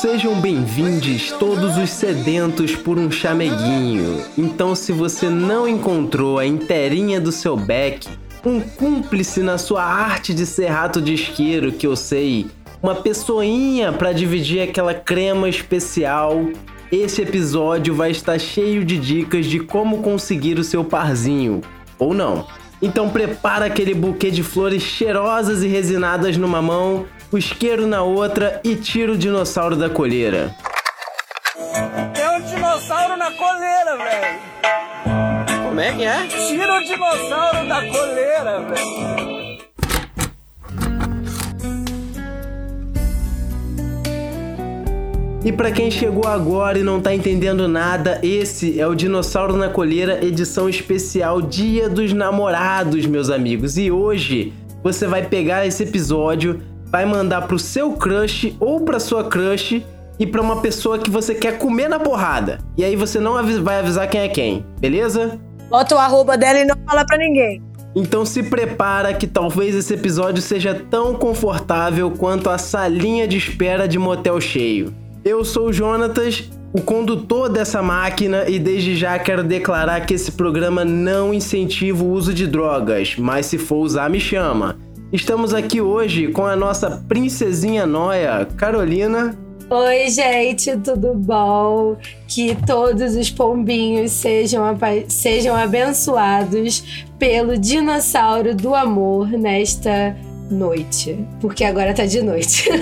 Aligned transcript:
Sejam 0.00 0.40
bem-vindos 0.40 1.32
todos 1.32 1.76
os 1.76 1.90
sedentos 1.90 2.76
por 2.76 2.96
um 3.00 3.10
chameguinho. 3.10 4.24
Então, 4.38 4.76
se 4.76 4.92
você 4.92 5.28
não 5.28 5.66
encontrou 5.66 6.38
a 6.38 6.46
inteirinha 6.46 7.20
do 7.20 7.32
seu 7.32 7.56
beck, 7.56 8.08
um 8.46 8.60
cúmplice 8.60 9.40
na 9.40 9.58
sua 9.58 9.82
arte 9.82 10.32
de 10.32 10.46
ser 10.46 10.66
rato 10.66 11.02
de 11.02 11.14
isqueiro, 11.14 11.72
que 11.72 11.84
eu 11.84 11.96
sei, 11.96 12.46
uma 12.80 12.94
pessoinha 12.94 13.92
para 13.92 14.12
dividir 14.12 14.62
aquela 14.62 14.94
crema 14.94 15.48
especial, 15.48 16.46
esse 16.92 17.22
episódio 17.22 17.96
vai 17.96 18.12
estar 18.12 18.38
cheio 18.38 18.84
de 18.84 18.96
dicas 18.98 19.46
de 19.46 19.58
como 19.58 20.00
conseguir 20.00 20.60
o 20.60 20.64
seu 20.64 20.84
parzinho, 20.84 21.60
ou 21.98 22.14
não. 22.14 22.46
Então 22.80 23.10
prepara 23.10 23.64
aquele 23.66 23.94
buquê 23.94 24.30
de 24.30 24.44
flores 24.44 24.84
cheirosas 24.84 25.64
e 25.64 25.66
resinadas 25.66 26.36
numa 26.36 26.62
mão, 26.62 27.04
o 27.32 27.38
isqueiro 27.38 27.86
na 27.86 28.02
outra 28.02 28.60
e 28.62 28.76
tira 28.76 29.12
o 29.12 29.16
dinossauro 29.16 29.74
da 29.74 29.88
colheira. 29.88 30.54
Tem 32.14 32.28
um 32.28 32.40
dinossauro 32.42 33.16
na 33.16 33.30
coleira, 33.30 33.96
velho. 33.96 35.64
Como 35.64 35.80
é 35.80 35.92
que 35.92 36.04
é? 36.04 36.26
Tira 36.26 36.74
o 36.74 36.84
dinossauro 36.84 37.66
da 37.66 37.86
coleira, 37.86 38.60
velho. 38.60 39.32
E 45.44 45.50
para 45.50 45.72
quem 45.72 45.90
chegou 45.90 46.28
agora 46.28 46.78
e 46.78 46.84
não 46.84 47.00
tá 47.00 47.12
entendendo 47.12 47.66
nada, 47.66 48.20
esse 48.22 48.78
é 48.78 48.86
o 48.86 48.94
Dinossauro 48.94 49.56
na 49.56 49.68
Colheira, 49.68 50.24
edição 50.24 50.68
especial 50.68 51.42
Dia 51.42 51.88
dos 51.88 52.12
Namorados, 52.12 53.06
meus 53.06 53.28
amigos. 53.28 53.76
E 53.76 53.90
hoje 53.90 54.52
você 54.84 55.04
vai 55.08 55.26
pegar 55.26 55.66
esse 55.66 55.82
episódio, 55.82 56.62
vai 56.92 57.06
mandar 57.06 57.48
pro 57.48 57.58
seu 57.58 57.94
crush 57.94 58.54
ou 58.60 58.82
pra 58.82 59.00
sua 59.00 59.24
crush 59.24 59.82
e 60.18 60.26
pra 60.26 60.42
uma 60.42 60.60
pessoa 60.60 60.98
que 60.98 61.10
você 61.10 61.34
quer 61.34 61.56
comer 61.56 61.88
na 61.88 61.98
porrada. 61.98 62.58
E 62.76 62.84
aí 62.84 62.94
você 62.94 63.18
não 63.18 63.42
vai 63.62 63.78
avisar 63.78 64.06
quem 64.10 64.20
é 64.20 64.28
quem, 64.28 64.66
beleza? 64.78 65.40
Bota 65.70 65.94
o 65.94 65.98
arroba 65.98 66.36
dela 66.36 66.58
e 66.58 66.66
não 66.66 66.76
fala 66.86 67.06
pra 67.06 67.16
ninguém. 67.16 67.62
Então 67.96 68.26
se 68.26 68.42
prepara 68.42 69.14
que 69.14 69.26
talvez 69.26 69.74
esse 69.74 69.94
episódio 69.94 70.42
seja 70.42 70.74
tão 70.74 71.14
confortável 71.14 72.10
quanto 72.10 72.50
a 72.50 72.58
salinha 72.58 73.26
de 73.26 73.38
espera 73.38 73.88
de 73.88 73.98
motel 73.98 74.38
cheio. 74.38 74.94
Eu 75.24 75.46
sou 75.46 75.68
o 75.68 75.72
Jonatas, 75.72 76.50
o 76.74 76.80
condutor 76.82 77.48
dessa 77.48 77.82
máquina, 77.82 78.48
e 78.48 78.58
desde 78.58 78.96
já 78.96 79.18
quero 79.18 79.42
declarar 79.42 80.04
que 80.04 80.14
esse 80.14 80.32
programa 80.32 80.84
não 80.84 81.32
incentiva 81.32 82.04
o 82.04 82.10
uso 82.10 82.34
de 82.34 82.46
drogas, 82.46 83.14
mas 83.18 83.46
se 83.46 83.56
for 83.56 83.78
usar, 83.78 84.10
me 84.10 84.20
chama. 84.20 84.76
Estamos 85.12 85.52
aqui 85.52 85.78
hoje 85.78 86.28
com 86.28 86.46
a 86.46 86.56
nossa 86.56 87.04
princesinha 87.06 87.84
noia, 87.84 88.48
Carolina. 88.56 89.38
Oi, 89.68 90.08
gente, 90.08 90.74
tudo 90.78 91.12
bom? 91.14 91.98
Que 92.26 92.56
todos 92.66 93.14
os 93.14 93.30
pombinhos 93.30 94.10
sejam, 94.10 94.64
sejam 95.08 95.54
abençoados 95.54 97.04
pelo 97.18 97.58
dinossauro 97.58 98.54
do 98.54 98.74
amor 98.74 99.28
nesta 99.28 100.16
noite, 100.50 101.24
porque 101.40 101.64
agora 101.64 101.94
tá 101.94 102.04
de 102.04 102.20
noite. 102.22 102.68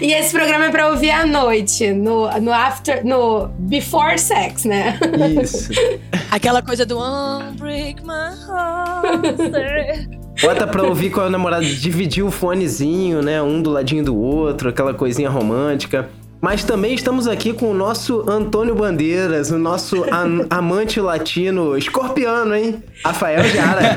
e 0.00 0.12
esse 0.12 0.32
programa 0.32 0.66
é 0.66 0.70
pra 0.70 0.88
ouvir 0.88 1.10
à 1.10 1.26
noite, 1.26 1.92
no, 1.92 2.30
no 2.40 2.52
after, 2.52 3.04
no 3.04 3.48
before 3.58 4.16
sex, 4.18 4.64
né? 4.64 4.98
Isso. 5.42 5.70
Aquela 6.30 6.62
coisa 6.62 6.86
do 6.86 6.98
Unbreak 6.98 8.02
My 8.02 8.34
Heart. 8.46 10.22
Bota 10.40 10.66
pra 10.66 10.82
ouvir 10.82 11.10
com 11.10 11.20
a 11.20 11.30
namorada, 11.30 11.64
dividir 11.64 12.24
o 12.24 12.30
fonezinho, 12.30 13.22
né? 13.22 13.42
Um 13.42 13.60
do 13.60 13.70
ladinho 13.70 14.04
do 14.04 14.16
outro, 14.16 14.70
aquela 14.70 14.94
coisinha 14.94 15.28
romântica. 15.28 16.08
Mas 16.42 16.64
também 16.64 16.92
estamos 16.92 17.28
aqui 17.28 17.52
com 17.52 17.70
o 17.70 17.74
nosso 17.74 18.28
Antônio 18.28 18.74
Bandeiras, 18.74 19.52
o 19.52 19.58
nosso 19.58 20.04
amante 20.50 21.00
latino 21.00 21.78
escorpiano, 21.78 22.52
hein? 22.52 22.82
Rafael 23.04 23.44
Jara. 23.44 23.96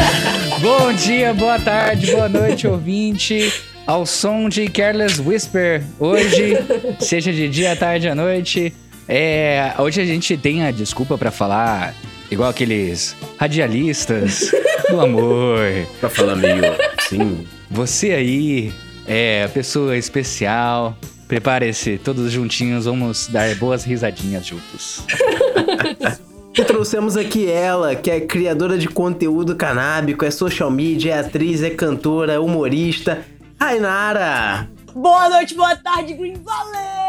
Bom 0.62 0.94
dia, 0.94 1.34
boa 1.34 1.58
tarde, 1.60 2.10
boa 2.10 2.26
noite, 2.26 2.66
ouvinte. 2.66 3.52
Ao 3.86 4.06
som 4.06 4.48
de 4.48 4.66
Careless 4.66 5.20
Whisper, 5.20 5.84
hoje, 6.00 6.56
seja 7.00 7.30
de 7.30 7.50
dia, 7.50 7.76
tarde, 7.76 8.08
à 8.08 8.14
noite. 8.14 8.72
É, 9.06 9.74
hoje 9.76 10.00
a 10.00 10.06
gente 10.06 10.38
tem 10.38 10.64
a 10.64 10.70
desculpa 10.70 11.18
para 11.18 11.30
falar 11.30 11.94
igual 12.30 12.48
aqueles 12.48 13.14
radialistas 13.36 14.50
do 14.88 15.02
amor. 15.02 15.60
Pra 16.00 16.08
falar 16.08 16.36
meio 16.36 16.62
assim. 16.96 17.46
Você 17.70 18.12
aí 18.12 18.72
é 19.06 19.46
pessoa 19.48 19.98
especial, 19.98 20.96
Prepare-se, 21.26 21.98
todos 21.98 22.30
juntinhos, 22.30 22.84
vamos 22.84 23.28
dar 23.28 23.54
boas 23.56 23.84
risadinhas 23.84 24.46
juntos. 24.46 25.04
E 26.56 26.62
trouxemos 26.62 27.16
aqui 27.16 27.50
ela, 27.50 27.96
que 27.96 28.08
é 28.08 28.20
criadora 28.20 28.78
de 28.78 28.86
conteúdo 28.86 29.56
canábico, 29.56 30.24
é 30.24 30.30
social 30.30 30.70
media, 30.70 31.16
é 31.16 31.18
atriz, 31.18 31.64
é 31.64 31.70
cantora, 31.70 32.40
humorista, 32.40 33.24
Rainara! 33.60 34.70
Boa 34.94 35.28
noite, 35.28 35.52
boa 35.56 35.74
tarde, 35.74 36.14
Green 36.14 36.34
Valley! 36.34 37.03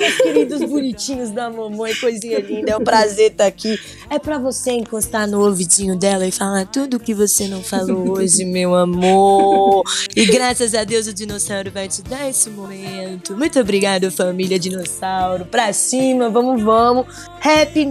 Meus 0.00 0.16
queridos 0.16 0.60
bonitinhos 0.62 1.30
da 1.30 1.50
mamãe, 1.50 1.94
coisinha 1.94 2.40
linda. 2.40 2.72
É 2.72 2.76
um 2.76 2.82
prazer 2.82 3.32
estar 3.32 3.46
aqui. 3.46 3.78
É 4.08 4.18
para 4.18 4.38
você 4.38 4.72
encostar 4.72 5.28
no 5.28 5.44
ouvidinho 5.44 5.96
dela 5.96 6.26
e 6.26 6.32
falar 6.32 6.66
tudo 6.66 6.96
o 6.96 7.00
que 7.00 7.12
você 7.12 7.46
não 7.46 7.62
falou 7.62 8.16
hoje, 8.16 8.44
meu 8.44 8.74
amor. 8.74 9.84
E 10.16 10.24
graças 10.26 10.74
a 10.74 10.84
Deus 10.84 11.06
o 11.06 11.12
dinossauro 11.12 11.70
vai 11.70 11.86
te 11.86 12.02
dar 12.02 12.28
esse 12.28 12.48
momento. 12.48 13.36
Muito 13.36 13.60
obrigada, 13.60 14.10
família 14.10 14.58
dinossauro. 14.58 15.44
Pra 15.44 15.72
cima, 15.72 16.30
vamos, 16.30 16.62
vamos. 16.62 17.06
Happy? 17.40 17.86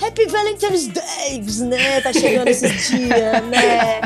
Happy 0.00 0.26
Valentine's 0.26 0.88
Day, 0.88 1.66
né? 1.66 2.00
Tá 2.00 2.12
chegando 2.12 2.48
esse 2.48 2.68
dia, 2.68 3.40
né? 3.40 4.00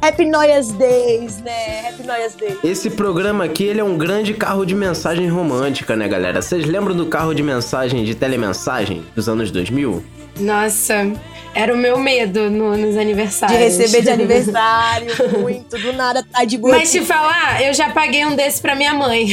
Happy 0.00 0.24
Noyas 0.24 0.70
Days, 0.72 1.38
né? 1.38 1.88
Happy 1.88 2.06
Noyas 2.06 2.34
Days. 2.34 2.58
Esse 2.62 2.90
programa 2.90 3.44
aqui, 3.44 3.64
ele 3.64 3.80
é 3.80 3.84
um 3.84 3.96
grande 3.96 4.34
carro 4.34 4.64
de 4.64 4.74
mensagem 4.74 5.28
romântica, 5.28 5.96
né, 5.96 6.06
galera? 6.06 6.42
Vocês 6.42 6.64
lembram 6.64 6.94
do 6.94 7.06
carro 7.06 7.34
de 7.34 7.42
mensagem, 7.42 8.04
de 8.04 8.14
telemensagem 8.14 9.04
dos 9.14 9.28
anos 9.28 9.50
2000? 9.50 10.04
Nossa, 10.38 11.12
era 11.54 11.72
o 11.72 11.76
meu 11.76 11.98
medo 11.98 12.50
no, 12.50 12.76
nos 12.76 12.96
aniversários. 12.96 13.58
De 13.58 13.64
receber 13.64 14.02
de 14.02 14.10
aniversário, 14.10 15.08
muito, 15.40 15.78
do 15.78 15.92
nada 15.94 16.22
tá 16.22 16.44
de 16.44 16.58
boa. 16.58 16.76
Mas 16.76 16.92
te 16.92 17.00
falar, 17.00 17.62
eu 17.62 17.72
já 17.72 17.88
paguei 17.90 18.26
um 18.26 18.36
desse 18.36 18.60
pra 18.60 18.74
minha 18.74 18.92
mãe. 18.92 19.28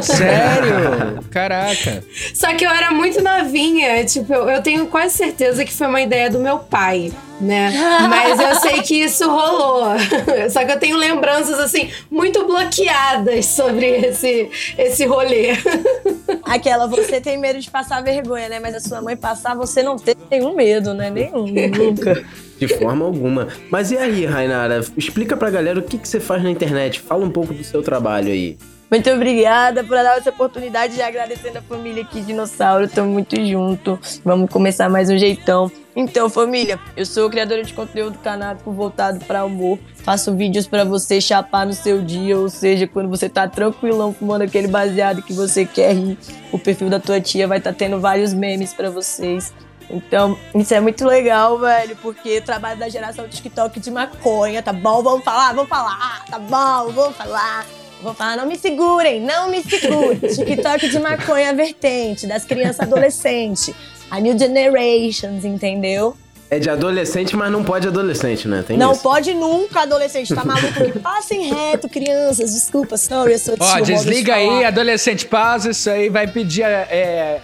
Sério? 0.00 1.24
Caraca. 1.30 2.04
Só 2.32 2.54
que 2.54 2.64
eu 2.64 2.70
era 2.70 2.92
muito 2.92 3.20
novinha, 3.20 4.04
tipo, 4.04 4.32
eu, 4.32 4.48
eu 4.48 4.62
tenho 4.62 4.86
quase 4.86 5.16
certeza 5.16 5.64
que 5.64 5.72
foi 5.72 5.88
uma 5.88 6.00
ideia 6.00 6.30
do 6.30 6.38
meu 6.38 6.60
pai 6.60 7.12
né? 7.40 7.72
Mas 8.08 8.38
eu 8.38 8.54
sei 8.56 8.82
que 8.82 8.94
isso 9.02 9.28
rolou. 9.28 9.84
Só 10.50 10.64
que 10.64 10.72
eu 10.72 10.78
tenho 10.78 10.96
lembranças 10.96 11.58
assim 11.58 11.90
muito 12.10 12.46
bloqueadas 12.46 13.46
sobre 13.46 13.86
esse 13.86 14.50
esse 14.78 15.04
rolê. 15.04 15.52
Aquela 16.44 16.86
você 16.86 17.20
tem 17.20 17.38
medo 17.38 17.58
de 17.58 17.70
passar 17.70 18.02
vergonha, 18.02 18.48
né? 18.48 18.60
Mas 18.60 18.74
a 18.74 18.80
sua 18.80 19.00
mãe 19.00 19.16
passar, 19.16 19.54
você 19.54 19.82
não 19.82 19.96
tem 19.96 20.14
nenhum 20.30 20.54
medo, 20.54 20.94
né? 20.94 21.10
Nenhum, 21.10 21.46
nunca. 21.46 22.24
De 22.58 22.68
forma 22.68 23.04
alguma. 23.04 23.48
Mas 23.70 23.90
e 23.90 23.98
aí, 23.98 24.24
Rainara? 24.24 24.80
Explica 24.96 25.36
pra 25.36 25.50
galera 25.50 25.78
o 25.78 25.82
que, 25.82 25.98
que 25.98 26.08
você 26.08 26.20
faz 26.20 26.42
na 26.42 26.50
internet. 26.50 27.00
Fala 27.00 27.24
um 27.24 27.30
pouco 27.30 27.52
do 27.52 27.64
seu 27.64 27.82
trabalho 27.82 28.28
aí. 28.28 28.56
Muito 28.90 29.10
obrigada 29.10 29.82
por 29.82 29.96
dar 29.96 30.18
essa 30.18 30.30
oportunidade 30.30 30.94
de 30.94 31.02
agradecendo 31.02 31.58
a 31.58 31.62
família 31.62 32.02
aqui 32.02 32.20
Dinossauro. 32.20 32.84
Estamos 32.84 33.12
muito 33.12 33.34
junto. 33.44 33.98
Vamos 34.24 34.50
começar 34.50 34.88
mais 34.88 35.10
um 35.10 35.16
jeitão. 35.16 35.70
Então, 35.96 36.28
família, 36.28 36.78
eu 36.96 37.06
sou 37.06 37.30
criadora 37.30 37.62
de 37.62 37.72
conteúdo 37.72 38.18
canábico 38.18 38.70
voltado 38.72 39.24
para 39.24 39.44
humor. 39.44 39.78
Faço 39.96 40.34
vídeos 40.34 40.66
para 40.66 40.84
você 40.84 41.20
chapar 41.20 41.64
no 41.64 41.72
seu 41.72 42.02
dia, 42.02 42.36
ou 42.36 42.48
seja, 42.48 42.86
quando 42.86 43.08
você 43.08 43.28
tá 43.28 43.48
tranquilão 43.48 44.12
fumando 44.12 44.42
aquele 44.42 44.68
baseado 44.68 45.22
que 45.22 45.32
você 45.32 45.64
quer 45.64 45.94
rir, 45.94 46.18
o 46.52 46.58
perfil 46.58 46.90
da 46.90 47.00
tua 47.00 47.20
tia 47.20 47.46
vai 47.46 47.58
estar 47.58 47.72
tá 47.72 47.78
tendo 47.78 48.00
vários 48.00 48.34
memes 48.34 48.74
para 48.74 48.90
vocês. 48.90 49.52
Então, 49.88 50.36
isso 50.54 50.74
é 50.74 50.80
muito 50.80 51.06
legal, 51.06 51.58
velho, 51.58 51.96
porque 52.02 52.40
trabalho 52.40 52.78
da 52.78 52.88
geração 52.88 53.28
TikTok 53.28 53.78
de 53.78 53.90
maconha, 53.90 54.62
tá 54.62 54.72
bom? 54.72 55.02
Vamos 55.02 55.24
falar, 55.24 55.52
vamos 55.52 55.68
falar, 55.68 56.24
tá 56.28 56.38
bom, 56.38 56.92
vamos 56.92 57.16
falar. 57.16 57.66
Vou 58.04 58.12
falar, 58.12 58.36
não 58.36 58.44
me 58.44 58.58
segurem, 58.58 59.18
não 59.18 59.48
me 59.48 59.62
segurem. 59.62 60.18
TikTok 60.28 60.90
de 60.90 60.98
maconha 60.98 61.54
vertente, 61.54 62.26
das 62.26 62.44
crianças 62.44 62.80
adolescentes. 62.80 63.74
A 64.10 64.20
New 64.20 64.38
Generations, 64.38 65.42
entendeu? 65.42 66.14
É 66.50 66.58
de 66.58 66.68
adolescente, 66.68 67.34
mas 67.34 67.50
não 67.50 67.64
pode 67.64 67.88
adolescente, 67.88 68.46
né? 68.46 68.62
Tem 68.64 68.76
não 68.76 68.92
isso. 68.92 69.02
pode 69.02 69.32
nunca 69.32 69.80
adolescente, 69.80 70.34
tá 70.34 70.44
maluco? 70.44 70.84
Que 70.84 70.98
passem 71.00 71.48
reto, 71.48 71.88
crianças. 71.88 72.52
Desculpa, 72.52 72.98
sorry, 72.98 73.32
eu 73.32 73.38
sou 73.38 73.56
Ó, 73.58 73.80
desliga 73.80 74.34
aí, 74.34 74.66
adolescente, 74.66 75.24
pausa 75.24 75.70
isso 75.70 75.88
aí, 75.88 76.10
vai 76.10 76.26
pedir 76.26 76.62
é, 76.62 77.40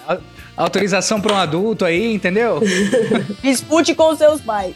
autorização 0.54 1.22
para 1.22 1.32
um 1.32 1.38
adulto 1.38 1.86
aí, 1.86 2.12
entendeu? 2.12 2.60
Dispute 3.42 3.94
com 3.94 4.14
seus 4.14 4.42
pais. 4.42 4.74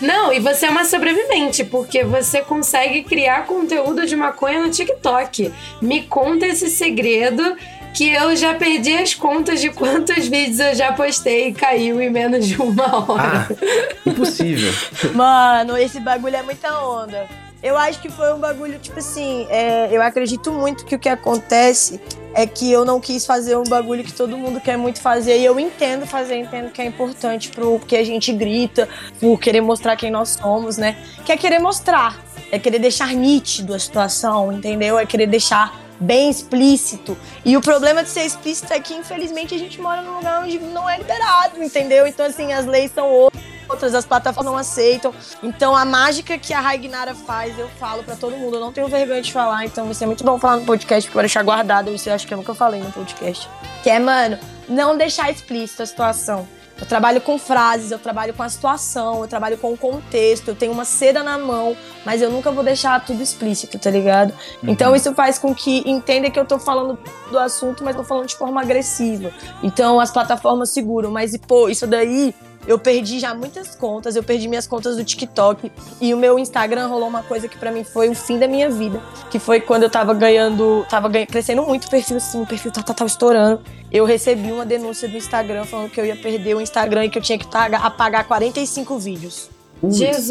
Não, 0.00 0.32
e 0.32 0.40
você 0.40 0.66
é 0.66 0.70
uma 0.70 0.84
sobrevivente, 0.84 1.64
porque 1.64 2.04
você 2.04 2.42
consegue 2.42 3.02
criar 3.02 3.46
conteúdo 3.46 4.06
de 4.06 4.16
maconha 4.16 4.60
no 4.60 4.70
TikTok. 4.70 5.52
Me 5.80 6.02
conta 6.02 6.46
esse 6.46 6.68
segredo 6.70 7.56
que 7.92 8.08
eu 8.08 8.36
já 8.36 8.54
perdi 8.54 8.94
as 8.94 9.14
contas 9.14 9.60
de 9.60 9.70
quantos 9.70 10.28
vídeos 10.28 10.60
eu 10.60 10.74
já 10.74 10.92
postei 10.92 11.48
e 11.48 11.52
caiu 11.52 12.00
em 12.00 12.10
menos 12.10 12.46
de 12.46 12.60
uma 12.60 13.10
hora. 13.10 13.48
Ah, 13.50 14.08
impossível. 14.08 14.72
Mano, 15.14 15.76
esse 15.76 16.00
bagulho 16.00 16.36
é 16.36 16.42
muita 16.42 16.80
onda. 16.82 17.28
Eu 17.62 17.76
acho 17.76 18.00
que 18.00 18.08
foi 18.08 18.32
um 18.32 18.38
bagulho, 18.38 18.78
tipo 18.78 18.98
assim, 18.98 19.46
é, 19.50 19.88
eu 19.94 20.00
acredito 20.00 20.50
muito 20.50 20.84
que 20.84 20.94
o 20.94 20.98
que 20.98 21.08
acontece 21.08 22.00
é 22.40 22.46
que 22.46 22.72
eu 22.72 22.86
não 22.86 23.00
quis 23.00 23.26
fazer 23.26 23.56
um 23.56 23.64
bagulho 23.64 24.02
que 24.02 24.12
todo 24.12 24.36
mundo 24.36 24.60
quer 24.60 24.78
muito 24.78 25.00
fazer. 25.00 25.38
E 25.38 25.44
eu 25.44 25.60
entendo 25.60 26.06
fazer, 26.06 26.36
entendo 26.36 26.70
que 26.70 26.80
é 26.80 26.86
importante 26.86 27.50
pro 27.50 27.78
que 27.80 27.94
a 27.94 28.04
gente 28.04 28.32
grita, 28.32 28.88
por 29.20 29.38
querer 29.38 29.60
mostrar 29.60 29.94
quem 29.94 30.10
nós 30.10 30.38
somos, 30.40 30.78
né? 30.78 30.96
Que 31.24 31.32
é 31.32 31.36
querer 31.36 31.58
mostrar, 31.58 32.18
é 32.50 32.58
querer 32.58 32.78
deixar 32.78 33.12
nítido 33.12 33.74
a 33.74 33.78
situação, 33.78 34.50
entendeu? 34.50 34.98
É 34.98 35.04
querer 35.04 35.26
deixar 35.26 35.78
bem 36.00 36.30
explícito. 36.30 37.14
E 37.44 37.58
o 37.58 37.60
problema 37.60 38.02
de 38.02 38.08
ser 38.08 38.24
explícito 38.24 38.72
é 38.72 38.80
que, 38.80 38.94
infelizmente, 38.94 39.54
a 39.54 39.58
gente 39.58 39.78
mora 39.78 40.00
num 40.00 40.16
lugar 40.16 40.42
onde 40.42 40.58
não 40.58 40.88
é 40.88 40.96
liberado, 40.96 41.62
entendeu? 41.62 42.06
Então, 42.06 42.24
assim, 42.24 42.54
as 42.54 42.64
leis 42.64 42.90
são 42.94 43.06
outras, 43.06 43.42
as 43.94 44.06
plataformas 44.06 44.52
não 44.52 44.58
aceitam. 44.58 45.12
Então, 45.42 45.76
a 45.76 45.84
mágica 45.84 46.38
que 46.38 46.52
a 46.52 46.60
Raignara 46.60 47.14
faz, 47.14 47.58
eu 47.58 47.68
falo 47.78 48.02
para 48.02 48.16
todo 48.16 48.36
mundo. 48.36 48.56
Eu 48.56 48.60
não 48.60 48.72
tenho 48.72 48.88
vergonha 48.88 49.22
de 49.22 49.32
falar, 49.32 49.64
então 49.64 49.84
vai 49.86 49.94
ser 49.94 50.06
muito 50.06 50.24
bom 50.24 50.38
falar 50.38 50.56
no 50.56 50.66
podcast, 50.66 51.08
porque 51.08 51.16
eu 51.16 51.20
vou 51.20 51.22
deixar 51.22 51.42
guardado. 51.42 51.90
Isso 51.90 52.08
eu 52.08 52.14
acho 52.14 52.26
que 52.26 52.34
eu 52.34 52.38
nunca 52.38 52.54
falei 52.54 52.80
no 52.80 52.92
podcast. 52.92 53.48
Que 53.82 53.90
é, 53.90 53.98
mano, 53.98 54.38
não 54.68 54.96
deixar 54.96 55.30
explícito 55.30 55.82
a 55.82 55.86
situação. 55.86 56.46
Eu 56.80 56.86
trabalho 56.86 57.20
com 57.20 57.38
frases, 57.38 57.90
eu 57.90 57.98
trabalho 57.98 58.32
com 58.32 58.42
a 58.42 58.48
situação, 58.48 59.20
eu 59.20 59.28
trabalho 59.28 59.58
com 59.58 59.70
o 59.72 59.76
contexto, 59.76 60.48
eu 60.48 60.54
tenho 60.54 60.72
uma 60.72 60.86
seda 60.86 61.22
na 61.22 61.36
mão, 61.36 61.76
mas 62.06 62.22
eu 62.22 62.30
nunca 62.30 62.50
vou 62.50 62.64
deixar 62.64 63.04
tudo 63.04 63.22
explícito, 63.22 63.78
tá 63.78 63.90
ligado? 63.90 64.32
Uhum. 64.62 64.70
Então 64.70 64.96
isso 64.96 65.14
faz 65.14 65.38
com 65.38 65.54
que 65.54 65.82
entenda 65.84 66.30
que 66.30 66.40
eu 66.40 66.46
tô 66.46 66.58
falando 66.58 66.98
do 67.30 67.38
assunto, 67.38 67.84
mas 67.84 67.94
tô 67.94 68.02
falando 68.02 68.26
de 68.26 68.34
forma 68.34 68.62
agressiva. 68.62 69.30
Então 69.62 70.00
as 70.00 70.10
plataformas 70.10 70.70
seguram, 70.70 71.10
mas 71.10 71.36
pô, 71.36 71.68
isso 71.68 71.86
daí 71.86 72.34
eu 72.66 72.78
perdi 72.78 73.18
já 73.18 73.34
muitas 73.34 73.74
contas, 73.74 74.16
eu 74.16 74.22
perdi 74.22 74.48
minhas 74.48 74.66
contas 74.66 74.96
do 74.96 75.04
TikTok 75.04 75.70
e 76.00 76.12
o 76.12 76.16
meu 76.16 76.38
Instagram 76.38 76.86
rolou 76.86 77.08
uma 77.08 77.22
coisa 77.22 77.48
que 77.48 77.58
para 77.58 77.70
mim 77.70 77.84
foi 77.84 78.08
o 78.08 78.14
fim 78.14 78.38
da 78.38 78.46
minha 78.46 78.70
vida, 78.70 79.00
que 79.30 79.38
foi 79.38 79.60
quando 79.60 79.84
eu 79.84 79.90
tava 79.90 80.12
ganhando, 80.14 80.86
tava 80.88 81.08
ganha, 81.08 81.26
crescendo 81.26 81.62
muito 81.62 81.86
o 81.86 81.90
perfil 81.90 82.18
assim, 82.18 82.42
o 82.42 82.46
perfil 82.46 82.70
tava, 82.70 82.86
tava 82.86 83.08
estourando. 83.08 83.60
Eu 83.90 84.04
recebi 84.04 84.52
uma 84.52 84.64
denúncia 84.64 85.08
do 85.08 85.16
Instagram 85.16 85.64
falando 85.64 85.90
que 85.90 86.00
eu 86.00 86.06
ia 86.06 86.16
perder 86.16 86.54
o 86.54 86.60
Instagram 86.60 87.06
e 87.06 87.10
que 87.10 87.18
eu 87.18 87.22
tinha 87.22 87.38
que 87.38 87.46
apagar 87.54 88.24
45 88.24 88.98
vídeos. 88.98 89.50
Jesus! 89.82 90.28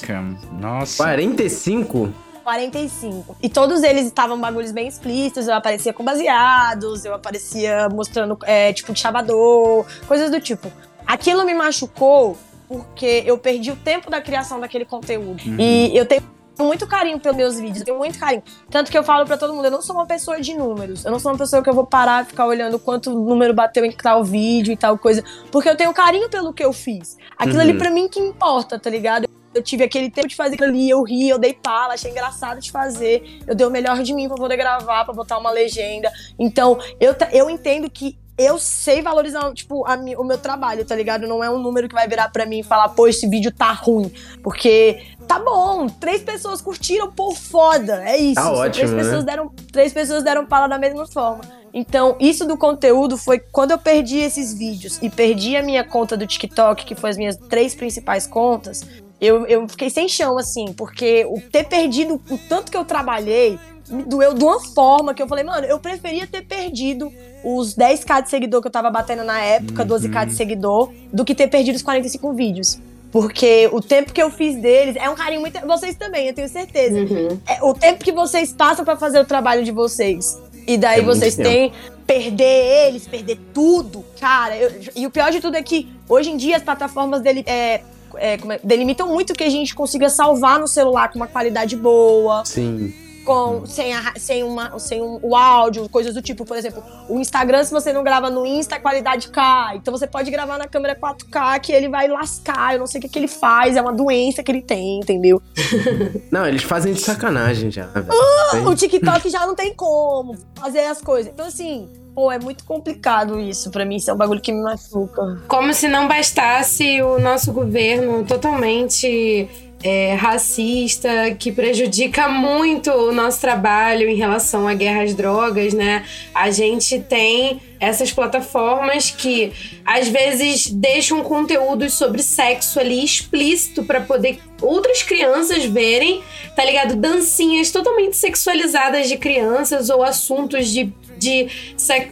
Caraca, 0.00 0.22
nossa. 0.58 0.96
45? 0.96 2.12
45. 2.42 3.36
E 3.42 3.48
todos 3.48 3.82
eles 3.82 4.06
estavam 4.06 4.40
bagulhos 4.40 4.72
bem 4.72 4.88
explícitos. 4.88 5.46
Eu 5.46 5.54
aparecia 5.54 5.92
com 5.92 6.04
baseados, 6.04 7.04
eu 7.04 7.14
aparecia 7.14 7.88
mostrando, 7.88 8.36
é, 8.42 8.72
tipo, 8.72 8.92
de 8.92 8.98
chavador, 8.98 9.86
coisas 10.06 10.30
do 10.30 10.40
tipo. 10.40 10.70
Aquilo 11.06 11.44
me 11.44 11.54
machucou 11.54 12.36
porque 12.68 13.22
eu 13.26 13.36
perdi 13.36 13.70
o 13.70 13.76
tempo 13.76 14.10
da 14.10 14.20
criação 14.20 14.58
daquele 14.58 14.84
conteúdo. 14.84 15.42
Uhum. 15.44 15.56
E 15.58 15.96
eu 15.96 16.06
tenho 16.06 16.22
muito 16.58 16.86
carinho 16.86 17.18
pelos 17.18 17.36
meus 17.36 17.56
vídeos, 17.58 17.80
eu 17.80 17.84
tenho 17.84 17.98
muito 17.98 18.18
carinho. 18.18 18.42
Tanto 18.70 18.90
que 18.90 18.96
eu 18.96 19.02
falo 19.02 19.26
para 19.26 19.36
todo 19.36 19.54
mundo, 19.54 19.66
eu 19.66 19.70
não 19.70 19.82
sou 19.82 19.96
uma 19.96 20.06
pessoa 20.06 20.40
de 20.40 20.54
números. 20.54 21.04
Eu 21.04 21.10
não 21.10 21.18
sou 21.18 21.32
uma 21.32 21.38
pessoa 21.38 21.62
que 21.62 21.68
eu 21.68 21.74
vou 21.74 21.86
parar 21.86 22.24
e 22.24 22.26
ficar 22.26 22.46
olhando 22.46 22.78
quanto 22.78 23.10
número 23.10 23.52
bateu 23.52 23.84
em 23.84 23.92
tal 23.92 24.24
vídeo 24.24 24.72
e 24.72 24.76
tal 24.76 24.96
coisa. 24.98 25.22
Porque 25.50 25.68
eu 25.68 25.76
tenho 25.76 25.92
carinho 25.92 26.28
pelo 26.28 26.52
que 26.52 26.64
eu 26.64 26.72
fiz. 26.72 27.16
Aquilo 27.36 27.56
uhum. 27.56 27.62
ali 27.62 27.74
pra 27.74 27.90
mim 27.90 28.08
que 28.08 28.20
importa, 28.20 28.78
tá 28.78 28.88
ligado? 28.88 29.26
Eu 29.54 29.62
tive 29.62 29.84
aquele 29.84 30.10
tempo 30.10 30.28
de 30.28 30.34
fazer 30.34 30.54
aquilo 30.54 30.70
ali, 30.70 30.88
eu 30.88 31.02
ri, 31.02 31.28
eu 31.28 31.38
dei 31.38 31.52
pala, 31.52 31.92
achei 31.92 32.10
engraçado 32.10 32.58
de 32.58 32.70
fazer. 32.70 33.40
Eu 33.46 33.54
dei 33.54 33.66
o 33.66 33.70
melhor 33.70 34.02
de 34.02 34.14
mim 34.14 34.26
pra 34.26 34.36
poder 34.36 34.56
gravar, 34.56 35.04
pra 35.04 35.12
botar 35.12 35.36
uma 35.36 35.50
legenda. 35.50 36.10
Então, 36.38 36.78
eu, 36.98 37.14
eu 37.32 37.50
entendo 37.50 37.90
que 37.90 38.16
eu 38.36 38.58
sei 38.58 39.02
valorizar, 39.02 39.52
tipo, 39.52 39.86
a, 39.86 39.94
o 40.18 40.24
meu 40.24 40.38
trabalho, 40.38 40.84
tá 40.84 40.96
ligado? 40.96 41.26
Não 41.26 41.44
é 41.44 41.50
um 41.50 41.58
número 41.58 41.88
que 41.88 41.94
vai 41.94 42.08
virar 42.08 42.30
para 42.30 42.46
mim 42.46 42.60
e 42.60 42.62
falar, 42.62 42.88
pô, 42.90 43.06
esse 43.06 43.28
vídeo 43.28 43.52
tá 43.52 43.72
ruim. 43.72 44.12
Porque 44.42 45.02
tá 45.28 45.38
bom, 45.38 45.86
três 45.86 46.22
pessoas 46.22 46.60
curtiram, 46.60 47.10
pô, 47.12 47.34
foda. 47.34 48.02
É 48.04 48.16
isso. 48.16 48.34
Tá 48.34 48.50
ótimo, 48.50 48.72
três, 48.72 48.90
né? 48.90 49.02
pessoas 49.02 49.24
deram, 49.24 49.48
três 49.70 49.92
pessoas 49.92 50.22
deram 50.22 50.46
pala 50.46 50.66
da 50.66 50.78
mesma 50.78 51.06
forma. 51.06 51.42
Então, 51.74 52.16
isso 52.20 52.46
do 52.46 52.56
conteúdo 52.56 53.16
foi 53.16 53.38
quando 53.38 53.70
eu 53.70 53.78
perdi 53.78 54.18
esses 54.18 54.52
vídeos 54.52 54.98
e 55.00 55.08
perdi 55.08 55.56
a 55.56 55.62
minha 55.62 55.82
conta 55.82 56.16
do 56.16 56.26
TikTok, 56.26 56.84
que 56.84 56.94
foi 56.94 57.10
as 57.10 57.16
minhas 57.16 57.36
três 57.36 57.74
principais 57.74 58.26
contas, 58.26 58.84
eu, 59.22 59.46
eu 59.46 59.68
fiquei 59.68 59.88
sem 59.88 60.08
chão, 60.08 60.36
assim, 60.36 60.72
porque 60.72 61.24
o 61.26 61.40
ter 61.40 61.64
perdido 61.64 62.20
o 62.28 62.36
tanto 62.36 62.72
que 62.72 62.76
eu 62.76 62.84
trabalhei 62.84 63.56
me 63.92 64.02
doeu 64.04 64.34
de 64.34 64.42
uma 64.42 64.60
forma 64.60 65.14
que 65.14 65.22
eu 65.22 65.28
falei, 65.28 65.44
mano, 65.44 65.66
eu 65.66 65.78
preferia 65.78 66.26
ter 66.26 66.42
perdido 66.42 67.12
os 67.44 67.74
10k 67.76 68.22
de 68.22 68.30
seguidor 68.30 68.60
que 68.60 68.68
eu 68.68 68.72
tava 68.72 68.90
batendo 68.90 69.24
na 69.24 69.38
época, 69.40 69.82
uhum. 69.82 69.88
12k 69.88 70.26
de 70.26 70.34
seguidor, 70.34 70.90
do 71.12 71.24
que 71.24 71.34
ter 71.34 71.48
perdido 71.48 71.76
os 71.76 71.82
45 71.82 72.32
vídeos. 72.32 72.78
Porque 73.10 73.68
o 73.70 73.80
tempo 73.80 74.12
que 74.12 74.22
eu 74.22 74.30
fiz 74.30 74.56
deles 74.56 74.96
é 74.96 75.08
um 75.10 75.14
carinho 75.14 75.42
muito. 75.42 75.60
Vocês 75.66 75.94
também, 75.96 76.28
eu 76.28 76.34
tenho 76.34 76.48
certeza. 76.48 76.98
Uhum. 76.98 77.38
É, 77.46 77.62
o 77.62 77.74
tempo 77.74 78.02
que 78.02 78.10
vocês 78.10 78.54
passam 78.54 78.84
para 78.84 78.96
fazer 78.96 79.20
o 79.20 79.24
trabalho 79.26 79.62
de 79.62 79.70
vocês. 79.70 80.40
E 80.66 80.78
daí 80.78 81.00
é 81.00 81.02
vocês 81.02 81.36
têm 81.36 81.72
perder 82.06 82.86
eles, 82.88 83.06
perder 83.06 83.38
tudo. 83.52 84.02
Cara, 84.18 84.56
eu, 84.56 84.72
e 84.96 85.06
o 85.06 85.10
pior 85.10 85.30
de 85.30 85.40
tudo 85.40 85.56
é 85.56 85.62
que 85.62 85.88
hoje 86.08 86.30
em 86.30 86.38
dia 86.38 86.56
as 86.56 86.62
plataformas 86.62 87.20
dele, 87.20 87.44
é, 87.46 87.82
é, 88.16 88.34
é, 88.34 88.38
delimitam 88.64 89.06
muito 89.08 89.34
que 89.34 89.44
a 89.44 89.50
gente 89.50 89.74
consiga 89.74 90.08
salvar 90.08 90.58
no 90.58 90.66
celular 90.66 91.10
com 91.12 91.16
uma 91.16 91.26
qualidade 91.26 91.76
boa. 91.76 92.44
Sim 92.46 92.94
com 93.24 93.66
sem, 93.66 93.94
a, 93.94 94.12
sem, 94.16 94.42
uma, 94.42 94.78
sem 94.78 95.00
um, 95.02 95.18
o 95.22 95.34
áudio, 95.34 95.88
coisas 95.88 96.14
do 96.14 96.22
tipo, 96.22 96.44
por 96.44 96.56
exemplo, 96.56 96.82
o 97.08 97.18
Instagram, 97.18 97.64
se 97.64 97.70
você 97.70 97.92
não 97.92 98.02
grava 98.02 98.30
no 98.30 98.44
Insta, 98.44 98.76
a 98.76 98.80
qualidade 98.80 99.28
cai. 99.28 99.76
Então 99.76 99.96
você 99.96 100.06
pode 100.06 100.30
gravar 100.30 100.58
na 100.58 100.66
câmera 100.66 100.94
4K 100.94 101.60
que 101.60 101.72
ele 101.72 101.88
vai 101.88 102.08
lascar. 102.08 102.74
Eu 102.74 102.80
não 102.80 102.86
sei 102.86 102.98
o 102.98 103.02
que, 103.02 103.08
que 103.08 103.18
ele 103.18 103.28
faz, 103.28 103.76
é 103.76 103.82
uma 103.82 103.92
doença 103.92 104.42
que 104.42 104.50
ele 104.50 104.62
tem, 104.62 104.98
entendeu? 104.98 105.40
não, 106.30 106.46
eles 106.46 106.62
fazem 106.62 106.92
de 106.92 107.00
sacanagem 107.00 107.70
já. 107.70 107.86
Uh, 107.86 108.68
o 108.68 108.74
TikTok 108.74 109.30
já 109.30 109.46
não 109.46 109.54
tem 109.54 109.74
como 109.74 110.36
fazer 110.54 110.86
as 110.86 111.00
coisas. 111.00 111.32
Então, 111.32 111.46
assim, 111.46 111.88
Pô, 112.14 112.30
é 112.30 112.38
muito 112.38 112.64
complicado 112.64 113.40
isso 113.40 113.70
para 113.70 113.86
mim, 113.86 113.96
isso 113.96 114.10
é 114.10 114.14
um 114.14 114.16
bagulho 114.16 114.40
que 114.40 114.52
me 114.52 114.62
machuca. 114.62 115.40
Como 115.48 115.72
se 115.72 115.88
não 115.88 116.06
bastasse 116.06 117.00
o 117.00 117.18
nosso 117.18 117.52
governo 117.52 118.22
totalmente 118.24 119.48
é, 119.82 120.14
racista, 120.14 121.34
que 121.38 121.50
prejudica 121.50 122.28
muito 122.28 122.90
o 122.90 123.12
nosso 123.12 123.40
trabalho 123.40 124.08
em 124.08 124.14
relação 124.14 124.68
à 124.68 124.74
guerra 124.74 125.02
às 125.02 125.14
drogas, 125.14 125.74
né? 125.74 126.04
A 126.34 126.50
gente 126.50 127.00
tem 127.00 127.60
essas 127.80 128.12
plataformas 128.12 129.10
que 129.10 129.52
às 129.84 130.08
vezes 130.08 130.70
deixam 130.70 131.22
conteúdo 131.24 131.90
sobre 131.90 132.22
sexo 132.22 132.78
ali 132.78 133.04
explícito 133.04 133.82
para 133.82 134.00
poder 134.00 134.38
outras 134.60 135.02
crianças 135.02 135.64
verem, 135.64 136.22
tá 136.54 136.64
ligado? 136.64 136.94
Dancinhas 136.94 137.72
totalmente 137.72 138.16
sexualizadas 138.16 139.08
de 139.08 139.16
crianças 139.16 139.90
ou 139.90 140.04
assuntos 140.04 140.68
de 140.68 140.92
de 141.22 141.48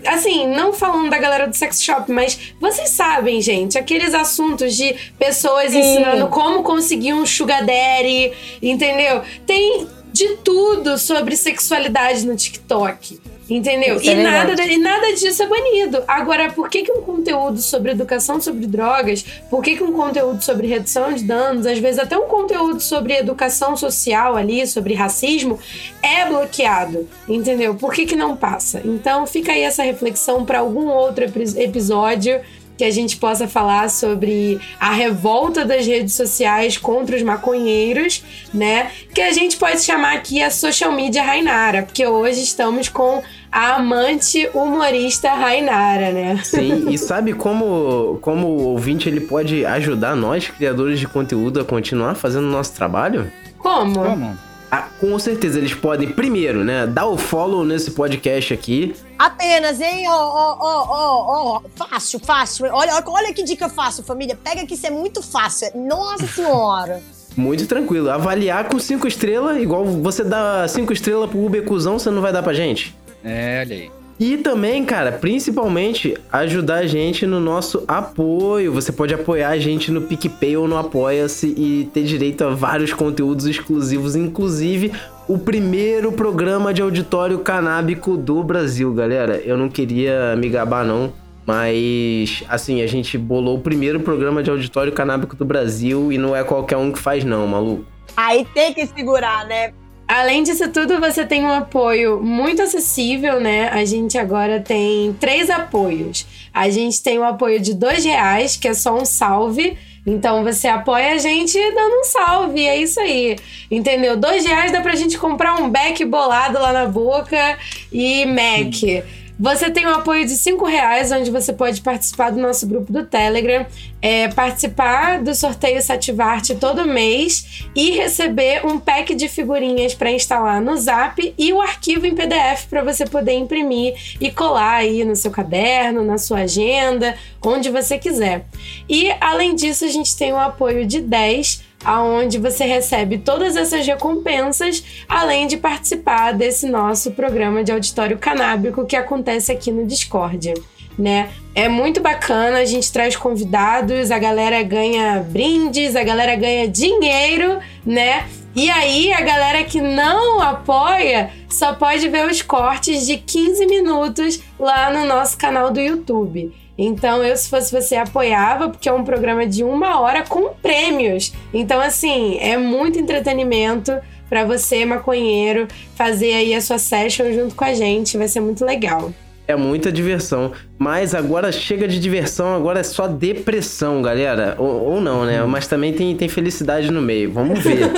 assim, 0.06 0.46
não 0.46 0.72
falando 0.72 1.10
da 1.10 1.18
galera 1.18 1.46
do 1.48 1.56
sex 1.56 1.82
shop, 1.82 2.10
mas 2.10 2.38
vocês 2.60 2.90
sabem, 2.90 3.42
gente, 3.42 3.76
aqueles 3.76 4.14
assuntos 4.14 4.76
de 4.76 4.94
pessoas 5.18 5.72
Sim. 5.72 5.80
ensinando 5.80 6.28
como 6.28 6.62
conseguir 6.62 7.12
um 7.12 7.26
sugar 7.26 7.64
daddy, 7.64 8.32
entendeu? 8.62 9.22
Tem 9.46 9.86
de 10.12 10.36
tudo 10.38 10.98
sobre 10.98 11.36
sexualidade 11.36 12.26
no 12.26 12.36
TikTok. 12.36 13.20
Entendeu? 13.50 13.96
Isso 13.96 14.06
e, 14.06 14.10
é 14.10 14.22
nada, 14.22 14.62
e 14.62 14.78
nada 14.78 15.12
disso 15.12 15.42
é 15.42 15.46
banido. 15.48 16.04
Agora, 16.06 16.52
por 16.52 16.70
que, 16.70 16.82
que 16.82 16.92
um 16.92 17.02
conteúdo 17.02 17.60
sobre 17.60 17.90
educação 17.90 18.40
sobre 18.40 18.64
drogas, 18.66 19.24
por 19.50 19.60
que, 19.60 19.76
que 19.76 19.82
um 19.82 19.92
conteúdo 19.92 20.40
sobre 20.40 20.68
redução 20.68 21.12
de 21.12 21.24
danos, 21.24 21.66
às 21.66 21.78
vezes 21.78 21.98
até 21.98 22.16
um 22.16 22.28
conteúdo 22.28 22.80
sobre 22.80 23.14
educação 23.14 23.76
social 23.76 24.36
ali, 24.36 24.64
sobre 24.68 24.94
racismo, 24.94 25.58
é 26.00 26.24
bloqueado? 26.26 27.08
Entendeu? 27.28 27.74
Por 27.74 27.92
que, 27.92 28.06
que 28.06 28.14
não 28.14 28.36
passa? 28.36 28.80
Então, 28.84 29.26
fica 29.26 29.50
aí 29.50 29.62
essa 29.62 29.82
reflexão 29.82 30.44
para 30.44 30.60
algum 30.60 30.86
outro 30.86 31.24
episódio 31.24 32.40
que 32.80 32.84
a 32.84 32.90
gente 32.90 33.18
possa 33.18 33.46
falar 33.46 33.90
sobre 33.90 34.58
a 34.80 34.90
revolta 34.90 35.66
das 35.66 35.86
redes 35.86 36.14
sociais 36.14 36.78
contra 36.78 37.14
os 37.14 37.22
maconheiros, 37.22 38.24
né? 38.54 38.90
Que 39.14 39.20
a 39.20 39.30
gente 39.32 39.58
pode 39.58 39.82
chamar 39.82 40.14
aqui 40.14 40.42
a 40.42 40.50
social 40.50 40.90
media 40.90 41.22
Rainara, 41.22 41.82
porque 41.82 42.06
hoje 42.06 42.42
estamos 42.42 42.88
com 42.88 43.22
a 43.52 43.74
amante 43.74 44.48
humorista 44.54 45.30
Rainara, 45.34 46.10
né? 46.10 46.40
Sim, 46.42 46.88
e 46.88 46.96
sabe 46.96 47.34
como, 47.34 48.18
como 48.22 48.46
o 48.46 48.68
ouvinte 48.68 49.10
ele 49.10 49.20
pode 49.20 49.66
ajudar 49.66 50.16
nós, 50.16 50.48
criadores 50.48 50.98
de 50.98 51.06
conteúdo, 51.06 51.60
a 51.60 51.64
continuar 51.66 52.14
fazendo 52.14 52.46
o 52.46 52.50
nosso 52.50 52.72
trabalho? 52.72 53.30
Como? 53.58 53.92
Como? 53.92 54.49
Ah, 54.70 54.88
com 55.00 55.18
certeza 55.18 55.58
eles 55.58 55.74
podem, 55.74 56.12
primeiro, 56.12 56.64
né, 56.64 56.86
dar 56.86 57.06
o 57.06 57.16
follow 57.16 57.64
nesse 57.64 57.90
podcast 57.90 58.54
aqui. 58.54 58.94
Apenas, 59.18 59.80
hein? 59.80 60.06
Ó, 60.08 60.12
ó, 60.12 60.56
ó, 60.60 60.86
ó, 60.88 61.56
ó. 61.56 61.62
Fácil, 61.74 62.20
fácil. 62.20 62.66
Olha, 62.72 63.02
olha 63.06 63.34
que 63.34 63.42
dica 63.42 63.68
fácil, 63.68 64.04
família. 64.04 64.36
Pega 64.36 64.64
que 64.64 64.74
isso 64.74 64.86
é 64.86 64.90
muito 64.90 65.22
fácil. 65.22 65.70
Nossa 65.74 66.26
senhora. 66.26 67.02
Muito 67.36 67.64
tranquilo. 67.64 68.10
Avaliar 68.10 68.68
com 68.68 68.78
cinco 68.80 69.06
estrelas, 69.06 69.56
igual 69.56 69.84
você 69.84 70.24
dá 70.24 70.66
cinco 70.66 70.92
estrelas 70.92 71.30
pro 71.30 71.38
Uber 71.38 71.64
Cusão, 71.64 71.96
você 71.96 72.10
não 72.10 72.20
vai 72.20 72.32
dar 72.32 72.42
pra 72.42 72.52
gente? 72.52 72.94
É, 73.24 73.60
olha 73.64 73.76
aí. 73.76 73.99
E 74.20 74.36
também, 74.36 74.84
cara, 74.84 75.12
principalmente 75.12 76.14
ajudar 76.30 76.80
a 76.80 76.86
gente 76.86 77.24
no 77.24 77.40
nosso 77.40 77.82
apoio. 77.88 78.70
Você 78.70 78.92
pode 78.92 79.14
apoiar 79.14 79.48
a 79.48 79.58
gente 79.58 79.90
no 79.90 80.02
PicPay 80.02 80.58
ou 80.58 80.68
no 80.68 80.76
Apoia-se 80.76 81.46
e 81.56 81.88
ter 81.94 82.02
direito 82.02 82.44
a 82.44 82.50
vários 82.50 82.92
conteúdos 82.92 83.46
exclusivos, 83.46 84.14
inclusive 84.14 84.92
o 85.26 85.38
primeiro 85.38 86.12
programa 86.12 86.74
de 86.74 86.82
auditório 86.82 87.38
canábico 87.38 88.14
do 88.14 88.44
Brasil, 88.44 88.92
galera. 88.92 89.40
Eu 89.42 89.56
não 89.56 89.70
queria 89.70 90.36
me 90.36 90.50
gabar, 90.50 90.84
não. 90.84 91.14
Mas, 91.46 92.44
assim, 92.46 92.82
a 92.82 92.86
gente 92.86 93.16
bolou 93.16 93.56
o 93.56 93.60
primeiro 93.62 94.00
programa 94.00 94.42
de 94.42 94.50
auditório 94.50 94.92
canábico 94.92 95.34
do 95.34 95.46
Brasil 95.46 96.12
e 96.12 96.18
não 96.18 96.36
é 96.36 96.44
qualquer 96.44 96.76
um 96.76 96.92
que 96.92 96.98
faz, 96.98 97.24
não, 97.24 97.46
maluco. 97.46 97.86
Aí 98.14 98.46
tem 98.52 98.74
que 98.74 98.86
segurar, 98.86 99.46
né? 99.46 99.72
Além 100.10 100.42
disso 100.42 100.68
tudo, 100.72 100.98
você 100.98 101.24
tem 101.24 101.44
um 101.44 101.52
apoio 101.52 102.20
muito 102.20 102.60
acessível, 102.60 103.38
né? 103.38 103.68
A 103.68 103.84
gente 103.84 104.18
agora 104.18 104.58
tem 104.58 105.12
três 105.12 105.48
apoios. 105.48 106.26
A 106.52 106.68
gente 106.68 107.00
tem 107.00 107.16
o 107.20 107.22
apoio 107.22 107.60
de 107.60 107.72
dois 107.72 108.04
reais, 108.04 108.56
que 108.56 108.66
é 108.66 108.74
só 108.74 108.92
um 109.00 109.04
salve. 109.04 109.78
Então 110.04 110.42
você 110.42 110.66
apoia 110.66 111.12
a 111.12 111.18
gente 111.18 111.56
dando 111.56 112.00
um 112.00 112.02
salve, 112.02 112.66
é 112.66 112.76
isso 112.76 112.98
aí. 112.98 113.36
Entendeu? 113.70 114.16
Dois 114.16 114.44
reais 114.44 114.72
dá 114.72 114.80
pra 114.80 114.96
gente 114.96 115.16
comprar 115.16 115.54
um 115.62 115.70
beck 115.70 116.04
bolado 116.04 116.58
lá 116.58 116.72
na 116.72 116.86
boca 116.86 117.56
e 117.92 118.26
Mac. 118.26 119.04
Você 119.40 119.70
tem 119.70 119.86
o 119.86 119.94
apoio 119.94 120.26
de 120.26 120.36
cinco 120.36 120.66
reais, 120.66 121.10
onde 121.10 121.30
você 121.30 121.50
pode 121.50 121.80
participar 121.80 122.28
do 122.28 122.38
nosso 122.38 122.66
grupo 122.66 122.92
do 122.92 123.06
Telegram, 123.06 123.64
é, 124.02 124.28
participar 124.28 125.22
do 125.22 125.34
sorteio 125.34 125.80
Sativarte 125.80 126.56
todo 126.56 126.84
mês 126.84 127.64
e 127.74 127.92
receber 127.92 128.66
um 128.66 128.78
pack 128.78 129.14
de 129.14 129.30
figurinhas 129.30 129.94
para 129.94 130.12
instalar 130.12 130.60
no 130.60 130.76
Zap 130.76 131.34
e 131.38 131.52
o 131.54 131.62
arquivo 131.62 132.04
em 132.04 132.14
PDF 132.14 132.66
para 132.68 132.84
você 132.84 133.06
poder 133.06 133.32
imprimir 133.32 133.94
e 134.20 134.30
colar 134.30 134.74
aí 134.74 135.06
no 135.06 135.16
seu 135.16 135.30
caderno, 135.30 136.04
na 136.04 136.18
sua 136.18 136.40
agenda, 136.40 137.16
onde 137.42 137.70
você 137.70 137.96
quiser. 137.96 138.44
E 138.86 139.10
além 139.22 139.54
disso, 139.54 139.86
a 139.86 139.88
gente 139.88 140.14
tem 140.18 140.34
o 140.34 140.38
apoio 140.38 140.86
de 140.86 141.00
10 141.00 141.69
aonde 141.84 142.38
você 142.38 142.64
recebe 142.64 143.18
todas 143.18 143.56
essas 143.56 143.86
recompensas, 143.86 144.84
além 145.08 145.46
de 145.46 145.56
participar 145.56 146.32
desse 146.32 146.66
nosso 146.68 147.12
programa 147.12 147.64
de 147.64 147.72
auditório 147.72 148.18
canábico 148.18 148.86
que 148.86 148.96
acontece 148.96 149.50
aqui 149.50 149.70
no 149.70 149.86
Discord. 149.86 150.54
Né? 150.98 151.30
É 151.54 151.68
muito 151.68 152.00
bacana, 152.00 152.58
a 152.58 152.64
gente 152.64 152.92
traz 152.92 153.16
convidados, 153.16 154.10
a 154.10 154.18
galera 154.18 154.62
ganha 154.62 155.24
brindes, 155.26 155.96
a 155.96 156.02
galera 156.02 156.36
ganha 156.36 156.68
dinheiro, 156.68 157.58
né? 157.86 158.26
E 158.54 158.68
aí 158.68 159.12
a 159.12 159.20
galera 159.20 159.64
que 159.64 159.80
não 159.80 160.40
apoia 160.40 161.30
só 161.48 161.72
pode 161.72 162.08
ver 162.08 162.26
os 162.26 162.42
cortes 162.42 163.06
de 163.06 163.16
15 163.16 163.64
minutos 163.66 164.40
lá 164.58 164.92
no 164.92 165.06
nosso 165.06 165.38
canal 165.38 165.70
do 165.70 165.80
YouTube. 165.80 166.52
Então, 166.82 167.22
eu, 167.22 167.36
se 167.36 167.50
fosse 167.50 167.70
você, 167.70 167.94
apoiava, 167.94 168.70
porque 168.70 168.88
é 168.88 168.92
um 168.92 169.04
programa 169.04 169.46
de 169.46 169.62
uma 169.62 170.00
hora 170.00 170.22
com 170.22 170.54
prêmios. 170.62 171.30
Então, 171.52 171.78
assim, 171.78 172.38
é 172.38 172.56
muito 172.56 172.98
entretenimento 172.98 173.92
para 174.30 174.46
você, 174.46 174.82
maconheiro, 174.86 175.68
fazer 175.94 176.32
aí 176.32 176.54
a 176.54 176.60
sua 176.62 176.78
session 176.78 177.30
junto 177.34 177.54
com 177.54 177.64
a 177.64 177.74
gente. 177.74 178.16
Vai 178.16 178.28
ser 178.28 178.40
muito 178.40 178.64
legal. 178.64 179.12
É 179.46 179.54
muita 179.54 179.92
diversão. 179.92 180.52
Mas 180.78 181.14
agora 181.14 181.52
chega 181.52 181.86
de 181.86 182.00
diversão, 182.00 182.54
agora 182.54 182.80
é 182.80 182.84
só 182.84 183.06
depressão, 183.06 184.00
galera. 184.00 184.54
Ou, 184.56 184.92
ou 184.92 185.00
não, 185.02 185.26
né? 185.26 185.42
Mas 185.42 185.66
também 185.66 185.92
tem, 185.92 186.16
tem 186.16 186.30
felicidade 186.30 186.90
no 186.90 187.02
meio. 187.02 187.30
Vamos 187.30 187.62
ver. 187.62 187.90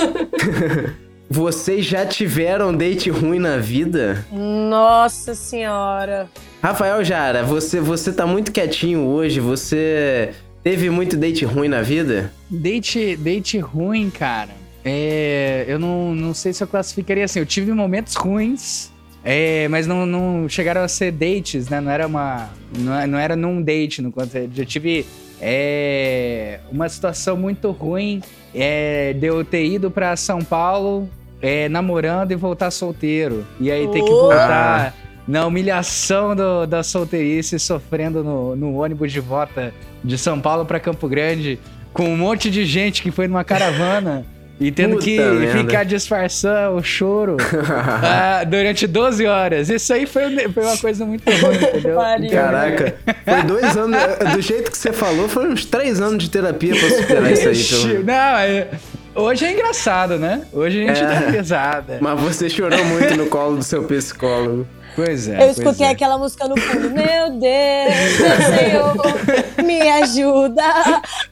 Vocês 1.33 1.83
já 1.83 2.05
tiveram 2.05 2.71
date 2.71 3.09
ruim 3.09 3.39
na 3.39 3.57
vida? 3.57 4.23
Nossa 4.31 5.33
senhora. 5.33 6.29
Rafael 6.61 7.03
Jara, 7.03 7.41
você, 7.41 7.79
você 7.79 8.13
tá 8.13 8.27
muito 8.27 8.51
quietinho 8.51 8.99
hoje. 9.07 9.39
Você 9.39 10.29
teve 10.61 10.91
muito 10.91 11.17
date 11.17 11.43
ruim 11.43 11.67
na 11.67 11.81
vida? 11.81 12.31
Date, 12.51 13.15
date 13.15 13.57
ruim, 13.57 14.11
cara. 14.11 14.51
É, 14.85 15.65
eu 15.67 15.79
não, 15.79 16.13
não 16.13 16.35
sei 16.35 16.53
se 16.53 16.63
eu 16.63 16.67
classificaria 16.67 17.25
assim. 17.25 17.39
Eu 17.39 17.47
tive 17.47 17.73
momentos 17.73 18.13
ruins, 18.13 18.91
é, 19.23 19.67
mas 19.69 19.87
não, 19.87 20.05
não 20.05 20.47
chegaram 20.47 20.83
a 20.83 20.87
ser 20.87 21.11
dates, 21.11 21.67
né? 21.67 21.81
Não 21.81 21.91
era 21.91 22.05
uma. 22.05 22.51
Não, 22.77 23.07
não 23.07 23.17
era 23.17 23.35
num 23.35 23.59
date, 23.59 24.03
no 24.03 24.11
quanto. 24.11 24.37
Eu 24.37 24.65
tive 24.67 25.03
é, 25.41 26.59
uma 26.71 26.87
situação 26.87 27.35
muito 27.35 27.71
ruim 27.71 28.21
é, 28.53 29.13
de 29.13 29.25
eu 29.25 29.43
ter 29.43 29.65
ido 29.65 29.89
pra 29.89 30.15
São 30.15 30.37
Paulo 30.43 31.09
é, 31.43 31.67
namorando 31.67 32.31
e 32.31 32.35
voltar 32.35 32.71
solteiro. 32.71 33.45
E 33.59 33.69
aí 33.69 33.85
ter 33.89 34.01
que 34.01 34.09
voltar 34.09 34.95
na 35.27 35.45
humilhação 35.45 36.33
do, 36.33 36.65
da 36.65 36.81
solteirice, 36.81 37.59
sofrendo 37.59 38.23
no, 38.23 38.55
no 38.55 38.75
ônibus 38.75 39.11
de 39.11 39.19
volta 39.19 39.73
de 40.01 40.17
São 40.17 40.39
Paulo 40.39 40.65
para 40.65 40.79
Campo 40.79 41.07
Grande, 41.07 41.59
com 41.91 42.05
um 42.05 42.17
monte 42.17 42.49
de 42.49 42.65
gente 42.65 43.01
que 43.01 43.11
foi 43.11 43.27
numa 43.27 43.43
caravana. 43.43 44.25
E 44.59 44.71
tendo 44.71 44.93
Puta 44.93 45.05
que 45.05 45.19
merda. 45.19 45.59
ficar 45.59 45.83
disfarçando 45.83 46.77
o 46.77 46.83
choro 46.83 47.37
ah, 48.03 48.43
durante 48.45 48.85
12 48.85 49.25
horas. 49.25 49.69
Isso 49.69 49.91
aí 49.91 50.05
foi, 50.05 50.47
foi 50.49 50.63
uma 50.63 50.77
coisa 50.77 51.05
muito 51.05 51.29
ruim, 51.29 51.55
entendeu? 51.57 51.95
Pariu. 51.95 52.29
Caraca, 52.29 52.95
foi 53.25 53.43
dois 53.43 53.75
anos. 53.75 53.99
Do 54.35 54.41
jeito 54.41 54.71
que 54.71 54.77
você 54.77 54.93
falou, 54.93 55.27
foram 55.27 55.51
uns 55.51 55.65
três 55.65 55.99
anos 55.99 56.23
de 56.23 56.29
terapia 56.29 56.75
pra 56.75 56.89
superar 56.89 57.31
isso 57.31 57.49
aí. 57.49 57.93
Pelo... 57.93 58.03
Não, 58.05 58.13
é- 58.37 58.67
hoje 59.15 59.45
é 59.45 59.51
engraçado, 59.51 60.17
né? 60.17 60.41
Hoje 60.51 60.83
a 60.83 60.87
gente 60.93 61.03
É. 61.03 61.07
dá 61.07 61.29
risada. 61.29 61.97
Mas 62.01 62.19
você 62.19 62.49
chorou 62.49 62.83
muito 62.85 63.15
no 63.15 63.27
colo 63.27 63.57
do 63.57 63.63
seu 63.63 63.83
psicólogo. 63.83 64.67
Pois 64.95 65.27
é. 65.27 65.43
Eu 65.43 65.49
escutei 65.49 65.87
é. 65.87 65.89
aquela 65.89 66.17
música 66.19 66.47
no 66.47 66.55
fundo. 66.55 66.89
Meu 66.91 67.31
Deus, 67.31 68.19
meu 68.19 68.57
Senhor, 68.59 69.65
me 69.65 69.81
ajuda, 69.89 70.63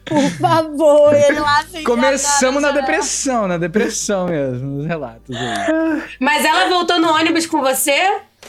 por 0.04 0.30
favor. 0.40 1.14
Ele 1.14 1.38
lá 1.38 1.60
assim, 1.60 1.84
Começamos 1.84 2.60
na 2.60 2.72
depressão, 2.72 3.46
na 3.46 3.58
depressão 3.58 4.26
mesmo, 4.26 4.78
nos 4.78 4.86
relatos 4.86 5.36
aí. 5.36 6.02
Mas 6.18 6.44
ela 6.44 6.68
voltou 6.68 6.98
no 6.98 7.12
ônibus 7.14 7.46
com 7.46 7.60
você? 7.60 7.94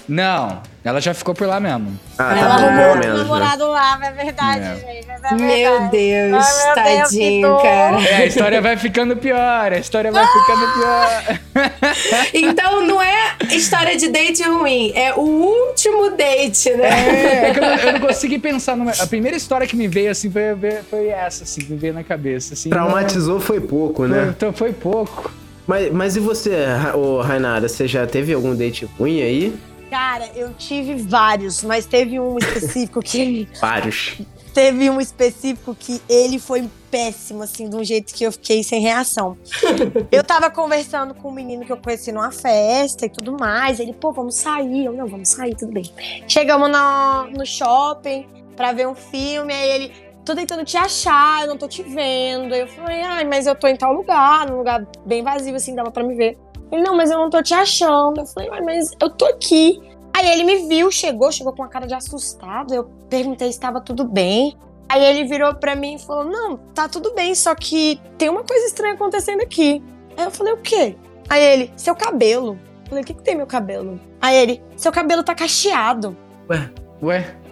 Não, 0.07 0.61
ela 0.83 0.99
já 0.99 1.13
ficou 1.13 1.33
por 1.33 1.47
lá 1.47 1.61
mesmo. 1.61 1.97
Ah, 2.17 2.37
Ela 2.37 2.47
tá 2.49 2.53
arrumou 2.55 2.91
um 2.91 2.95
menos. 2.99 3.05
Né? 3.17 3.23
namorado 3.23 3.67
lá, 3.69 3.99
é 4.03 4.11
verdade, 4.11 4.59
É. 4.65 4.75
gente. 4.75 4.85
É 4.85 5.01
verdade. 5.13 5.35
Meu 5.41 5.89
Deus, 5.89 6.45
Ai, 6.45 6.75
meu 6.75 6.75
Deus, 6.75 7.01
tadinho, 7.09 7.47
dor. 7.47 7.61
cara. 7.61 8.01
É, 8.03 8.15
a 8.17 8.25
história 8.25 8.61
vai 8.61 8.75
ficando 8.75 9.15
pior, 9.15 9.71
a 9.71 9.77
história 9.77 10.11
vai 10.11 10.25
ficando 10.27 10.73
pior. 10.73 11.39
Então 12.33 12.85
não 12.85 13.01
é 13.01 13.35
história 13.51 13.95
de 13.95 14.09
date 14.09 14.43
ruim, 14.43 14.91
é 14.95 15.13
o 15.13 15.19
último 15.21 16.09
date, 16.11 16.71
né? 16.71 16.89
É, 16.89 17.49
é 17.49 17.53
que 17.53 17.59
eu, 17.59 17.63
não- 17.63 17.75
eu 17.75 17.93
não 17.93 17.99
consegui 18.01 18.39
pensar 18.39 18.75
numa. 18.75 18.91
A 18.91 19.07
primeira 19.07 19.37
história 19.37 19.65
que 19.67 19.75
me 19.75 19.87
veio 19.87 20.11
assim 20.11 20.29
foi, 20.29 20.41
foi 20.89 21.07
essa, 21.07 21.43
assim, 21.43 21.61
que 21.61 21.71
me 21.71 21.77
veio 21.77 21.93
na 21.93 22.03
cabeça. 22.03 22.53
Assim, 22.55 22.69
Traumatizou 22.69 23.39
foi 23.39 23.61
pouco, 23.61 24.07
não- 24.07 24.15
né? 24.17 24.33
Então 24.35 24.51
foi 24.51 24.73
pouco. 24.73 25.31
Mas, 25.65 25.91
mas 25.93 26.15
e 26.17 26.19
você, 26.19 26.65
ô 26.93 27.21
Rainara, 27.21 27.69
você 27.69 27.87
já 27.87 28.05
teve 28.05 28.33
algum 28.33 28.53
date 28.55 28.85
ruim 28.99 29.21
aí? 29.21 29.55
Cara, 29.93 30.27
eu 30.35 30.51
tive 30.55 30.95
vários, 30.95 31.63
mas 31.63 31.85
teve 31.85 32.19
um 32.19 32.35
específico 32.39 32.99
que. 32.99 33.47
Vários. 33.61 34.19
Teve 34.51 34.89
um 34.89 34.99
específico 34.99 35.75
que 35.75 36.01
ele 36.09 36.39
foi 36.39 36.67
péssimo, 36.89 37.43
assim, 37.43 37.69
de 37.69 37.75
um 37.75 37.83
jeito 37.83 38.11
que 38.11 38.23
eu 38.23 38.31
fiquei 38.31 38.63
sem 38.63 38.81
reação. 38.81 39.37
Eu 40.11 40.23
tava 40.23 40.49
conversando 40.49 41.13
com 41.13 41.29
um 41.29 41.31
menino 41.31 41.63
que 41.63 41.71
eu 41.71 41.77
conheci 41.77 42.11
numa 42.11 42.31
festa 42.31 43.05
e 43.05 43.09
tudo 43.09 43.37
mais. 43.39 43.79
Ele, 43.79 43.93
pô, 43.93 44.11
vamos 44.11 44.33
sair. 44.33 44.85
Eu, 44.85 44.93
não, 44.93 45.05
vamos 45.05 45.29
sair, 45.29 45.55
tudo 45.55 45.71
bem. 45.71 45.91
Chegamos 46.27 46.71
no, 46.71 47.29
no 47.29 47.45
shopping 47.45 48.27
pra 48.55 48.71
ver 48.71 48.87
um 48.87 48.95
filme, 48.95 49.53
aí 49.53 49.69
ele, 49.69 49.93
tô 50.25 50.33
tentando 50.33 50.65
te 50.65 50.75
achar, 50.75 51.43
eu 51.43 51.49
não 51.49 51.57
tô 51.57 51.67
te 51.67 51.83
vendo. 51.83 52.51
Aí 52.51 52.61
eu 52.61 52.67
falei, 52.67 53.01
ai, 53.01 53.25
mas 53.25 53.45
eu 53.45 53.53
tô 53.53 53.67
em 53.67 53.75
tal 53.75 53.93
lugar, 53.93 54.49
num 54.49 54.57
lugar 54.57 54.87
bem 55.05 55.23
vazio, 55.23 55.55
assim, 55.55 55.75
dava 55.75 55.91
pra 55.91 56.03
me 56.03 56.15
ver. 56.15 56.35
Ele, 56.73 56.81
não, 56.81 56.97
mas 56.97 57.11
eu 57.11 57.19
não 57.19 57.29
tô 57.29 57.41
te 57.43 57.53
achando. 57.53 58.21
Eu 58.21 58.25
falei, 58.25 58.49
mas 58.61 58.91
eu 58.99 59.09
tô 59.09 59.25
aqui. 59.25 59.79
Aí 60.11 60.27
ele 60.31 60.43
me 60.43 60.67
viu, 60.67 60.91
chegou, 60.91 61.31
chegou 61.31 61.53
com 61.53 61.61
uma 61.61 61.69
cara 61.69 61.85
de 61.85 61.93
assustado. 61.93 62.73
Eu 62.73 62.85
perguntei 63.09 63.47
se 63.47 63.57
estava 63.57 63.79
tudo 63.79 64.03
bem. 64.03 64.57
Aí 64.89 65.03
ele 65.03 65.23
virou 65.23 65.53
pra 65.55 65.75
mim 65.75 65.95
e 65.95 65.99
falou: 65.99 66.25
Não, 66.25 66.57
tá 66.57 66.89
tudo 66.89 67.13
bem, 67.13 67.33
só 67.35 67.55
que 67.55 67.99
tem 68.17 68.29
uma 68.29 68.43
coisa 68.43 68.65
estranha 68.65 68.93
acontecendo 68.93 69.41
aqui. 69.41 69.83
Aí 70.17 70.25
eu 70.25 70.31
falei: 70.31 70.53
O 70.53 70.57
quê? 70.57 70.95
Aí 71.29 71.43
ele: 71.43 71.73
Seu 71.75 71.95
cabelo. 71.95 72.59
Eu 72.83 72.89
falei: 72.89 73.03
O 73.03 73.07
que, 73.07 73.13
que 73.13 73.23
tem 73.23 73.35
meu 73.35 73.47
cabelo? 73.47 73.99
Aí 74.21 74.35
ele: 74.35 74.63
Seu 74.75 74.91
cabelo 74.91 75.23
tá 75.23 75.33
cacheado. 75.33 76.15
Ué, 76.49 76.69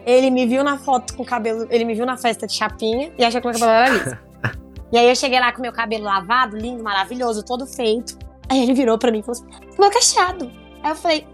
Ele 0.06 0.30
me 0.30 0.46
viu 0.48 0.64
na 0.64 0.78
foto 0.78 1.16
com 1.16 1.24
o 1.24 1.26
cabelo. 1.26 1.68
Ele 1.70 1.86
me 1.86 1.94
viu 1.94 2.06
na 2.06 2.18
festa 2.18 2.46
de 2.46 2.54
chapinha 2.54 3.12
e 3.18 3.24
achou 3.24 3.42
que 3.42 3.48
meu 3.48 3.60
cabelo 3.60 3.72
era 3.72 3.90
liso. 3.90 4.18
e 4.92 4.98
aí 4.98 5.10
eu 5.10 5.16
cheguei 5.16 5.40
lá 5.40 5.52
com 5.52 5.62
meu 5.62 5.72
cabelo 5.72 6.04
lavado, 6.04 6.58
lindo, 6.58 6.84
maravilhoso, 6.84 7.44
todo 7.44 7.66
feito. 7.66 8.18
Aí 8.52 8.62
ele 8.64 8.74
virou 8.74 8.98
pra 8.98 9.12
mim 9.12 9.20
e 9.20 9.24
falou 9.24 9.40
assim: 9.42 9.76
cabelo 9.80 9.90
cacheado. 9.90 10.52
Aí 10.84 10.92
eu 10.92 10.96
falei: 10.96 11.26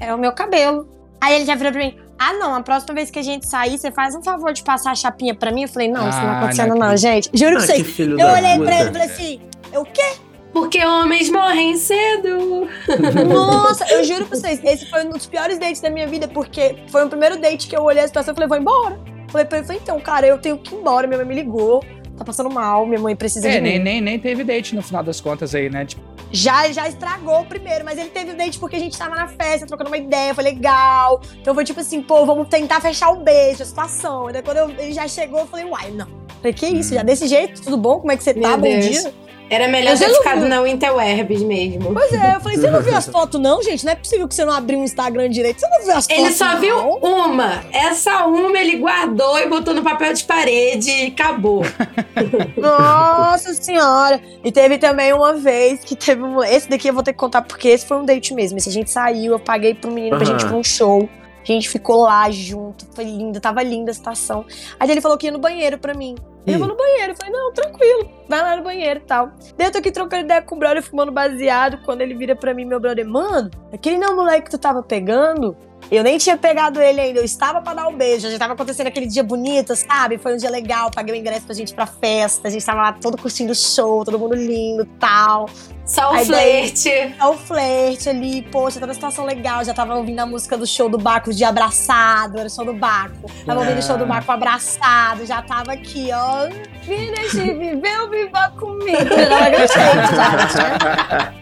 é, 0.00 0.06
é 0.06 0.14
o 0.14 0.18
meu 0.18 0.32
cabelo. 0.32 0.88
Aí 1.20 1.34
ele 1.34 1.44
já 1.44 1.54
virou 1.56 1.72
pra 1.72 1.82
mim: 1.84 1.96
ah, 2.18 2.32
não, 2.34 2.54
a 2.54 2.62
próxima 2.62 2.94
vez 2.94 3.10
que 3.10 3.18
a 3.18 3.22
gente 3.22 3.46
sair, 3.46 3.76
você 3.76 3.90
faz 3.90 4.14
um 4.14 4.22
favor 4.22 4.52
de 4.52 4.62
passar 4.62 4.92
a 4.92 4.94
chapinha 4.94 5.34
pra 5.34 5.50
mim? 5.50 5.62
Eu 5.62 5.68
falei: 5.68 5.88
não, 5.88 6.08
isso 6.08 6.18
não 6.20 6.28
Ah, 6.28 6.32
tá 6.32 6.38
acontecendo, 6.38 6.74
não 6.76 6.96
gente. 6.96 7.28
Juro 7.34 7.56
pra 7.56 7.64
Ah, 7.64 7.66
que 7.66 7.72
vocês. 7.82 7.86
filho 7.88 8.20
Eu 8.20 8.26
olhei 8.28 8.58
pra 8.58 8.80
ele 8.80 8.82
e 8.82 8.86
puta. 8.86 8.92
falei 8.92 9.02
assim: 9.08 9.40
eu 9.72 9.80
o 9.82 9.84
quê? 9.84 10.12
Porque 10.52 10.84
homens 10.84 11.28
morrem 11.30 11.76
cedo. 11.76 12.66
Nossa, 13.28 13.84
eu 13.92 14.02
juro 14.04 14.24
pra 14.26 14.36
vocês, 14.36 14.60
esse 14.64 14.88
foi 14.88 15.04
um 15.04 15.10
dos 15.10 15.26
piores 15.26 15.58
dates 15.58 15.80
da 15.80 15.90
minha 15.90 16.06
vida, 16.06 16.26
porque 16.28 16.76
foi 16.88 17.04
o 17.04 17.08
primeiro 17.08 17.38
date 17.40 17.68
que 17.68 17.76
eu 17.76 17.82
olhei 17.82 18.02
a 18.02 18.06
situação 18.06 18.32
e 18.32 18.34
falei, 18.34 18.48
vou 18.48 18.56
embora. 18.58 18.98
Falei 19.30 19.46
pra 19.46 19.58
ele, 19.58 19.66
falei, 19.66 19.80
então, 19.82 20.00
cara, 20.00 20.26
eu 20.26 20.38
tenho 20.38 20.56
que 20.58 20.74
ir 20.74 20.78
embora. 20.78 21.06
Minha 21.06 21.18
mãe 21.18 21.26
me 21.26 21.34
ligou, 21.34 21.84
tá 22.16 22.24
passando 22.24 22.48
mal, 22.50 22.86
minha 22.86 22.98
mãe 23.00 23.14
precisa 23.14 23.46
É, 23.46 23.52
de 23.56 23.60
nem, 23.60 23.78
mim. 23.78 23.84
nem, 23.84 24.00
nem 24.00 24.18
teve 24.18 24.42
date 24.42 24.74
no 24.74 24.82
final 24.82 25.02
das 25.02 25.20
contas 25.20 25.54
aí, 25.54 25.68
né? 25.68 25.84
Tipo, 25.84 26.02
Já, 26.30 26.70
já 26.70 26.86
estragou 26.88 27.40
o 27.40 27.46
primeiro, 27.46 27.84
mas 27.84 27.98
ele 27.98 28.10
teve 28.10 28.32
o 28.32 28.36
date 28.36 28.58
porque 28.58 28.76
a 28.76 28.78
gente 28.78 28.96
tava 28.98 29.14
na 29.14 29.28
festa, 29.28 29.66
trocando 29.66 29.88
uma 29.88 29.96
ideia, 29.96 30.34
foi 30.34 30.44
legal. 30.44 31.20
Então 31.40 31.54
foi 31.54 31.64
tipo 31.64 31.80
assim, 31.80 32.02
pô, 32.02 32.26
vamos 32.26 32.48
tentar 32.48 32.80
fechar 32.80 33.10
o 33.10 33.16
beijo, 33.16 33.62
a 33.62 33.66
situação. 33.66 34.28
E 34.28 34.32
daí 34.34 34.42
quando 34.42 34.58
eu- 34.58 34.70
ele 34.70 34.92
já 34.92 35.08
chegou, 35.08 35.40
eu 35.40 35.46
falei, 35.46 35.64
uai, 35.64 35.90
não. 35.90 36.06
Falei, 36.38 36.52
que 36.52 36.66
isso, 36.66 36.94
já 36.94 37.02
desse 37.02 37.26
jeito, 37.26 37.62
tudo 37.62 37.76
bom? 37.76 37.98
Como 38.00 38.12
é 38.12 38.16
que 38.16 38.22
você 38.22 38.34
tá? 38.34 38.40
Meu 38.56 38.58
Bom 38.58 38.62
Deus. 38.62 38.86
dia. 38.86 39.14
Era 39.50 39.66
melhor 39.68 39.96
ter 39.96 40.04
eu 40.04 40.08
não 40.10 40.16
ficado 40.18 40.42
vi. 40.42 40.48
na 40.48 40.68
Interwebs 40.68 41.42
mesmo. 41.42 41.92
Pois 41.94 42.12
é, 42.12 42.36
eu 42.36 42.40
falei, 42.40 42.58
você 42.58 42.70
não 42.70 42.82
viu 42.82 42.94
as 42.96 43.06
fotos, 43.06 43.40
não, 43.40 43.62
gente? 43.62 43.84
Não 43.84 43.92
é 43.92 43.96
possível 43.96 44.28
que 44.28 44.34
você 44.34 44.44
não 44.44 44.52
abriu 44.52 44.78
o 44.78 44.84
Instagram 44.84 45.30
direito. 45.30 45.60
Você 45.60 45.68
não 45.68 45.80
viu 45.84 45.94
as 45.96 46.06
fotos? 46.06 46.24
Ele 46.24 46.32
só 46.32 46.52
não? 46.52 46.60
viu 46.60 46.78
uma. 46.78 47.64
Essa 47.72 48.26
uma 48.26 48.58
ele 48.58 48.76
guardou 48.76 49.38
e 49.38 49.46
botou 49.48 49.72
no 49.74 49.82
papel 49.82 50.12
de 50.12 50.24
parede 50.24 50.90
e 50.90 51.06
acabou. 51.06 51.62
Nossa 52.56 53.54
senhora! 53.54 54.20
E 54.44 54.52
teve 54.52 54.78
também 54.78 55.12
uma 55.12 55.34
vez 55.34 55.80
que 55.84 55.96
teve 55.96 56.22
um. 56.22 56.42
Esse 56.42 56.68
daqui 56.68 56.88
eu 56.88 56.94
vou 56.94 57.02
ter 57.02 57.12
que 57.12 57.18
contar 57.18 57.42
porque 57.42 57.68
esse 57.68 57.86
foi 57.86 57.96
um 57.96 58.04
date 58.04 58.34
mesmo. 58.34 58.58
Esse 58.58 58.68
a 58.68 58.72
gente 58.72 58.90
saiu, 58.90 59.32
eu 59.32 59.38
paguei 59.38 59.74
pro 59.74 59.90
menino 59.90 60.16
pra 60.16 60.26
Aham. 60.26 60.32
gente 60.38 60.44
ir 60.44 60.48
pra 60.48 60.56
um 60.56 60.64
show. 60.64 61.08
A 61.52 61.54
gente 61.54 61.68
ficou 61.68 62.02
lá 62.02 62.30
junto, 62.30 62.86
foi 62.94 63.04
lindo, 63.04 63.40
tava 63.40 63.62
linda 63.62 63.90
a 63.90 63.94
situação. 63.94 64.44
Aí 64.78 64.90
ele 64.90 65.00
falou 65.00 65.16
que 65.16 65.26
ia 65.26 65.32
no 65.32 65.38
banheiro 65.38 65.78
pra 65.78 65.94
mim. 65.94 66.14
Ih. 66.46 66.52
Eu 66.52 66.58
vou 66.58 66.68
no 66.68 66.76
banheiro. 66.76 67.12
Eu 67.12 67.16
falei, 67.16 67.32
não, 67.32 67.52
tranquilo, 67.52 68.10
vai 68.28 68.42
lá 68.42 68.56
no 68.56 68.62
banheiro 68.62 69.00
e 69.00 69.02
tal. 69.02 69.30
Daí 69.56 69.68
eu 69.68 69.72
tô 69.72 69.78
aqui 69.78 69.90
trocando 69.90 70.24
ideia 70.24 70.42
com 70.42 70.56
o 70.56 70.58
brother, 70.58 70.82
fumando 70.82 71.12
baseado. 71.12 71.78
Quando 71.84 72.00
ele 72.00 72.14
vira 72.14 72.36
pra 72.36 72.54
mim, 72.54 72.64
meu 72.64 72.80
brother, 72.80 73.06
mano, 73.06 73.50
aquele 73.72 73.98
não 73.98 74.12
é 74.12 74.14
moleque 74.14 74.44
que 74.44 74.50
tu 74.50 74.58
tava 74.58 74.82
pegando? 74.82 75.56
Eu 75.90 76.02
nem 76.02 76.18
tinha 76.18 76.36
pegado 76.36 76.80
ele 76.82 77.00
ainda, 77.00 77.20
eu 77.20 77.24
estava 77.24 77.62
pra 77.62 77.72
dar 77.74 77.88
um 77.88 77.96
beijo. 77.96 78.30
Já 78.30 78.38
tava 78.38 78.52
acontecendo 78.52 78.88
aquele 78.88 79.06
dia 79.06 79.22
bonito, 79.22 79.74
sabe? 79.74 80.18
Foi 80.18 80.34
um 80.34 80.36
dia 80.36 80.50
legal, 80.50 80.90
paguei 80.90 81.14
o 81.14 81.18
ingresso 81.18 81.46
pra 81.46 81.54
gente 81.54 81.70
ir 81.70 81.74
pra 81.74 81.86
festa. 81.86 82.48
A 82.48 82.50
gente 82.50 82.64
tava 82.64 82.82
lá 82.82 82.92
todo 82.92 83.16
curtindo 83.16 83.52
o 83.52 83.54
show, 83.54 84.04
todo 84.04 84.18
mundo 84.18 84.34
lindo 84.34 84.82
e 84.82 84.86
tal. 84.98 85.48
Só 85.86 86.12
o 86.12 86.16
Aí 86.16 86.26
flerte. 86.26 87.14
Só 87.18 87.30
o 87.30 87.38
flerte 87.38 88.10
ali, 88.10 88.42
poxa, 88.42 88.78
toda 88.78 88.92
a 88.92 88.94
situação 88.94 89.24
legal. 89.24 89.64
Já 89.64 89.72
tava 89.72 89.94
ouvindo 89.94 90.20
a 90.20 90.26
música 90.26 90.58
do 90.58 90.66
show 90.66 90.90
do 90.90 90.98
Baco 90.98 91.32
de 91.32 91.42
abraçado, 91.44 92.36
era 92.38 92.46
o 92.46 92.50
show 92.50 92.66
do 92.66 92.74
Baco. 92.74 93.30
Tava 93.46 93.60
ouvindo 93.60 93.78
o 93.78 93.82
show 93.82 93.96
do 93.96 94.04
Baco 94.04 94.30
abraçado, 94.30 95.24
já 95.24 95.40
tava 95.40 95.72
aqui, 95.72 96.10
ó. 96.12 96.50
Finish, 96.82 97.32
viveu, 97.56 98.10
viva 98.10 98.52
comigo. 98.58 98.98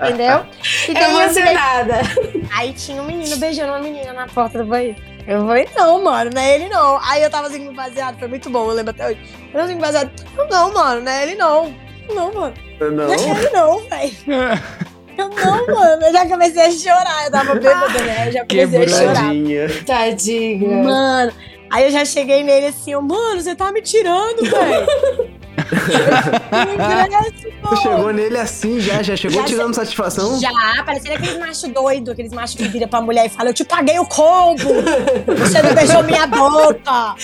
Entendeu? 0.00 0.46
E 0.88 0.94
daí- 0.94 1.04
Emocionada. 1.10 1.94
Aí 2.56 2.72
tinha 2.72 3.02
um 3.02 3.06
menino 3.06 3.36
beijando 3.38 3.72
uma 3.72 3.80
menina 3.80 4.12
na 4.12 4.28
porta 4.36 4.58
do 4.58 4.66
banheiro. 4.66 4.96
Eu 5.26 5.46
falei, 5.46 5.66
não, 5.74 6.04
mano, 6.04 6.30
não 6.32 6.40
é 6.40 6.54
ele 6.54 6.68
não. 6.68 7.00
Aí 7.02 7.22
eu 7.22 7.30
tava 7.30 7.48
assim, 7.48 7.72
baseado, 7.72 8.18
foi 8.18 8.28
muito 8.28 8.50
bom, 8.50 8.68
eu 8.68 8.74
lembro 8.74 8.90
até 8.90 9.08
hoje. 9.08 9.18
Eu 9.46 9.52
tava 9.52 9.64
assim, 9.64 9.78
baseado, 9.78 10.10
não, 10.50 10.72
mano, 10.74 11.00
não 11.00 11.10
é 11.10 11.22
ele 11.22 11.34
não. 11.34 11.74
Não, 12.14 12.32
mano, 12.32 12.54
Não? 12.78 12.90
não 12.90 13.12
é 13.12 13.14
ele 13.14 13.50
não, 13.50 13.80
velho. 13.88 14.12
Eu 15.18 15.30
não, 15.30 15.66
mano. 15.74 16.02
Eu 16.04 16.12
já 16.12 16.26
comecei 16.26 16.62
a 16.62 16.70
chorar. 16.70 17.24
Eu 17.24 17.30
tava 17.32 17.54
bêbada, 17.54 17.98
né? 18.02 18.28
Eu 18.28 18.32
já 18.32 18.44
comecei 18.44 18.84
a 18.84 18.88
chorar. 18.88 19.14
Tadinha. 19.14 19.84
Tadinha. 19.86 20.82
Mano. 20.84 21.32
Aí 21.70 21.84
eu 21.84 21.90
já 21.90 22.04
cheguei 22.04 22.44
nele 22.44 22.66
assim, 22.66 22.94
mano, 22.94 23.40
você 23.40 23.54
tá 23.56 23.72
me 23.72 23.80
tirando, 23.80 24.42
velho. 24.42 25.36
Tu 27.68 27.76
chegou 27.82 28.12
nele 28.12 28.38
assim 28.38 28.80
já? 28.80 29.02
Já 29.02 29.16
chegou 29.16 29.40
Já 29.40 29.46
tirando 29.46 29.74
satisfação? 29.74 30.38
Já, 30.40 30.50
parecendo 30.84 31.14
aqueles 31.14 31.38
machos 31.38 31.68
doidos, 31.70 32.12
aqueles 32.12 32.32
machos 32.32 32.56
que 32.56 32.68
viram 32.68 32.88
pra 32.88 33.00
mulher 33.00 33.26
e 33.26 33.28
falam, 33.28 33.48
eu 33.48 33.54
te 33.54 33.64
paguei 33.64 33.98
o 33.98 34.06
combo, 34.06 34.68
você 35.36 35.62
não 35.62 35.74
beijou 35.74 36.02
minha 36.04 36.26
boca. 36.26 37.14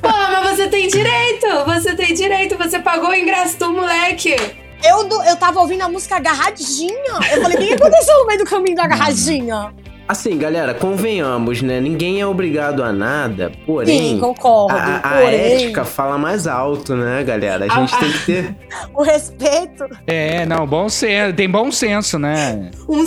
Pô, 0.00 0.08
mas 0.08 0.56
você 0.56 0.68
tem 0.68 0.88
direito. 0.88 1.46
Você 1.66 1.94
tem 1.94 2.14
direito. 2.14 2.56
Você 2.58 2.78
pagou 2.78 3.10
o 3.10 3.14
ingresso 3.14 3.58
do 3.58 3.72
moleque. 3.72 4.36
Eu, 4.84 5.08
eu 5.24 5.36
tava 5.36 5.60
ouvindo 5.60 5.82
a 5.82 5.88
música 5.88 6.16
agarradinha. 6.16 7.14
Eu 7.32 7.42
falei, 7.42 7.56
o 7.56 7.60
que 7.60 7.66
que 7.68 7.74
aconteceu 7.74 8.18
no 8.18 8.26
meio 8.26 8.38
do 8.40 8.44
caminho 8.44 8.76
da 8.76 8.84
agarradinha? 8.84 9.72
Assim, 10.08 10.36
galera, 10.36 10.74
convenhamos, 10.74 11.62
né? 11.62 11.80
Ninguém 11.80 12.20
é 12.20 12.26
obrigado 12.26 12.82
a 12.82 12.92
nada, 12.92 13.50
porém. 13.64 13.98
Sim, 14.14 14.18
concordo. 14.20 14.76
A, 14.76 14.96
a- 14.96 15.22
porém, 15.22 15.34
ética 15.54 15.84
fala 15.84 16.18
mais 16.18 16.46
alto, 16.46 16.94
né, 16.96 17.22
galera? 17.22 17.64
A 17.64 17.80
gente 17.80 17.94
A- 17.94 17.98
tem 17.98 18.12
que 18.12 18.26
ter. 18.26 18.56
o 18.94 19.02
respeito. 19.02 19.84
é, 20.06 20.44
não, 20.44 20.66
bom 20.66 20.88
senso. 20.88 21.34
Tem 21.34 21.48
bom 21.48 21.70
senso, 21.70 22.18
né? 22.18 22.70
Um. 22.88 23.04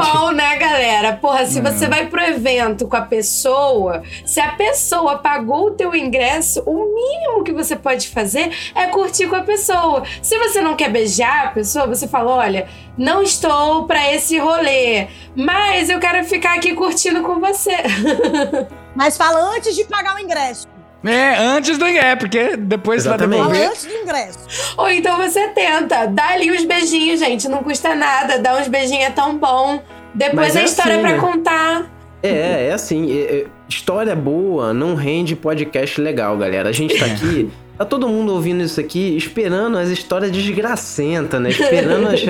Call, 0.00 0.32
né, 0.32 0.56
galera? 0.56 1.12
Porra, 1.14 1.44
se 1.44 1.60
Não. 1.60 1.70
você 1.70 1.86
vai 1.88 2.06
pro 2.06 2.20
evento 2.22 2.86
com 2.86 2.96
a 2.96 3.02
pessoa, 3.02 4.02
se 4.24 4.40
a 4.40 4.52
pessoa 4.52 5.18
pagou 5.18 5.66
o 5.66 5.70
teu 5.72 5.94
ingresso, 5.94 6.62
o 6.66 6.94
mínimo 6.94 7.44
que 7.44 7.52
você 7.52 7.76
pode 7.76 8.08
fazer 8.08 8.50
é 8.74 8.86
curtir 8.86 9.26
com 9.26 9.36
a 9.36 9.42
pessoa. 9.42 10.02
Se 10.22 10.38
você 10.38 10.60
não 10.60 10.76
quer 10.76 10.90
beijar 10.90 11.46
a 11.46 11.48
pessoa, 11.50 11.86
você 11.86 12.06
fala: 12.08 12.30
olha, 12.36 12.66
não 12.96 13.22
estou 13.22 13.84
pra 13.84 14.12
esse 14.14 14.38
rolê, 14.38 15.06
mas 15.34 15.88
eu 15.90 15.98
quero 15.98 16.24
ficar 16.24 16.54
aqui 16.54 16.74
curtindo 16.74 17.22
com 17.22 17.40
você. 17.40 17.76
Mas 18.94 19.16
fala 19.16 19.56
antes 19.56 19.74
de 19.74 19.84
pagar 19.84 20.14
o 20.16 20.18
ingresso. 20.18 20.66
É, 21.02 21.36
antes 21.38 21.78
do 21.78 21.86
é, 21.86 22.14
porque 22.14 22.56
depois 22.58 23.04
vai 23.04 23.14
Exatamente. 23.14 23.38
Fala 23.40 23.52
devolver. 23.52 23.70
antes 23.70 23.86
do 23.86 23.94
ingresso. 23.94 24.38
Ou 24.76 24.90
então 24.90 25.16
você 25.16 25.48
tenta, 25.48 26.06
dá 26.06 26.28
ali 26.28 26.50
uns 26.52 26.64
beijinhos, 26.64 27.18
gente, 27.18 27.48
não 27.48 27.62
custa 27.62 27.94
nada, 27.94 28.38
dá 28.38 28.56
uns 28.58 28.68
beijinhos 28.68 29.06
é 29.06 29.10
tão 29.10 29.36
bom. 29.38 29.82
Depois 30.14 30.48
Mas 30.54 30.56
a 30.56 30.60
é 30.60 30.64
história 30.64 30.92
assim, 30.92 31.02
pra 31.02 31.12
né? 31.12 31.18
contar. 31.18 31.90
É, 32.22 32.66
é 32.68 32.72
assim, 32.72 33.10
é- 33.10 33.22
é- 33.38 33.46
história 33.68 34.14
boa 34.14 34.72
não 34.74 34.94
rende 34.94 35.34
podcast 35.34 35.98
legal, 36.00 36.36
galera. 36.36 36.68
A 36.68 36.72
gente 36.72 36.96
tá 36.98 37.06
aqui, 37.06 37.50
tá 37.78 37.84
todo 37.86 38.06
mundo 38.06 38.32
ouvindo 38.34 38.62
isso 38.62 38.78
aqui, 38.78 39.16
esperando 39.16 39.78
as 39.78 39.88
histórias 39.88 40.30
desgracentas, 40.30 41.40
né? 41.40 41.48
Esperando 41.48 42.06
as- 42.12 42.22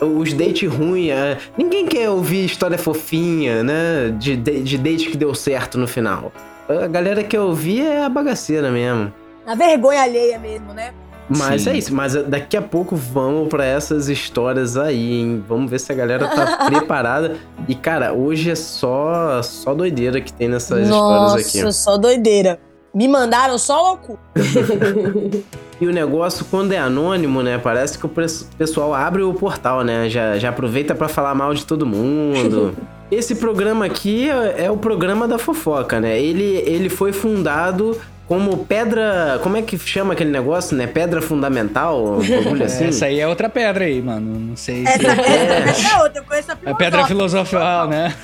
os 0.00 0.32
dates 0.32 0.70
ruins. 0.70 1.10
é. 1.10 1.38
Ninguém 1.56 1.86
quer 1.86 2.10
ouvir 2.10 2.44
história 2.44 2.76
fofinha, 2.78 3.62
né? 3.62 4.14
De, 4.18 4.36
de, 4.36 4.62
de 4.62 4.78
date 4.78 5.08
que 5.10 5.16
deu 5.16 5.34
certo 5.34 5.78
no 5.78 5.86
final. 5.86 6.32
A 6.68 6.86
galera 6.86 7.22
quer 7.22 7.40
ouvir 7.40 7.82
é 7.82 8.04
a 8.04 8.08
bagaceira 8.08 8.70
mesmo. 8.70 9.12
A 9.46 9.54
vergonha 9.54 10.02
alheia 10.02 10.38
mesmo, 10.38 10.72
né? 10.72 10.92
Mas 11.28 11.62
Sim. 11.62 11.70
é 11.70 11.76
isso, 11.78 11.92
mas 11.94 12.14
daqui 12.14 12.56
a 12.56 12.62
pouco 12.62 12.94
vamos 12.94 13.48
pra 13.48 13.64
essas 13.64 14.08
histórias 14.08 14.76
aí, 14.76 15.20
hein? 15.20 15.44
Vamos 15.48 15.68
ver 15.68 15.80
se 15.80 15.90
a 15.90 15.94
galera 15.94 16.28
tá 16.28 16.66
preparada. 16.70 17.36
E 17.66 17.74
cara, 17.74 18.12
hoje 18.12 18.50
é 18.50 18.54
só 18.54 19.42
só 19.42 19.74
doideira 19.74 20.20
que 20.20 20.32
tem 20.32 20.48
nessas 20.48 20.88
Nossa, 20.88 21.40
histórias 21.40 21.64
aqui. 21.64 21.72
só 21.72 21.96
doideira. 21.96 22.60
Me 22.94 23.08
mandaram 23.08 23.58
só 23.58 23.80
loucura. 23.90 24.18
E 25.80 25.86
o 25.86 25.92
negócio, 25.92 26.46
quando 26.50 26.72
é 26.72 26.78
anônimo, 26.78 27.42
né? 27.42 27.58
Parece 27.58 27.98
que 27.98 28.06
o 28.06 28.10
pessoal 28.56 28.94
abre 28.94 29.22
o 29.22 29.34
portal, 29.34 29.82
né? 29.82 30.08
Já, 30.08 30.38
já 30.38 30.48
aproveita 30.48 30.94
pra 30.94 31.08
falar 31.08 31.34
mal 31.34 31.52
de 31.52 31.66
todo 31.66 31.84
mundo. 31.84 32.74
Esse 33.10 33.36
programa 33.36 33.84
aqui 33.84 34.28
é, 34.28 34.64
é 34.64 34.70
o 34.70 34.76
programa 34.76 35.28
da 35.28 35.38
fofoca, 35.38 36.00
né? 36.00 36.20
Ele, 36.20 36.62
ele 36.66 36.88
foi 36.88 37.12
fundado 37.12 37.96
como 38.26 38.64
pedra. 38.64 39.38
Como 39.42 39.56
é 39.56 39.62
que 39.62 39.78
chama 39.78 40.14
aquele 40.14 40.30
negócio, 40.30 40.76
né? 40.76 40.86
Pedra 40.86 41.22
fundamental? 41.22 42.18
Um 42.18 42.18
bagulho 42.26 42.64
assim? 42.64 42.86
Essa 42.86 43.06
aí 43.06 43.20
é 43.20 43.28
outra 43.28 43.48
pedra 43.48 43.84
aí, 43.84 44.02
mano. 44.02 44.38
Não 44.38 44.56
sei 44.56 44.84
se. 44.84 44.92
Essa 44.92 45.14
pedra 45.14 45.94
é 45.94 46.02
outra, 46.02 46.20
eu 46.20 46.24
conheço 46.24 46.52
a 46.52 46.70
É 46.70 46.74
pedra 46.74 47.06
filosofal, 47.06 47.88
né? 47.88 48.14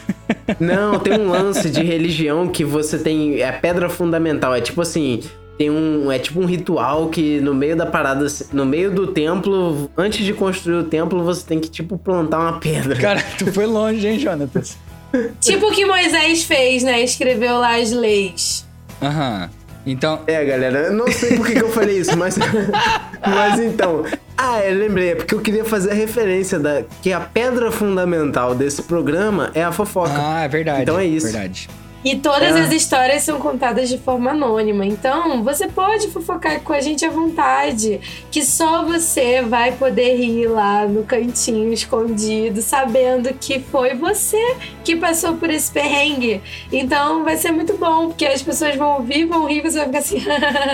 Não, 0.58 0.98
tem 0.98 1.20
um 1.20 1.30
lance 1.30 1.70
de 1.70 1.82
religião 1.84 2.48
que 2.48 2.64
você 2.64 2.98
tem. 2.98 3.40
É 3.40 3.52
pedra 3.52 3.88
fundamental. 3.88 4.54
É 4.54 4.60
tipo 4.60 4.80
assim. 4.80 5.20
Tem 5.58 5.70
um. 5.70 6.10
É 6.10 6.18
tipo 6.18 6.40
um 6.40 6.46
ritual 6.46 7.08
que 7.08 7.40
no 7.40 7.54
meio 7.54 7.76
da 7.76 7.86
parada, 7.86 8.26
no 8.52 8.64
meio 8.64 8.90
do 8.90 9.08
templo, 9.08 9.90
antes 9.96 10.24
de 10.24 10.32
construir 10.32 10.76
o 10.76 10.84
templo, 10.84 11.22
você 11.22 11.46
tem 11.46 11.60
que, 11.60 11.68
tipo, 11.68 11.98
plantar 11.98 12.38
uma 12.40 12.58
pedra. 12.58 12.96
Cara, 12.96 13.22
tu 13.38 13.52
foi 13.52 13.66
longe, 13.66 14.06
hein, 14.06 14.18
Jonatas? 14.18 14.76
Tipo 15.40 15.66
o 15.66 15.72
que 15.72 15.84
Moisés 15.84 16.42
fez, 16.44 16.82
né? 16.82 17.02
Escreveu 17.02 17.58
lá 17.58 17.76
as 17.76 17.92
leis. 17.92 18.66
Aham. 19.02 19.50
Então, 19.84 20.20
É, 20.26 20.42
galera, 20.44 20.78
eu 20.86 20.92
não 20.94 21.06
sei 21.10 21.36
por 21.36 21.46
que, 21.46 21.52
que 21.54 21.62
eu 21.62 21.68
falei 21.70 21.98
isso, 21.98 22.16
mas. 22.16 22.38
mas 23.20 23.58
então. 23.60 24.04
Ah, 24.38 24.60
eu 24.60 24.78
lembrei, 24.78 25.10
é 25.10 25.14
porque 25.16 25.34
eu 25.34 25.40
queria 25.40 25.64
fazer 25.64 25.90
a 25.90 25.94
referência 25.94 26.58
da. 26.58 26.82
Que 27.02 27.12
a 27.12 27.20
pedra 27.20 27.70
fundamental 27.70 28.54
desse 28.54 28.82
programa 28.82 29.50
é 29.54 29.62
a 29.62 29.70
fofoca. 29.72 30.12
ah, 30.16 30.44
é 30.44 30.48
verdade. 30.48 30.82
Então 30.82 30.98
é 30.98 31.04
isso. 31.04 31.26
Verdade. 31.26 31.68
E 32.04 32.16
todas 32.16 32.56
É. 32.56 32.60
as 32.60 32.72
histórias 32.72 33.22
são 33.22 33.38
contadas 33.38 33.88
de 33.88 33.96
forma 33.98 34.32
anônima. 34.32 34.84
Então, 34.84 35.42
você 35.44 35.68
pode 35.68 36.08
fofocar 36.08 36.60
com 36.60 36.72
a 36.72 36.80
gente 36.80 37.04
à 37.04 37.10
vontade. 37.10 38.00
Que 38.30 38.44
só 38.44 38.84
você 38.84 39.40
vai 39.42 39.72
poder 39.72 40.16
rir 40.16 40.48
lá 40.48 40.84
no 40.86 41.04
cantinho 41.04 41.72
escondido, 41.72 42.60
sabendo 42.60 43.32
que 43.34 43.60
foi 43.60 43.94
você 43.94 44.56
que 44.84 44.96
passou 44.96 45.34
por 45.36 45.48
esse 45.48 45.70
perrengue. 45.70 46.42
Então, 46.72 47.22
vai 47.22 47.36
ser 47.36 47.52
muito 47.52 47.76
bom, 47.76 48.08
porque 48.08 48.26
as 48.26 48.42
pessoas 48.42 48.74
vão 48.74 48.96
ouvir, 48.96 49.24
vão 49.26 49.46
rir, 49.46 49.60
você 49.62 49.78
vai 49.78 49.86
ficar 49.86 49.98
assim, 50.00 50.22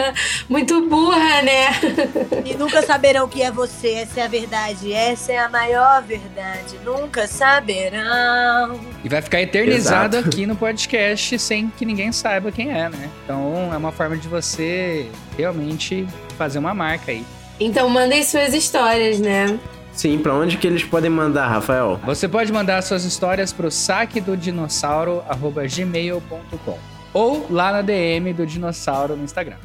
muito 0.48 0.88
burra, 0.88 1.42
né? 1.42 1.66
E 2.44 2.54
nunca 2.54 2.80
saberão 2.82 3.28
que 3.28 3.42
é 3.42 3.50
você, 3.50 3.90
essa 3.94 4.20
é 4.20 4.24
a 4.24 4.28
verdade. 4.28 4.92
Essa 4.92 5.32
é 5.32 5.38
a 5.38 5.48
maior 5.48 6.02
verdade. 6.02 6.76
Nunca 6.84 7.26
saberão. 7.26 8.80
E 9.04 9.08
vai 9.08 9.20
ficar 9.20 9.42
eternizado 9.42 10.16
Exato. 10.16 10.28
aqui 10.28 10.46
no 10.46 10.56
podcast 10.56 11.17
sem 11.38 11.68
que 11.68 11.84
ninguém 11.84 12.12
saiba 12.12 12.52
quem 12.52 12.70
é, 12.70 12.88
né? 12.88 13.10
Então 13.24 13.70
é 13.72 13.76
uma 13.76 13.92
forma 13.92 14.16
de 14.16 14.28
você 14.28 15.10
realmente 15.36 16.06
fazer 16.36 16.58
uma 16.58 16.74
marca 16.74 17.10
aí. 17.10 17.24
Então, 17.60 17.88
mandem 17.88 18.22
suas 18.22 18.54
histórias, 18.54 19.18
né? 19.18 19.58
Sim, 19.92 20.18
pra 20.18 20.32
onde 20.32 20.56
que 20.58 20.66
eles 20.66 20.84
podem 20.84 21.10
mandar, 21.10 21.48
Rafael? 21.48 21.98
Você 22.04 22.28
pode 22.28 22.52
mandar 22.52 22.80
suas 22.82 23.04
histórias 23.04 23.52
pro 23.52 23.68
saque 23.68 24.20
do 24.20 24.36
dinossauro 24.36 25.24
gmail.com 25.76 26.78
ou 27.12 27.46
lá 27.50 27.72
na 27.72 27.82
DM 27.82 28.32
do 28.32 28.46
dinossauro 28.46 29.16
no 29.16 29.24
Instagram. 29.24 29.56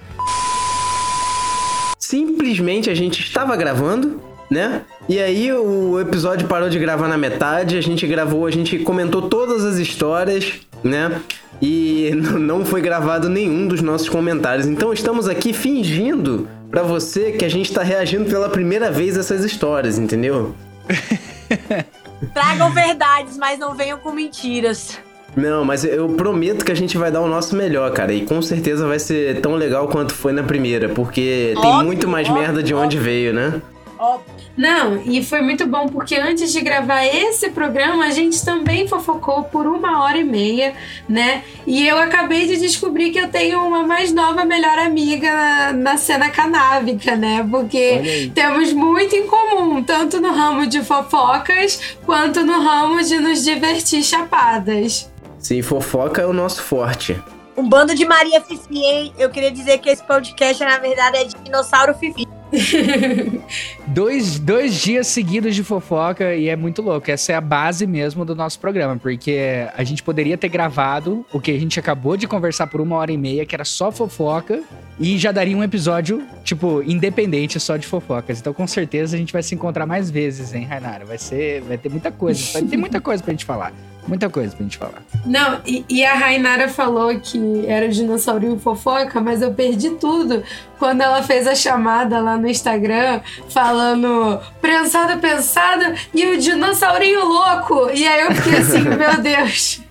Simplesmente 1.99 2.89
a 2.89 2.95
gente 2.95 3.21
estava 3.21 3.55
gravando, 3.55 4.19
né? 4.49 4.81
E 5.07 5.19
aí 5.19 5.53
o 5.53 5.99
episódio 5.99 6.47
parou 6.47 6.69
de 6.69 6.79
gravar 6.79 7.07
na 7.07 7.17
metade, 7.17 7.77
a 7.77 7.81
gente 7.81 8.07
gravou, 8.07 8.47
a 8.47 8.51
gente 8.51 8.79
comentou 8.79 9.29
todas 9.29 9.63
as 9.63 9.77
histórias, 9.77 10.61
né? 10.83 11.21
E 11.61 12.11
não 12.39 12.65
foi 12.65 12.81
gravado 12.81 13.29
nenhum 13.29 13.67
dos 13.67 13.81
nossos 13.81 14.09
comentários. 14.09 14.65
Então 14.65 14.91
estamos 14.91 15.27
aqui 15.27 15.53
fingindo 15.53 16.47
pra 16.69 16.83
você 16.83 17.31
que 17.31 17.45
a 17.45 17.49
gente 17.49 17.71
tá 17.71 17.83
reagindo 17.83 18.29
pela 18.29 18.49
primeira 18.49 18.91
vez 18.91 19.17
a 19.17 19.19
essas 19.19 19.43
histórias, 19.43 19.97
entendeu? 19.97 20.55
Tragam 22.33 22.71
verdades, 22.71 23.37
mas 23.37 23.59
não 23.59 23.75
venham 23.75 23.97
com 23.97 24.11
mentiras. 24.11 24.97
Não, 25.35 25.65
mas 25.65 25.83
eu 25.83 26.09
prometo 26.09 26.63
que 26.63 26.71
a 26.71 26.75
gente 26.75 26.97
vai 26.97 27.11
dar 27.11 27.21
o 27.21 27.27
nosso 27.27 27.55
melhor, 27.55 27.91
cara. 27.91 28.13
E 28.13 28.25
com 28.25 28.41
certeza 28.41 28.87
vai 28.87 28.99
ser 28.99 29.41
tão 29.41 29.55
legal 29.55 29.87
quanto 29.87 30.13
foi 30.13 30.31
na 30.31 30.43
primeira, 30.43 30.89
porque 30.89 31.53
tem 31.59 31.71
Óbvio, 31.71 31.85
muito 31.85 32.07
mais 32.07 32.27
óbvio, 32.27 32.41
merda 32.43 32.63
de 32.63 32.73
onde 32.73 32.97
veio, 32.99 33.33
né? 33.33 33.61
Óbvio. 33.97 34.42
Não, 34.55 35.01
e 35.03 35.23
foi 35.23 35.41
muito 35.41 35.65
bom 35.65 35.87
porque 35.87 36.15
antes 36.15 36.51
de 36.51 36.61
gravar 36.61 37.03
esse 37.03 37.49
programa, 37.49 38.05
a 38.05 38.11
gente 38.11 38.43
também 38.45 38.87
fofocou 38.87 39.43
por 39.43 39.65
uma 39.65 40.03
hora 40.03 40.17
e 40.17 40.23
meia, 40.23 40.73
né? 41.09 41.43
E 41.65 41.87
eu 41.87 41.97
acabei 41.97 42.45
de 42.45 42.57
descobrir 42.57 43.09
que 43.09 43.19
eu 43.19 43.27
tenho 43.29 43.59
uma 43.65 43.81
mais 43.81 44.13
nova 44.13 44.45
melhor 44.45 44.77
amiga 44.77 45.31
na, 45.31 45.73
na 45.73 45.97
cena 45.97 46.29
canábica, 46.29 47.15
né? 47.15 47.45
Porque 47.49 48.31
temos 48.35 48.71
muito 48.73 49.15
em 49.15 49.25
comum, 49.25 49.81
tanto 49.81 50.21
no 50.21 50.31
ramo 50.31 50.67
de 50.67 50.83
fofocas 50.83 51.97
quanto 52.05 52.45
no 52.45 52.61
ramo 52.61 53.01
de 53.03 53.19
nos 53.19 53.43
divertir 53.43 54.03
chapadas. 54.03 55.11
Sim, 55.39 55.61
fofoca 55.63 56.21
é 56.21 56.25
o 56.25 56.33
nosso 56.33 56.61
forte. 56.61 57.19
Um 57.55 57.69
bando 57.69 57.93
de 57.93 58.05
Maria 58.05 58.41
Fifi, 58.41 58.79
hein? 58.83 59.13
Eu 59.17 59.29
queria 59.29 59.51
dizer 59.51 59.77
que 59.77 59.89
esse 59.89 60.03
podcast, 60.03 60.63
na 60.63 60.77
verdade, 60.79 61.17
é 61.17 61.23
de 61.25 61.35
dinossauro 61.43 61.93
Fifi. 61.93 62.27
Dois, 63.87 64.39
dois 64.39 64.75
dias 64.75 65.07
seguidos 65.07 65.55
de 65.55 65.63
fofoca 65.63 66.35
e 66.35 66.49
é 66.49 66.55
muito 66.55 66.81
louco. 66.81 67.09
Essa 67.09 67.33
é 67.33 67.35
a 67.35 67.41
base 67.41 67.85
mesmo 67.85 68.23
do 68.23 68.35
nosso 68.35 68.59
programa, 68.59 68.97
porque 68.97 69.67
a 69.75 69.83
gente 69.83 70.01
poderia 70.01 70.37
ter 70.37 70.49
gravado 70.49 71.25
o 71.33 71.39
que 71.39 71.51
a 71.51 71.59
gente 71.59 71.79
acabou 71.79 72.15
de 72.15 72.27
conversar 72.27 72.67
por 72.67 72.79
uma 72.79 72.95
hora 72.95 73.11
e 73.11 73.17
meia, 73.17 73.45
que 73.45 73.55
era 73.55 73.65
só 73.65 73.91
fofoca, 73.91 74.61
e 74.99 75.17
já 75.17 75.31
daria 75.31 75.57
um 75.57 75.63
episódio, 75.63 76.23
tipo, 76.43 76.81
independente 76.83 77.59
só 77.59 77.75
de 77.75 77.87
fofocas. 77.87 78.39
Então, 78.39 78.53
com 78.53 78.67
certeza, 78.67 79.15
a 79.15 79.19
gente 79.19 79.33
vai 79.33 79.43
se 79.43 79.53
encontrar 79.53 79.85
mais 79.85 80.09
vezes, 80.09 80.53
hein, 80.53 80.65
Rainara? 80.65 81.05
Vai 81.05 81.17
ser. 81.17 81.61
Vai 81.61 81.77
ter 81.77 81.89
muita 81.89 82.11
coisa. 82.11 82.53
Vai 82.53 82.63
ter 82.63 82.77
muita 82.77 83.01
coisa 83.01 83.23
pra 83.23 83.31
gente 83.31 83.45
falar. 83.45 83.73
Muita 84.07 84.29
coisa 84.29 84.53
pra 84.55 84.63
gente 84.63 84.77
falar. 84.77 85.01
Não, 85.25 85.61
e, 85.65 85.85
e 85.87 86.03
a 86.03 86.13
Rainara 86.13 86.67
falou 86.67 87.17
que 87.19 87.65
era 87.67 87.85
o 87.85 87.89
dinossaurinho 87.89 88.59
fofoca, 88.59 89.21
mas 89.21 89.41
eu 89.41 89.53
perdi 89.53 89.91
tudo 89.91 90.43
quando 90.77 91.01
ela 91.01 91.23
fez 91.23 91.47
a 91.47 91.55
chamada 91.55 92.19
lá 92.19 92.35
no 92.35 92.47
Instagram 92.47 93.21
falando 93.49 94.41
prensada, 94.59 95.15
pensada 95.17 95.95
e 96.13 96.25
o 96.25 96.37
dinossaurinho 96.37 97.23
louco. 97.23 97.89
E 97.93 98.05
aí 98.05 98.21
eu 98.21 98.35
fiquei 98.35 98.57
assim, 98.57 98.81
meu 98.83 99.21
Deus. 99.21 99.81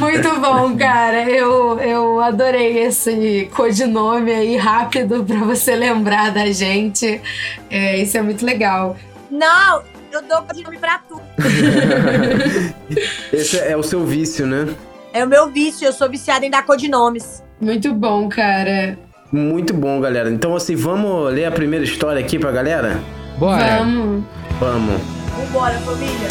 Muito 0.00 0.40
bom, 0.40 0.76
cara. 0.76 1.22
Eu, 1.30 1.78
eu 1.78 2.20
adorei 2.20 2.78
esse 2.78 3.48
codinome 3.54 4.32
aí 4.32 4.56
rápido 4.56 5.22
pra 5.22 5.38
você 5.38 5.76
lembrar 5.76 6.32
da 6.32 6.50
gente. 6.50 7.20
É, 7.70 7.98
isso 7.98 8.16
é 8.16 8.22
muito 8.22 8.44
legal. 8.44 8.96
Não, 9.30 9.82
eu 10.12 10.22
dou 10.22 10.44
nome 10.62 10.78
pra 10.78 10.98
tudo. 10.98 11.22
Esse 13.32 13.58
é 13.58 13.76
o 13.76 13.82
seu 13.82 14.04
vício, 14.04 14.46
né? 14.46 14.74
É 15.12 15.24
o 15.24 15.28
meu 15.28 15.50
vício, 15.50 15.86
eu 15.86 15.92
sou 15.92 16.08
viciada 16.08 16.44
em 16.44 16.50
dar 16.50 16.64
codinomes. 16.64 17.42
Muito 17.60 17.92
bom, 17.94 18.28
cara. 18.28 18.98
Muito 19.30 19.72
bom, 19.72 20.00
galera. 20.00 20.30
Então, 20.30 20.54
assim, 20.54 20.76
vamos 20.76 21.32
ler 21.32 21.46
a 21.46 21.50
primeira 21.50 21.84
história 21.84 22.20
aqui 22.20 22.38
pra 22.38 22.52
galera? 22.52 23.00
Bora! 23.38 23.78
Vamos. 23.78 24.24
Vamos. 24.60 25.00
Vambora, 25.36 25.78
família. 25.78 26.28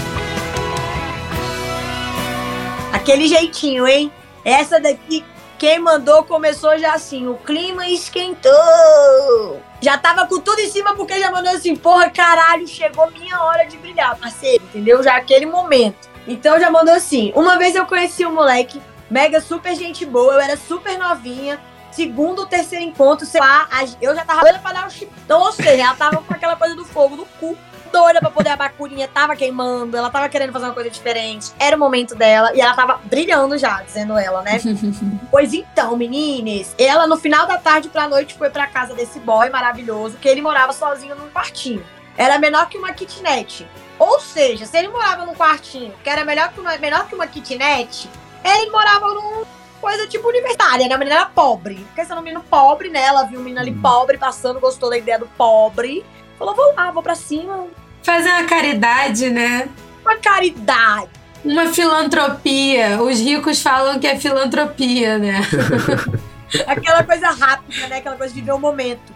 Aquele 2.94 3.28
jeitinho, 3.28 3.88
hein? 3.88 4.12
Essa 4.46 4.80
daqui, 4.80 5.24
quem 5.58 5.80
mandou 5.80 6.24
começou 6.24 6.78
já 6.78 6.94
assim, 6.94 7.28
o 7.28 7.36
clima 7.36 7.88
esquentou. 7.88 8.52
Já 9.82 9.98
tava 9.98 10.28
com 10.28 10.40
tudo 10.40 10.60
em 10.60 10.70
cima 10.70 10.96
porque 10.96 11.20
já 11.20 11.32
mandou 11.32 11.52
assim, 11.52 11.76
porra, 11.76 12.10
caralho, 12.12 12.68
chegou 12.68 13.10
minha 13.10 13.42
hora 13.42 13.66
de 13.66 13.78
brilhar, 13.78 14.16
parceiro, 14.16 14.64
entendeu? 14.64 15.02
Já 15.02 15.16
aquele 15.16 15.48
momento. 15.48 16.08
Então 16.28 16.60
já 16.60 16.70
mandou 16.70 16.94
assim, 16.94 17.34
uma 17.36 17.58
vez 17.58 17.74
eu 17.74 17.86
conheci 17.88 18.24
um 18.24 18.32
moleque, 18.32 18.80
mega 19.10 19.42
super 19.42 19.76
gente 19.76 20.06
boa, 20.06 20.34
eu 20.34 20.40
era 20.40 20.56
super 20.56 21.00
novinha, 21.00 21.60
segundo 21.92 22.46
terceiro 22.46 22.86
encontro, 22.86 23.26
sei 23.26 23.42
lá, 23.42 23.68
eu 24.00 24.16
já 24.16 24.24
tava 24.24 24.42
doida 24.42 24.60
pra 24.60 24.72
dar 24.72 24.86
um 24.86 24.90
chip. 24.90 25.12
Então, 25.26 25.42
ou 25.42 25.52
seja, 25.52 25.82
ela 25.82 25.96
tava 25.96 26.18
com 26.18 26.34
aquela 26.34 26.56
coisa 26.56 26.76
do 26.76 26.86
fogo 26.86 27.16
no 27.16 27.26
cu, 27.26 27.58
doida 27.92 28.20
pra 28.20 28.30
poder 28.32 28.50
a 28.50 28.56
bacurinha, 28.56 29.08
tava 29.08 29.36
queimando, 29.36 29.96
ela 29.98 30.10
tava 30.10 30.30
querendo 30.30 30.52
fazer 30.54 30.66
uma 30.66 30.74
coisa 30.74 30.90
diferente, 30.90 31.52
era 31.60 31.76
o 31.76 31.80
momento 31.80 32.16
dela, 32.16 32.52
e 32.56 32.62
ela 32.62 32.74
tava 32.74 33.00
brilhando 33.06 33.58
já, 33.58 33.82
dizendo 33.82 34.18
ela, 34.18 34.42
né? 34.42 34.60
pois 35.30 35.54
então, 35.54 35.96
meninas, 35.98 36.74
ela 36.78 37.06
no 37.08 37.18
final 37.18 37.46
da 37.48 37.58
tarde 37.58 37.90
pra 37.90 38.08
noite 38.08 38.34
foi 38.34 38.50
pra 38.50 38.68
casa 38.68 38.94
desse 38.94 39.20
boy 39.20 39.50
maravilhoso, 39.50 40.18
que 40.18 40.28
ele 40.28 40.42
morava 40.42 40.74
sozinho 40.74 41.16
num 41.16 41.30
quartinho. 41.30 41.84
Era 42.18 42.38
menor 42.38 42.68
que 42.68 42.78
uma 42.78 42.94
kitnet. 42.94 43.68
Ou 43.98 44.20
seja, 44.20 44.66
se 44.66 44.78
ele 44.78 44.88
morava 44.90 45.26
num 45.26 45.34
quartinho 45.36 45.94
que 46.04 46.10
era 46.10 46.26
melhor 46.26 46.52
que 46.52 46.60
uma, 46.60 46.76
menor 46.78 47.08
que 47.08 47.16
uma 47.16 47.28
kitnet, 47.28 48.10
ele 48.44 48.70
morava 48.72 49.08
num 49.14 49.44
coisa 49.80 50.08
tipo 50.08 50.28
universitária, 50.28 50.88
né? 50.88 50.94
A 50.94 50.98
menina 50.98 51.16
era 51.18 51.26
pobre. 51.26 51.76
Porque 51.88 52.06
sendo 52.06 52.20
um 52.20 52.24
menino 52.24 52.44
pobre, 52.44 52.90
né? 52.90 53.02
Ela 53.02 53.24
viu 53.24 53.40
um 53.40 53.44
menino 53.44 53.60
ali 53.62 53.72
Hum. 53.72 53.82
pobre 53.82 54.18
passando, 54.18 54.60
gostou 54.60 54.90
da 54.90 54.98
ideia 54.98 55.18
do 55.18 55.26
pobre. 55.26 56.06
Falou, 56.38 56.56
vou 56.56 56.74
lá, 56.76 56.92
vou 56.92 57.02
pra 57.02 57.16
cima. 57.16 57.66
Fazer 58.04 58.30
uma 58.30 58.44
caridade, 58.44 59.30
né? 59.30 59.70
Uma 60.02 60.16
caridade. 60.18 61.10
Uma 61.44 61.68
filantropia. 61.68 63.02
Os 63.02 63.20
ricos 63.20 63.62
falam 63.62 64.00
que 64.00 64.08
é 64.08 64.18
filantropia, 64.18 65.18
né? 65.18 65.42
Aquela 66.68 67.04
coisa 67.04 67.30
rápida, 67.30 67.88
né? 67.88 67.98
Aquela 67.98 68.16
coisa 68.16 68.34
de 68.34 68.40
viver 68.40 68.52
o 68.52 68.60
momento. 68.60 69.14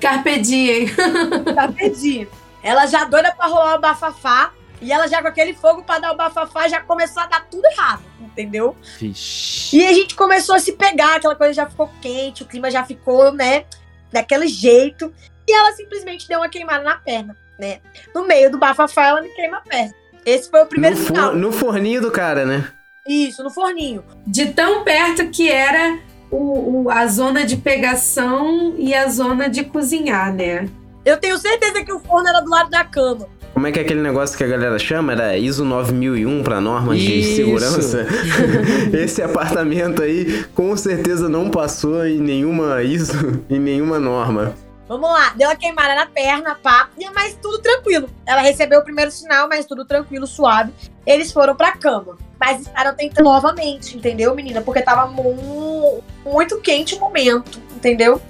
Carpe 0.00 0.38
diem. 0.40 0.86
Tá 1.54 1.68
perdido. 1.68 2.30
Ela 2.62 2.86
já 2.86 3.04
doida 3.04 3.32
pra 3.32 3.46
rolar 3.46 3.76
o 3.76 3.80
bafafá. 3.80 4.52
E 4.80 4.92
ela 4.92 5.08
já 5.08 5.20
com 5.20 5.28
aquele 5.28 5.54
fogo 5.54 5.82
pra 5.82 5.98
dar 5.98 6.12
o 6.12 6.16
bafafá 6.16 6.68
já 6.68 6.80
começou 6.80 7.22
a 7.22 7.26
dar 7.26 7.46
tudo 7.50 7.64
errado, 7.66 8.02
entendeu? 8.20 8.76
Vixe. 8.98 9.76
E 9.76 9.84
a 9.84 9.92
gente 9.92 10.14
começou 10.14 10.54
a 10.54 10.60
se 10.60 10.72
pegar, 10.72 11.16
aquela 11.16 11.34
coisa 11.34 11.52
já 11.52 11.66
ficou 11.68 11.90
quente, 12.00 12.44
o 12.44 12.46
clima 12.46 12.70
já 12.70 12.84
ficou, 12.84 13.32
né, 13.32 13.64
daquele 14.12 14.46
jeito. 14.46 15.12
E 15.48 15.52
ela 15.52 15.72
simplesmente 15.72 16.28
deu 16.28 16.38
uma 16.38 16.48
queimada 16.48 16.84
na 16.84 16.94
perna, 16.94 17.36
né? 17.58 17.78
No 18.14 18.26
meio 18.26 18.50
do 18.50 18.58
bafafá, 18.58 19.06
ela 19.08 19.22
me 19.22 19.28
queima 19.30 19.58
a 19.58 19.60
perna. 19.60 19.94
Esse 20.24 20.50
foi 20.50 20.60
o 20.60 20.64
No, 20.64 20.68
primeiro 20.68 20.96
for- 20.96 21.06
sinal. 21.06 21.34
no 21.34 21.50
forninho 21.52 22.00
do 22.00 22.10
cara, 22.10 22.44
né? 22.44 22.66
Isso, 23.06 23.42
no 23.42 23.50
forninho. 23.50 24.02
De 24.26 24.46
tão 24.46 24.84
perto 24.84 25.28
que 25.30 25.50
era 25.50 25.98
o, 26.30 26.82
o- 26.84 26.90
a 26.90 27.06
zona 27.06 27.44
de 27.44 27.56
pegação 27.56 28.74
e 28.76 28.94
a 28.94 29.08
zona 29.08 29.48
de 29.48 29.64
cozinhar, 29.64 30.32
né? 30.34 30.68
Eu 31.04 31.16
tenho 31.16 31.38
certeza 31.38 31.82
que 31.82 31.92
o 31.92 31.98
forno 32.00 32.28
era 32.28 32.40
do 32.40 32.50
lado 32.50 32.68
da 32.70 32.84
cama. 32.84 33.26
Como 33.54 33.66
é 33.66 33.72
que 33.72 33.78
é 33.78 33.82
aquele 33.82 34.00
negócio 34.02 34.36
que 34.36 34.44
a 34.44 34.46
galera 34.46 34.78
chama? 34.78 35.12
Era 35.12 35.36
ISO 35.36 35.64
9001 35.64 36.42
pra 36.44 36.60
normas 36.60 37.00
de 37.00 37.20
Isso. 37.20 37.36
segurança? 37.36 38.06
Esse 38.92 39.22
apartamento 39.22 40.02
aí 40.02 40.44
com 40.54 40.76
certeza 40.76 41.28
não 41.28 41.50
passou 41.50 42.06
em 42.06 42.18
nenhuma 42.20 42.82
ISO, 42.82 43.42
em 43.50 43.58
nenhuma 43.58 43.98
norma. 43.98 44.54
Vamos 44.88 45.10
lá, 45.10 45.34
deu 45.36 45.48
uma 45.48 45.54
queimada 45.56 45.94
na 45.94 46.06
perna, 46.06 46.54
pá, 46.54 46.88
e- 46.98 47.10
mas 47.10 47.34
tudo 47.40 47.58
tranquilo. 47.58 48.08
Ela 48.24 48.40
recebeu 48.40 48.80
o 48.80 48.84
primeiro 48.84 49.10
sinal, 49.10 49.46
mas 49.48 49.66
tudo 49.66 49.84
tranquilo, 49.84 50.26
suave. 50.26 50.72
Eles 51.06 51.30
foram 51.30 51.54
pra 51.54 51.72
cama. 51.72 52.16
Mas 52.40 52.62
estavam 52.62 52.94
tentando 52.94 53.24
novamente, 53.24 53.96
entendeu, 53.96 54.34
menina? 54.34 54.62
Porque 54.62 54.80
tava 54.80 55.06
mu- 55.06 56.02
muito 56.24 56.58
quente 56.60 56.94
o 56.94 57.00
momento, 57.00 57.60
entendeu? 57.76 58.20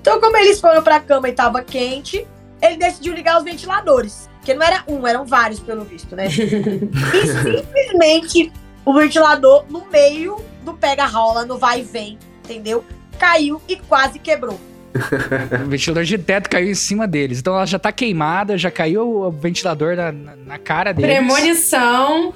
Então, 0.00 0.20
como 0.20 0.36
eles 0.36 0.60
foram 0.60 0.82
pra 0.82 1.00
cama 1.00 1.28
e 1.28 1.32
tava 1.32 1.62
quente, 1.62 2.26
ele 2.60 2.76
decidiu 2.76 3.14
ligar 3.14 3.38
os 3.38 3.44
ventiladores. 3.44 4.28
Porque 4.38 4.52
não 4.54 4.66
era 4.66 4.82
um, 4.88 5.06
eram 5.06 5.24
vários, 5.24 5.60
pelo 5.60 5.84
visto, 5.84 6.14
né? 6.16 6.26
e 6.28 7.26
simplesmente 7.26 8.52
o 8.84 8.92
ventilador 8.92 9.64
no 9.70 9.86
meio 9.86 10.36
do 10.64 10.74
pega-rola, 10.74 11.46
no 11.46 11.56
vai 11.56 11.80
e 11.80 11.82
vem, 11.84 12.18
entendeu? 12.44 12.84
Caiu 13.18 13.62
e 13.68 13.76
quase 13.76 14.18
quebrou. 14.18 14.58
O 15.64 15.68
ventilador 15.68 16.04
de 16.04 16.18
teto 16.18 16.48
caiu 16.50 16.70
em 16.70 16.74
cima 16.74 17.06
deles. 17.08 17.38
Então 17.40 17.54
ela 17.54 17.66
já 17.66 17.78
tá 17.78 17.90
queimada, 17.92 18.56
já 18.58 18.70
caiu 18.70 19.08
o 19.22 19.30
ventilador 19.30 19.96
na, 19.96 20.12
na- 20.12 20.36
na 20.36 20.58
cara 20.58 20.92
deles. 20.92 21.16
Premonição. 21.16 22.34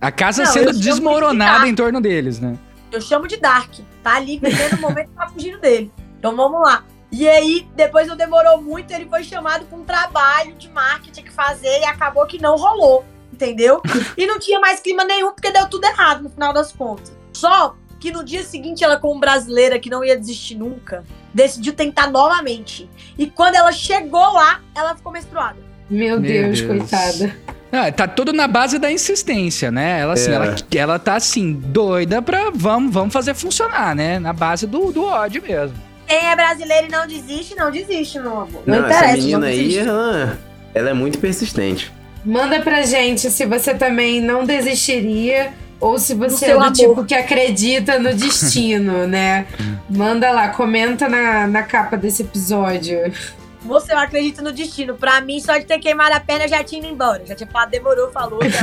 A 0.00 0.10
casa 0.10 0.44
Não, 0.44 0.52
sendo 0.52 0.72
de 0.72 0.80
desmoronada 0.80 1.58
Dark. 1.58 1.68
em 1.68 1.74
torno 1.74 2.00
deles, 2.00 2.40
né? 2.40 2.56
Eu 2.90 3.00
chamo 3.00 3.26
de 3.26 3.36
Dark. 3.36 3.72
Tá 4.02 4.16
ali 4.16 4.38
vivendo 4.38 4.74
o 4.74 4.80
momento 4.80 5.08
que 5.08 5.14
tá 5.16 5.28
fugindo 5.28 5.58
dele. 5.60 5.90
Então 6.18 6.34
vamos 6.34 6.60
lá. 6.62 6.84
E 7.10 7.28
aí, 7.28 7.66
depois 7.74 8.06
não 8.06 8.16
demorou 8.16 8.60
muito, 8.62 8.90
ele 8.92 9.06
foi 9.06 9.22
chamado 9.24 9.64
pra 9.64 9.78
um 9.78 9.84
trabalho 9.84 10.54
de 10.56 10.68
marketing 10.68 11.22
que 11.22 11.30
fazer 11.32 11.80
e 11.80 11.84
acabou 11.84 12.26
que 12.26 12.40
não 12.40 12.56
rolou. 12.56 13.04
Entendeu? 13.32 13.80
E 14.16 14.26
não 14.26 14.38
tinha 14.38 14.58
mais 14.60 14.80
clima 14.80 15.04
nenhum, 15.04 15.32
porque 15.32 15.50
deu 15.50 15.68
tudo 15.68 15.84
errado 15.84 16.22
no 16.22 16.30
final 16.30 16.52
das 16.52 16.72
contas. 16.72 17.12
Só 17.32 17.76
que 18.00 18.10
no 18.10 18.24
dia 18.24 18.42
seguinte, 18.42 18.82
ela, 18.84 18.96
como 18.96 19.20
brasileira 19.20 19.78
que 19.78 19.90
não 19.90 20.02
ia 20.04 20.16
desistir 20.18 20.54
nunca, 20.56 21.04
decidiu 21.32 21.72
tentar 21.72 22.10
novamente. 22.10 22.88
E 23.18 23.26
quando 23.26 23.54
ela 23.56 23.72
chegou 23.72 24.32
lá, 24.32 24.60
ela 24.74 24.94
ficou 24.96 25.12
menstruada. 25.12 25.56
Meu, 25.90 26.20
Meu 26.20 26.20
Deus, 26.20 26.60
Deus. 26.60 26.66
coitada. 26.80 27.36
Ah, 27.70 27.92
tá 27.92 28.08
tudo 28.08 28.32
na 28.32 28.48
base 28.48 28.78
da 28.78 28.90
insistência, 28.90 29.70
né? 29.70 30.00
Ela, 30.00 30.14
assim, 30.14 30.30
É. 30.30 30.34
ela, 30.34 30.56
ela 30.74 30.98
tá 30.98 31.16
assim, 31.16 31.52
doida 31.52 32.22
pra 32.22 32.50
vamos, 32.54 32.92
vamos 32.92 33.12
fazer 33.12 33.34
funcionar, 33.34 33.94
né? 33.94 34.18
Na 34.18 34.32
base 34.32 34.66
do, 34.66 34.90
do 34.90 35.04
ódio 35.04 35.42
mesmo. 35.42 35.76
Quem 36.06 36.16
é 36.16 36.34
brasileiro 36.34 36.86
e 36.86 36.90
não 36.90 37.06
desiste, 37.06 37.54
não 37.54 37.70
desiste, 37.70 38.18
meu 38.18 38.32
amor. 38.40 38.62
Não, 38.66 38.78
Não, 38.80 38.86
interessa. 38.86 39.04
essa 39.04 39.16
não 39.16 39.22
menina 39.40 39.46
aí, 39.48 39.76
ela, 39.78 40.38
ela 40.74 40.90
é 40.90 40.94
muito 40.94 41.18
persistente. 41.18 41.92
Manda 42.24 42.60
pra 42.60 42.82
gente 42.82 43.30
se 43.30 43.44
você 43.44 43.74
também 43.74 44.18
não 44.20 44.44
desistiria 44.44 45.52
ou 45.80 45.98
se 45.98 46.14
você 46.14 46.46
é 46.46 46.54
do 46.54 46.60
amor. 46.60 46.72
tipo 46.72 47.04
que 47.04 47.14
acredita 47.14 47.98
no 47.98 48.12
destino, 48.14 49.06
né? 49.08 49.46
Manda 49.88 50.30
lá, 50.30 50.48
comenta 50.48 51.08
na, 51.08 51.46
na 51.46 51.62
capa 51.62 51.96
desse 51.96 52.22
episódio. 52.22 52.98
Você 53.62 53.92
não 53.92 54.00
acredita 54.02 54.40
no 54.40 54.52
destino. 54.52 54.94
Pra 54.94 55.20
mim, 55.20 55.40
só 55.40 55.58
de 55.58 55.64
ter 55.64 55.78
queimado 55.78 56.14
a 56.14 56.20
perna, 56.20 56.44
eu 56.44 56.48
já 56.48 56.62
tinha 56.64 56.80
ido 56.80 56.90
embora. 56.92 57.22
Já 57.26 57.34
tinha 57.34 57.48
falado, 57.50 57.70
demorou, 57.70 58.10
falou. 58.10 58.40
já- 58.44 58.60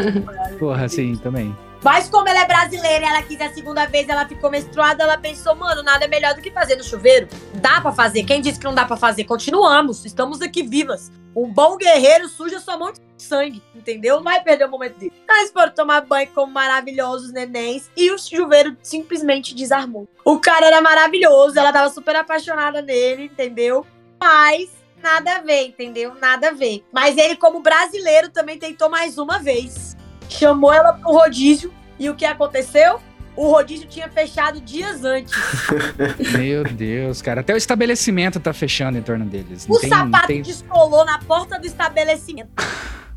Porra, 0.58 0.84
assim, 0.84 1.16
também. 1.16 1.54
Mas 1.86 2.08
como 2.08 2.28
ela 2.28 2.40
é 2.40 2.44
brasileira 2.44 3.04
e 3.04 3.08
ela 3.08 3.22
quis 3.22 3.40
a 3.40 3.48
segunda 3.48 3.86
vez, 3.86 4.08
ela 4.08 4.26
ficou 4.26 4.50
menstruada, 4.50 5.04
ela 5.04 5.16
pensou, 5.16 5.54
mano, 5.54 5.84
nada 5.84 6.04
é 6.04 6.08
melhor 6.08 6.34
do 6.34 6.42
que 6.42 6.50
fazer 6.50 6.74
no 6.74 6.82
chuveiro. 6.82 7.28
Dá 7.54 7.80
pra 7.80 7.92
fazer. 7.92 8.24
Quem 8.24 8.40
disse 8.40 8.58
que 8.58 8.64
não 8.64 8.74
dá 8.74 8.84
pra 8.84 8.96
fazer? 8.96 9.22
Continuamos. 9.22 10.04
Estamos 10.04 10.42
aqui 10.42 10.64
vivas. 10.64 11.12
Um 11.32 11.46
bom 11.46 11.76
guerreiro 11.76 12.28
suja 12.28 12.58
sua 12.58 12.76
mão 12.76 12.90
de 12.90 13.00
sangue, 13.22 13.62
entendeu? 13.72 14.16
Não 14.16 14.24
vai 14.24 14.42
perder 14.42 14.64
o 14.64 14.68
momento 14.68 14.98
dele. 14.98 15.12
Eles 15.30 15.52
foram 15.52 15.70
tomar 15.70 16.00
banho 16.00 16.28
como 16.34 16.52
maravilhosos 16.52 17.32
nenéns 17.32 17.88
e 17.96 18.10
o 18.10 18.18
chuveiro 18.18 18.76
simplesmente 18.82 19.54
desarmou. 19.54 20.08
O 20.24 20.40
cara 20.40 20.66
era 20.66 20.80
maravilhoso, 20.80 21.56
ela 21.56 21.72
tava 21.72 21.88
super 21.90 22.16
apaixonada 22.16 22.82
nele, 22.82 23.26
entendeu? 23.26 23.86
Mas 24.20 24.70
nada 25.00 25.36
a 25.36 25.40
ver, 25.40 25.68
entendeu? 25.68 26.16
Nada 26.16 26.48
a 26.48 26.52
ver. 26.52 26.84
Mas 26.92 27.16
ele, 27.16 27.36
como 27.36 27.62
brasileiro, 27.62 28.28
também 28.28 28.58
tentou 28.58 28.90
mais 28.90 29.18
uma 29.18 29.38
vez. 29.38 29.96
Chamou 30.28 30.72
ela 30.72 30.92
pro 30.92 31.12
rodízio 31.12 31.72
e 31.98 32.08
o 32.10 32.14
que 32.14 32.24
aconteceu? 32.24 33.00
O 33.36 33.50
rodízio 33.50 33.86
tinha 33.86 34.08
fechado 34.08 34.60
dias 34.60 35.04
antes. 35.04 35.34
Meu 36.38 36.64
Deus, 36.64 37.20
cara. 37.20 37.42
Até 37.42 37.52
o 37.52 37.56
estabelecimento 37.56 38.40
tá 38.40 38.52
fechando 38.52 38.96
em 38.96 39.02
torno 39.02 39.26
deles. 39.26 39.66
O 39.68 39.74
Não 39.74 39.80
tem, 39.80 39.90
sapato 39.90 40.26
tem... 40.26 40.40
descolou 40.40 41.04
na 41.04 41.18
porta 41.18 41.58
do 41.58 41.66
estabelecimento. 41.66 42.48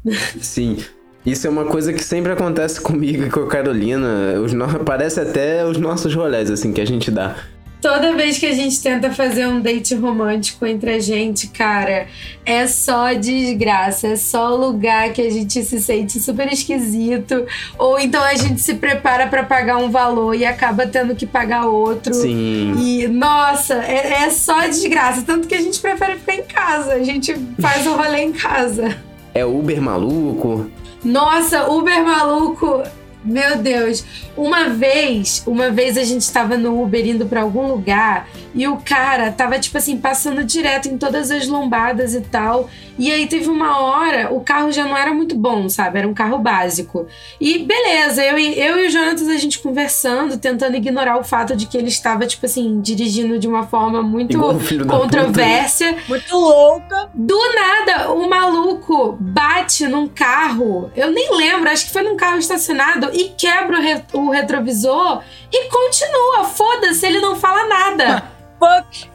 Sim. 0.42 0.84
Isso 1.26 1.48
é 1.48 1.50
uma 1.50 1.66
coisa 1.66 1.94
que 1.94 2.04
sempre 2.04 2.32
acontece 2.32 2.82
comigo 2.82 3.24
e 3.24 3.30
com 3.30 3.42
a 3.42 3.48
Carolina. 3.48 4.40
Os 4.44 4.54
no... 4.54 4.68
Parece 4.84 5.22
até 5.22 5.66
os 5.66 5.78
nossos 5.78 6.14
rolés, 6.14 6.52
assim, 6.52 6.74
que 6.74 6.82
a 6.82 6.86
gente 6.86 7.12
dá. 7.12 7.36
Toda 7.82 8.14
vez 8.14 8.38
que 8.38 8.46
a 8.46 8.54
gente 8.54 8.82
tenta 8.82 9.10
fazer 9.12 9.48
um 9.48 9.62
date 9.62 9.96
romântico 9.96 10.66
entre 10.66 10.92
a 10.92 11.00
gente, 11.00 11.48
cara, 11.48 12.08
é 12.46 12.68
só 12.68 13.14
desgraça, 13.14 14.08
é 14.08 14.16
só 14.18 14.54
lugar 14.54 15.14
que 15.14 15.22
a 15.22 15.30
gente 15.30 15.64
se 15.64 15.80
sente 15.80 16.20
super 16.20 16.52
esquisito, 16.52 17.46
ou 17.78 17.98
então 17.98 18.22
a 18.22 18.36
gente 18.36 18.60
se 18.60 18.74
prepara 18.74 19.28
pra 19.28 19.44
pagar 19.44 19.78
um 19.78 19.90
valor 19.90 20.36
e 20.36 20.46
acaba 20.46 20.86
tendo 20.86 21.16
que 21.16 21.26
pagar 21.26 21.68
outro. 21.68 22.14
Sim. 22.14 22.76
E, 22.78 23.08
nossa, 23.08 23.76
é, 23.76 24.24
é 24.24 24.30
só 24.30 24.68
desgraça. 24.68 25.22
Tanto 25.22 25.48
que 25.48 25.56
a 25.56 25.62
gente 25.62 25.80
prefere 25.80 26.18
ficar 26.18 26.36
em 26.36 26.44
casa. 26.44 26.94
A 26.94 27.04
gente 27.04 27.34
faz 27.62 27.88
o 27.88 27.96
rolê 27.96 28.24
em 28.24 28.34
casa. 28.34 28.98
É 29.34 29.46
Uber 29.46 29.82
maluco. 29.82 30.70
Nossa, 31.04 31.70
Uber 31.70 32.04
maluco. 32.04 32.84
Meu 33.30 33.58
Deus. 33.58 34.04
Uma 34.36 34.70
vez, 34.70 35.44
uma 35.46 35.70
vez 35.70 35.98
a 35.98 36.04
gente 36.04 36.30
tava 36.32 36.58
no 36.58 36.82
Uber 36.82 37.06
indo 37.06 37.28
pra 37.28 37.42
algum 37.42 37.68
lugar 37.68 38.28
e 38.56 38.68
o 38.68 38.78
cara 38.78 39.32
tava, 39.32 39.60
tipo 39.60 39.78
assim, 39.78 39.98
passando 39.98 40.44
direto 40.44 40.90
em 40.90 40.98
todas 40.98 41.30
as 41.30 41.48
lombadas 41.48 42.16
e 42.16 42.22
tal. 42.22 42.70
E 43.00 43.10
aí 43.12 43.28
teve 43.28 43.50
uma 43.50 43.80
hora, 43.80 44.28
o 44.32 44.42
carro 44.42 44.72
já 44.74 44.84
não 44.84 44.96
era 44.98 45.14
muito 45.14 45.34
bom, 45.36 45.70
sabe? 45.70 46.00
Era 46.00 46.08
um 46.08 46.14
carro 46.14 46.38
básico. 46.38 47.08
E 47.40 47.60
beleza, 47.60 48.22
eu, 48.24 48.38
e- 48.38 48.60
eu 48.60 48.78
e 48.84 48.88
o 48.88 48.90
Jonatas 48.92 49.30
a 49.30 49.38
gente 49.38 49.58
conversando, 49.60 50.38
tentando 50.38 50.76
ignorar 50.76 51.18
o 51.18 51.24
fato 51.24 51.56
de 51.56 51.66
que 51.66 51.78
ele 51.78 51.88
estava, 51.88 52.28
tipo 52.28 52.46
assim, 52.46 52.82
dirigindo 52.82 53.40
de 53.40 53.48
uma 53.48 53.66
forma 53.66 54.02
muito 54.04 54.38
puta. 54.38 54.86
controversa. 54.86 55.96
Muito 56.10 56.36
louca. 56.36 57.10
Do 57.14 57.40
nada, 57.56 58.12
o 58.12 58.30
maluco 58.30 59.18
bate 59.20 59.88
num 59.88 60.08
carro, 60.10 60.92
eu 60.96 61.10
nem 61.10 61.34
lembro, 61.38 61.70
acho 61.70 61.86
que 61.86 61.94
foi 61.94 62.04
num 62.04 62.18
carro 62.18 62.38
estacionado, 62.38 63.10
e 63.14 63.30
quebra 63.30 63.80
o, 63.80 63.82
re- 63.82 64.04
o 64.14 64.30
retrovisor 64.30 65.24
e 65.52 65.70
continua. 65.70 66.44
Foda-se, 66.44 67.06
ele 67.06 67.20
não 67.22 67.36
fala 67.38 67.66
nada. 67.66 68.24
Fuck. 68.60 69.10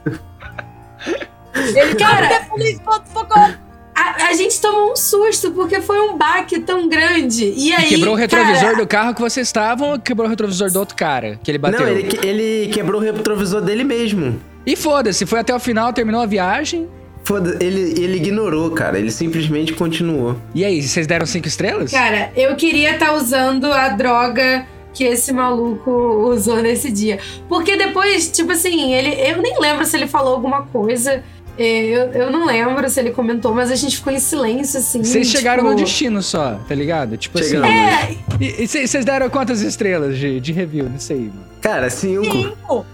Ele 1.54 1.94
Cara- 1.96 2.28
cara, 2.28 2.44
polícia, 2.46 2.82
socorro. 3.12 3.63
A, 4.04 4.28
a 4.28 4.32
gente 4.34 4.60
tomou 4.60 4.92
um 4.92 4.96
susto 4.96 5.50
porque 5.52 5.80
foi 5.80 6.00
um 6.00 6.16
baque 6.16 6.60
tão 6.60 6.88
grande. 6.88 7.52
E 7.56 7.72
aí. 7.72 7.88
quebrou 7.88 8.14
o 8.14 8.16
retrovisor 8.16 8.60
cara, 8.60 8.76
do 8.76 8.86
carro 8.86 9.14
que 9.14 9.20
vocês 9.20 9.46
estavam 9.46 9.92
ou 9.92 9.98
quebrou 9.98 10.26
o 10.26 10.30
retrovisor 10.30 10.70
do 10.70 10.78
outro 10.78 10.94
cara 10.94 11.38
que 11.42 11.50
ele 11.50 11.58
bateu? 11.58 11.80
Não, 11.80 11.88
ele, 11.88 12.18
ele 12.22 12.72
quebrou 12.72 13.00
o 13.00 13.04
retrovisor 13.04 13.60
dele 13.60 13.84
mesmo. 13.84 14.40
E 14.66 14.76
foda-se, 14.76 15.26
foi 15.26 15.40
até 15.40 15.54
o 15.54 15.58
final, 15.58 15.92
terminou 15.92 16.20
a 16.20 16.26
viagem. 16.26 16.88
Foda 17.24 17.56
ele, 17.60 18.02
ele 18.02 18.16
ignorou, 18.16 18.70
cara. 18.70 18.98
Ele 18.98 19.10
simplesmente 19.10 19.72
continuou. 19.72 20.36
E 20.54 20.64
aí, 20.64 20.82
vocês 20.82 21.06
deram 21.06 21.24
cinco 21.24 21.48
estrelas? 21.48 21.90
Cara, 21.90 22.30
eu 22.36 22.54
queria 22.54 22.92
estar 22.92 23.14
usando 23.14 23.72
a 23.72 23.88
droga 23.88 24.66
que 24.92 25.04
esse 25.04 25.32
maluco 25.32 25.90
usou 25.90 26.62
nesse 26.62 26.90
dia. 26.90 27.18
Porque 27.48 27.76
depois, 27.76 28.30
tipo 28.30 28.52
assim, 28.52 28.94
ele, 28.94 29.10
eu 29.28 29.42
nem 29.42 29.58
lembro 29.58 29.84
se 29.84 29.96
ele 29.96 30.06
falou 30.06 30.34
alguma 30.34 30.62
coisa. 30.62 31.24
É, 31.56 31.84
Eu, 31.84 32.12
eu 32.12 32.30
não 32.30 32.44
lembro 32.46 32.88
se 32.90 32.98
ele 32.98 33.10
comentou, 33.10 33.54
mas 33.54 33.70
a 33.70 33.76
gente 33.76 33.96
ficou 33.96 34.12
em 34.12 34.18
silêncio, 34.18 34.78
assim. 34.80 35.02
Vocês 35.04 35.28
chegaram 35.28 35.62
tipo, 35.62 35.70
no 35.74 35.76
destino 35.76 36.22
só, 36.22 36.54
tá 36.68 36.74
ligado? 36.74 37.16
Tipo 37.16 37.38
Chegamos. 37.38 37.68
assim. 37.68 38.18
E 38.40 38.62
e 38.64 38.68
vocês 38.68 38.90
vocês 38.90 39.04
deram 39.04 39.30
quantas 39.30 39.60
estrelas 39.60 40.18
de, 40.18 40.40
de 40.40 40.52
review 40.52 40.88
nisso 40.88 41.12
aí, 41.12 41.20
mano? 41.32 41.44
Cara, 41.60 41.88
cinco. 41.90 42.24
Cinco. 42.24 42.86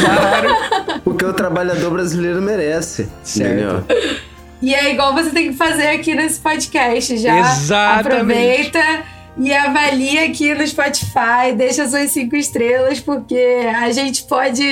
Claro. 0.00 1.00
O 1.04 1.14
que 1.14 1.24
o 1.24 1.32
trabalhador 1.32 1.90
brasileiro 1.90 2.40
merece. 2.42 3.08
Certo. 3.22 3.52
Entendeu? 3.52 3.84
E 4.62 4.74
é 4.74 4.92
igual 4.92 5.12
você 5.12 5.30
tem 5.30 5.50
que 5.50 5.56
fazer 5.56 5.88
aqui 5.88 6.14
nesse 6.14 6.40
podcast 6.40 7.16
já. 7.18 7.38
Exatamente. 7.38 8.06
Aproveita 8.14 9.02
e 9.36 9.52
avalia 9.52 10.26
aqui 10.26 10.54
no 10.54 10.66
Spotify, 10.66 11.52
deixa 11.56 11.88
suas 11.88 12.10
cinco 12.10 12.36
estrelas, 12.36 13.00
porque 13.00 13.36
a 13.74 13.90
gente 13.90 14.24
pode 14.24 14.64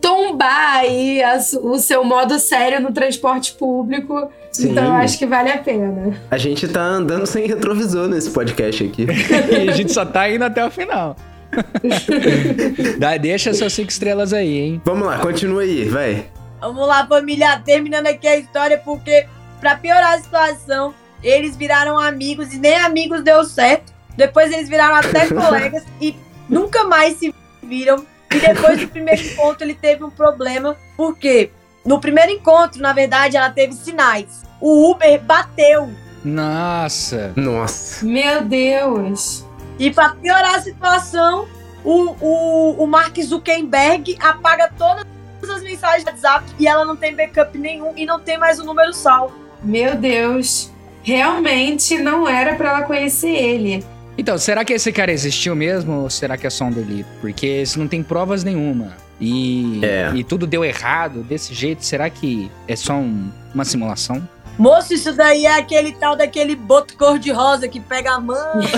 tombar 0.00 0.78
aí 0.78 1.22
a 1.22 1.38
o 1.62 1.78
seu 1.78 2.02
modo 2.04 2.38
sério 2.38 2.80
no 2.80 2.92
transporte 2.92 3.52
público. 3.52 4.30
Sim. 4.50 4.70
Então 4.70 4.84
eu 4.84 4.92
acho 4.92 5.18
que 5.18 5.26
vale 5.26 5.50
a 5.50 5.58
pena. 5.58 6.16
A 6.30 6.38
gente 6.38 6.66
tá 6.66 6.82
andando 6.82 7.26
sem 7.26 7.46
retrovisor 7.46 8.08
nesse 8.08 8.30
podcast 8.30 8.84
aqui. 8.84 9.06
e 9.52 9.68
a 9.68 9.72
gente 9.72 9.92
só 9.92 10.04
tá 10.04 10.28
indo 10.28 10.44
até 10.44 10.64
o 10.64 10.70
final. 10.70 11.16
Dá, 12.98 13.16
deixa 13.16 13.54
suas 13.54 13.72
cinco 13.72 13.90
estrelas 13.90 14.32
aí, 14.32 14.58
hein? 14.58 14.82
Vamos 14.84 15.06
lá, 15.06 15.18
continua 15.18 15.62
aí, 15.62 15.84
vai. 15.84 16.26
Vamos 16.60 16.86
lá, 16.86 17.06
família, 17.06 17.60
terminando 17.64 18.08
aqui 18.08 18.26
a 18.26 18.36
história, 18.36 18.78
porque 18.78 19.26
pra 19.60 19.76
piorar 19.76 20.14
a 20.14 20.18
situação, 20.18 20.92
eles 21.22 21.56
viraram 21.56 21.98
amigos 21.98 22.52
e 22.52 22.58
nem 22.58 22.76
amigos 22.76 23.22
deu 23.22 23.44
certo. 23.44 23.97
Depois 24.18 24.52
eles 24.52 24.68
viraram 24.68 24.96
até 24.96 25.28
colegas 25.32 25.84
e 26.00 26.16
nunca 26.48 26.82
mais 26.82 27.16
se 27.18 27.32
viram. 27.62 28.04
E 28.34 28.40
depois 28.40 28.80
do 28.80 28.88
primeiro 28.88 29.22
encontro 29.22 29.64
ele 29.64 29.74
teve 29.74 30.02
um 30.02 30.10
problema, 30.10 30.76
porque 30.96 31.50
no 31.86 32.00
primeiro 32.00 32.32
encontro, 32.32 32.82
na 32.82 32.92
verdade, 32.92 33.36
ela 33.36 33.48
teve 33.48 33.74
sinais. 33.74 34.42
O 34.60 34.90
Uber 34.90 35.22
bateu. 35.22 35.88
Nossa. 36.24 37.32
Nossa. 37.36 38.04
Meu 38.04 38.42
Deus. 38.42 39.46
E 39.78 39.88
pra 39.92 40.10
piorar 40.10 40.56
a 40.56 40.60
situação, 40.62 41.46
o, 41.84 42.16
o, 42.20 42.82
o 42.82 42.86
Mark 42.88 43.16
Zuckerberg 43.22 44.18
apaga 44.20 44.68
todas 44.76 45.06
as 45.48 45.62
mensagens 45.62 46.02
do 46.02 46.10
WhatsApp 46.10 46.44
e 46.58 46.66
ela 46.66 46.84
não 46.84 46.96
tem 46.96 47.14
backup 47.14 47.56
nenhum 47.56 47.92
e 47.96 48.04
não 48.04 48.18
tem 48.18 48.36
mais 48.36 48.58
o 48.58 48.64
número 48.64 48.92
salvo. 48.92 49.32
Meu 49.62 49.94
Deus. 49.94 50.72
Realmente 51.04 51.96
não 51.98 52.28
era 52.28 52.56
pra 52.56 52.70
ela 52.70 52.82
conhecer 52.82 53.30
ele. 53.30 53.86
Então, 54.18 54.36
será 54.36 54.64
que 54.64 54.72
esse 54.72 54.90
cara 54.92 55.12
existiu 55.12 55.54
mesmo 55.54 55.92
ou 56.02 56.10
será 56.10 56.36
que 56.36 56.44
é 56.46 56.50
só 56.50 56.64
um 56.64 56.70
delito? 56.72 57.08
Porque 57.20 57.64
se 57.64 57.78
não 57.78 57.86
tem 57.86 58.02
provas 58.02 58.42
nenhuma 58.42 58.92
e, 59.20 59.80
É. 59.84 60.10
e 60.14 60.24
tudo 60.24 60.44
deu 60.46 60.64
errado 60.64 61.22
desse 61.22 61.54
jeito, 61.54 61.84
será 61.84 62.10
que 62.10 62.50
é 62.66 62.74
só 62.74 62.94
um- 62.94 63.30
uma 63.54 63.64
simulação? 63.64 64.28
Moço, 64.58 64.92
isso 64.92 65.12
daí 65.12 65.46
é 65.46 65.56
aquele 65.56 65.92
tal 65.92 66.16
daquele 66.16 66.56
boto 66.56 66.96
cor-de-rosa 66.96 67.68
que 67.68 67.78
pega 67.78 68.10
a 68.14 68.20
mão. 68.20 68.58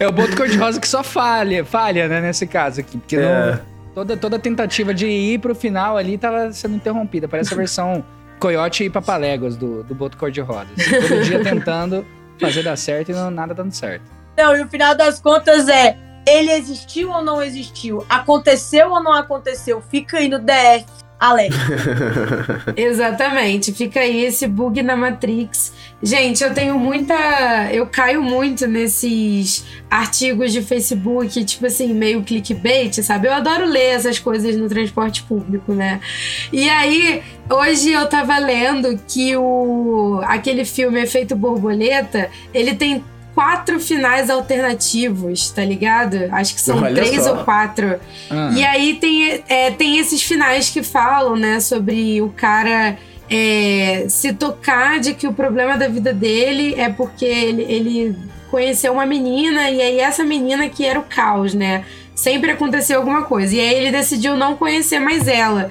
É 0.00 0.08
o 0.08 0.12
boto 0.12 0.36
cor-de-rosa 0.36 0.80
que 0.80 0.88
só 0.88 1.02
falha, 1.04 1.64
falha, 1.64 2.08
né, 2.08 2.20
nesse 2.20 2.46
caso 2.46 2.80
aqui. 2.80 2.98
Porque 2.98 3.16
É. 3.16 3.20
não- 3.52 3.60
toda, 3.94 4.16
toda 4.16 4.38
tentativa 4.38 4.92
de 4.92 5.06
ir 5.06 5.38
pro 5.38 5.54
final 5.54 5.96
ali 5.96 6.18
tava 6.18 6.52
sendo 6.52 6.74
interrompida. 6.76 7.28
Parece 7.28 7.54
a 7.54 7.56
versão 7.56 8.04
Coyote 8.40 8.84
e 8.84 8.90
Papaléguas 8.90 9.56
do, 9.56 9.82
do 9.84 9.94
boto 9.94 10.16
cor-de-rosa. 10.16 10.66
assim, 10.76 10.90
todo 11.08 11.22
dia 11.22 11.40
tentando 11.44 12.04
fazer 12.40 12.62
dar 12.62 12.76
certo 12.76 13.10
e 13.10 13.14
não, 13.14 13.30
nada 13.30 13.54
dando 13.54 13.72
certo. 13.72 14.02
Não, 14.36 14.56
e 14.56 14.62
o 14.62 14.68
final 14.68 14.94
das 14.94 15.20
contas 15.20 15.68
é: 15.68 15.96
ele 16.26 16.50
existiu 16.52 17.10
ou 17.10 17.22
não 17.22 17.42
existiu? 17.42 18.04
Aconteceu 18.08 18.90
ou 18.90 19.02
não 19.02 19.12
aconteceu? 19.12 19.82
Fica 19.90 20.18
aí 20.18 20.28
no 20.28 20.38
DF, 20.38 20.86
Alex. 21.20 21.54
Exatamente, 22.74 23.72
fica 23.74 24.00
aí 24.00 24.24
esse 24.24 24.46
bug 24.46 24.82
na 24.82 24.96
Matrix. 24.96 25.70
Gente, 26.02 26.42
eu 26.42 26.54
tenho 26.54 26.78
muita. 26.78 27.14
Eu 27.70 27.86
caio 27.86 28.22
muito 28.22 28.66
nesses 28.66 29.66
artigos 29.90 30.50
de 30.50 30.62
Facebook, 30.62 31.44
tipo 31.44 31.66
assim, 31.66 31.92
meio 31.92 32.22
clickbait, 32.22 33.02
sabe? 33.02 33.28
Eu 33.28 33.34
adoro 33.34 33.66
ler 33.66 33.96
essas 33.96 34.18
coisas 34.18 34.56
no 34.56 34.66
transporte 34.66 35.22
público, 35.24 35.74
né? 35.74 36.00
E 36.50 36.70
aí, 36.70 37.22
hoje 37.50 37.92
eu 37.92 38.06
tava 38.08 38.38
lendo 38.38 38.98
que 39.06 39.36
o 39.36 40.22
aquele 40.24 40.64
filme 40.64 41.02
Efeito 41.02 41.36
Borboleta, 41.36 42.30
ele 42.54 42.74
tem 42.74 43.04
quatro 43.34 43.80
finais 43.80 44.28
alternativos, 44.30 45.50
tá 45.50 45.64
ligado? 45.64 46.28
Acho 46.32 46.54
que 46.54 46.60
são 46.60 46.82
Olha 46.82 46.94
três 46.94 47.22
só. 47.24 47.36
ou 47.36 47.44
quatro. 47.44 47.98
Ah, 48.30 48.50
E 48.54 48.64
aí 48.64 48.94
tem, 48.94 49.42
é, 49.48 49.70
tem 49.70 49.98
esses 49.98 50.22
finais 50.22 50.70
que 50.70 50.82
falam, 50.82 51.36
né, 51.36 51.60
sobre 51.60 52.20
o 52.20 52.28
cara 52.30 52.96
é, 53.30 54.06
se 54.08 54.32
tocar 54.32 54.98
de 54.98 55.14
que 55.14 55.26
o 55.26 55.32
problema 55.32 55.76
da 55.76 55.86
vida 55.86 56.12
dele 56.12 56.74
é 56.76 56.88
porque 56.88 57.24
ele, 57.24 57.62
ele 57.62 58.16
conheceu 58.50 58.92
uma 58.92 59.06
menina 59.06 59.70
e 59.70 59.80
aí 59.80 60.00
essa 60.00 60.24
menina 60.24 60.68
que 60.68 60.84
era 60.84 60.98
o 60.98 61.04
caos, 61.04 61.54
né? 61.54 61.84
Sempre 62.12 62.50
aconteceu 62.50 62.98
alguma 62.98 63.22
coisa. 63.22 63.54
E 63.54 63.60
aí 63.60 63.74
ele 63.74 63.90
decidiu 63.92 64.36
não 64.36 64.54
conhecer 64.56 64.98
mais 64.98 65.26
ela. 65.26 65.70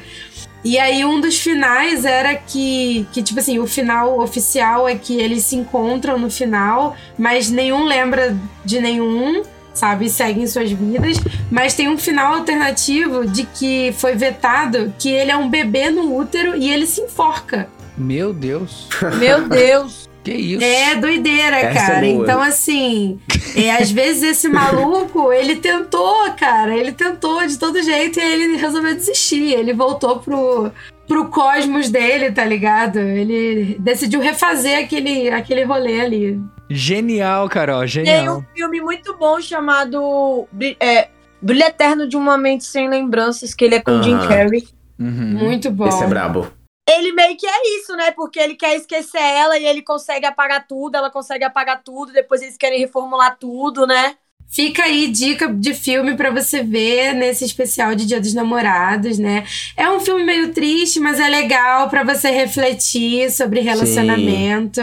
E 0.63 0.78
aí 0.78 1.06
um 1.06 1.22
dos 1.22 1.39
finais 1.39 2.04
era 2.04 2.36
que, 2.36 3.08
que, 3.12 3.24
tipo 3.24 3.39
assim, 3.39 3.60
o 3.60 3.67
final 3.67 4.19
oficial 4.19 4.88
é 4.88 4.95
que 4.95 5.19
eles 5.19 5.45
se 5.45 5.56
encontram 5.56 6.19
no 6.19 6.30
final, 6.30 6.95
mas 7.17 7.50
nenhum 7.50 7.86
lembra 7.86 8.36
de 8.65 8.82
nenhum, 8.82 9.43
sabe? 9.74 10.10
Seguem 10.10 10.45
suas 10.48 10.72
vidas. 10.72 11.17
Mas 11.50 11.74
tem 11.74 11.88
um 11.88 11.98
final 11.98 12.34
alternativo 12.34 13.26
de 13.26 13.45
que 13.45 13.93
foi 13.98 14.15
vetado 14.15 14.93
que 15.00 15.10
ele 15.10 15.32
é 15.32 15.38
um 15.38 15.50
bebê 15.50 15.89
no 15.89 16.15
útero 16.15 16.56
e 16.56 16.69
ele 16.69 16.86
se 16.86 17.02
enforca. 17.02 17.69
Meu 17.98 18.34
Deus. 18.34 18.88
Meu 19.17 19.48
Deus. 19.48 20.09
Que 20.30 20.38
isso? 20.38 20.63
É 20.63 20.96
doideira, 20.96 21.58
Essa 21.58 21.80
é 21.80 21.88
cara. 21.88 22.00
boa. 22.08 22.24
então, 22.24 22.42
assim, 22.42 23.20
é, 23.56 23.72
às 23.72 23.92
vezes 23.92 24.24
esse 24.24 24.48
maluco, 24.48 25.32
ele 25.34 25.56
tentou, 25.56 26.32
cara. 26.38 26.76
Ele 26.76 26.92
tentou 26.92 27.46
de 27.46 27.58
todo 27.58 27.82
jeito 27.82 28.20
e 28.20 28.22
aí 28.22 28.42
ele 28.44 28.58
resolveu 28.58 28.94
desistir. 28.96 29.54
Ele 29.54 29.74
voltou 29.74 30.20
pro, 30.20 30.72
pro 31.08 31.26
cosmos 31.30 31.89
dele, 31.89 32.32
tá 32.32 32.46
ligado? 32.46 33.00
Ele 33.00 33.76
decidiu 33.80 34.20
refazer 34.20 34.78
aquele, 34.84 35.30
aquele 35.30 35.63
rolê 35.63 36.02
ali. 36.02 36.42
Genial, 36.70 37.50
Carol, 37.50 37.80
Tem 37.80 37.88
genial. 37.88 38.38
um 38.38 38.44
filme 38.56 38.80
muito 38.80 39.18
bom 39.18 39.42
chamado 39.42 40.48
é, 40.80 41.08
Brilho 41.42 41.63
Eterno 41.63 42.08
de 42.08 42.15
uma 42.15 42.38
Mente 42.38 42.63
Sem 42.65 42.88
Lembranças, 42.88 43.56
que 43.56 43.65
ele 43.65 43.76
é 43.76 43.82
com 43.82 44.00
o 44.00 44.04
Jim 44.04 44.13
Aham. 44.13 44.28
Carrey. 44.28 44.68
Uhum. 45.00 45.34
Muito 45.46 45.72
bom. 45.72 45.88
Esse 45.88 46.04
é 46.04 46.08
brabo. 46.08 46.48
Ele 46.89 47.12
meio 47.13 47.38
que 47.38 47.45
é 47.45 47.78
isso, 47.80 47.95
né? 47.95 48.12
Porque 48.12 48.39
ele 48.39 48.56
quer 48.56 48.75
esquecer 48.75 49.21
ela 49.21 49.58
e 49.58 49.65
ele 49.65 49.82
consegue 49.82 50.25
apagar 50.25 50.67
tudo, 50.67 50.95
ela 50.95 51.10
consegue 51.10 51.43
apagar 51.43 51.84
tudo, 51.84 52.12
depois 52.12 52.41
eles 52.41 52.58
querem 52.58 52.80
reformular 52.80 53.38
tudo, 53.39 53.86
né? 53.86 54.15
Fica 54.52 54.84
aí 54.84 55.08
dica 55.08 55.47
de 55.47 55.75
filme 55.75 56.15
pra 56.15 56.32
você 56.32 56.63
ver 56.63 57.13
nesse 57.13 57.45
especial 57.45 57.93
de 57.93 58.08
Dia 58.08 58.19
dos 58.19 58.34
Namorados, 58.34 59.19
né? 59.19 59.45
É 59.78 59.88
um 59.91 59.99
filme 59.99 60.23
meio 60.23 60.52
triste, 60.52 60.99
mas 60.99 61.19
é 61.19 61.30
legal 61.30 61.88
pra 61.88 62.04
você 62.04 62.32
refletir 62.32 63.30
sobre 63.30 63.60
relacionamento. 63.60 64.82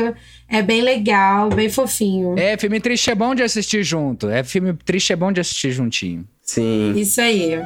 É 0.48 0.62
bem 0.62 0.82
legal, 0.82 1.48
bem 1.48 1.68
fofinho. 1.68 2.38
É, 2.38 2.56
filme 2.56 2.78
triste 2.78 3.10
é 3.10 3.14
bom 3.16 3.34
de 3.34 3.42
assistir 3.42 3.82
junto. 3.82 4.28
É 4.28 4.44
filme 4.44 4.72
triste 4.72 5.12
é 5.12 5.16
bom 5.16 5.32
de 5.32 5.40
assistir 5.40 5.72
juntinho. 5.72 6.24
Sim. 6.40 6.92
Isso 6.96 7.20
aí. 7.20 7.58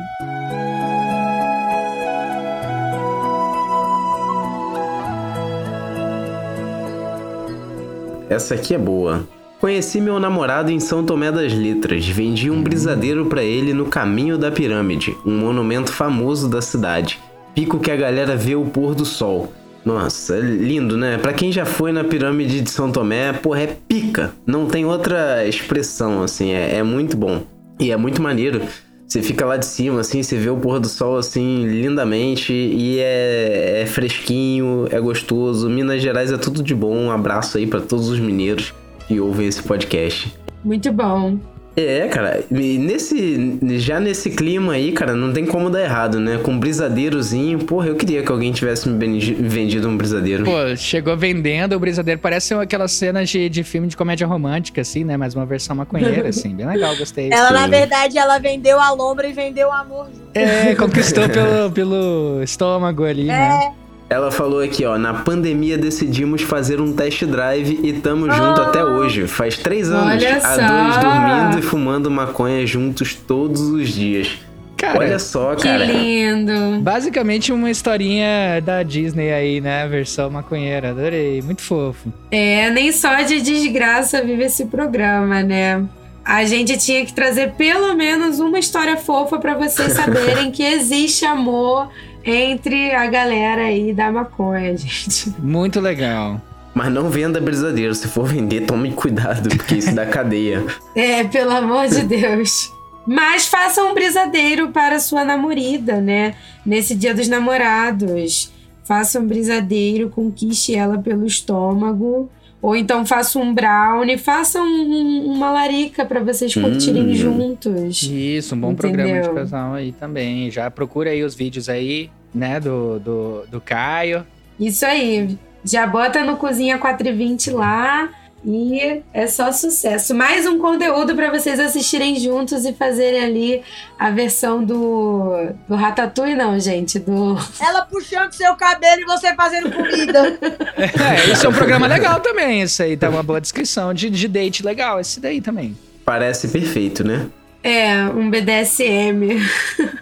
Essa 8.31 8.55
aqui 8.55 8.73
é 8.73 8.79
boa. 8.79 9.27
Conheci 9.61 10.01
meu 10.01 10.21
namorado 10.21 10.71
em 10.71 10.79
São 10.79 11.05
Tomé 11.05 11.33
das 11.33 11.53
Letras. 11.53 12.07
Vendi 12.07 12.49
um 12.49 12.62
brisadeiro 12.62 13.27
pra 13.27 13.43
ele 13.43 13.75
no 13.75 13.87
Caminho 13.87 14.38
da 14.38 14.53
Pirâmide, 14.53 15.16
um 15.27 15.37
monumento 15.37 15.93
famoso 15.93 16.49
da 16.49 16.62
cidade. 16.62 17.19
Pico 17.57 17.81
que 17.81 17.90
a 17.90 17.97
galera 17.97 18.37
vê 18.37 18.55
o 18.55 18.64
pôr 18.64 18.95
do 18.95 19.05
sol. 19.05 19.53
Nossa, 19.85 20.37
é 20.37 20.40
lindo, 20.40 20.97
né? 20.97 21.19
Pra 21.19 21.33
quem 21.33 21.51
já 21.51 21.64
foi 21.64 21.90
na 21.90 22.05
pirâmide 22.05 22.61
de 22.61 22.71
São 22.71 22.93
Tomé, 22.93 23.33
porra, 23.33 23.62
é 23.62 23.77
pica. 23.88 24.33
Não 24.47 24.66
tem 24.66 24.85
outra 24.85 25.45
expressão, 25.45 26.23
assim, 26.23 26.53
é, 26.53 26.77
é 26.77 26.83
muito 26.85 27.16
bom. 27.16 27.43
E 27.81 27.90
é 27.90 27.97
muito 27.97 28.23
maneiro. 28.23 28.62
Você 29.11 29.23
fica 29.23 29.44
lá 29.44 29.57
de 29.57 29.66
cima, 29.66 30.03
assim, 30.03 30.23
você 30.23 30.37
vê 30.37 30.49
o 30.51 30.57
pôr 30.57 30.79
do 30.79 30.87
sol, 30.87 31.16
assim, 31.16 31.66
lindamente. 31.66 32.53
E 32.53 33.01
é, 33.01 33.81
é 33.83 33.87
fresquinho, 33.87 34.87
é 34.88 35.01
gostoso. 35.01 35.68
Minas 35.68 36.01
Gerais 36.01 36.31
é 36.31 36.38
tudo 36.38 36.62
de 36.62 36.73
bom. 36.77 36.96
Um 36.96 37.11
abraço 37.11 37.59
aí 37.59 37.66
pra 37.66 37.81
todos 37.81 38.09
os 38.09 38.20
mineiros 38.20 38.73
que 39.09 39.18
ouvem 39.18 39.49
esse 39.49 39.64
podcast. 39.64 40.33
Muito 40.64 40.92
bom. 40.92 41.40
É, 41.76 42.09
cara, 42.09 42.42
e 42.50 42.78
nesse, 42.78 43.59
já 43.78 44.00
nesse 44.00 44.30
clima 44.30 44.72
aí, 44.72 44.92
cara, 44.92 45.14
não 45.14 45.33
tem 45.33 45.46
como 45.46 45.70
dar 45.70 45.83
errado, 45.83 46.18
né? 46.18 46.38
Com 46.42 46.52
um 46.52 46.59
brisadeirozinho, 46.59 47.61
porra, 47.61 47.87
eu 47.87 47.94
queria 47.94 48.22
que 48.22 48.30
alguém 48.30 48.52
tivesse 48.52 48.88
me 48.88 48.98
vendido 48.98 49.88
um 49.88 49.96
brisadeiro. 49.96 50.44
Pô, 50.44 50.76
chegou 50.76 51.16
vendendo 51.16 51.74
o 51.74 51.80
brisadeiro. 51.80 52.20
Parece 52.20 52.54
aquelas 52.54 52.92
cenas 52.92 53.28
de, 53.30 53.48
de 53.48 53.62
filme 53.62 53.87
de 53.87 53.96
comédia 53.96 54.26
romântica, 54.26 54.80
assim, 54.80 55.04
né? 55.04 55.16
Mas 55.16 55.35
uma 55.35 55.46
versão 55.46 55.76
maconheira, 55.76 56.28
assim. 56.30 56.54
Bem 56.54 56.66
legal, 56.66 56.96
gostei. 56.96 57.30
Ela, 57.33 57.52
na 57.52 57.64
Sim. 57.64 57.70
verdade, 57.70 58.18
ela 58.18 58.38
vendeu 58.38 58.80
a 58.80 58.90
lombra 58.90 59.28
e 59.28 59.33
vendeu 59.33 59.68
o 59.68 59.72
amor. 59.72 60.09
É, 60.35 60.74
conquistou 60.74 61.28
pelo, 61.30 61.70
pelo 61.70 62.42
estômago 62.42 63.04
ali, 63.04 63.24
né? 63.24 63.72
Ela 64.11 64.33
falou 64.33 64.61
aqui, 64.61 64.85
ó, 64.85 64.99
na 64.99 65.14
pandemia 65.14 65.79
decidimos 65.79 66.42
fazer 66.42 66.81
um 66.81 66.92
test 66.92 67.25
drive 67.25 67.79
e 67.81 67.92
tamo 67.92 68.29
junto 68.29 68.61
Ah. 68.61 68.66
até 68.66 68.85
hoje. 68.85 69.29
Faz 69.29 69.57
três 69.57 69.88
anos, 69.88 70.14
Olha 70.23 70.37
a 70.37 70.40
só. 70.40 70.57
dois 70.57 70.96
dormindo 70.96 71.59
e 71.61 71.62
fumando 71.62 72.11
maconha 72.11 72.66
juntos 72.66 73.14
todos 73.14 73.61
os 73.61 73.88
dias. 73.88 74.29
Cara, 74.77 74.99
Olha 74.99 75.18
só, 75.18 75.55
Que 75.55 75.62
cara. 75.62 75.85
lindo. 75.85 76.81
basicamente 76.81 77.53
uma 77.53 77.70
historinha 77.70 78.61
da 78.64 78.83
Disney 78.83 79.31
aí, 79.33 79.61
né? 79.61 79.87
Versão 79.87 80.29
maconheira. 80.29 80.90
Adorei, 80.90 81.40
muito 81.42 81.61
fofo. 81.62 82.12
É, 82.33 82.68
nem 82.70 82.90
só 82.90 83.14
de 83.23 83.40
desgraça 83.42 84.23
vive 84.23 84.42
esse 84.44 84.66
programa, 84.66 85.42
né? 85.42 85.85
A 86.25 86.44
gente 86.44 86.77
tinha 86.79 87.05
que 87.05 87.12
trazer 87.12 87.53
pelo 87.53 87.94
menos 87.94 88.40
uma 88.40 88.59
história 88.59 88.96
fofa 88.96 89.38
pra 89.38 89.55
vocês 89.55 89.92
saberem 89.94 90.51
que 90.51 90.62
existe 90.64 91.25
amor 91.25 91.88
entre 92.24 92.92
a 92.92 93.06
galera 93.06 93.62
aí 93.62 93.92
da 93.92 94.11
maconha, 94.11 94.76
gente. 94.78 95.30
Muito 95.38 95.80
legal. 95.80 96.40
Mas 96.74 96.92
não 96.92 97.11
venda 97.11 97.40
brisadeiro. 97.40 97.94
Se 97.94 98.06
for 98.09 98.26
vender, 98.26 98.66
tome 98.66 98.92
cuidado, 98.92 99.48
porque 99.48 99.76
isso 99.76 99.94
dá 99.94 100.06
cadeia. 100.06 100.64
É, 100.94 101.24
pelo 101.24 101.50
amor 101.52 101.88
de 101.88 102.02
Deus. 102.02 102.72
Mas 103.06 103.46
faça 103.46 103.83
um 103.83 103.94
brisadeiro 103.94 104.68
para 104.70 105.00
sua 105.00 105.24
namorada, 105.24 106.00
né? 106.00 106.35
Nesse 106.64 106.94
dia 106.94 107.14
dos 107.14 107.28
namorados. 107.28 108.53
Faça 108.84 109.18
um 109.18 109.26
brisadeiro, 109.26 110.11
conquiste 110.11 110.74
ela 110.74 110.99
pelo 110.99 111.26
estômago. 111.26 112.30
Ou 112.62 112.76
então 112.76 113.06
faça 113.06 113.38
um 113.38 113.54
brownie, 113.54 114.18
faça 114.18 114.61
um- 114.61 114.64
um- 114.66 115.32
uma 115.32 115.50
larica 115.50 116.04
pra 116.04 116.20
vocês 116.20 116.52
curtirem 116.52 117.11
Hum. 117.11 117.14
juntos. 117.14 118.02
Isso, 118.02 118.54
um 118.54 118.61
bom 118.61 118.72
Entendeu? 118.72 118.90
programa 118.96 119.20
de 119.22 119.30
casal 119.34 119.74
aí 119.74 119.92
também. 119.92 120.50
Já 120.50 120.70
procura 120.70 121.11
aí 121.11 121.22
os 121.24 121.34
vídeos 121.34 121.68
aí, 121.70 122.11
né, 122.34 122.61
do, 122.61 122.98
do, 123.00 123.42
do 123.50 123.61
Caio. 123.61 124.26
Isso 124.58 124.84
aí. 124.84 125.38
Já 125.64 125.86
bota 125.86 126.22
no 126.24 126.36
Cozinha 126.36 126.76
420 126.78 127.50
lá 127.50 128.08
e 128.45 129.03
é 129.12 129.26
só 129.26 129.53
sucesso. 129.53 130.14
Mais 130.14 130.47
um 130.47 130.59
conteúdo 130.59 131.14
pra 131.14 131.30
vocês 131.30 131.61
assistirem 131.61 132.16
juntos 132.16 132.64
e 132.64 132.72
fazerem 132.72 133.22
ali 133.22 133.62
a 133.99 134.11
versão 134.11 134.64
do, 134.64 135.53
do 135.68 135.74
Ratatouille, 135.74 136.34
não, 136.34 136.59
gente. 136.59 136.99
Do. 136.99 137.36
Ela 137.61 137.82
puxando 137.82 138.32
seu 138.32 138.55
cabelo 138.57 139.03
e 139.03 139.05
você 139.05 139.34
fazendo 139.34 139.70
comida. 139.70 140.38
É, 140.80 141.32
isso 141.32 141.47
é 141.47 141.49
um 141.49 141.53
programa 141.53 141.86
legal 141.86 142.20
também, 142.20 142.62
isso 142.62 142.82
aí. 142.82 142.97
Tá 142.97 143.09
uma 143.09 143.22
boa 143.22 143.41
descrição 143.41 143.93
de, 143.93 144.09
de 144.09 144.28
date 144.28 144.64
legal, 144.64 145.01
esse 145.01 145.20
daí 145.20 145.41
também. 145.41 145.76
Parece 146.05 146.49
perfeito, 146.49 147.05
né? 147.05 147.28
É, 147.62 148.04
um 148.04 148.30
BDSM. 148.30 149.38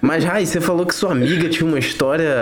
Mas, 0.01 0.25
Rai, 0.25 0.47
você 0.47 0.61
falou 0.61 0.87
que 0.87 0.95
sua 0.95 1.11
amiga 1.11 1.49
tinha 1.49 1.69
uma 1.69 1.79
história 1.79 2.33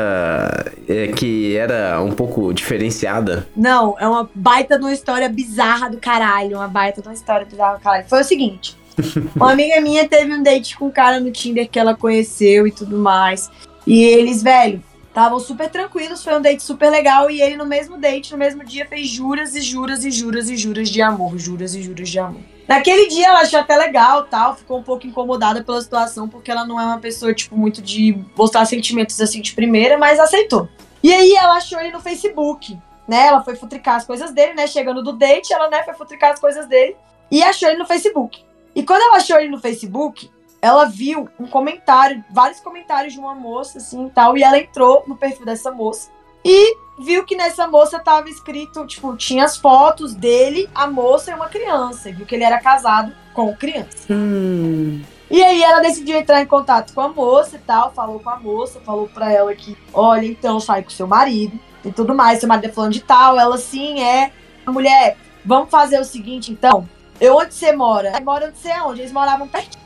é, 0.86 1.08
que 1.08 1.56
era 1.56 2.00
um 2.02 2.12
pouco 2.12 2.52
diferenciada. 2.52 3.46
Não, 3.56 3.96
é 3.98 4.06
uma 4.06 4.28
baita 4.34 4.78
de 4.78 4.84
uma 4.84 4.92
história 4.92 5.28
bizarra 5.28 5.88
do 5.88 5.96
caralho. 5.96 6.58
Uma 6.58 6.68
baita 6.68 7.00
de 7.00 7.08
uma 7.08 7.14
história 7.14 7.46
bizarra 7.46 7.78
do 7.78 7.82
caralho. 7.82 8.04
Foi 8.08 8.20
o 8.20 8.24
seguinte: 8.24 8.76
uma 9.34 9.52
amiga 9.52 9.80
minha 9.80 10.06
teve 10.06 10.32
um 10.32 10.42
date 10.42 10.76
com 10.76 10.86
um 10.86 10.90
cara 10.90 11.18
no 11.18 11.30
Tinder 11.30 11.68
que 11.68 11.78
ela 11.78 11.94
conheceu 11.94 12.66
e 12.66 12.70
tudo 12.70 12.98
mais. 12.98 13.50
E 13.86 14.02
eles, 14.02 14.42
velho, 14.42 14.82
estavam 15.16 15.40
super 15.40 15.70
tranquilos. 15.70 16.22
Foi 16.22 16.36
um 16.36 16.42
date 16.42 16.62
super 16.62 16.90
legal. 16.90 17.30
E 17.30 17.40
ele, 17.40 17.56
no 17.56 17.64
mesmo 17.64 17.96
date, 17.96 18.32
no 18.32 18.38
mesmo 18.38 18.62
dia, 18.62 18.86
fez 18.86 19.08
juras 19.08 19.56
e 19.56 19.62
juras 19.62 20.04
e 20.04 20.10
juras 20.10 20.50
e 20.50 20.56
juras 20.56 20.90
de 20.90 21.00
amor. 21.00 21.38
Juras 21.38 21.74
e 21.74 21.82
juras 21.82 22.08
de 22.10 22.18
amor. 22.18 22.42
Naquele 22.68 23.08
dia 23.08 23.28
ela 23.28 23.40
achou 23.40 23.60
até 23.60 23.76
legal 23.76 24.24
tal, 24.24 24.56
ficou 24.56 24.78
um 24.78 24.82
pouco 24.82 25.06
incomodada 25.06 25.62
pela 25.62 25.80
situação, 25.80 26.28
porque 26.28 26.50
ela 26.50 26.66
não 26.66 26.80
é 26.80 26.84
uma 26.84 26.98
pessoa, 26.98 27.32
tipo, 27.32 27.56
muito 27.56 27.80
de 27.80 28.18
mostrar 28.36 28.64
sentimentos 28.66 29.20
assim 29.20 29.40
de 29.40 29.52
primeira, 29.52 29.96
mas 29.96 30.18
aceitou. 30.18 30.68
E 31.00 31.14
aí 31.14 31.32
ela 31.32 31.58
achou 31.58 31.78
ele 31.78 31.92
no 31.92 32.00
Facebook, 32.00 32.76
né? 33.06 33.28
Ela 33.28 33.40
foi 33.44 33.54
futricar 33.54 33.94
as 33.94 34.04
coisas 34.04 34.32
dele, 34.32 34.54
né? 34.54 34.66
Chegando 34.66 35.00
do 35.00 35.12
date, 35.12 35.52
ela, 35.52 35.70
né, 35.70 35.84
foi 35.84 35.94
futricar 35.94 36.32
as 36.32 36.40
coisas 36.40 36.66
dele 36.66 36.96
e 37.30 37.40
achou 37.40 37.68
ele 37.68 37.78
no 37.78 37.86
Facebook. 37.86 38.44
E 38.74 38.82
quando 38.82 39.00
ela 39.00 39.18
achou 39.18 39.38
ele 39.38 39.48
no 39.48 39.60
Facebook, 39.60 40.28
ela 40.60 40.86
viu 40.86 41.28
um 41.38 41.46
comentário, 41.46 42.24
vários 42.30 42.60
comentários 42.60 43.12
de 43.12 43.18
uma 43.18 43.34
moça, 43.34 43.78
assim, 43.78 44.06
e 44.06 44.10
tal, 44.10 44.36
e 44.36 44.42
ela 44.42 44.58
entrou 44.58 45.04
no 45.06 45.16
perfil 45.16 45.46
dessa 45.46 45.70
moça 45.70 46.10
e 46.44 46.76
viu 46.98 47.24
que 47.24 47.34
nessa 47.34 47.66
moça 47.66 47.98
tava 47.98 48.30
escrito, 48.30 48.86
tipo, 48.86 49.16
tinha 49.16 49.44
as 49.44 49.56
fotos 49.56 50.14
dele, 50.14 50.70
a 50.72 50.86
moça 50.86 51.32
e 51.32 51.34
uma 51.34 51.48
criança, 51.48 52.08
e 52.08 52.12
viu 52.12 52.24
que 52.24 52.34
ele 52.34 52.44
era 52.44 52.60
casado 52.60 53.12
com 53.34 53.54
criança. 53.54 54.06
Hum. 54.08 55.02
E 55.28 55.42
aí 55.42 55.60
ela 55.60 55.80
decidiu 55.80 56.16
entrar 56.16 56.40
em 56.40 56.46
contato 56.46 56.94
com 56.94 57.00
a 57.00 57.08
moça 57.08 57.56
e 57.56 57.58
tal, 57.58 57.92
falou 57.92 58.20
com 58.20 58.30
a 58.30 58.38
moça, 58.38 58.80
falou 58.80 59.08
pra 59.08 59.32
ela 59.32 59.52
que, 59.56 59.76
olha, 59.92 60.24
então 60.24 60.60
sai 60.60 60.84
com 60.84 60.90
seu 60.90 61.08
marido 61.08 61.58
e 61.84 61.90
tudo 61.90 62.14
mais, 62.14 62.38
seu 62.38 62.48
marido 62.48 62.66
é 62.66 62.72
falando 62.72 62.92
de 62.92 63.02
tal, 63.02 63.36
ela 63.38 63.58
sim 63.58 64.00
é. 64.00 64.30
Mulher, 64.64 65.16
vamos 65.44 65.68
fazer 65.68 66.00
o 66.00 66.04
seguinte 66.04 66.52
então, 66.52 66.88
eu 67.20 67.36
onde 67.36 67.54
você 67.54 67.72
mora? 67.72 68.12
Mora 68.20 68.46
onde 68.46 68.58
você 68.58 68.68
é 68.68 68.82
onde? 68.82 69.00
Eles 69.00 69.12
moravam 69.12 69.48
pertinho. 69.48 69.85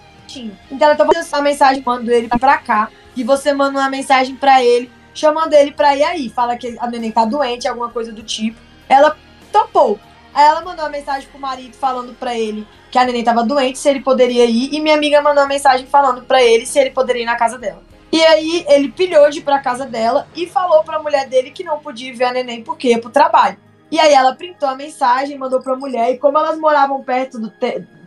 Então 0.70 0.88
ela 0.88 0.96
tava 0.96 1.08
mandando 1.08 1.28
uma 1.32 1.42
mensagem 1.42 1.82
mandando 1.84 2.10
ele 2.12 2.28
pra 2.28 2.58
cá, 2.58 2.90
e 3.16 3.24
você 3.24 3.52
manda 3.52 3.78
uma 3.78 3.90
mensagem 3.90 4.36
pra 4.36 4.62
ele, 4.62 4.90
chamando 5.12 5.52
ele 5.52 5.72
pra 5.72 5.96
ir 5.96 6.04
aí, 6.04 6.28
fala 6.28 6.56
que 6.56 6.76
a 6.78 6.86
neném 6.86 7.10
tá 7.10 7.24
doente, 7.24 7.66
alguma 7.66 7.90
coisa 7.90 8.12
do 8.12 8.22
tipo. 8.22 8.58
Ela 8.88 9.16
topou. 9.50 9.98
Aí 10.32 10.46
ela 10.46 10.60
mandou 10.60 10.84
uma 10.84 10.90
mensagem 10.90 11.28
pro 11.28 11.40
marido 11.40 11.76
falando 11.76 12.14
pra 12.14 12.38
ele 12.38 12.66
que 12.90 12.98
a 12.98 13.04
neném 13.04 13.24
tava 13.24 13.44
doente, 13.44 13.78
se 13.78 13.88
ele 13.88 14.00
poderia 14.00 14.44
ir, 14.44 14.72
e 14.72 14.80
minha 14.80 14.94
amiga 14.94 15.20
mandou 15.20 15.42
uma 15.42 15.48
mensagem 15.48 15.86
falando 15.86 16.22
pra 16.22 16.42
ele 16.42 16.66
se 16.66 16.78
ele 16.78 16.90
poderia 16.90 17.22
ir 17.22 17.26
na 17.26 17.36
casa 17.36 17.58
dela. 17.58 17.82
E 18.12 18.20
aí 18.22 18.64
ele 18.68 18.90
pilhou 18.90 19.28
de 19.30 19.38
ir 19.38 19.42
pra 19.42 19.60
casa 19.60 19.86
dela 19.86 20.26
e 20.34 20.46
falou 20.46 20.82
pra 20.82 21.00
mulher 21.00 21.28
dele 21.28 21.50
que 21.50 21.62
não 21.62 21.78
podia 21.78 22.14
ver 22.14 22.24
a 22.24 22.32
neném 22.32 22.62
porque 22.62 22.88
ia 22.88 23.00
pro 23.00 23.10
trabalho. 23.10 23.56
E 23.90 23.98
aí 23.98 24.12
ela 24.12 24.34
printou 24.34 24.68
a 24.68 24.74
mensagem, 24.74 25.38
mandou 25.38 25.60
pra 25.60 25.76
mulher, 25.76 26.12
e 26.12 26.18
como 26.18 26.38
elas 26.38 26.58
moravam 26.58 27.02
perto 27.02 27.38
do 27.38 27.50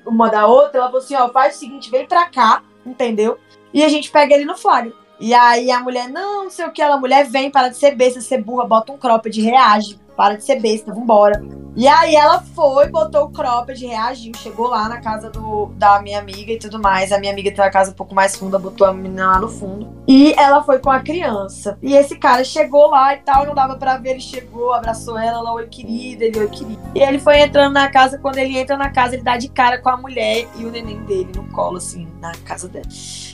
uma 0.06 0.30
da 0.30 0.48
outra, 0.48 0.80
ela 0.80 0.88
falou 0.88 1.02
assim, 1.02 1.16
ó, 1.16 1.30
faz 1.30 1.56
o 1.56 1.60
seguinte, 1.60 1.90
vem 1.90 2.06
pra 2.06 2.26
cá, 2.26 2.64
entendeu? 2.86 3.38
E 3.74 3.84
a 3.84 3.90
gente 3.90 4.12
pega 4.12 4.36
ele 4.36 4.46
no 4.46 4.58
flagra. 4.58 4.94
E 5.20 5.34
aí 5.34 5.72
a 5.72 5.80
mulher, 5.80 6.10
não, 6.10 6.46
não 6.46 6.50
sei 6.50 6.66
o 6.66 6.72
que, 6.72 6.82
ela, 6.82 6.98
mulher 6.98 7.26
vem, 7.26 7.50
para 7.50 7.70
de 7.70 7.78
ser 7.78 7.96
besta, 7.96 8.20
ser 8.20 8.42
burra, 8.42 8.66
bota 8.66 8.92
um 8.92 8.98
cropped, 8.98 9.42
reage, 9.42 10.00
para 10.16 10.36
de 10.36 10.44
ser 10.44 10.60
besta, 10.60 10.94
vambora. 10.94 11.42
E 11.76 11.88
aí 11.88 12.16
ela 12.16 12.40
foi, 12.40 12.88
botou 12.88 13.26
o 13.26 13.30
cropped, 13.32 13.84
reagiu, 13.84 14.32
chegou 14.38 14.68
lá 14.68 14.88
na 14.88 15.02
casa 15.02 15.32
do, 15.32 15.72
da 15.76 16.00
minha 16.02 16.20
amiga 16.20 16.52
e 16.52 16.60
tudo 16.60 16.80
mais. 16.80 17.12
A 17.12 17.18
minha 17.18 17.32
amiga 17.32 17.52
tem 17.52 17.64
uma 17.64 17.72
casa 17.72 17.90
um 17.90 17.96
pouco 17.96 18.14
mais 18.14 18.36
funda, 18.36 18.60
botou 18.60 18.86
a 18.86 18.94
menina 18.94 19.32
lá 19.32 19.40
no 19.40 19.50
fundo. 19.50 19.92
E 20.08 20.34
ela 20.34 20.64
foi 20.64 20.78
com 20.78 20.92
a 20.92 21.00
criança. 21.00 21.78
E 21.82 21.96
esse 21.96 22.16
cara 22.16 22.44
chegou 22.44 22.92
lá 22.92 23.16
e 23.16 23.18
tal, 23.18 23.48
não 23.48 23.56
dava 23.56 23.76
pra 23.76 23.98
ver, 23.98 24.12
ele 24.12 24.20
chegou, 24.20 24.72
abraçou 24.72 25.18
ela, 25.18 25.40
ela, 25.40 25.54
oi 25.54 25.68
querida, 25.68 26.26
ele, 26.26 26.40
oi 26.40 26.48
querida. 26.48 26.82
E 26.94 27.00
ele 27.00 27.18
foi 27.18 27.40
entrando 27.40 27.74
na 27.74 27.90
casa, 27.90 28.20
quando 28.20 28.38
ele 28.38 28.56
entra 28.56 28.78
na 28.78 28.92
casa, 28.92 29.16
ele 29.16 29.24
dá 29.24 29.36
de 29.36 29.50
cara 29.50 29.82
com 29.82 29.90
a 29.90 29.98
mulher 29.98 30.48
e 30.56 30.66
o 30.66 30.72
neném 30.72 31.02
dele 31.06 31.32
no 31.36 31.44
colo, 31.50 31.78
assim, 31.78 32.08
na 32.22 32.34
casa 32.46 32.68
dela. 32.70 32.86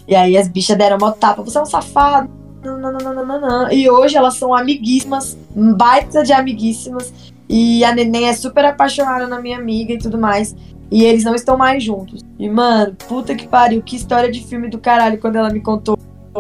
E 0.08 0.16
aí 0.16 0.38
as 0.38 0.48
bichas 0.48 0.78
deram 0.78 0.98
uma 0.98 1.12
tapa, 1.12 1.44
você 1.44 1.58
é 1.58 1.62
um 1.62 1.66
safado. 1.66 2.49
E 3.72 3.90
hoje 3.90 4.18
elas 4.18 4.36
são 4.36 4.54
amiguíssimas, 4.54 5.38
baita 5.78 6.24
de 6.24 6.34
amiguíssimas. 6.34 7.14
E 7.48 7.84
a 7.84 7.94
neném 7.94 8.28
é 8.28 8.34
super 8.34 8.66
apaixonada 8.66 9.28
na 9.28 9.42
minha 9.42 9.58
amiga 9.58 9.94
e 9.94 9.98
tudo 9.98 10.18
mais. 10.18 10.56
E 10.92 11.04
eles 11.04 11.24
não 11.24 11.36
estão 11.36 11.58
mais 11.58 11.84
juntos. 11.84 12.24
E, 12.38 12.50
mano, 12.50 12.96
puta 13.08 13.36
que 13.36 13.48
pariu, 13.48 13.82
que 13.82 13.96
história 13.96 14.32
de 14.32 14.44
filme 14.46 14.70
do 14.70 14.80
caralho 14.80 15.20
quando 15.20 15.36
ela 15.36 15.50
me 15.50 15.60
contou, 15.60 15.98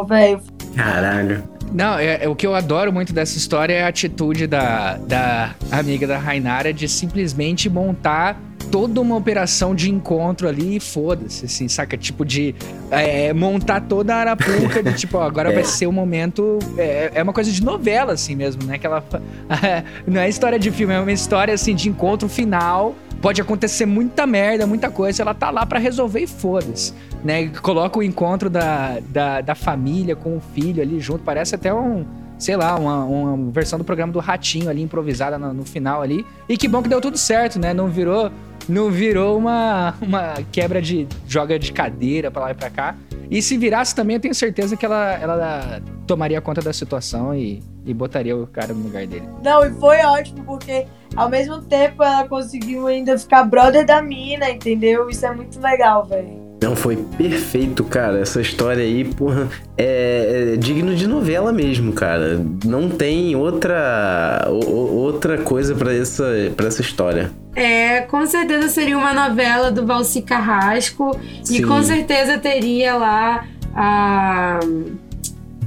velho. 0.07 0.41
Caralho. 0.75 1.43
Não, 1.73 1.97
é, 1.99 2.23
é- 2.23 2.27
o 2.27 2.35
que 2.35 2.45
eu 2.47 2.55
adoro 2.55 2.91
muito 2.91 3.13
dessa 3.13 3.37
história 3.37 3.73
é 3.73 3.83
a 3.83 3.87
atitude 3.87 4.47
da, 4.47 4.97
da 4.97 5.55
amiga 5.71 6.07
da 6.07 6.17
Rainara 6.17 6.73
de 6.73 6.87
simplesmente 6.87 7.69
montar 7.69 8.39
toda 8.71 9.01
uma 9.01 9.15
operação 9.15 9.73
de 9.73 9.89
encontro 9.89 10.47
ali 10.47 10.75
e 10.75 10.79
foda-se, 10.79 11.45
assim, 11.45 11.67
saca? 11.67 11.97
Tipo, 11.97 12.23
de 12.23 12.53
é, 12.91 13.33
montar 13.33 13.81
toda 13.81 14.13
a 14.15 14.17
arapuca 14.19 14.83
de 14.83 14.93
tipo, 14.93 15.17
ó, 15.17 15.23
agora 15.23 15.49
É. 15.53 15.55
vai 15.55 15.63
ser 15.63 15.87
o 15.87 15.91
momento. 15.91 16.59
É, 16.77 17.11
é 17.15 17.23
uma 17.23 17.33
coisa 17.33 17.51
de 17.51 17.63
novela, 17.63 18.13
assim 18.13 18.35
mesmo, 18.35 18.63
né? 18.63 18.77
Que 18.77 18.85
ela. 18.85 19.03
Não 20.05 20.21
é 20.21 20.29
história 20.29 20.59
de 20.59 20.69
filme, 20.71 20.93
é 20.93 20.99
uma 20.99 21.11
história, 21.11 21.53
assim, 21.53 21.73
de 21.73 21.89
encontro 21.89 22.27
final. 22.29 22.95
Pode 23.21 23.41
acontecer 23.41 23.85
muita 23.85 24.25
merda, 24.25 24.65
muita 24.67 24.89
coisa. 24.89 25.21
Ela 25.23 25.33
tá 25.33 25.49
lá 25.49 25.65
pra 25.65 25.77
resolver 25.79 26.21
e 26.21 26.27
foda-se. 26.27 26.93
Né? 27.23 27.47
Coloca 27.61 27.99
o 27.99 28.03
encontro 28.03 28.49
da, 28.49 28.99
da, 29.09 29.41
da 29.41 29.55
família 29.55 30.15
com 30.15 30.37
o 30.37 30.39
filho 30.39 30.81
ali 30.81 30.99
junto. 30.99 31.23
Parece 31.23 31.55
até 31.55 31.73
um, 31.73 32.05
sei 32.37 32.55
lá, 32.55 32.75
uma, 32.75 33.03
uma 33.03 33.51
versão 33.51 33.77
do 33.77 33.83
programa 33.83 34.13
do 34.13 34.19
Ratinho 34.19 34.69
ali, 34.69 34.81
improvisada 34.81 35.37
no, 35.37 35.53
no 35.53 35.65
final 35.65 36.01
ali. 36.01 36.25
E 36.47 36.57
que 36.57 36.67
bom 36.67 36.81
que 36.81 36.89
deu 36.89 37.01
tudo 37.01 37.17
certo, 37.17 37.59
né? 37.59 37.73
Não 37.73 37.89
virou, 37.89 38.31
não 38.67 38.89
virou 38.89 39.37
uma, 39.37 39.93
uma 40.01 40.35
quebra 40.51 40.81
de 40.81 41.07
joga 41.27 41.59
de 41.59 41.73
cadeira 41.73 42.31
pra 42.31 42.43
lá 42.43 42.51
e 42.51 42.55
pra 42.55 42.69
cá. 42.69 42.95
E 43.29 43.41
se 43.41 43.57
virasse 43.57 43.93
também, 43.93 44.15
eu 44.15 44.19
tenho 44.19 44.33
certeza 44.33 44.75
que 44.75 44.85
ela, 44.85 45.13
ela 45.15 45.81
tomaria 46.07 46.41
conta 46.41 46.61
da 46.61 46.73
situação 46.73 47.35
e, 47.35 47.61
e 47.85 47.93
botaria 47.93 48.35
o 48.35 48.47
cara 48.47 48.73
no 48.73 48.83
lugar 48.83 49.05
dele. 49.05 49.27
Não, 49.43 49.63
e 49.63 49.71
foi 49.73 49.97
ótimo, 49.97 50.43
porque 50.45 50.87
ao 51.15 51.29
mesmo 51.29 51.61
tempo 51.61 52.01
ela 52.01 52.27
conseguiu 52.27 52.87
ainda 52.87 53.17
ficar 53.17 53.43
brother 53.43 53.85
da 53.85 54.01
mina, 54.01 54.49
entendeu? 54.49 55.09
Isso 55.09 55.25
é 55.25 55.31
muito 55.31 55.59
legal, 55.59 56.05
velho. 56.07 56.48
Não, 56.61 56.75
foi 56.75 56.97
perfeito, 57.17 57.83
cara. 57.85 58.19
Essa 58.19 58.41
história 58.41 58.83
aí, 58.83 59.05
porra, 59.05 59.47
é, 59.77 60.51
é 60.53 60.57
digno 60.57 60.93
de 60.93 61.07
novela 61.07 61.53
mesmo, 61.53 61.93
cara. 61.93 62.39
Não 62.65 62.89
tem 62.89 63.33
outra 63.35 64.45
o- 64.49 64.93
outra 64.95 65.37
coisa 65.37 65.73
pra 65.73 65.93
essa, 65.93 66.25
pra 66.57 66.67
essa 66.67 66.81
história. 66.81 67.31
É, 67.55 68.01
com 68.01 68.25
certeza 68.25 68.67
seria 68.67 68.97
uma 68.97 69.13
novela 69.13 69.71
do 69.71 69.85
Valci 69.85 70.21
Carrasco. 70.21 71.17
E 71.43 71.45
Sim. 71.47 71.61
com 71.61 71.81
certeza 71.81 72.37
teria 72.37 72.95
lá 72.97 73.45
a. 73.73 74.59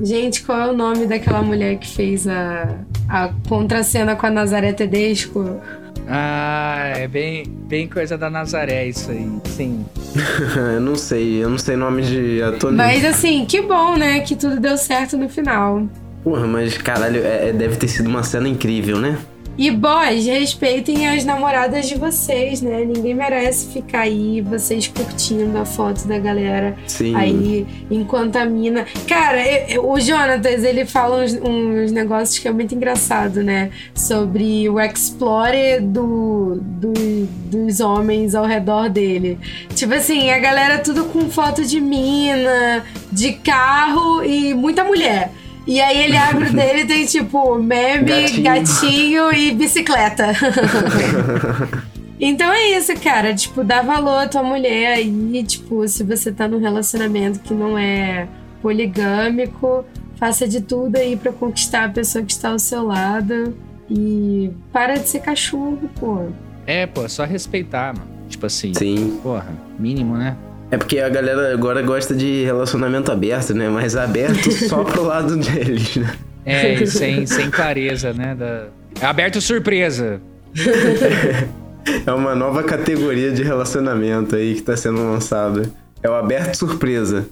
Gente, 0.01 0.43
qual 0.43 0.59
é 0.61 0.70
o 0.70 0.76
nome 0.76 1.07
daquela 1.07 1.43
mulher 1.43 1.76
que 1.78 1.86
fez 1.88 2.26
a, 2.26 2.76
a 3.09 3.30
contracena 3.49 4.16
com 4.16 4.26
a 4.26 4.30
Nazaré 4.30 4.72
Tedesco? 4.72 5.61
Ah, 6.09 6.92
é 6.96 7.07
bem, 7.09 7.44
bem 7.46 7.86
coisa 7.88 8.18
da 8.18 8.28
Nazaré 8.28 8.88
isso 8.88 9.11
aí. 9.11 9.28
Sim. 9.44 9.84
eu 10.74 10.80
não 10.80 10.96
sei, 10.96 11.42
eu 11.42 11.48
não 11.48 11.59
sei 11.59 11.76
nome 11.76 12.03
de 12.03 12.42
ator. 12.42 12.72
Mas 12.72 13.05
assim, 13.05 13.44
que 13.46 13.61
bom, 13.62 13.96
né? 13.96 14.20
Que 14.20 14.34
tudo 14.36 14.59
deu 14.61 14.76
certo 14.76 15.16
no 15.16 15.28
final. 15.28 15.86
Porra, 16.24 16.46
mas 16.46 16.76
caralho, 16.78 17.20
é- 17.24 17.48
é- 17.48 17.53
deve 17.53 17.76
ter 17.76 17.88
sido 17.88 18.09
uma 18.09 18.22
cena 18.22 18.48
incrível, 18.48 18.98
né? 18.98 19.18
E 19.59 19.70
boys, 19.70 20.24
respeitem 20.26 21.07
as 21.09 21.24
namoradas 21.26 21.86
de 21.86 21.94
vocês, 21.94 22.62
né? 22.62 22.84
Ninguém 22.86 23.14
merece 23.14 23.66
ficar 23.70 24.00
aí, 24.00 24.40
vocês 24.40 24.88
curtindo 24.88 25.59
a 25.59 25.64
foto 25.66 26.09
da 26.09 26.18
galera 26.18 26.74
Sim. 26.86 27.14
aí, 27.14 27.66
enquanto 27.90 28.36
a 28.36 28.46
mina. 28.46 28.86
Cara, 29.07 29.46
eu- 29.46 29.66
eu- 29.76 29.90
o 29.90 30.00
Jonatas, 30.00 30.64
ele 30.64 30.86
fala 30.86 31.22
uns, 31.22 31.34
uns 31.34 31.92
negócios 31.92 32.38
que 32.38 32.48
é 32.48 32.50
muito 32.50 32.74
engraçado, 32.74 33.42
né? 33.42 33.70
Sobre 33.94 34.68
o 34.70 34.80
explore 34.80 35.80
do, 35.80 36.59
do- 36.62 37.26
dos 37.50 37.80
homens 37.80 38.34
ao 38.34 38.46
redor 38.46 38.88
dele. 38.88 39.38
Tipo 39.74 39.92
assim, 39.94 40.30
a 40.30 40.38
galera 40.38 40.78
tudo 40.78 41.05
com 41.05 41.28
foto 41.28 41.62
de 41.64 41.78
mina, 41.78 42.84
de 43.12 43.34
carro 43.34 44.24
e 44.24 44.55
muita 44.55 44.82
mulher. 44.82 45.30
E 45.66 45.80
aí 45.80 46.04
ele 46.04 46.16
abre 46.16 46.48
o 46.48 46.52
dele 46.52 46.82
e 46.82 46.86
tem 46.86 47.06
tipo 47.06 47.56
meme, 47.58 48.04
Gatinho. 48.04 48.42
gatinho 48.42 49.32
e 49.32 49.52
bicicleta. 49.52 50.32
Então 52.24 52.52
é 52.52 52.78
isso, 52.78 52.94
cara. 53.00 53.34
Tipo, 53.34 53.64
dá 53.64 53.82
valor 53.82 54.22
à 54.22 54.28
tua 54.28 54.44
mulher 54.44 54.94
aí. 54.94 55.42
Tipo, 55.42 55.88
se 55.88 56.04
você 56.04 56.30
tá 56.30 56.46
num 56.46 56.60
relacionamento 56.60 57.40
que 57.40 57.52
não 57.52 57.76
é 57.76 58.28
poligâmico, 58.62 59.84
faça 60.16 60.46
de 60.46 60.60
tudo 60.60 60.96
aí 60.96 61.16
pra 61.16 61.32
conquistar 61.32 61.84
a 61.86 61.88
pessoa 61.88 62.24
que 62.24 62.30
está 62.30 62.50
ao 62.50 62.60
seu 62.60 62.84
lado. 62.86 63.56
E 63.90 64.52
para 64.72 64.94
de 64.94 65.08
ser 65.08 65.18
cachorro, 65.18 65.90
pô. 65.98 66.28
É, 66.64 66.86
pô, 66.86 67.08
só 67.08 67.24
respeitar, 67.24 67.92
mano. 67.92 68.08
Tipo 68.28 68.46
assim, 68.46 68.72
Sim. 68.72 69.18
porra, 69.20 69.52
mínimo, 69.76 70.16
né? 70.16 70.36
É 70.72 70.78
porque 70.78 70.98
a 70.98 71.08
galera 71.08 71.52
agora 71.52 71.82
gosta 71.82 72.14
de 72.14 72.44
relacionamento 72.44 73.12
aberto, 73.12 73.54
né? 73.54 73.68
Mas 73.68 73.94
aberto 73.94 74.50
só 74.68 74.82
pro 74.82 75.04
lado 75.04 75.36
deles, 75.36 75.96
né? 75.96 76.16
É, 76.44 76.74
e 76.74 76.86
sem, 76.86 77.26
sem 77.26 77.50
clareza, 77.50 78.12
né? 78.12 78.34
Da... 78.34 78.66
É 79.00 79.06
aberto 79.06 79.40
surpresa. 79.40 80.20
É 82.06 82.12
uma 82.12 82.32
nova 82.32 82.62
categoria 82.62 83.32
de 83.32 83.42
relacionamento 83.42 84.36
aí 84.36 84.54
que 84.54 84.62
tá 84.62 84.76
sendo 84.76 84.98
lançada. 84.98 85.68
É 86.00 86.08
o 86.08 86.14
aberto 86.14 86.54
surpresa. 86.54 87.26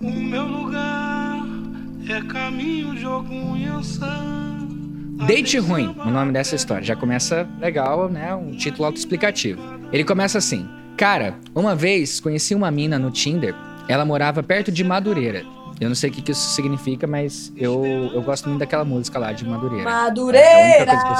O 0.00 0.10
meu 0.10 0.42
lugar 0.42 1.42
é 2.08 2.22
caminho 2.22 2.94
de 2.94 3.04
algum. 3.04 3.50
Date 5.26 5.58
ruim, 5.58 5.94
o 5.98 6.10
nome 6.10 6.32
dessa 6.32 6.56
história. 6.56 6.82
Já 6.82 6.96
começa 6.96 7.46
legal, 7.60 8.08
né? 8.08 8.34
Um 8.34 8.52
título 8.52 8.86
autoexplicativo. 8.86 9.60
Ele 9.92 10.02
começa 10.02 10.38
assim: 10.38 10.66
Cara, 10.96 11.34
uma 11.54 11.74
vez 11.74 12.20
conheci 12.20 12.54
uma 12.54 12.70
mina 12.70 12.98
no 12.98 13.10
Tinder. 13.10 13.54
Ela 13.88 14.04
morava 14.04 14.42
perto 14.42 14.70
de 14.70 14.84
Madureira. 14.84 15.42
Eu 15.80 15.88
não 15.88 15.94
sei 15.96 16.10
o 16.10 16.12
que, 16.12 16.20
que 16.20 16.32
isso 16.32 16.50
significa, 16.54 17.06
mas 17.06 17.50
eu, 17.56 18.10
eu 18.12 18.20
gosto 18.22 18.46
muito 18.48 18.60
daquela 18.60 18.84
música 18.84 19.18
lá 19.18 19.32
de 19.32 19.46
Madureira. 19.46 19.88
É 19.88 19.92
a 19.94 20.08
única 20.08 20.86
coisa 20.86 21.02
que 21.02 21.06
eu 21.06 21.14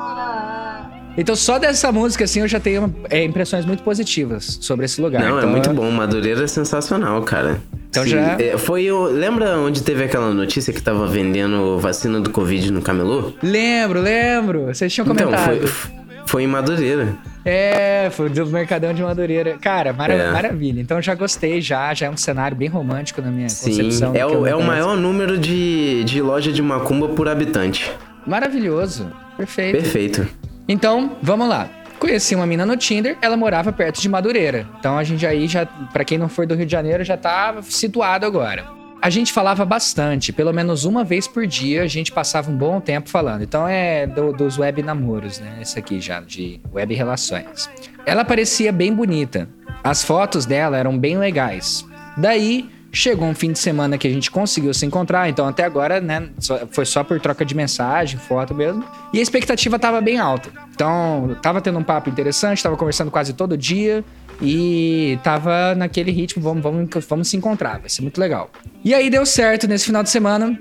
Madureira! 0.00 0.90
Então, 1.16 1.34
só 1.36 1.58
dessa 1.58 1.90
música, 1.92 2.24
assim, 2.24 2.40
eu 2.40 2.48
já 2.48 2.58
tenho 2.60 2.94
é, 3.10 3.22
impressões 3.24 3.64
muito 3.64 3.82
positivas 3.82 4.58
sobre 4.60 4.84
esse 4.86 5.00
lugar. 5.00 5.22
Não, 5.22 5.36
é 5.36 5.38
Então, 5.40 5.50
muito 5.50 5.70
bom. 5.72 5.90
Madureira 5.90 6.44
é 6.44 6.46
sensacional, 6.46 7.20
cara. 7.22 7.60
Então 7.90 8.04
Sim, 8.04 8.10
já- 8.10 8.36
é, 8.40 8.56
foi 8.56 8.90
o. 8.90 9.04
Lembra 9.04 9.58
onde 9.58 9.82
teve 9.82 10.04
aquela 10.04 10.32
notícia 10.32 10.72
que 10.72 10.80
tava 10.80 11.06
vendendo 11.08 11.78
vacina 11.80 12.20
do 12.20 12.30
Covid 12.30 12.70
no 12.72 12.80
camelô? 12.80 13.32
Lembro, 13.42 14.00
lembro. 14.00 14.66
Vocês 14.66 14.92
tinham 14.92 15.06
Então, 15.08 15.26
comentado. 15.26 15.66
foi, 15.66 15.90
foi 16.30 16.44
em 16.44 16.46
Madureira. 16.46 17.16
É, 17.44 18.08
foi 18.12 18.28
do 18.30 18.46
Mercadão 18.46 18.94
de 18.94 19.02
Madureira. 19.02 19.58
Cara, 19.60 19.92
mara- 19.92 20.14
É. 20.14 20.30
maravilha. 20.30 20.80
Então 20.80 21.02
já 21.02 21.14
gostei, 21.14 21.60
já. 21.60 21.92
Já 21.92 22.06
é 22.06 22.10
um 22.10 22.16
cenário 22.16 22.56
bem 22.56 22.68
romântico 22.68 23.20
na 23.20 23.30
minha 23.32 23.48
Sim, 23.48 23.70
concepção. 23.70 24.14
é 24.14 24.18
que 24.18 24.24
o, 24.36 24.46
é 24.46 24.54
o 24.54 24.62
maior 24.62 24.96
número 24.96 25.36
de, 25.36 26.04
de 26.04 26.22
loja 26.22 26.52
de 26.52 26.62
macumba 26.62 27.08
por 27.08 27.28
habitante. 27.28 27.90
Maravilhoso. 28.24 29.10
Perfeito. 29.36 29.72
Perfeito. 29.72 30.28
Então, 30.68 31.16
vamos 31.20 31.48
lá. 31.48 31.68
Conheci 31.98 32.34
uma 32.34 32.46
mina 32.46 32.64
no 32.64 32.76
Tinder, 32.76 33.16
ela 33.20 33.36
morava 33.36 33.72
perto 33.72 34.00
de 34.00 34.08
Madureira. 34.08 34.66
Então 34.78 34.96
a 34.96 35.02
gente 35.04 35.26
aí 35.26 35.48
já, 35.48 35.66
pra 35.92 36.04
quem 36.04 36.16
não 36.16 36.28
for 36.28 36.46
do 36.46 36.54
Rio 36.54 36.64
de 36.64 36.72
Janeiro, 36.72 37.02
já 37.04 37.16
tá 37.16 37.56
situado 37.62 38.24
agora. 38.24 38.64
A 39.02 39.08
gente 39.08 39.32
falava 39.32 39.64
bastante, 39.64 40.30
pelo 40.32 40.52
menos 40.52 40.84
uma 40.84 41.02
vez 41.02 41.26
por 41.26 41.46
dia 41.46 41.82
a 41.82 41.86
gente 41.86 42.12
passava 42.12 42.50
um 42.50 42.56
bom 42.56 42.80
tempo 42.80 43.08
falando. 43.08 43.42
Então 43.42 43.66
é 43.66 44.06
do- 44.06 44.32
dos 44.32 44.58
web 44.58 44.82
namoros, 44.82 45.38
né? 45.40 45.58
Esse 45.62 45.78
aqui 45.78 46.00
já, 46.00 46.20
de 46.20 46.60
web 46.72 46.94
relações. 46.94 47.70
Ela 48.04 48.24
parecia 48.24 48.70
bem 48.70 48.92
bonita. 48.94 49.48
As 49.82 50.04
fotos 50.04 50.44
dela 50.44 50.76
eram 50.76 50.98
bem 50.98 51.16
legais. 51.16 51.86
Daí 52.18 52.68
chegou 52.92 53.26
um 53.26 53.34
fim 53.34 53.52
de 53.52 53.58
semana 53.58 53.96
que 53.96 54.06
a 54.06 54.10
gente 54.10 54.30
conseguiu 54.30 54.74
se 54.74 54.84
encontrar, 54.84 55.28
então 55.28 55.46
até 55.46 55.64
agora, 55.64 56.00
né, 56.00 56.28
foi 56.70 56.84
só 56.84 57.02
por 57.04 57.18
troca 57.20 57.44
de 57.44 57.54
mensagem, 57.54 58.18
foto 58.18 58.52
mesmo. 58.54 58.84
E 59.14 59.18
a 59.18 59.22
expectativa 59.22 59.78
tava 59.78 60.00
bem 60.00 60.18
alta. 60.18 60.50
Então, 60.84 61.36
tava 61.42 61.60
tendo 61.60 61.78
um 61.78 61.82
papo 61.82 62.08
interessante, 62.08 62.62
tava 62.62 62.74
conversando 62.74 63.10
quase 63.10 63.34
todo 63.34 63.54
dia 63.54 64.02
e 64.40 65.18
tava 65.22 65.74
naquele 65.74 66.10
ritmo, 66.10 66.42
vamos, 66.42 66.62
vamos, 66.62 66.88
vamos 67.06 67.28
se 67.28 67.36
encontrar, 67.36 67.78
vai 67.80 67.90
ser 67.90 68.00
muito 68.00 68.18
legal. 68.18 68.48
E 68.82 68.94
aí 68.94 69.10
deu 69.10 69.26
certo 69.26 69.68
nesse 69.68 69.84
final 69.84 70.02
de 70.02 70.08
semana 70.08 70.58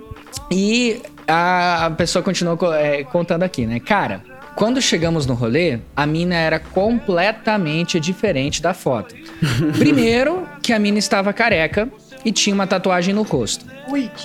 e 0.52 1.02
a, 1.26 1.86
a 1.86 1.92
pessoa 1.92 2.22
continuou 2.22 2.58
co- 2.58 2.74
é, 2.74 3.06
contando 3.06 3.44
aqui, 3.44 3.66
né? 3.66 3.80
Cara, 3.80 4.22
quando 4.58 4.82
chegamos 4.82 5.26
no 5.26 5.36
rolê, 5.36 5.80
a 5.96 6.06
mina 6.06 6.36
era 6.36 6.60
completamente 6.60 7.98
diferente 7.98 8.62
da 8.62 8.74
foto. 8.74 9.16
Primeiro, 9.80 10.46
que 10.62 10.74
a 10.74 10.80
mina 10.80 11.00
estava 11.00 11.32
careca 11.32 11.88
e 12.24 12.32
tinha 12.32 12.54
uma 12.54 12.68
tatuagem 12.68 13.14
no 13.14 13.24
rosto. 13.24 13.66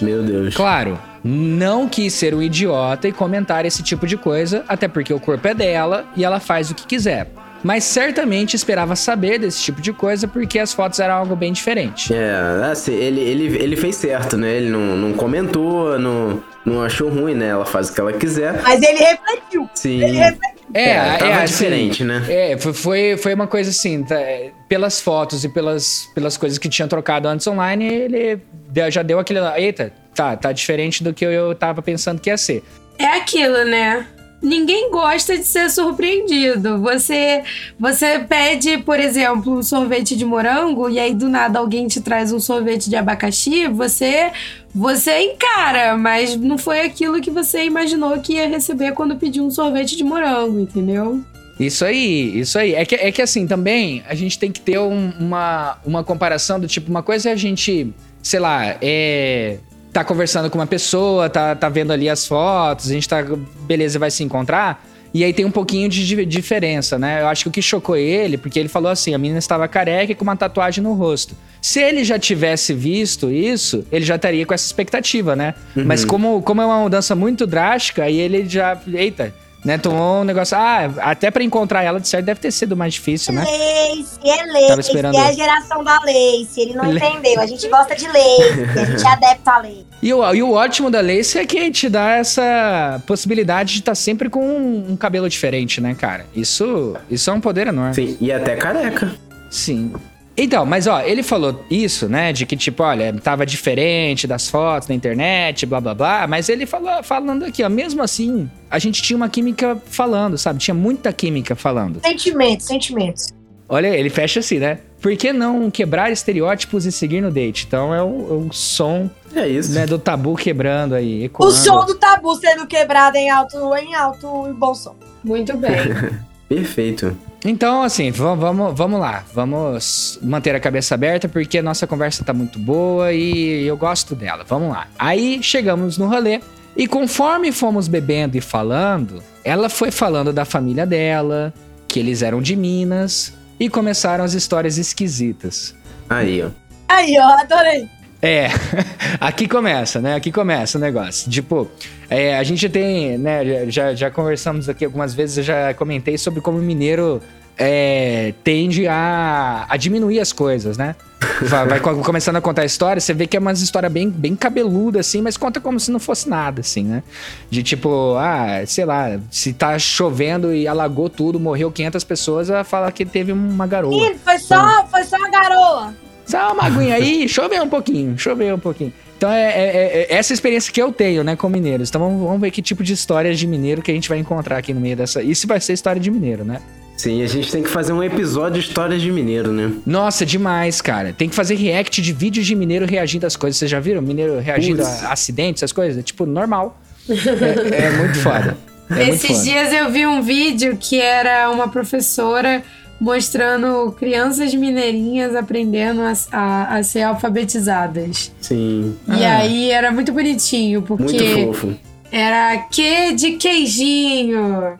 Meu 0.01 0.23
Deus. 0.23 0.55
Claro, 0.55 0.99
não 1.23 1.89
quis 1.89 2.13
ser 2.13 2.35
um 2.35 2.43
idiota 2.43 3.09
e 3.09 3.13
comentar 3.13 3.65
esse 3.65 3.83
tipo 3.83 4.07
de 4.07 4.17
coisa, 4.17 4.65
até 4.69 4.87
porque 4.87 5.13
o 5.13 5.21
corpo 5.21 5.49
é 5.49 5.55
dela 5.55 6.05
e 6.17 6.25
ela 6.25 6.39
faz 6.39 6.71
o 6.71 6.75
que 6.75 6.87
quiser. 6.87 7.31
Mas 7.63 7.85
certamente 7.85 8.55
esperava 8.55 8.95
saber 8.95 9.39
desse 9.39 9.63
tipo 9.63 9.81
de 9.81 9.91
coisa 9.91 10.29
porque 10.29 10.59
as 10.59 10.75
fotos 10.75 11.01
eram 11.01 11.15
algo 11.15 11.35
bem 11.35 11.51
diferente. 11.51 12.13
É, 12.13 12.71
assim, 12.71 12.93
ele, 12.93 13.21
ele, 13.21 13.57
ele 13.57 13.75
fez 13.75 13.97
certo, 13.97 14.37
né? 14.37 14.57
Ele 14.57 14.69
não, 14.69 14.95
não 14.99 15.15
comentou, 15.15 15.99
não, 15.99 16.43
não 16.65 16.83
achou 16.83 17.09
ruim, 17.09 17.35
né? 17.35 17.49
Ela 17.49 17.65
faz 17.67 17.89
o 17.91 17.95
que 17.95 18.01
ela 18.01 18.13
quiser. 18.13 18.63
Mas 18.63 18.83
ele 18.83 18.99
refletiu. 18.99 19.69
Sim. 19.75 20.03
Ele 20.03 20.17
refletiu. 20.19 20.55
É, 20.73 21.17
tava 21.19 21.33
assim, 21.43 21.45
diferente, 21.53 22.05
né? 22.05 22.25
É, 22.29 22.57
foi- 22.59 23.17
foi, 23.17 23.35
uma 23.35 23.47
coisa 23.47 23.71
assim, 23.71 24.03
tá, 24.03 24.17
é, 24.17 24.51
pelas 24.69 25.01
fotos 25.01 25.45
e 25.45 25.49
pelas, 25.49 26.09
pelas 26.15 26.37
coisas 26.37 26.59
que 26.59 26.69
tinha 26.69 26.89
trocado 26.89 27.29
antes 27.29 27.47
online, 27.47 27.87
ele 27.87 28.41
deu- 28.71 28.91
já 28.91 29.03
deu 29.03 29.19
aquele. 29.19 29.41
Eita, 29.57 29.93
tá, 30.15 30.37
tá 30.37 30.51
diferente 30.53 31.05
do 31.05 31.13
que 31.13 31.25
eu 31.25 31.55
tava 31.55 31.81
pensando 31.83 32.21
que 32.21 32.31
ia 32.31 32.37
ser. 32.39 32.65
É 32.99 33.07
aquilo, 33.07 33.65
né? 33.65 34.07
Ninguém 34.45 34.91
gosta 34.91 35.37
de 35.39 35.45
ser 35.45 35.71
surpreendido. 35.71 36.79
Você 36.81 37.43
você 37.81 38.19
pede, 38.19 38.79
por 38.79 39.01
exemplo, 39.01 39.57
um 39.59 39.63
sorvete 39.63 40.15
de 40.15 40.25
morango 40.25 40.89
e 40.91 40.99
aí 40.99 41.15
do 41.15 41.29
nada 41.29 41.59
alguém 41.59 41.87
te 41.89 42.01
traz 42.01 42.31
um 42.31 42.39
sorvete 42.39 42.91
de 42.91 42.97
abacaxi, 42.97 43.67
você 43.69 44.31
você 44.75 45.19
encara, 45.33 45.97
mas 45.97 46.37
não 46.37 46.59
foi 46.59 46.81
aquilo 46.83 47.21
que 47.21 47.31
você 47.31 47.65
imaginou 47.65 48.19
que 48.21 48.35
ia 48.35 48.49
receber 48.49 48.93
quando 48.93 49.17
pediu 49.17 49.45
um 49.45 49.51
sorvete 49.51 49.97
de 49.97 50.05
morango, 50.05 50.61
entendeu? 50.61 51.23
Isso 51.59 51.85
aí, 51.85 52.39
isso 52.41 52.59
aí. 52.59 52.75
É 52.75 52.85
que, 52.85 52.97
é 52.97 53.13
que 53.13 53.23
assim, 53.23 53.47
também 53.47 54.03
a 54.09 54.15
gente 54.15 54.37
tem 54.39 54.51
que 54.51 54.61
ter 54.61 54.79
um- 54.79 55.13
uma, 55.21 55.79
uma 55.87 56.03
comparação 56.05 56.59
do 56.59 56.67
tipo, 56.67 56.91
uma 56.91 57.03
coisa 57.03 57.31
é 57.31 57.33
a 57.33 57.37
gente, 57.37 57.95
sei 58.23 58.41
lá, 58.41 58.77
é. 58.83 59.59
Tá 59.95 60.05
conversando 60.05 60.51
com 60.51 60.59
uma 60.59 60.67
pessoa, 60.67 61.31
tá, 61.31 61.55
tá 61.55 61.69
vendo 61.71 61.93
ali 61.93 62.11
as 62.11 62.27
fotos, 62.27 62.91
a 62.91 62.93
gente 62.93 63.09
tá. 63.09 63.25
Beleza, 63.61 63.99
vai 63.99 64.11
se 64.11 64.23
encontrar. 64.25 64.85
E 65.15 65.23
aí 65.23 65.33
tem 65.33 65.45
um 65.45 65.51
pouquinho 65.53 65.89
de 65.89 66.05
di- 66.05 66.27
diferença, 66.27 66.99
né? 66.99 67.23
Eu 67.23 67.29
acho 67.29 67.45
que 67.45 67.49
o 67.49 67.53
que 67.53 67.63
chocou 67.63 67.97
ele, 67.97 68.37
porque 68.37 68.59
ele 68.59 68.69
falou 68.69 68.91
assim: 68.91 69.15
a 69.15 69.19
menina 69.19 69.39
estava 69.39 69.69
careca 69.69 70.11
e 70.11 70.15
com 70.17 70.25
uma 70.25 70.35
tatuagem 70.37 70.83
no 70.83 70.93
rosto. 70.95 71.37
Se 71.63 71.81
ele 71.81 72.03
já 72.03 72.19
tivesse 72.19 72.75
visto 72.75 73.31
isso, 73.31 73.87
ele 73.93 74.05
já 74.05 74.17
estaria 74.17 74.45
com 74.45 74.53
essa 74.53 74.67
expectativa, 74.67 75.37
né? 75.37 75.55
Mas 75.77 76.05
como, 76.05 76.43
como 76.43 76.61
é 76.61 76.67
uma 76.67 76.81
mudança 76.81 77.15
muito 77.15 77.47
drástica, 77.47 78.03
aí 78.03 78.19
ele 78.19 78.49
já. 78.49 78.77
Eita, 78.93 79.33
né? 79.65 79.79
Tomou 79.79 80.21
um 80.21 80.25
negócio. 80.25 80.57
Ah, 80.57 80.91
até 81.01 81.31
pra 81.31 81.43
encontrar 81.43 81.83
ela, 81.83 81.99
de 81.99 82.07
certo, 82.09 82.27
deve 82.27 82.41
ter 82.41 82.51
sido 82.53 82.77
mais 82.77 82.95
difícil, 82.95 83.33
né? 83.33 83.43
Lace, 83.45 84.19
é 84.23 84.45
Lace, 84.53 84.69
Tava 84.69 84.81
esperando- 84.81 85.17
é 85.17 85.29
a 85.29 85.33
geração 85.33 85.83
da 85.83 85.99
Lace. 86.01 86.51
Ele 86.61 86.75
não 86.75 86.85
Le- 86.91 86.99
entendeu. 87.05 87.41
A 87.41 87.47
gente 87.47 87.67
gosta 87.69 87.95
de 87.97 88.07
Lace, 88.07 88.79
a 88.79 88.85
gente 88.85 89.05
é 89.07 89.09
adepto 89.11 89.51
a 89.51 89.59
Lace. 89.59 89.87
E 90.03 90.13
o, 90.13 90.35
e 90.35 90.43
o 90.43 90.53
ótimo 90.53 90.91
da 90.91 91.01
Lace 91.01 91.39
é 91.39 91.47
que 91.47 91.71
te 91.71 91.89
dá 91.89 92.11
essa 92.17 93.03
possibilidade 93.07 93.73
de 93.75 93.79
estar 93.81 93.95
sempre 93.95 94.29
com 94.29 94.45
um, 94.45 94.93
um 94.93 94.97
cabelo 94.97 95.29
diferente, 95.29 95.81
né, 95.81 95.95
cara? 95.95 96.27
Isso, 96.37 96.95
isso 97.11 97.31
é 97.31 97.33
um 97.33 97.41
poder 97.41 97.69
enorme. 97.69 97.95
Sim, 97.95 98.17
e 98.21 98.31
até 98.31 98.55
careca. 98.57 99.15
Sim. 99.51 99.93
Então, 100.37 100.67
mas 100.67 100.87
ó, 100.87 101.01
ele 101.01 101.23
falou 101.23 101.65
isso, 101.71 102.09
né? 102.09 102.33
De 102.33 102.45
que, 102.45 102.57
tipo, 102.57 102.83
olha, 102.83 103.13
tava 103.23 103.47
diferente 103.47 104.27
das 104.27 104.49
fotos 104.49 104.89
na 104.89 104.95
internet, 104.95 105.65
blá 105.65 105.81
blá 105.81 105.95
blá. 105.95 106.27
Mas 106.27 106.49
ele 106.49 106.67
falou, 106.67 107.03
falando 107.05 107.45
aqui, 107.45 107.63
ó, 107.63 107.69
mesmo 107.69 108.03
assim, 108.03 108.51
a 108.69 108.79
gente 108.79 109.01
tinha 109.01 109.17
uma 109.17 109.29
química 109.29 109.81
falando, 109.87 110.37
sabe? 110.37 110.59
Tinha 110.59 110.75
muita 110.75 111.13
química 111.13 111.55
falando. 111.55 112.01
Sentimentos, 112.05 112.67
sentimentos. 112.67 113.29
Olha, 113.69 113.89
ele 113.97 114.11
fecha 114.11 114.41
assim, 114.41 114.59
né? 114.59 114.79
por 115.01 115.15
que 115.19 115.35
não 115.35 115.71
quebrar 115.71 116.11
estereótipos 116.11 116.87
e 116.87 116.93
seguir 116.93 117.21
no 117.21 117.31
date? 117.31 117.67
Então 117.69 117.95
é 117.95 118.03
o, 118.03 118.49
o 118.49 118.49
som 118.53 119.11
É 119.37 119.47
isso. 119.47 119.73
né, 119.73 119.85
do 119.87 119.99
tabu 119.99 120.35
quebrando 120.35 120.95
aí, 120.95 121.21
O 121.21 121.25
ecoando. 121.27 121.53
som 121.53 121.85
do 121.85 121.95
tabu 121.95 122.35
sendo 122.37 122.67
quebrado 122.67 123.17
em 123.19 123.29
alto, 123.29 123.59
em 123.77 123.95
alto 123.95 124.49
e 124.49 124.55
bom 124.55 124.75
som. 124.75 124.95
Muito 125.23 125.55
bem. 125.59 125.77
Perfeito. 126.49 127.15
Então, 127.45 127.83
assim, 127.83 128.11
vamos, 128.11 128.75
vamos, 128.75 128.99
lá. 128.99 129.23
Vamos 129.35 130.19
manter 130.23 130.55
a 130.55 130.61
cabeça 130.61 130.95
aberta 130.95 131.29
porque 131.29 131.59
a 131.59 131.63
nossa 131.63 131.87
conversa 131.87 132.25
tá 132.25 132.33
muito 132.33 132.59
boa 132.59 133.13
e 133.13 133.67
eu 133.67 133.77
gosto 133.77 134.15
dela. 134.15 134.45
Vamos 134.49 134.71
lá. 134.71 134.89
Aí 134.99 135.43
chegamos 135.43 135.99
no 135.99 136.09
rolê 136.09 136.41
e 136.75 136.89
conforme 136.89 137.53
fomos 137.53 137.87
bebendo 137.87 138.39
e 138.39 138.41
falando, 138.41 139.23
ela 139.45 139.69
foi 139.69 139.91
falando 139.91 140.33
da 140.33 140.47
família 140.47 140.87
dela, 140.87 141.53
que 141.87 142.01
eles 142.01 142.23
eram 142.23 142.41
de 142.41 142.57
Minas 142.57 143.35
e 143.61 143.69
começaram 143.69 144.25
as 144.25 144.33
histórias 144.33 144.79
esquisitas. 144.79 145.75
Aí, 146.09 146.43
ó. 146.43 146.49
Aí, 146.89 147.17
ó, 147.19 147.41
adorei. 147.41 147.89
É, 148.27 148.49
aqui 149.21 149.47
começa, 149.47 150.01
né? 150.01 150.15
Aqui 150.15 150.33
começa 150.33 150.79
o 150.79 150.81
negócio. 150.81 151.31
Tipo, 151.31 151.69
é, 152.09 152.39
a 152.39 152.43
gente 152.43 152.69
tem, 152.71 153.19
né? 153.19 153.69
Já, 153.71 153.95
já 153.95 154.11
conversamos 154.11 154.67
aqui 154.67 154.85
algumas 154.87 155.13
vezes, 155.13 155.37
eu 155.37 155.45
já 155.45 155.75
comentei 155.75 156.17
sobre 156.17 156.41
como 156.41 156.57
o 156.59 156.63
mineiro 156.63 157.21
é, 157.59 158.33
tende 158.43 158.89
a, 158.89 159.67
a 159.69 159.77
diminuir 159.77 160.21
as 160.21 160.33
coisas, 160.33 160.79
né? 160.79 160.97
Vai, 161.43 161.67
vai 161.67 161.81
co- 161.81 161.97
começando 161.97 162.37
a 162.37 162.41
contar 162.41 162.63
a 162.63 162.65
história, 162.65 163.01
você 163.01 163.13
vê 163.13 163.27
que 163.27 163.37
é 163.37 163.41
uma 163.41 163.53
história 163.53 163.89
bem, 163.89 164.09
bem 164.09 164.37
cabeluda, 164.37 165.01
assim, 165.01 165.21
mas 165.21 165.37
conta 165.37 165.59
como 165.61 165.81
se 165.81 165.91
não 165.91 165.99
fosse 165.99 166.29
nada, 166.29 166.61
assim, 166.61 166.85
né? 166.85 167.03
De 167.51 167.63
tipo, 167.63 168.15
ah, 168.17 168.63
sei 168.67 168.85
lá, 168.85 169.19
se 169.31 169.53
tá 169.53 169.77
chovendo 169.79 170.55
e 170.55 170.69
alagou 170.69 171.09
tudo, 171.09 171.41
morreu 171.41 171.73
500 171.73 172.05
pessoas, 172.05 172.51
ela 172.51 172.63
fala 172.63 172.93
que 172.93 173.05
teve 173.05 173.33
uma 173.33 173.67
garoa. 173.67 173.95
Ih, 173.95 174.17
foi 174.23 174.39
só, 174.39 174.87
foi 174.87 175.03
só 175.05 175.17
uma 175.17 175.31
garoa. 175.31 175.95
Só 176.27 176.53
uma 176.53 176.65
aguinha 176.65 176.95
aí, 176.95 177.27
choveu 177.29 177.63
um 177.63 177.69
pouquinho, 177.69 178.19
choveu 178.19 178.55
um 178.55 178.59
pouquinho. 178.59 178.93
Então 179.17 179.31
é, 179.31 179.43
é- 179.53 180.07
é 180.11 180.15
essa 180.17 180.33
experiência 180.33 180.73
que 180.73 180.81
eu 180.83 180.93
tenho, 180.93 181.23
né, 181.25 181.37
com 181.37 181.49
mineiros. 181.49 181.89
Então 181.89 182.01
vamos, 182.01 182.21
vamos 182.23 182.41
ver 182.41 182.51
que 182.51 182.61
tipo 182.61 182.83
de 182.83 182.93
histórias 182.93 183.39
de 183.39 183.47
mineiro 183.47 183.81
que 183.83 183.91
a 183.91 183.95
gente 183.95 184.09
vai 184.09 184.19
encontrar 184.19 184.59
aqui 184.59 184.75
no 184.75 184.81
meio 184.81 184.97
dessa. 184.97 185.23
Isso 185.23 185.47
vai 185.47 185.61
ser 185.61 185.73
história 185.73 186.01
de 186.01 186.11
mineiro, 186.11 186.45
né? 186.45 186.61
Sim, 186.97 187.23
a 187.23 187.27
gente 187.27 187.51
tem 187.51 187.61
que 187.63 187.69
fazer 187.69 187.93
um 187.93 188.03
episódio 188.03 188.61
de 188.63 188.69
histórias 188.69 189.03
de 189.03 189.11
mineiro, 189.11 189.53
né? 189.53 189.73
Nossa, 189.85 190.25
demais, 190.25 190.81
cara. 190.81 191.13
Tem 191.13 191.29
que 191.29 191.35
fazer 191.35 191.57
react 191.57 192.01
de 192.01 192.13
vídeos 192.13 192.47
de 192.47 192.55
mineiro 192.55 192.87
reagindo 192.87 193.27
às 193.27 193.35
coisas. 193.35 193.59
Vocês 193.59 193.71
já 193.71 193.81
viram? 193.81 194.01
Mineiro 194.01 194.39
reagindo 194.39 194.83
a 194.85 195.13
acidentes, 195.13 195.61
essas 195.63 195.73
coisas? 195.73 195.99
É 195.99 196.03
tipo 196.03 196.25
normal. 196.27 196.79
É, 197.09 197.87
é 197.87 197.91
muito 197.99 198.19
foda. 198.19 198.57
É 198.91 198.95
muito 198.95 199.15
Esses 199.15 199.31
foda. 199.31 199.43
dias 199.43 199.73
eu 199.73 199.91
vi 199.91 200.07
um 200.07 200.23
vídeo 200.23 200.77
que 200.81 201.01
era 201.01 201.51
uma 201.51 201.69
professora 201.69 202.63
mostrando 203.01 203.93
crianças 203.99 204.55
mineirinhas 204.55 205.35
aprendendo 205.35 206.01
a, 206.03 206.13
a- 206.33 206.77
a 206.77 206.83
ser 206.83 207.03
alfabetizadas. 207.03 208.33
Sim. 208.41 208.97
E 209.09 209.25
Ah. 209.25 209.39
aí 209.39 209.71
era 209.71 209.91
muito 209.91 210.13
bonitinho, 210.13 210.81
Muito 210.81 210.97
porque 211.05 211.47
fofo. 211.47 211.75
era 212.11 212.57
que 212.71 213.13
de 213.13 213.33
queijinho. 213.33 214.79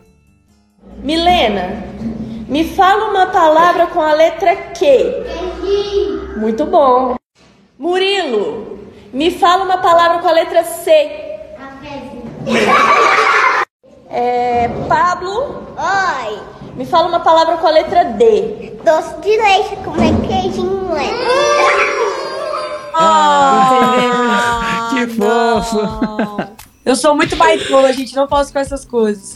Milena, 1.03 1.83
me 2.47 2.63
fala 2.63 3.09
uma 3.11 3.25
palavra 3.27 3.87
com 3.87 4.01
a 4.01 4.13
letra 4.13 4.55
Q. 4.55 4.85
Muito 6.37 6.65
bom. 6.65 7.15
Murilo, 7.77 8.79
me 9.13 9.29
fala 9.31 9.65
uma 9.65 9.77
palavra 9.79 10.19
com 10.19 10.27
a 10.27 10.31
letra 10.31 10.63
C. 10.63 10.91
É, 14.09 14.69
Pablo, 14.87 15.65
Oi, 15.77 16.39
me 16.75 16.85
fala 16.85 17.07
uma 17.07 17.19
palavra 17.19 17.57
com 17.57 17.67
a 17.67 17.71
letra 17.71 18.03
D. 18.03 18.73
doce 18.83 19.21
de 19.21 19.37
leite 19.37 19.75
com 19.83 19.93
queijinho 20.27 20.95
é. 20.95 21.09
Que 24.89 25.07
fofo. 25.07 25.79
Eu 26.85 26.95
sou 26.95 27.15
muito 27.15 27.35
baitola, 27.35 27.91
gente, 27.93 28.15
não 28.15 28.27
posso 28.27 28.53
com 28.53 28.59
essas 28.59 28.85
coisas. 28.85 29.33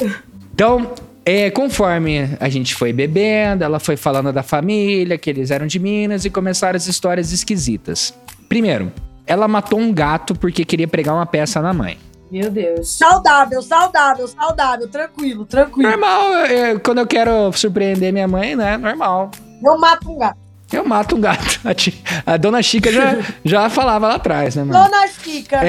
Então, 0.53 0.91
é, 1.25 1.49
conforme 1.49 2.37
a 2.39 2.47
gente 2.49 2.75
foi 2.75 2.93
bebendo, 2.93 3.63
ela 3.63 3.79
foi 3.79 3.97
falando 3.97 4.31
da 4.31 4.43
família, 4.43 5.17
que 5.17 5.29
eles 5.29 5.51
eram 5.51 5.65
de 5.65 5.79
Minas 5.79 6.25
e 6.25 6.29
começaram 6.29 6.77
as 6.77 6.87
histórias 6.87 7.31
esquisitas. 7.31 8.13
Primeiro, 8.47 8.91
ela 9.25 9.47
matou 9.47 9.79
um 9.79 9.91
gato 9.93 10.35
porque 10.35 10.63
queria 10.63 10.87
pregar 10.87 11.15
uma 11.15 11.25
peça 11.25 11.61
na 11.61 11.73
mãe. 11.73 11.97
Meu 12.32 12.49
Deus. 12.51 12.89
Saudável, 12.97 13.61
saudável, 13.61 14.27
saudável, 14.27 14.88
tranquilo, 14.88 15.45
tranquilo. 15.45 15.89
Normal, 15.89 16.38
é, 16.45 16.77
quando 16.80 16.99
eu 16.99 17.07
quero 17.07 17.51
surpreender 17.53 18.13
minha 18.13 18.27
mãe, 18.27 18.55
né? 18.55 18.77
Normal. 18.77 19.32
Eu 19.63 19.77
mato 19.80 20.11
um 20.11 20.17
gato. 20.17 20.38
Eu 20.71 20.86
mato 20.86 21.15
um 21.15 21.21
gato. 21.21 21.59
A, 21.67 21.73
ti- 21.73 22.03
a 22.25 22.38
dona 22.38 22.61
Chica 22.61 22.91
já, 22.91 23.15
já 23.43 23.69
falava 23.69 24.07
lá 24.07 24.15
atrás, 24.15 24.55
né, 24.55 24.63
mano? 24.63 24.84
Dona 24.86 25.07
Chica, 25.07 25.55
É. 25.57 25.63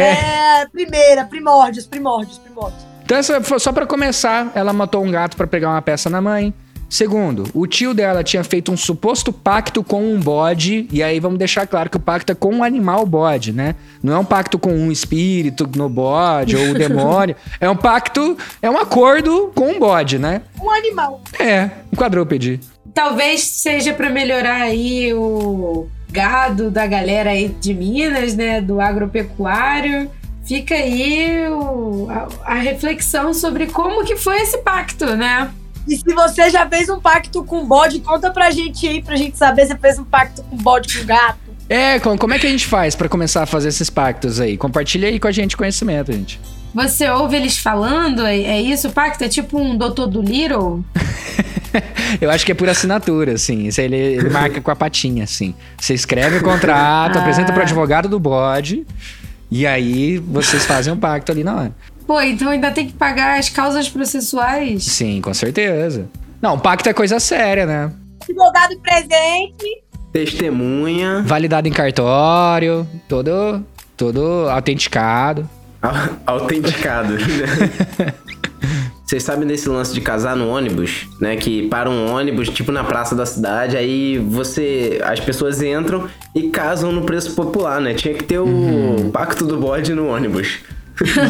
né? 0.62 0.66
Primeira, 0.70 1.24
primórdios, 1.24 1.86
primórdios, 1.86 2.36
primórdios. 2.38 2.84
Então, 3.02 3.16
essa 3.16 3.40
só 3.58 3.72
pra 3.72 3.86
começar, 3.86 4.52
ela 4.54 4.72
matou 4.72 5.02
um 5.02 5.10
gato 5.10 5.36
pra 5.36 5.46
pegar 5.46 5.70
uma 5.70 5.82
peça 5.82 6.08
na 6.10 6.20
mãe. 6.20 6.52
Segundo, 6.90 7.44
o 7.54 7.68
tio 7.68 7.94
dela 7.94 8.24
tinha 8.24 8.42
feito 8.42 8.72
um 8.72 8.76
suposto 8.76 9.32
pacto 9.32 9.84
com 9.84 10.02
um 10.12 10.18
bode, 10.18 10.88
e 10.90 11.04
aí 11.04 11.20
vamos 11.20 11.38
deixar 11.38 11.64
claro 11.64 11.88
que 11.88 11.96
o 11.96 12.00
pacto 12.00 12.32
é 12.32 12.34
com 12.34 12.52
um 12.52 12.64
animal 12.64 13.06
bode, 13.06 13.52
né? 13.52 13.76
Não 14.02 14.12
é 14.12 14.18
um 14.18 14.24
pacto 14.24 14.58
com 14.58 14.72
um 14.72 14.90
espírito 14.90 15.70
no 15.76 15.88
bode 15.88 16.56
ou 16.56 16.70
o 16.70 16.74
demônio. 16.76 17.36
É 17.60 17.70
um 17.70 17.76
pacto, 17.76 18.36
é 18.60 18.68
um 18.68 18.76
acordo 18.76 19.52
com 19.54 19.70
um 19.70 19.78
bode, 19.78 20.18
né? 20.18 20.42
Um 20.60 20.68
animal. 20.68 21.22
É, 21.38 21.70
um 21.92 21.96
quadrúpede. 21.96 22.58
Talvez 22.92 23.42
seja 23.44 23.94
para 23.94 24.10
melhorar 24.10 24.62
aí 24.62 25.14
o 25.14 25.86
gado 26.10 26.72
da 26.72 26.88
galera 26.88 27.30
aí 27.30 27.48
de 27.48 27.72
Minas, 27.72 28.34
né? 28.34 28.60
Do 28.60 28.80
agropecuário. 28.80 30.10
Fica 30.44 30.74
aí 30.74 31.46
o- 31.48 32.08
a, 32.10 32.52
a 32.52 32.54
reflexão 32.54 33.32
sobre 33.32 33.66
como 33.68 34.04
que 34.04 34.16
foi 34.16 34.38
esse 34.40 34.58
pacto, 34.58 35.06
né? 35.16 35.48
E 35.90 35.96
se 35.96 36.14
você 36.14 36.48
já 36.50 36.66
fez 36.68 36.88
um 36.88 37.00
pacto 37.00 37.42
com 37.44 37.66
bode, 37.66 37.98
conta 38.00 38.30
pra 38.30 38.50
gente 38.50 38.86
aí, 38.86 39.02
pra 39.02 39.16
gente 39.16 39.36
saber 39.36 39.62
se 39.62 39.72
você 39.72 39.78
fez 39.78 39.98
um 39.98 40.04
pacto 40.04 40.42
com 40.44 40.56
bode 40.56 40.98
com 40.98 41.04
gato. 41.04 41.38
É, 41.68 41.98
com- 42.00 42.16
como 42.16 42.32
é 42.34 42.38
que 42.38 42.46
a 42.46 42.50
gente 42.50 42.66
faz 42.66 42.94
pra 42.94 43.08
começar 43.08 43.42
a 43.42 43.46
fazer 43.46 43.68
esses 43.68 43.90
pactos 43.90 44.40
aí? 44.40 44.56
Compartilha 44.56 45.08
aí 45.08 45.18
com 45.18 45.28
a 45.28 45.32
gente 45.32 45.56
conhecimento, 45.56 46.12
gente. 46.12 46.40
Você 46.72 47.08
ouve 47.10 47.36
eles 47.36 47.58
falando, 47.58 48.24
é, 48.24 48.36
é 48.40 48.60
isso 48.62 48.88
o 48.88 48.92
pacto? 48.92 49.24
É 49.24 49.28
tipo 49.28 49.58
um 49.60 49.76
doutor 49.76 50.06
do 50.06 50.22
Little? 50.22 50.84
Eu 52.20 52.30
acho 52.30 52.44
que 52.44 52.52
é 52.52 52.54
por 52.54 52.68
assinatura, 52.68 53.32
assim. 53.34 53.66
Isso 53.66 53.80
aí 53.80 53.86
ele, 53.86 53.96
ele 53.96 54.30
marca 54.30 54.60
com 54.60 54.70
a 54.70 54.76
patinha, 54.76 55.24
assim. 55.24 55.54
Você 55.78 55.94
escreve 55.94 56.38
o 56.38 56.42
contrato, 56.42 57.16
Ah. 57.18 57.20
apresenta 57.22 57.52
pro 57.52 57.62
advogado 57.62 58.08
do 58.08 58.18
bode, 58.18 58.84
e 59.50 59.66
aí 59.66 60.18
vocês 60.18 60.64
fazem 60.66 60.92
um 60.92 60.96
pacto 60.96 61.30
ali 61.32 61.42
na 61.44 61.54
hora. 61.56 61.72
Pô, 62.10 62.20
então 62.20 62.48
ainda 62.48 62.72
tem 62.72 62.88
que 62.88 62.92
pagar 62.92 63.38
as 63.38 63.48
causas 63.48 63.88
processuais? 63.88 64.82
Sim, 64.82 65.20
com 65.20 65.32
certeza. 65.32 66.08
Não, 66.42 66.58
pacto 66.58 66.88
é 66.88 66.92
coisa 66.92 67.20
séria, 67.20 67.64
né? 67.64 67.92
Advogado 68.28 68.76
presente. 68.80 69.84
Testemunha. 70.12 71.22
Validado 71.24 71.68
em 71.68 71.70
cartório, 71.72 72.84
todo, 73.08 73.64
todo 73.96 74.48
autenticado. 74.50 75.48
au- 75.80 75.94
Autenticado. 76.26 77.12
né? 77.12 78.12
Vocês 79.06 79.22
sabem 79.22 79.46
desse 79.46 79.68
lance 79.68 79.94
de 79.94 80.00
casar 80.00 80.34
no 80.34 80.48
ônibus, 80.48 81.06
né? 81.20 81.36
Que 81.36 81.68
para 81.68 81.88
um 81.88 82.12
ônibus, 82.12 82.48
tipo 82.48 82.72
na 82.72 82.82
praça 82.82 83.14
da 83.14 83.24
cidade, 83.24 83.76
aí 83.76 84.18
você. 84.18 85.00
As 85.04 85.20
pessoas 85.20 85.62
entram 85.62 86.08
e 86.34 86.48
casam 86.48 86.90
no 86.90 87.02
preço 87.02 87.36
popular, 87.36 87.80
né? 87.80 87.94
Tinha 87.94 88.14
que 88.14 88.24
ter 88.24 88.40
o 88.40 89.10
pacto 89.12 89.46
do 89.46 89.56
bode 89.58 89.94
no 89.94 90.08
ônibus. 90.08 90.58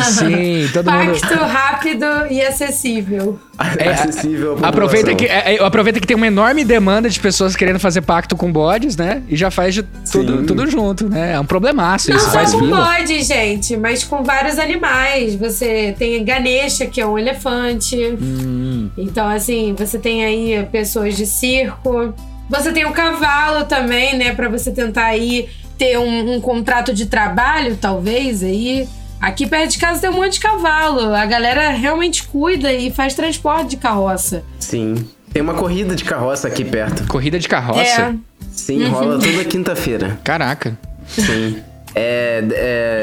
Sim, 0.05 0.69
todo 0.73 0.91
mundo. 0.91 1.21
Pacto 1.21 1.35
rápido 1.45 2.07
e 2.31 2.43
acessível. 2.43 3.39
É, 3.79 3.91
acessível 3.91 4.59
à 4.63 4.69
Aproveita 4.69 5.15
que, 5.15 5.27
é, 5.27 5.57
é, 5.57 5.63
aproveita 5.63 6.01
que 6.01 6.07
tem 6.07 6.17
uma 6.17 6.27
enorme 6.27 6.65
demanda 6.65 7.09
de 7.09 7.21
pessoas 7.21 7.55
querendo 7.55 7.79
fazer 7.79 8.01
pacto 8.01 8.35
com 8.35 8.51
bodes, 8.51 8.97
né? 8.97 9.23
E 9.29 9.37
já 9.37 9.51
faz 9.51 9.75
de 9.75 9.83
tudo, 10.11 10.47
tudo 10.47 10.67
junto, 10.67 11.09
né? 11.09 11.33
É 11.35 11.41
um 11.41 11.45
problemaço 11.45 12.11
Não 12.11 12.17
isso, 12.17 12.27
só 12.27 12.33
faz 12.33 12.53
com 12.53 12.69
bode, 12.69 13.23
gente, 13.23 13.77
mas 13.77 14.03
com 14.03 14.23
vários 14.23 14.59
animais. 14.59 15.35
Você 15.37 15.95
tem 15.99 16.25
Ganesha, 16.25 16.87
que 16.87 17.01
é 17.01 17.07
um 17.07 17.19
elefante. 17.19 17.97
Hum, 17.97 18.91
Então, 18.97 19.29
assim, 19.29 19.75
você 19.77 19.99
tem 19.99 20.25
aí 20.25 20.67
pessoas 20.73 21.17
de 21.17 21.27
circo. 21.27 22.15
Você 22.49 22.73
tem 22.73 22.85
o 22.85 22.93
cavalo 22.93 23.65
também, 23.67 24.17
né? 24.17 24.35
Pra 24.35 24.49
você 24.49 24.73
tentar 24.73 25.05
aí 25.05 25.49
ter 25.79 25.99
um, 25.99 26.35
um 26.35 26.41
contrato 26.41 26.93
de 26.93 27.07
trabalho, 27.07 27.77
talvez, 27.81 28.43
aí. 28.43 28.89
Aqui 29.21 29.47
perto 29.47 29.73
de 29.73 29.79
casa 29.79 30.01
tem 30.01 30.11
um 30.11 30.15
monte 30.15 30.35
de 30.35 30.41
cavalo. 30.41 31.15
A 31.15 31.27
galera 31.27 31.71
realmente 31.71 32.23
cuida 32.25 32.73
e 32.73 32.91
faz 32.91 33.15
transporte 33.15 33.71
de 33.71 33.77
carroça. 33.77 34.43
Sim. 34.59 35.07
Tem 35.33 35.43
uma 35.43 35.55
corrida 35.55 35.95
de 35.95 36.05
carroça 36.05 36.49
aqui 36.49 36.65
perto. 36.65 37.07
corrida 37.07 37.39
de 37.39 37.49
carroça? 37.49 37.81
É. 37.81 38.15
Sim, 38.51 38.85
rola 38.89 39.19
toda 39.19 39.45
quinta-feira. 39.45 40.19
Caraca. 40.25 40.77
Sim. 41.07 41.63
É, 41.95 42.45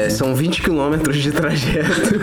é, 0.06 0.10
são 0.10 0.34
20 0.34 0.62
quilômetros 0.62 1.18
de 1.18 1.30
trajeto. 1.30 2.18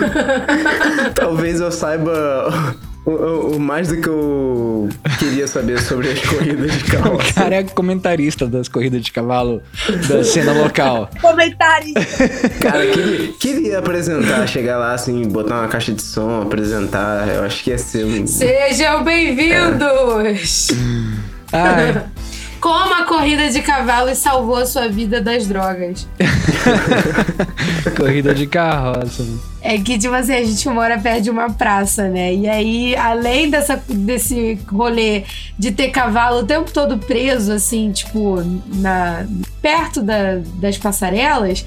Talvez 1.14 1.60
eu 1.60 1.72
saiba 1.72 2.76
O, 3.06 3.12
o- 3.12 3.56
o 3.58 3.60
mais 3.60 3.88
do 3.90 3.98
que 4.02 4.08
eu 4.10 4.90
queria 5.20 5.48
saber 5.48 5.80
sobre 5.80 6.12
as 6.12 6.20
corridas 6.22 6.72
de 6.72 6.84
O 6.98 7.02
carroça. 7.02 7.34
cara 7.34 7.56
é 7.58 7.64
comentarista 7.64 8.48
das 8.48 8.68
corridas 8.68 9.02
de 9.04 9.12
cavalo 9.12 9.62
da 10.10 10.24
cena 10.24 10.54
local. 10.54 11.10
Comentarista. 11.22 12.28
Cara, 12.62 12.88
queria, 12.88 13.32
queria 13.40 13.80
apresentar, 13.80 14.48
chegar 14.48 14.78
lá 14.80 14.94
assim, 14.94 15.22
botar 15.28 15.60
uma 15.60 15.68
caixa 15.68 15.94
de 15.94 16.02
som, 16.02 16.42
apresentar. 16.42 17.28
Eu 17.30 17.44
acho 17.44 17.64
que 17.64 17.70
ia 17.70 17.78
ser 17.78 18.06
um. 18.06 18.26
Sejam 18.26 19.04
bem-vindos! 19.04 20.70
Ai, 21.54 22.04
Como 22.66 22.96
a 22.96 23.04
corrida 23.04 23.48
de 23.52 23.62
cavalos 23.62 24.18
salvou 24.18 24.56
a 24.56 24.66
sua 24.66 24.88
vida 24.88 25.22
das 25.22 25.46
drogas. 25.46 26.08
corrida 27.96 28.34
de 28.34 28.48
carroça. 28.48 29.24
É 29.62 29.78
que, 29.78 30.00
tipo 30.00 30.16
assim, 30.16 30.34
a 30.34 30.44
gente 30.44 30.68
mora 30.70 30.98
perto 30.98 31.22
de 31.26 31.30
uma 31.30 31.48
praça, 31.52 32.10
né? 32.10 32.34
E 32.34 32.50
aí, 32.50 32.96
além 32.96 33.52
dessa, 33.52 33.80
desse 33.88 34.58
rolê 34.68 35.26
de 35.60 35.72
ter 35.74 35.90
cavalo 35.90 36.40
o 36.40 36.44
tempo 36.44 36.72
todo 36.72 36.98
preso, 36.98 37.52
assim, 37.52 37.92
tipo, 37.92 38.42
na, 38.78 39.28
perto 39.62 40.02
da- 40.02 40.42
das 40.56 40.76
passarelas, 40.76 41.64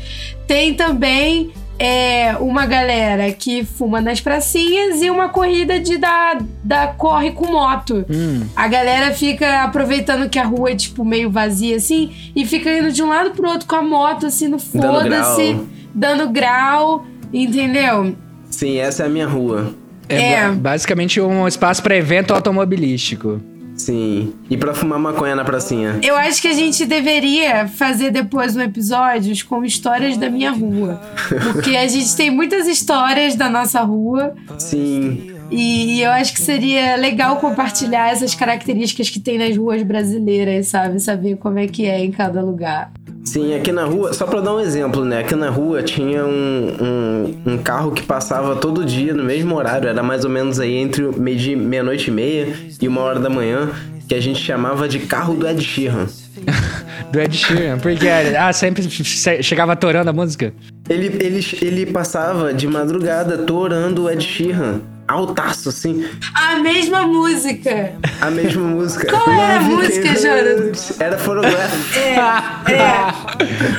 tem 0.49 0.75
também 0.75 1.53
é, 1.79 2.37
uma 2.41 2.67
galera 2.67 3.31
que 3.33 3.65
fuma 3.65 4.01
nas 4.01 4.21
pracinhas 4.21 5.01
e 5.03 5.11
uma 5.11 5.29
corrida 5.29 5.79
de 5.79 5.97
da, 5.97 6.39
da 6.65 6.87
corre 6.89 7.31
com 7.31 7.47
moto. 7.53 8.05
Hum, 8.11 8.47
A 8.57 8.67
galera 8.69 9.13
fica 9.15 9.63
aproveitando 9.63 10.29
que 10.29 10.39
a 10.39 10.45
rua 10.45 10.71
é, 10.71 10.75
tipo, 10.77 11.05
meio 11.05 11.31
vazia, 11.31 11.77
assim, 11.77 12.11
e 12.35 12.45
fica 12.45 12.71
indo 12.77 12.91
de 12.91 13.03
um 13.03 13.09
lado 13.09 13.31
pro 13.31 13.49
outro 13.49 13.67
com 13.69 13.77
a 13.77 13.83
moto, 13.83 14.27
assim, 14.27 14.49
no 14.49 14.57
Dando 14.59 15.01
foda-se, 15.01 15.53
grau. 15.53 15.67
dando 15.95 16.29
grau, 16.31 17.07
entendeu? 17.33 18.17
Sim, 18.51 18.79
essa 18.79 19.05
é 19.05 19.07
a 19.07 19.09
minha 19.09 19.27
rua. 19.27 19.73
é, 20.09 20.33
É. 20.33 20.49
ba- 20.49 20.55
basicamente 20.71 21.21
um 21.21 21.47
espaço 21.47 21.83
para 21.83 21.95
evento 21.97 22.33
automobilístico. 22.35 23.41
Sim. 23.89 24.35
E 24.51 24.57
pra 24.59 24.75
fumar 24.75 24.99
maconha 24.99 25.35
na 25.35 25.43
pracinha. 25.43 25.99
Eu 26.03 26.15
acho 26.15 26.43
que 26.43 26.49
a 26.49 26.53
gente 26.53 26.85
deveria 26.85 27.67
fazer 27.67 28.11
depois 28.11 28.55
um 28.55 28.61
episódio 28.61 29.35
com 29.47 29.65
histórias 29.65 30.19
da 30.19 30.29
minha 30.29 30.51
rua. 30.51 31.01
Porque 31.55 31.75
a 31.75 31.89
gente 31.89 32.15
tem 32.15 32.31
muitas 32.31 32.67
histórias 32.67 33.35
da 33.35 33.49
nossa 33.49 33.81
rua 33.81 34.35
Sim. 34.59 35.35
e 35.51 36.03
eu 36.03 36.11
acho 36.11 36.35
que 36.35 36.41
seria 36.43 36.97
legal 36.97 37.37
compartilhar 37.37 38.11
essas 38.11 38.35
características 38.35 39.09
que 39.09 39.21
tem 39.21 39.39
nas 39.39 39.57
ruas 39.57 39.83
brasileiras, 39.83 40.67
sabe? 40.67 41.01
Saber 41.01 41.39
como 41.39 41.59
é 41.59 41.67
que 41.67 41.87
é 41.87 42.05
em 42.05 42.11
cada 42.11 42.43
lugar. 42.43 42.93
Sim, 43.29 43.55
aqui 43.55 43.71
na 43.73 43.85
rua, 43.85 44.15
só 44.15 44.27
pra 44.27 44.41
dar 44.41 44.55
um 44.55 44.61
exemplo, 44.61 45.05
né? 45.05 45.19
Aqui 45.21 45.35
na 45.35 45.51
rua 45.51 45.83
tinha 45.83 46.25
um, 46.25 46.77
um, 46.81 47.53
um 47.53 47.59
carro 47.59 47.93
que 47.93 48.03
passava 48.03 48.57
todo 48.57 48.87
dia 48.87 49.13
no 49.13 49.23
mesmo 49.23 49.55
horário, 49.55 49.87
era 49.87 50.03
mais 50.03 50.25
ou 50.25 50.31
menos 50.31 50.59
aí 50.59 50.75
entre 50.77 51.03
meia-noite 51.19 52.09
e 52.09 52.11
meia 52.11 52.55
e 52.81 52.89
uma 52.89 53.03
hora 53.03 53.21
da 53.21 53.29
manhã, 53.29 53.69
que 54.09 54.15
a 54.15 54.21
gente 54.21 54.41
chamava 54.41 54.89
de 54.89 55.01
carro 55.01 55.35
do 55.35 55.47
Ed 55.47 55.63
Sheeran. 55.63 56.07
Do 57.13 57.21
Ed 57.21 57.37
Sheeran. 57.37 57.79
Porque 57.79 58.07
ah, 58.09 58.53
sempre 58.53 58.83
che- 58.87 59.43
chegava 59.43 59.73
atorando 59.73 60.09
a 60.11 60.13
música. 60.13 60.53
Ele, 60.89 61.07
ele, 61.23 61.45
ele 61.61 61.87
passava 61.87 62.53
de 62.55 62.67
madrugada 62.67 63.39
torando 63.39 64.05
o 64.05 64.11
Ed 64.11 64.23
Sheeran, 64.25 64.81
altaço, 65.09 65.71
assim, 65.71 66.07
A 66.35 66.57
mesma 66.57 67.07
música. 67.07 67.95
a 68.21 68.31
mesma 68.31 68.63
música. 68.63 69.07
Qual 69.11 69.31
era 69.31 69.57
a 69.57 69.61
música? 69.61 70.09
Hurt. 70.11 71.01
Era 71.01 71.19
Photograph. 71.19 71.73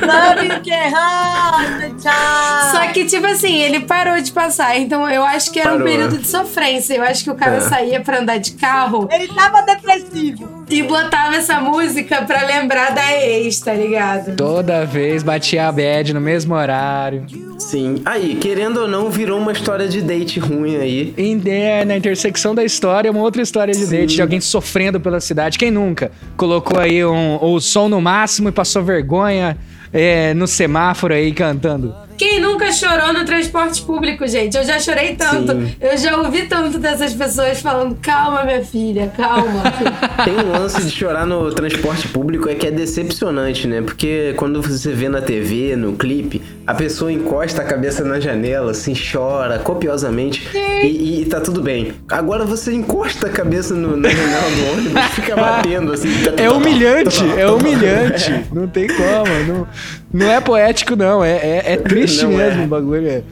Love 0.02 0.48
can 0.64 0.90
hurt 0.90 1.78
the 1.80 1.88
time. 2.00 2.72
Só 2.72 2.92
que, 2.92 3.04
tipo 3.04 3.26
assim, 3.26 3.54
ele 3.62 3.80
parou 3.80 4.20
de 4.20 4.32
passar. 4.32 4.76
Então 4.78 5.08
eu 5.08 5.22
acho 5.24 5.50
que 5.52 5.60
era 5.60 5.70
um 5.70 5.78
Parou. 5.78 5.86
período 5.88 6.18
de 6.18 6.26
sofrência. 6.26 6.94
Eu 6.94 7.02
acho 7.02 7.24
que 7.24 7.30
o 7.30 7.34
cara 7.34 7.56
É. 7.56 7.60
saía 7.60 8.00
pra 8.00 8.18
andar 8.20 8.38
de 8.38 8.52
carro 8.52 9.08
Ele 9.10 9.28
tava 9.28 9.62
depressivo. 9.62 10.59
E 10.70 10.82
botava 10.82 11.34
essa 11.36 11.60
música 11.60 12.22
pra 12.22 12.46
lembrar 12.46 12.90
da 12.94 13.12
ex, 13.20 13.58
tá 13.60 13.74
ligado? 13.74 14.36
Toda 14.36 14.84
vez 14.86 15.22
batia 15.22 15.66
a 15.68 15.72
bad 15.72 16.14
no 16.14 16.20
mesmo 16.20 16.54
horário. 16.54 17.24
Sim. 17.58 18.00
Aí, 18.04 18.36
querendo 18.36 18.80
ou 18.82 18.88
não, 18.88 19.10
virou 19.10 19.38
uma 19.38 19.52
história 19.52 19.88
de 19.88 20.00
date 20.00 20.38
ruim 20.38 20.76
aí. 20.76 21.12
Em- 21.18 21.42
é, 21.46 21.84
na 21.84 21.96
intersecção 21.96 22.54
da 22.54 22.64
história, 22.64 23.10
uma 23.10 23.20
outra 23.20 23.42
história 23.42 23.74
de 23.74 23.84
date 23.86 24.14
de 24.14 24.22
alguém 24.22 24.40
sofrendo 24.40 25.00
pela 25.00 25.20
cidade. 25.20 25.58
Quem 25.58 25.70
nunca 25.70 26.10
colocou 26.36 26.78
aí 26.78 27.04
um, 27.04 27.36
o 27.42 27.60
som 27.60 27.88
no 27.88 28.00
máximo 28.00 28.48
e 28.48 28.52
passou 28.52 28.82
vergonha 28.82 29.56
é, 29.92 30.32
no 30.34 30.46
semáforo 30.46 31.12
aí 31.12 31.32
cantando? 31.32 31.94
Quem 32.20 32.38
nunca 32.38 32.70
chorou 32.70 33.14
no 33.14 33.24
transporte 33.24 33.80
público, 33.80 34.28
gente? 34.28 34.54
Eu 34.54 34.62
já 34.62 34.78
chorei 34.78 35.14
tanto. 35.14 35.52
Sim. 35.52 35.74
Eu 35.80 35.96
já 35.96 36.18
ouvi 36.18 36.42
tanto 36.42 36.78
dessas 36.78 37.14
pessoas 37.14 37.62
falando: 37.62 37.96
calma, 38.02 38.44
minha 38.44 38.62
filha, 38.62 39.10
calma. 39.16 39.62
Tem 40.22 40.34
um 40.34 40.52
lance 40.52 40.82
de 40.82 40.90
chorar 40.90 41.26
no 41.26 41.50
transporte 41.54 42.08
público 42.08 42.46
é 42.50 42.54
que 42.54 42.66
é 42.66 42.70
decepcionante, 42.70 43.66
né? 43.66 43.80
Porque 43.80 44.34
quando 44.36 44.60
você 44.60 44.92
vê 44.92 45.08
na 45.08 45.22
TV, 45.22 45.74
no 45.76 45.94
clipe, 45.94 46.42
a 46.66 46.74
pessoa 46.74 47.10
encosta 47.10 47.62
a 47.62 47.64
cabeça 47.64 48.04
na 48.04 48.20
janela, 48.20 48.72
assim, 48.72 48.92
chora 48.94 49.58
copiosamente 49.58 50.46
e, 50.84 51.22
e 51.22 51.24
tá 51.24 51.40
tudo 51.40 51.62
bem. 51.62 51.94
Agora 52.06 52.44
você 52.44 52.74
encosta 52.74 53.28
a 53.28 53.30
cabeça 53.30 53.72
no- 53.72 53.96
na 53.96 54.10
janela 54.10 54.50
do 54.50 54.72
ônibus 54.74 55.04
e 55.06 55.08
fica 55.14 55.34
batendo, 55.36 55.94
assim. 55.94 56.10
É 56.36 56.50
humilhante, 56.50 57.24
é 57.38 57.46
humilhante. 57.46 58.44
Não 58.52 58.68
tem 58.68 58.88
como. 58.88 59.32
Não, 59.48 59.66
não 60.12 60.30
é 60.30 60.38
poético, 60.38 60.94
não. 60.94 61.24
É, 61.24 61.30
é, 61.30 61.62
é 61.72 61.76
triste 61.78 62.09
Não 62.22 62.30
mesmo 62.30 62.62
é. 62.62 62.64
o 62.64 62.68
bagulho. 62.68 63.08
é. 63.08 63.22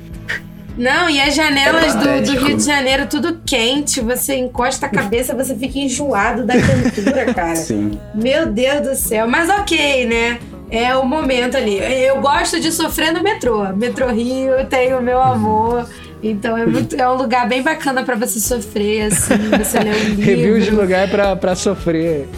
Não, 0.76 1.11
e 1.11 1.20
as 1.20 1.35
janelas 1.35 1.97
É 1.97 2.20
do, 2.22 2.33
do. 2.35 2.45
Rio 2.47 2.57
de 2.57 2.62
Janeiro, 2.64 3.07
tudo 3.07 3.41
quente. 3.45 4.01
Você 4.01 4.37
encosta 4.37 4.87
a 4.87 4.89
cabeça, 4.89 5.35
você 5.35 5.57
fica 5.57 5.76
enjoado 5.79 6.45
da 6.47 6.55
quentura, 6.55 7.26
cara. 7.35 7.57
Sim. 7.57 7.99
Meu 8.14 8.47
Deus 8.47 8.83
do 8.89 8.95
céu. 8.95 9.26
Mas 9.26 9.51
ok, 9.51 10.07
né? 10.07 10.39
É 10.70 10.95
o 10.95 11.05
momento 11.05 11.57
ali. 11.57 11.79
Eu 11.79 12.20
gosto 12.20 12.61
de 12.61 12.70
sofrer 12.70 13.12
no 13.12 13.22
metrô. 13.24 13.64
Metrô 13.74 14.07
Rio 14.09 14.64
tem 14.70 14.95
o 14.95 15.03
meu 15.03 15.20
amor. 15.20 15.89
Então 16.23 16.57
é, 16.57 16.66
muito, 16.66 16.97
é 16.97 17.09
um 17.09 17.14
lugar 17.14 17.49
bem 17.49 17.62
bacana 17.62 18.03
pra 18.03 18.16
você 18.16 18.41
sofrer, 18.41 19.03
assim, 19.03 19.35
você 19.57 19.79
ler 19.79 19.95
um 19.95 19.99
livro. 20.14 20.25
Reviews 20.25 20.64
de 20.64 20.71
lugar 20.71 21.09
pra, 21.09 21.37
pra 21.37 21.55
sofrer. 21.55 22.29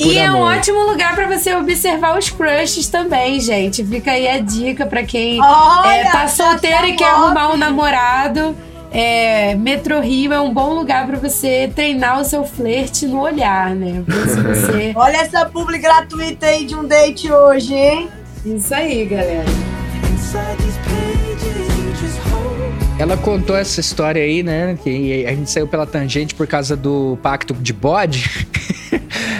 E 0.00 0.18
é 0.18 0.30
um 0.30 0.36
amor. 0.36 0.58
ótimo 0.58 0.80
lugar 0.84 1.14
pra 1.14 1.26
você 1.26 1.54
observar 1.54 2.18
os 2.18 2.28
crushes 2.28 2.88
também, 2.88 3.40
gente. 3.40 3.82
Fica 3.82 4.10
aí 4.12 4.28
a 4.28 4.38
dica 4.38 4.84
pra 4.84 5.02
quem 5.02 5.40
Olha, 5.42 5.94
é, 5.94 6.04
tá 6.10 6.28
solteiro 6.28 6.88
e 6.88 6.92
quer 6.92 7.08
arrumar 7.08 7.54
um 7.54 7.56
namorado. 7.56 8.54
É, 8.90 9.54
Metro 9.54 9.98
Rio 10.00 10.34
é 10.34 10.40
um 10.40 10.52
bom 10.52 10.74
lugar 10.74 11.06
pra 11.06 11.16
você 11.16 11.72
treinar 11.74 12.20
o 12.20 12.24
seu 12.24 12.44
flerte 12.44 13.06
no 13.06 13.22
olhar, 13.22 13.74
né? 13.74 14.02
Você. 14.06 14.92
Olha 14.94 15.16
essa 15.16 15.46
publi 15.46 15.78
gratuita 15.78 16.44
aí 16.44 16.66
de 16.66 16.74
um 16.74 16.84
date 16.84 17.32
hoje, 17.32 17.72
hein? 17.72 18.10
Isso 18.44 18.74
aí, 18.74 19.06
galera. 19.06 19.46
Ela 23.02 23.16
contou 23.16 23.56
essa 23.56 23.80
história 23.80 24.22
aí, 24.22 24.44
né? 24.44 24.78
Que 24.80 25.26
a 25.26 25.34
gente 25.34 25.50
saiu 25.50 25.66
pela 25.66 25.84
tangente 25.84 26.36
por 26.36 26.46
causa 26.46 26.76
do 26.76 27.18
pacto 27.20 27.52
de 27.52 27.72
bode. 27.72 28.46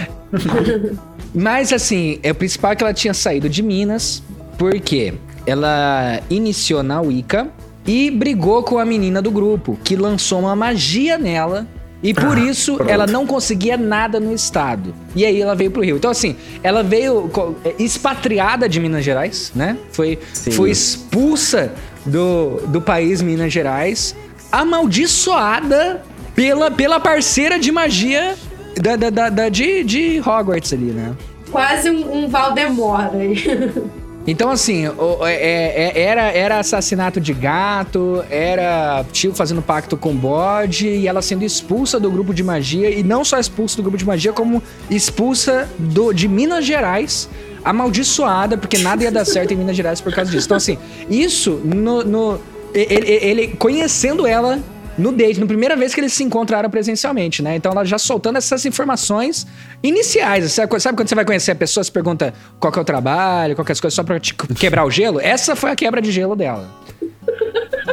Mas 1.33 1.71
assim, 1.71 2.19
é 2.21 2.31
o 2.31 2.35
principal 2.35 2.73
é 2.73 2.75
que 2.75 2.83
ela 2.83 2.93
tinha 2.93 3.13
saído 3.13 3.47
de 3.47 3.63
Minas, 3.63 4.21
porque 4.57 5.13
ela 5.47 6.19
iniciou 6.29 6.83
na 6.83 6.99
Wicca 6.99 7.47
e 7.87 8.11
brigou 8.11 8.63
com 8.63 8.79
a 8.79 8.83
menina 8.83 9.21
do 9.21 9.31
grupo, 9.31 9.79
que 9.81 9.95
lançou 9.95 10.41
uma 10.41 10.57
magia 10.57 11.17
nela. 11.17 11.65
E 12.03 12.13
por 12.13 12.37
isso 12.37 12.75
pronto. 12.75 12.91
ela 12.91 13.07
não 13.07 13.25
conseguia 13.25 13.77
nada 13.77 14.19
no 14.19 14.33
estado. 14.33 14.93
E 15.15 15.25
aí 15.25 15.41
ela 15.41 15.55
veio 15.55 15.71
pro 15.71 15.81
Rio. 15.81 15.95
Então, 15.95 16.11
assim, 16.11 16.35
ela 16.61 16.83
veio 16.83 17.31
é, 17.63 17.75
expatriada 17.81 18.67
de 18.67 18.77
Minas 18.81 19.05
Gerais, 19.05 19.53
né? 19.55 19.77
Foi, 19.93 20.19
Sim. 20.33 20.51
foi 20.51 20.69
expulsa 20.69 21.71
do, 22.05 22.61
do 22.67 22.81
país 22.81 23.21
Minas 23.21 23.51
Gerais, 23.51 24.15
amaldiçoada 24.51 26.01
pela, 26.35 26.69
pela 26.71 26.99
parceira 26.99 27.57
de 27.59 27.71
magia 27.71 28.35
da, 28.81 28.95
da, 28.95 29.09
da- 29.09 29.29
da- 29.29 29.49
de, 29.49 29.83
de 29.83 30.19
Hogwarts 30.19 30.73
ali, 30.73 30.85
né? 30.91 31.13
Quase 31.51 31.89
um, 31.89 32.23
um 32.23 32.27
Valdemort 32.29 33.13
aí. 33.13 33.71
Então, 34.25 34.49
assim, 34.49 34.85
é- 35.25 35.91
é- 35.97 36.01
era, 36.01 36.21
era 36.31 36.57
assassinato 36.59 37.19
de 37.19 37.33
gato, 37.33 38.23
era 38.29 39.03
tio 39.11 39.33
fazendo 39.33 39.61
pacto 39.61 39.97
com 39.97 40.15
bode 40.15 40.87
e 40.87 41.09
ela 41.09 41.21
sendo 41.21 41.43
expulsa 41.43 41.99
do 41.99 42.09
grupo 42.09 42.33
de 42.33 42.41
magia. 42.41 42.89
E 42.89 43.03
não 43.03 43.25
só 43.25 43.37
expulsa 43.37 43.75
do 43.75 43.81
grupo 43.83 43.97
de 43.97 44.05
magia, 44.05 44.31
como 44.31 44.63
expulsa 44.89 45.67
do, 45.77 46.13
de 46.13 46.29
Minas 46.29 46.63
Gerais, 46.65 47.27
amaldiçoada, 47.63 48.57
porque 48.57 48.77
nada 48.77 49.03
ia 49.03 49.11
dar 49.11 49.25
certo 49.25 49.53
em 49.53 49.57
Minas 49.57 49.75
Gerais 49.75 50.01
por 50.01 50.13
causa 50.13 50.31
disso. 50.31 50.45
Então, 50.47 50.57
assim, 50.57 50.77
isso 51.09 51.61
no. 51.63 52.03
no- 52.03 52.39
ele, 52.73 53.11
ele 53.11 53.47
conhecendo 53.59 54.25
ela 54.25 54.59
no 54.97 55.11
date, 55.11 55.39
na 55.39 55.45
primeira 55.45 55.75
vez 55.75 55.93
que 55.93 55.99
eles 56.01 56.11
se 56.13 56.23
encontraram 56.23 56.69
presencialmente, 56.69 57.41
né? 57.41 57.55
Então 57.55 57.71
ela 57.71 57.83
já 57.85 57.97
soltando 57.99 58.37
essas 58.37 58.65
informações 58.65 59.45
iniciais. 59.81 60.51
Sabe, 60.53 60.67
quando 60.67 61.07
você 61.07 61.15
vai 61.15 61.25
conhecer 61.25 61.51
a 61.51 61.55
pessoa, 61.55 61.83
você 61.83 61.91
pergunta 61.91 62.33
qual 62.59 62.71
que 62.71 62.79
é 62.79 62.81
o 62.81 62.85
trabalho, 62.85 63.55
qual 63.55 63.63
que 63.65 63.71
é 63.71 63.73
as 63.73 63.79
coisas, 63.79 63.95
só 63.95 64.03
pra 64.03 64.19
te 64.19 64.33
quebrar 64.33 64.85
o 64.85 64.91
gelo? 64.91 65.19
Essa 65.19 65.55
foi 65.55 65.71
a 65.71 65.75
quebra 65.75 66.01
de 66.01 66.11
gelo 66.11 66.35
dela. 66.35 66.67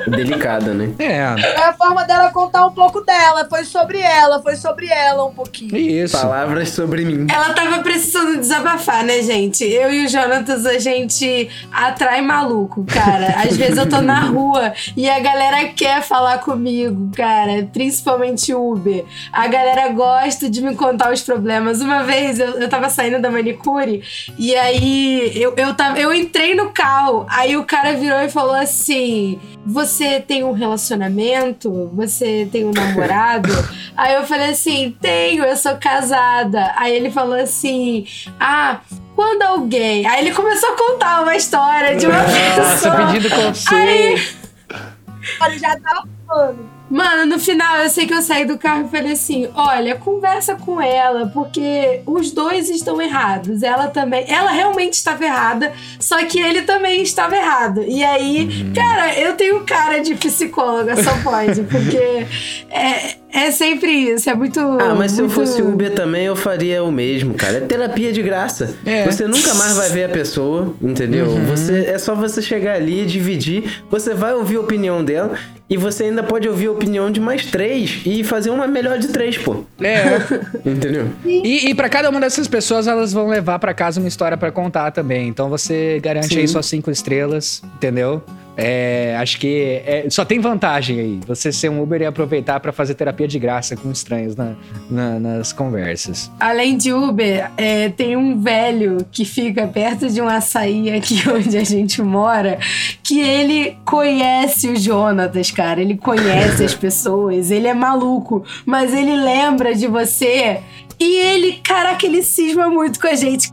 Delicada, 0.06 0.72
né? 0.74 0.92
É, 0.98 1.18
É 1.38 1.64
a 1.64 1.72
forma 1.72 2.04
dela 2.04 2.30
contar 2.30 2.66
um 2.66 2.72
pouco 2.72 3.00
dela. 3.00 3.46
Foi 3.48 3.64
sobre 3.64 3.98
ela, 3.98 4.42
foi 4.42 4.56
sobre 4.56 4.86
ela 4.88 5.24
um 5.24 5.32
pouquinho. 5.32 5.76
isso. 5.76 6.16
Palavras 6.16 6.70
sobre 6.70 7.04
mim. 7.04 7.26
Ela 7.32 7.52
tava 7.52 7.78
precisando 7.82 8.38
desabafar, 8.38 9.04
né, 9.04 9.22
gente? 9.22 9.64
Eu 9.64 9.92
e 9.92 10.06
o 10.06 10.08
Jonatas, 10.08 10.66
a 10.66 10.78
gente 10.78 11.48
atrai 11.72 12.20
maluco, 12.20 12.84
cara. 12.84 13.34
Às 13.42 13.56
vezes 13.56 13.78
eu 13.78 13.88
tô 13.88 14.00
na 14.00 14.20
rua 14.30 14.72
e 14.96 15.08
a 15.08 15.18
galera 15.20 15.68
quer 15.68 16.02
falar 16.02 16.38
comigo, 16.38 17.10
cara. 17.16 17.68
Principalmente 17.72 18.54
Uber. 18.54 19.04
A 19.32 19.46
galera 19.46 19.88
gosta 19.88 20.48
de 20.48 20.60
me 20.62 20.74
contar 20.74 21.12
os 21.12 21.22
problemas. 21.22 21.80
Uma 21.80 22.02
vez 22.02 22.38
eu, 22.38 22.60
eu 22.60 22.68
tava 22.68 22.88
saindo 22.88 23.20
da 23.20 23.30
manicure 23.30 24.02
e 24.38 24.54
aí 24.54 25.32
eu, 25.40 25.54
eu, 25.56 25.74
tava, 25.74 25.98
eu 25.98 26.12
entrei 26.14 26.54
no 26.54 26.70
carro. 26.70 27.26
Aí 27.28 27.56
o 27.56 27.64
cara 27.64 27.94
virou 27.94 28.20
e 28.20 28.28
falou 28.28 28.54
assim: 28.54 29.38
Você 29.80 30.20
tem 30.20 30.44
um 30.44 30.52
relacionamento? 30.52 31.90
Você 31.94 32.46
tem 32.52 32.66
um 32.66 32.70
namorado? 32.70 33.48
aí 33.96 34.14
eu 34.14 34.24
falei 34.26 34.50
assim: 34.50 34.94
Tenho, 35.00 35.42
eu 35.42 35.56
sou 35.56 35.76
casada. 35.76 36.72
Aí 36.76 36.94
ele 36.94 37.10
falou 37.10 37.40
assim: 37.40 38.06
Ah, 38.38 38.80
quando 39.16 39.40
alguém. 39.40 40.06
Aí 40.06 40.20
ele 40.20 40.34
começou 40.34 40.68
a 40.68 40.76
contar 40.76 41.22
uma 41.22 41.34
história 41.34 41.96
de 41.96 42.06
uma 42.06 42.22
Nossa, 42.22 42.90
pessoa. 42.90 43.06
pedindo 43.06 43.34
Aí, 43.34 43.42
conselho. 43.42 44.22
Olha, 45.40 45.58
já 45.58 45.80
tava 45.80 46.06
falando. 46.26 46.79
Mano, 46.90 47.24
no 47.24 47.38
final 47.38 47.78
eu 47.78 47.88
sei 47.88 48.04
que 48.06 48.12
eu 48.12 48.20
saí 48.20 48.44
do 48.44 48.58
carro 48.58 48.86
e 48.86 48.90
falei 48.90 49.12
assim: 49.12 49.48
olha, 49.54 49.94
conversa 49.94 50.56
com 50.56 50.80
ela, 50.80 51.26
porque 51.32 52.00
os 52.04 52.32
dois 52.32 52.68
estão 52.68 53.00
errados. 53.00 53.62
Ela 53.62 53.86
também. 53.86 54.24
Ela 54.28 54.50
realmente 54.50 54.94
estava 54.94 55.24
errada, 55.24 55.72
só 56.00 56.18
que 56.24 56.40
ele 56.40 56.62
também 56.62 57.00
estava 57.02 57.36
errado. 57.36 57.82
E 57.86 58.02
aí, 58.02 58.48
cara, 58.74 59.14
eu 59.18 59.34
tenho 59.34 59.60
cara 59.60 59.98
de 60.00 60.14
psicóloga, 60.16 61.00
só 61.02 61.12
pode, 61.22 61.62
porque 61.62 62.26
é, 62.70 63.14
é 63.32 63.50
sempre 63.52 63.92
isso. 63.92 64.28
É 64.28 64.34
muito. 64.34 64.58
Ah, 64.58 64.94
mas 64.96 65.12
se 65.12 65.20
eu 65.20 65.26
muito- 65.26 65.34
fosse 65.40 65.62
Uber 65.62 65.94
também, 65.94 66.24
eu 66.24 66.34
faria 66.34 66.82
o 66.82 66.90
mesmo, 66.90 67.34
cara. 67.34 67.58
É 67.58 67.60
terapia 67.60 68.12
de 68.12 68.20
graça. 68.22 68.74
É. 68.84 69.04
Você 69.04 69.28
nunca 69.28 69.54
mais 69.54 69.76
vai 69.76 69.88
ver 69.90 70.04
a 70.04 70.08
pessoa, 70.08 70.74
entendeu? 70.82 71.26
Uhum. 71.26 71.44
Você 71.46 71.84
É 71.86 71.98
só 71.98 72.14
você 72.16 72.42
chegar 72.42 72.74
ali, 72.74 73.06
dividir. 73.06 73.82
Você 73.90 74.12
vai 74.12 74.34
ouvir 74.34 74.56
a 74.56 74.60
opinião 74.60 75.04
dela. 75.04 75.38
E 75.70 75.76
você 75.76 76.04
ainda 76.04 76.20
pode 76.20 76.48
ouvir 76.48 76.66
a 76.66 76.72
opinião 76.72 77.12
de 77.12 77.20
mais 77.20 77.46
três 77.46 78.02
e 78.04 78.24
fazer 78.24 78.50
uma 78.50 78.66
melhor 78.66 78.98
de 78.98 79.06
três, 79.06 79.38
pô. 79.38 79.64
É. 79.80 80.02
Entendeu? 80.68 81.08
E, 81.24 81.70
e 81.70 81.74
para 81.76 81.88
cada 81.88 82.10
uma 82.10 82.18
dessas 82.20 82.48
pessoas, 82.48 82.88
elas 82.88 83.12
vão 83.12 83.28
levar 83.28 83.60
pra 83.60 83.72
casa 83.72 84.00
uma 84.00 84.08
história 84.08 84.36
pra 84.36 84.50
contar 84.50 84.90
também. 84.90 85.28
Então 85.28 85.48
você 85.48 86.00
garante 86.02 86.36
aí 86.36 86.48
suas 86.48 86.66
cinco 86.66 86.90
estrelas, 86.90 87.62
entendeu? 87.76 88.20
É, 88.56 89.16
acho 89.18 89.38
que 89.38 89.80
é- 89.86 90.06
só 90.10 90.24
tem 90.24 90.38
vantagem 90.38 90.98
aí. 91.00 91.20
Você 91.26 91.52
ser 91.52 91.68
um 91.70 91.82
Uber 91.82 92.00
e 92.02 92.06
aproveitar 92.06 92.60
pra 92.60 92.72
fazer 92.72 92.94
terapia 92.94 93.26
de 93.28 93.38
graça 93.38 93.76
com 93.76 93.90
estranhos 93.90 94.36
na- 94.36 94.54
na- 94.90 95.18
nas 95.20 95.52
conversas. 95.52 96.30
Além 96.38 96.76
de 96.76 96.92
Uber, 96.92 97.50
é, 97.56 97.88
tem 97.88 98.16
um 98.16 98.40
velho 98.40 99.06
que 99.10 99.24
fica 99.24 99.66
perto 99.66 100.08
de 100.08 100.20
um 100.20 100.28
açaí 100.28 100.90
aqui 100.92 101.22
onde 101.30 101.56
a 101.56 101.64
gente 101.64 102.02
mora, 102.02 102.58
que 103.02 103.20
ele 103.20 103.76
conhece 103.84 104.68
o 104.68 104.76
Jonatas, 104.76 105.50
cara. 105.50 105.80
Ele 105.80 105.96
conhece 105.96 106.64
as 106.64 106.74
pessoas, 106.74 107.50
ele 107.50 107.66
é 107.68 107.74
maluco, 107.74 108.44
mas 108.66 108.92
ele 108.92 109.14
lembra 109.16 109.74
de 109.74 109.86
você. 109.86 110.60
E 111.00 111.16
ele, 111.16 111.52
caraca, 111.64 112.04
ele 112.04 112.22
cisma 112.22 112.68
muito 112.68 113.00
com 113.00 113.06
a 113.06 113.14
gente. 113.14 113.50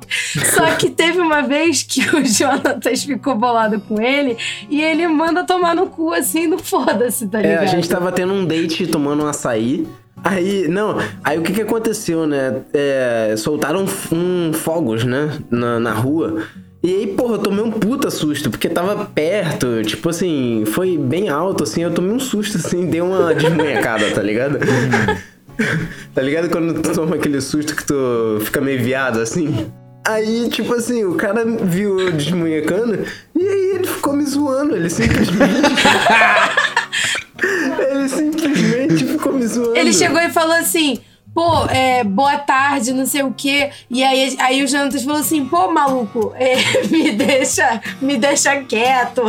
Só 0.54 0.66
que 0.76 0.90
teve 0.90 1.20
uma 1.20 1.42
vez 1.42 1.82
que 1.82 2.02
o 2.14 2.26
Jonatas 2.26 3.04
ficou 3.06 3.36
bolado 3.36 3.80
com 3.80 4.02
ele 4.02 4.38
e 4.70 4.82
ele 4.82 5.08
manda 5.08 5.46
tomar 5.46 5.74
no 5.74 5.88
cu 5.88 6.12
assim, 6.12 6.46
no 6.46 6.58
foda-se, 6.60 7.28
tá 7.28 7.40
É, 7.40 7.44
ligado? 7.44 7.64
a 7.64 7.66
gente 7.68 7.88
tava 7.88 8.12
tendo 8.12 8.34
um 8.34 8.46
date 8.46 8.86
tomando 8.88 9.24
um 9.24 9.28
açaí. 9.28 9.88
Aí, 10.24 10.68
não, 10.68 10.98
aí 11.24 11.38
o 11.38 11.42
que 11.42 11.54
que 11.54 11.62
aconteceu, 11.62 12.28
né? 12.28 12.62
É, 12.74 13.36
soltaram 13.38 13.86
um 14.12 14.52
fogos, 14.52 15.06
né? 15.06 15.40
Na, 15.50 15.80
na 15.80 15.94
rua. 15.94 16.44
E 16.84 16.94
aí, 16.94 17.08
porra, 17.08 17.36
eu 17.36 17.40
tomei 17.40 17.64
um 17.64 17.72
puta 17.72 18.10
susto, 18.10 18.50
porque 18.50 18.68
tava 18.68 19.06
perto, 19.06 19.84
tipo 19.84 20.10
assim, 20.10 20.64
foi 20.68 20.98
bem 20.98 21.30
alto, 21.30 21.64
assim, 21.64 21.82
eu 21.84 21.92
tomei 21.92 22.12
um 22.12 22.20
susto, 22.20 22.58
assim, 22.58 22.88
dei 22.88 23.02
uma 23.02 23.34
desmunhecada, 23.34 24.10
tá 24.12 24.22
ligado? 24.22 24.60
tá 26.14 26.22
ligado 26.22 26.50
quando 26.50 26.82
tu 26.82 26.94
toma 26.94 27.16
aquele 27.16 27.42
susto 27.42 27.76
que 27.76 27.86
tu 27.86 28.40
fica 28.42 28.62
meio 28.62 28.82
viado, 28.82 29.20
assim? 29.20 29.72
Aí, 30.06 30.50
tipo 30.50 30.74
assim, 30.74 31.04
o 31.04 31.16
cara 31.16 31.44
viu 31.46 32.00
eu 32.00 32.12
desmunhecando, 32.14 33.06
e 33.36 33.48
aí 33.48 33.72
ele 33.76 33.88
ficou 33.88 34.14
me 34.14 34.26
zoando, 34.26 34.76
ele 34.76 34.90
simplesmente... 34.90 35.38
Ele 37.90 38.10
simplesmente 38.10 39.06
ficou 39.06 39.34
me 39.34 39.46
zoando. 39.46 39.78
Ele 39.78 39.94
chegou 39.94 40.20
e 40.20 40.30
falou 40.30 40.56
assim. 40.56 41.00
Pô, 41.34 41.66
é, 41.70 42.04
boa 42.04 42.40
tarde, 42.40 42.92
não 42.92 43.06
sei 43.06 43.22
o 43.22 43.32
quê. 43.32 43.70
E 43.92 44.04
aí, 44.04 44.36
aí 44.40 44.64
o 44.64 44.68
Jantas 44.68 45.04
falou 45.04 45.20
assim: 45.20 45.46
pô, 45.46 45.72
maluco, 45.72 46.34
é, 46.36 46.56
me, 46.90 47.12
deixa, 47.12 47.80
me 48.02 48.18
deixa 48.18 48.56
quieto. 48.64 49.22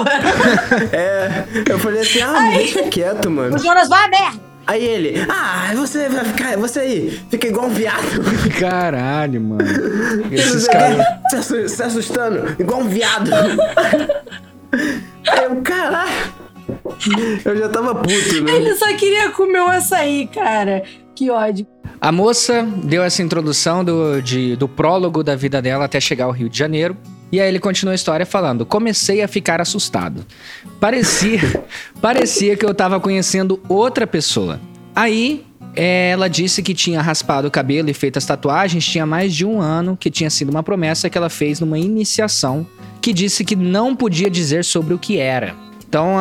É, 0.91 1.45
eu 1.71 1.79
falei 1.79 2.01
assim, 2.01 2.23
ah, 2.23 2.41
me 2.41 2.57
deixa 2.57 2.83
quieto, 2.85 3.31
mano. 3.31 3.57
O 3.57 3.59
Jonas 3.59 3.91
vai 3.91 4.09
merda. 4.09 4.48
Aí 4.69 4.85
ele, 4.85 5.15
ah, 5.31 5.73
você 5.75 6.11
vai 6.11 6.25
ficar, 6.27 6.57
você 6.59 6.81
aí, 6.81 7.21
fica 7.31 7.47
igual 7.49 7.67
um 7.67 7.71
viado. 7.71 8.21
Caralho, 8.61 9.41
mano. 9.41 9.63
Esses 10.31 10.69
caras. 10.69 11.07
se, 11.43 11.69
se 11.71 11.83
assustando, 11.83 12.55
igual 12.61 12.81
um 12.83 12.89
viado. 12.89 13.31
Aí 15.27 15.45
eu, 15.45 15.57
caralho. 15.63 16.11
Eu 17.45 17.57
já 17.57 17.69
tava 17.71 17.95
puto, 17.95 18.43
né? 18.45 18.53
Ele 18.57 18.75
só 18.75 18.95
queria 18.95 19.31
comer 19.31 19.61
um 19.63 19.69
açaí, 19.69 20.27
cara. 20.33 20.83
Que 21.15 21.31
ódio. 21.31 21.67
A 22.01 22.13
moça 22.13 22.63
deu 22.85 23.03
essa 23.03 23.23
introdução 23.23 23.83
do, 23.83 24.21
de- 24.21 24.55
do 24.57 24.69
prólogo 24.69 25.25
da 25.25 25.35
vida 25.35 25.63
dela 25.63 25.87
até 25.87 25.99
chegar 25.99 26.27
ao 26.27 26.31
Rio 26.31 26.49
de 26.49 26.59
Janeiro. 26.59 26.97
E 27.31 27.41
aí 27.41 27.49
ele 27.49 27.61
continua 27.61 27.93
a 27.93 27.95
história 27.95 28.25
falando: 28.25 28.65
Comecei 28.65 29.23
a 29.23 29.29
ficar 29.29 29.61
assustado. 29.61 30.25
Parecia, 30.81 31.65
parecia 32.01 32.57
que 32.57 32.65
eu 32.65 32.75
tava 32.75 32.99
conhecendo 33.01 33.61
outra 33.69 34.07
pessoa. 34.07 34.61
Aí 34.95 35.45
eh, 35.77 36.11
ela 36.11 36.29
disse 36.29 36.63
que 36.63 36.75
tinha 36.75 37.01
raspado 37.01 37.49
o 37.49 37.51
cabelo 37.51 37.91
e 37.91 37.95
feito 37.95 38.17
as 38.17 38.27
tatuagens 38.27 38.85
tinha 38.85 39.07
mais 39.07 39.35
de 39.35 39.45
um 39.45 39.61
ano, 39.61 39.97
que 39.97 40.11
tinha 40.11 40.31
sido 40.31 40.51
uma 40.51 40.63
promessa 40.63 41.09
que 41.09 41.17
ela 41.17 41.31
fez 41.31 41.61
numa 41.61 41.79
iniciação, 41.79 42.67
que 43.01 43.13
disse 43.13 43.45
que 43.45 43.55
não 43.55 43.95
podia 43.95 44.31
dizer 44.31 44.65
sobre 44.65 44.95
o 44.95 44.99
que 44.99 45.19
era. 45.19 45.55
Então, 45.89 46.17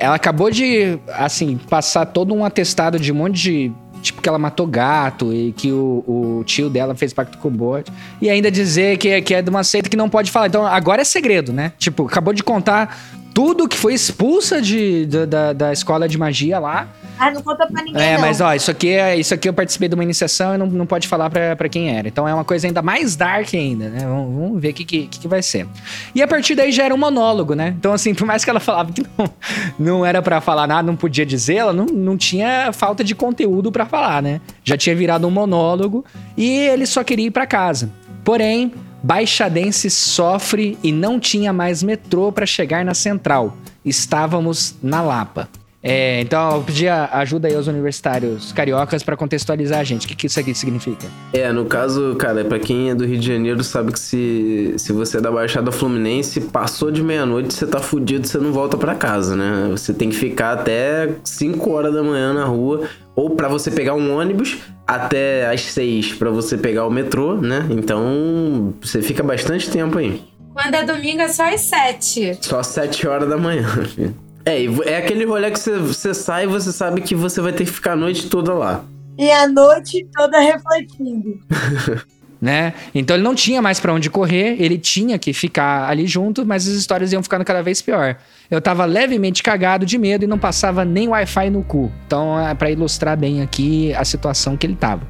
ela 0.00 0.16
acabou 0.16 0.50
de, 0.50 0.98
assim, 1.12 1.56
passar 1.70 2.04
todo 2.06 2.34
um 2.34 2.44
atestado 2.44 2.98
de 2.98 3.12
um 3.12 3.14
monte 3.14 3.40
de. 3.40 3.72
Tipo, 4.04 4.20
que 4.20 4.28
ela 4.28 4.38
matou 4.38 4.66
gato 4.66 5.32
e 5.32 5.52
que 5.56 5.72
o, 5.72 6.04
o 6.06 6.44
tio 6.44 6.68
dela 6.68 6.94
fez 6.94 7.12
pacto 7.14 7.38
com 7.38 7.48
o 7.48 7.50
bote. 7.50 7.90
E 8.20 8.28
ainda 8.28 8.50
dizer 8.50 8.98
que, 8.98 9.08
é- 9.08 9.20
que 9.22 9.32
é 9.34 9.40
de 9.40 9.48
uma 9.48 9.64
seita 9.64 9.88
que 9.88 9.96
não 9.96 10.10
pode 10.10 10.30
falar. 10.30 10.46
Então, 10.48 10.66
agora 10.66 11.00
é 11.00 11.04
segredo, 11.04 11.52
né? 11.54 11.72
Tipo, 11.78 12.04
acabou 12.06 12.34
de 12.34 12.42
contar 12.42 12.98
tudo 13.32 13.66
que 13.66 13.76
foi 13.78 13.94
expulsa 13.94 14.60
de, 14.60 15.06
da, 15.06 15.52
da 15.54 15.72
escola 15.72 16.06
de 16.06 16.18
magia 16.18 16.58
lá. 16.58 16.86
Ah, 17.18 17.30
não 17.30 17.42
conta 17.42 17.66
pra 17.66 17.82
ninguém, 17.82 18.02
É, 18.02 18.14
não. 18.14 18.20
mas 18.22 18.40
ó, 18.40 18.52
isso 18.54 18.70
aqui, 18.70 18.88
é, 18.90 19.16
isso 19.16 19.32
aqui 19.32 19.48
eu 19.48 19.52
participei 19.54 19.88
de 19.88 19.94
uma 19.94 20.02
iniciação 20.02 20.54
e 20.54 20.58
não, 20.58 20.66
não 20.66 20.86
pode 20.86 21.06
falar 21.06 21.30
pra, 21.30 21.54
pra 21.54 21.68
quem 21.68 21.96
era. 21.96 22.08
Então 22.08 22.26
é 22.26 22.34
uma 22.34 22.44
coisa 22.44 22.66
ainda 22.66 22.82
mais 22.82 23.14
dark 23.16 23.54
ainda, 23.54 23.88
né? 23.88 24.00
Vamos, 24.00 24.34
vamos 24.34 24.60
ver 24.60 24.70
o 24.70 24.74
que, 24.74 24.84
que, 24.84 25.06
que 25.06 25.28
vai 25.28 25.42
ser. 25.42 25.66
E 26.14 26.20
a 26.22 26.26
partir 26.28 26.54
daí 26.54 26.72
já 26.72 26.84
era 26.84 26.94
um 26.94 26.98
monólogo, 26.98 27.54
né? 27.54 27.74
Então, 27.78 27.92
assim, 27.92 28.12
por 28.14 28.26
mais 28.26 28.44
que 28.44 28.50
ela 28.50 28.60
falava 28.60 28.92
que 28.92 29.02
não, 29.16 29.30
não 29.78 30.06
era 30.06 30.20
pra 30.20 30.40
falar 30.40 30.66
nada, 30.66 30.82
não 30.86 30.96
podia 30.96 31.24
dizer, 31.24 31.56
ela 31.56 31.72
não, 31.72 31.86
não 31.86 32.16
tinha 32.16 32.72
falta 32.72 33.04
de 33.04 33.14
conteúdo 33.14 33.70
pra 33.70 33.86
falar, 33.86 34.22
né? 34.22 34.40
Já 34.64 34.76
tinha 34.76 34.94
virado 34.94 35.26
um 35.26 35.30
monólogo 35.30 36.04
e 36.36 36.48
ele 36.58 36.86
só 36.86 37.04
queria 37.04 37.26
ir 37.26 37.30
pra 37.30 37.46
casa. 37.46 37.90
Porém, 38.24 38.72
Baixadense 39.02 39.90
sofre 39.90 40.78
e 40.82 40.90
não 40.90 41.20
tinha 41.20 41.52
mais 41.52 41.82
metrô 41.82 42.32
pra 42.32 42.46
chegar 42.46 42.84
na 42.84 42.94
central. 42.94 43.54
Estávamos 43.84 44.74
na 44.82 45.02
Lapa. 45.02 45.46
É, 45.86 46.22
então 46.22 46.56
eu 46.56 46.62
pedi 46.62 46.88
ajuda 46.88 47.46
aí 47.46 47.54
aos 47.54 47.66
universitários 47.66 48.52
cariocas 48.52 49.02
pra 49.02 49.18
contextualizar 49.18 49.80
a 49.80 49.84
gente. 49.84 50.06
O 50.06 50.08
que, 50.08 50.16
que 50.16 50.26
isso 50.26 50.40
aqui 50.40 50.54
significa? 50.54 51.06
É, 51.30 51.52
no 51.52 51.66
caso, 51.66 52.16
cara, 52.16 52.42
pra 52.42 52.58
quem 52.58 52.88
é 52.88 52.94
do 52.94 53.04
Rio 53.04 53.18
de 53.18 53.26
Janeiro 53.26 53.62
sabe 53.62 53.92
que 53.92 53.98
se, 53.98 54.74
se 54.78 54.92
você 54.94 55.18
é 55.18 55.20
da 55.20 55.30
Baixada 55.30 55.70
Fluminense, 55.70 56.40
passou 56.40 56.90
de 56.90 57.02
meia-noite, 57.02 57.52
você 57.52 57.66
tá 57.66 57.80
fudido, 57.80 58.26
você 58.26 58.38
não 58.38 58.50
volta 58.50 58.78
pra 58.78 58.94
casa, 58.94 59.36
né? 59.36 59.68
Você 59.72 59.92
tem 59.92 60.08
que 60.08 60.16
ficar 60.16 60.52
até 60.52 61.10
5 61.22 61.70
horas 61.70 61.92
da 61.92 62.02
manhã 62.02 62.32
na 62.32 62.46
rua, 62.46 62.88
ou 63.14 63.30
pra 63.30 63.46
você 63.48 63.70
pegar 63.70 63.94
um 63.94 64.16
ônibus 64.16 64.56
até 64.86 65.46
às 65.52 65.60
6 65.60 66.14
pra 66.14 66.30
você 66.30 66.56
pegar 66.56 66.86
o 66.86 66.90
metrô, 66.90 67.36
né? 67.36 67.66
Então, 67.68 68.72
você 68.80 69.02
fica 69.02 69.22
bastante 69.22 69.68
tempo 69.68 69.98
aí. 69.98 70.22
Quando 70.54 70.74
é 70.76 70.84
domingo 70.84 71.20
é 71.20 71.28
só 71.28 71.52
às 71.52 71.60
sete. 71.60 72.38
Só 72.40 72.62
7 72.62 73.06
horas 73.06 73.28
da 73.28 73.36
manhã, 73.36 73.66
filho. 73.94 74.23
É, 74.46 74.64
é 74.90 74.96
aquele 74.98 75.24
rolê 75.24 75.50
que 75.50 75.58
você, 75.58 75.78
você 75.78 76.12
sai 76.12 76.44
e 76.44 76.46
você 76.46 76.72
sabe 76.72 77.00
que 77.00 77.14
você 77.14 77.40
vai 77.40 77.52
ter 77.52 77.64
que 77.64 77.70
ficar 77.70 77.92
a 77.92 77.96
noite 77.96 78.28
toda 78.28 78.52
lá. 78.52 78.84
E 79.16 79.30
a 79.30 79.48
noite 79.48 80.06
toda 80.12 80.38
refletindo. 80.38 81.38
né? 82.44 82.74
Então 82.94 83.16
ele 83.16 83.22
não 83.22 83.34
tinha 83.34 83.62
mais 83.62 83.80
pra 83.80 83.94
onde 83.94 84.10
correr, 84.10 84.56
ele 84.60 84.76
tinha 84.76 85.18
que 85.18 85.32
ficar 85.32 85.88
ali 85.88 86.06
junto, 86.06 86.44
mas 86.44 86.68
as 86.68 86.74
histórias 86.74 87.10
iam 87.10 87.22
ficando 87.22 87.42
cada 87.42 87.62
vez 87.62 87.80
pior. 87.80 88.18
Eu 88.50 88.60
tava 88.60 88.84
levemente 88.84 89.42
cagado 89.42 89.86
de 89.86 89.96
medo 89.96 90.24
e 90.24 90.26
não 90.26 90.38
passava 90.38 90.84
nem 90.84 91.08
Wi-Fi 91.08 91.48
no 91.48 91.62
cu. 91.62 91.90
Então, 92.06 92.38
é 92.38 92.54
pra 92.54 92.70
ilustrar 92.70 93.16
bem 93.16 93.40
aqui 93.40 93.94
a 93.94 94.04
situação 94.04 94.58
que 94.58 94.66
ele 94.66 94.76
tava. 94.76 95.08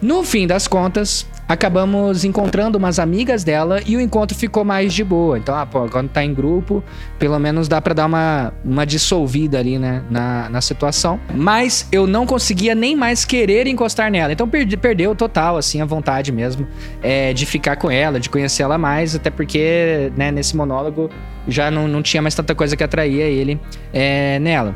No 0.00 0.24
fim 0.24 0.44
das 0.44 0.66
contas, 0.66 1.24
acabamos 1.52 2.24
encontrando 2.24 2.78
umas 2.78 2.98
amigas 2.98 3.44
dela 3.44 3.80
e 3.86 3.94
o 3.94 4.00
encontro 4.00 4.36
ficou 4.36 4.64
mais 4.64 4.94
de 4.94 5.04
boa. 5.04 5.38
Então, 5.38 5.54
ah, 5.54 5.66
pô, 5.66 5.86
quando 5.86 6.08
tá 6.08 6.24
em 6.24 6.32
grupo, 6.32 6.82
pelo 7.18 7.38
menos 7.38 7.68
dá 7.68 7.80
pra 7.80 7.92
dar 7.92 8.06
uma, 8.06 8.54
uma 8.64 8.86
dissolvida 8.86 9.58
ali, 9.58 9.78
né, 9.78 10.02
na, 10.10 10.48
na 10.48 10.60
situação. 10.62 11.20
Mas 11.34 11.86
eu 11.92 12.06
não 12.06 12.24
conseguia 12.26 12.74
nem 12.74 12.96
mais 12.96 13.26
querer 13.26 13.66
encostar 13.66 14.10
nela. 14.10 14.32
Então, 14.32 14.48
perdi, 14.48 14.78
perdeu 14.78 15.14
total, 15.14 15.58
assim, 15.58 15.82
a 15.82 15.84
vontade 15.84 16.32
mesmo 16.32 16.66
é, 17.02 17.34
de 17.34 17.44
ficar 17.44 17.76
com 17.76 17.90
ela, 17.90 18.18
de 18.18 18.30
conhecer 18.30 18.62
ela 18.62 18.78
mais, 18.78 19.14
até 19.14 19.28
porque, 19.28 20.10
né, 20.16 20.30
nesse 20.30 20.56
monólogo 20.56 21.10
já 21.46 21.70
não, 21.70 21.86
não 21.86 22.00
tinha 22.00 22.22
mais 22.22 22.34
tanta 22.34 22.54
coisa 22.54 22.74
que 22.76 22.82
atraía 22.82 23.24
ele 23.24 23.60
é, 23.92 24.38
nela. 24.38 24.74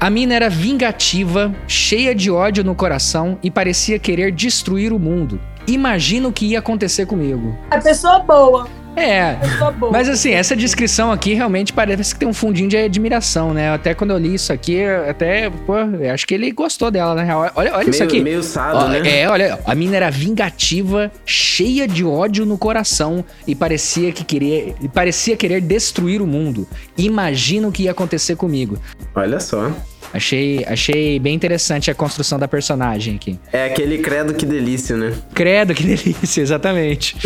A 0.00 0.10
mina 0.10 0.34
era 0.34 0.50
vingativa, 0.50 1.54
cheia 1.66 2.14
de 2.14 2.30
ódio 2.30 2.64
no 2.64 2.74
coração 2.74 3.38
e 3.42 3.50
parecia 3.50 3.98
querer 3.98 4.32
destruir 4.32 4.92
o 4.92 4.98
mundo. 4.98 5.40
Imagina 5.66 6.28
o 6.28 6.32
que 6.32 6.46
ia 6.46 6.58
acontecer 6.58 7.06
comigo. 7.06 7.56
É 7.70 7.78
pessoa 7.80 8.18
boa. 8.20 8.68
É, 8.96 9.34
Pessoa 9.34 9.72
boa. 9.72 9.90
mas 9.90 10.08
assim, 10.08 10.30
essa 10.30 10.54
descrição 10.54 11.10
aqui 11.10 11.34
realmente 11.34 11.72
parece 11.72 12.14
que 12.14 12.20
tem 12.20 12.28
um 12.28 12.32
fundinho 12.32 12.68
de 12.68 12.76
admiração, 12.76 13.52
né? 13.52 13.72
Até 13.74 13.92
quando 13.92 14.12
eu 14.12 14.18
li 14.18 14.34
isso 14.34 14.52
aqui, 14.52 14.84
até, 14.84 15.50
pô, 15.50 15.76
eu 15.76 16.14
acho 16.14 16.24
que 16.24 16.32
ele 16.32 16.52
gostou 16.52 16.92
dela, 16.92 17.12
na 17.12 17.24
real. 17.24 17.50
Olha, 17.56 17.74
olha 17.74 17.90
isso 17.90 17.98
Meio- 17.98 18.04
aqui. 18.04 18.20
meio 18.20 18.40
sado, 18.44 18.84
Ó, 18.84 18.88
né? 18.88 19.02
É, 19.22 19.28
olha, 19.28 19.58
a 19.66 19.74
mina 19.74 19.96
era 19.96 20.10
vingativa, 20.10 21.10
cheia 21.26 21.88
de 21.88 22.04
ódio 22.04 22.46
no 22.46 22.56
coração 22.56 23.24
e 23.48 23.52
parecia 23.56 24.12
que 24.12 24.22
queria, 24.22 24.76
e 24.80 24.88
parecia 24.88 25.36
querer 25.36 25.60
destruir 25.60 26.22
o 26.22 26.26
mundo. 26.26 26.64
Imagina 26.96 27.66
o 27.66 27.72
que 27.72 27.82
ia 27.82 27.90
acontecer 27.90 28.36
comigo. 28.36 28.78
Olha 29.12 29.40
só. 29.40 29.72
Achei, 30.14 30.64
achei 30.68 31.18
bem 31.18 31.34
interessante 31.34 31.90
a 31.90 31.94
construção 31.94 32.38
da 32.38 32.46
personagem 32.46 33.16
aqui. 33.16 33.36
É 33.52 33.66
aquele 33.66 33.98
credo 33.98 34.32
que 34.32 34.46
delícia, 34.46 34.96
né? 34.96 35.12
Credo, 35.34 35.74
que 35.74 35.82
delícia, 35.84 36.40
exatamente. 36.40 37.16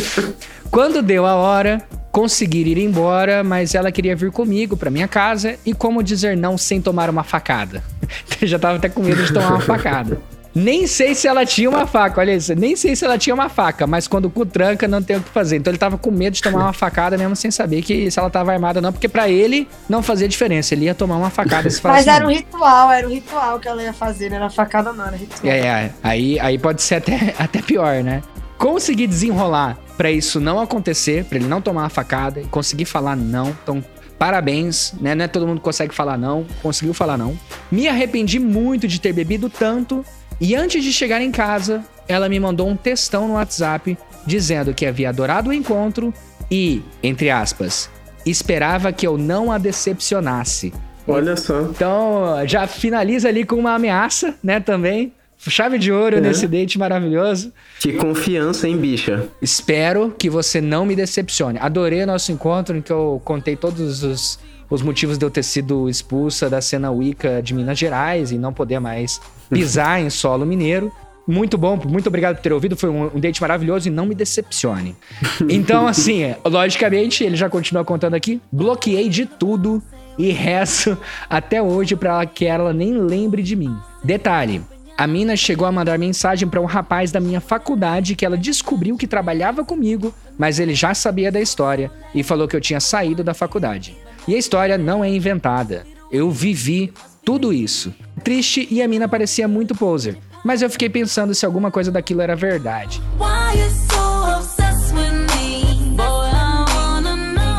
Quando 0.70 1.02
deu 1.02 1.26
a 1.26 1.34
hora, 1.34 1.82
consegui 2.10 2.62
ir 2.62 2.78
embora, 2.78 3.44
mas 3.44 3.74
ela 3.74 3.92
queria 3.92 4.16
vir 4.16 4.32
comigo 4.32 4.74
pra 4.74 4.90
minha 4.90 5.06
casa 5.06 5.56
e 5.66 5.74
como 5.74 6.02
dizer 6.02 6.34
não 6.34 6.56
sem 6.56 6.80
tomar 6.80 7.10
uma 7.10 7.22
facada. 7.22 7.84
Já 8.40 8.58
tava 8.58 8.78
até 8.78 8.88
com 8.88 9.02
medo 9.02 9.22
de 9.22 9.34
tomar 9.34 9.50
uma 9.50 9.60
facada. 9.60 10.18
Nem 10.58 10.88
sei 10.88 11.14
se 11.14 11.28
ela 11.28 11.46
tinha 11.46 11.70
uma 11.70 11.86
faca, 11.86 12.20
olha 12.20 12.34
isso. 12.34 12.52
Nem 12.54 12.74
sei 12.74 12.96
se 12.96 13.04
ela 13.04 13.16
tinha 13.16 13.32
uma 13.32 13.48
faca, 13.48 13.86
mas 13.86 14.08
quando 14.08 14.24
o 14.24 14.30
cu 14.30 14.44
tranca, 14.44 14.88
não 14.88 15.00
tem 15.00 15.16
o 15.16 15.22
que 15.22 15.30
fazer. 15.30 15.56
Então 15.56 15.70
ele 15.70 15.78
tava 15.78 15.96
com 15.96 16.10
medo 16.10 16.34
de 16.34 16.42
tomar 16.42 16.58
uma 16.64 16.72
facada 16.72 17.16
mesmo 17.16 17.36
sem 17.36 17.50
saber 17.50 17.80
que 17.82 18.10
se 18.10 18.18
ela 18.18 18.28
tava 18.28 18.52
armada 18.52 18.80
ou 18.80 18.82
não, 18.82 18.92
porque 18.92 19.08
pra 19.08 19.28
ele 19.28 19.68
não 19.88 20.02
fazia 20.02 20.26
diferença. 20.26 20.74
Ele 20.74 20.86
ia 20.86 20.94
tomar 20.94 21.16
uma 21.16 21.30
facada 21.30 21.70
se 21.70 21.80
Mas 21.84 22.08
era 22.08 22.26
um 22.26 22.30
ritual, 22.30 22.90
era 22.90 23.06
um 23.06 23.10
ritual 23.10 23.60
que 23.60 23.68
ela 23.68 23.82
ia 23.82 23.92
fazer, 23.92 24.30
não 24.30 24.36
era 24.36 24.50
facada 24.50 24.92
não, 24.92 25.06
era 25.06 25.16
ritual. 25.16 25.40
É, 25.44 25.58
é, 25.60 25.92
aí, 26.02 26.40
aí 26.40 26.58
pode 26.58 26.82
ser 26.82 26.96
até, 26.96 27.34
até 27.38 27.62
pior, 27.62 28.02
né? 28.02 28.22
Conseguir 28.58 29.06
desenrolar 29.06 29.78
pra 29.96 30.10
isso 30.10 30.40
não 30.40 30.58
acontecer, 30.58 31.24
pra 31.24 31.38
ele 31.38 31.46
não 31.46 31.60
tomar 31.60 31.82
uma 31.82 31.88
facada 31.88 32.40
e 32.40 32.44
conseguir 32.46 32.84
falar 32.84 33.14
não. 33.14 33.50
Então, 33.62 33.84
parabéns, 34.18 34.92
né? 35.00 35.14
Não 35.14 35.24
é 35.24 35.28
todo 35.28 35.46
mundo 35.46 35.58
que 35.58 35.64
consegue 35.64 35.94
falar 35.94 36.18
não, 36.18 36.44
conseguiu 36.60 36.92
falar 36.92 37.16
não. 37.16 37.38
Me 37.70 37.86
arrependi 37.86 38.40
muito 38.40 38.88
de 38.88 39.00
ter 39.00 39.12
bebido 39.12 39.48
tanto 39.48 40.04
e 40.40 40.54
antes 40.54 40.82
de 40.84 40.92
chegar 40.92 41.20
em 41.20 41.30
casa, 41.30 41.84
ela 42.06 42.28
me 42.28 42.38
mandou 42.40 42.68
um 42.68 42.76
textão 42.76 43.26
no 43.28 43.34
WhatsApp 43.34 43.96
dizendo 44.26 44.72
que 44.74 44.86
havia 44.86 45.08
adorado 45.08 45.50
o 45.50 45.52
encontro 45.52 46.12
e, 46.50 46.82
entre 47.02 47.30
aspas, 47.30 47.90
esperava 48.24 48.92
que 48.92 49.06
eu 49.06 49.16
não 49.18 49.50
a 49.50 49.58
decepcionasse. 49.58 50.72
Olha 51.06 51.36
só. 51.36 51.62
Então, 51.62 52.34
já 52.46 52.66
finaliza 52.66 53.28
ali 53.28 53.44
com 53.44 53.56
uma 53.56 53.74
ameaça, 53.74 54.34
né, 54.42 54.60
também. 54.60 55.12
Chave 55.38 55.78
de 55.78 55.90
ouro 55.92 56.16
É. 56.16 56.20
nesse 56.20 56.46
date 56.48 56.78
maravilhoso. 56.78 57.52
Que 57.80 57.92
confiança, 57.92 58.68
hein, 58.68 58.76
bicha? 58.76 59.28
Espero 59.40 60.12
que 60.18 60.28
você 60.28 60.60
não 60.60 60.84
me 60.84 60.96
decepcione. 60.96 61.58
Adorei 61.60 62.02
o 62.02 62.06
nosso 62.06 62.32
encontro 62.32 62.76
em 62.76 62.82
que 62.82 62.92
eu 62.92 63.22
contei 63.24 63.54
todos 63.54 64.02
os, 64.02 64.38
os 64.68 64.82
motivos 64.82 65.16
de 65.16 65.24
eu 65.24 65.30
ter 65.30 65.44
sido 65.44 65.88
expulsa 65.88 66.50
da 66.50 66.60
cena 66.60 66.90
Wicca 66.90 67.40
de 67.40 67.54
Minas 67.54 67.78
Gerais 67.78 68.32
e 68.32 68.36
não 68.36 68.52
poder 68.52 68.80
mais 68.80 69.20
pisar 69.50 70.00
em 70.00 70.10
solo 70.10 70.44
mineiro. 70.46 70.92
Muito 71.26 71.58
bom, 71.58 71.78
muito 71.84 72.06
obrigado 72.06 72.36
por 72.36 72.42
ter 72.42 72.52
ouvido. 72.52 72.74
Foi 72.74 72.88
um, 72.88 73.10
um 73.14 73.20
date 73.20 73.40
maravilhoso 73.40 73.88
e 73.88 73.90
não 73.90 74.06
me 74.06 74.14
decepcione. 74.14 74.96
Então, 75.48 75.86
assim, 75.86 76.22
é, 76.22 76.38
logicamente, 76.44 77.22
ele 77.22 77.36
já 77.36 77.50
continua 77.50 77.84
contando 77.84 78.14
aqui. 78.14 78.40
Bloqueei 78.50 79.08
de 79.08 79.26
tudo 79.26 79.82
e 80.18 80.30
rezo 80.30 80.96
até 81.28 81.62
hoje 81.62 81.94
pra 81.94 82.24
que 82.26 82.44
ela 82.44 82.72
nem 82.72 82.92
lembre 82.92 83.42
de 83.42 83.54
mim. 83.54 83.76
Detalhe: 84.02 84.62
a 84.98 85.06
mina 85.06 85.36
chegou 85.36 85.64
a 85.64 85.70
mandar 85.70 85.96
mensagem 85.96 86.48
pra 86.48 86.60
um 86.60 86.64
rapaz 86.64 87.12
da 87.12 87.20
minha 87.20 87.40
faculdade 87.40 88.16
que 88.16 88.26
ela 88.26 88.36
descobriu 88.36 88.96
que 88.96 89.06
trabalhava 89.06 89.64
comigo, 89.64 90.12
mas 90.36 90.58
ele 90.58 90.74
já 90.74 90.92
sabia 90.92 91.30
da 91.30 91.40
história 91.40 91.88
e 92.12 92.24
falou 92.24 92.48
que 92.48 92.56
eu 92.56 92.60
tinha 92.60 92.80
saído 92.80 93.22
da 93.22 93.32
faculdade. 93.32 93.96
E 94.26 94.34
a 94.34 94.38
história 94.38 94.76
não 94.76 95.04
é 95.04 95.08
inventada. 95.08 95.86
Eu 96.10 96.32
vivi 96.32 96.92
tudo 97.24 97.52
isso. 97.52 97.94
Triste 98.22 98.66
e 98.70 98.82
a 98.82 98.88
mina 98.88 99.08
parecia 99.08 99.46
muito 99.46 99.74
poser, 99.74 100.18
mas 100.44 100.62
eu 100.62 100.70
fiquei 100.70 100.88
pensando 100.88 101.34
se 101.34 101.44
alguma 101.46 101.70
coisa 101.70 101.90
daquilo 101.90 102.20
era 102.20 102.34
verdade. 102.34 103.00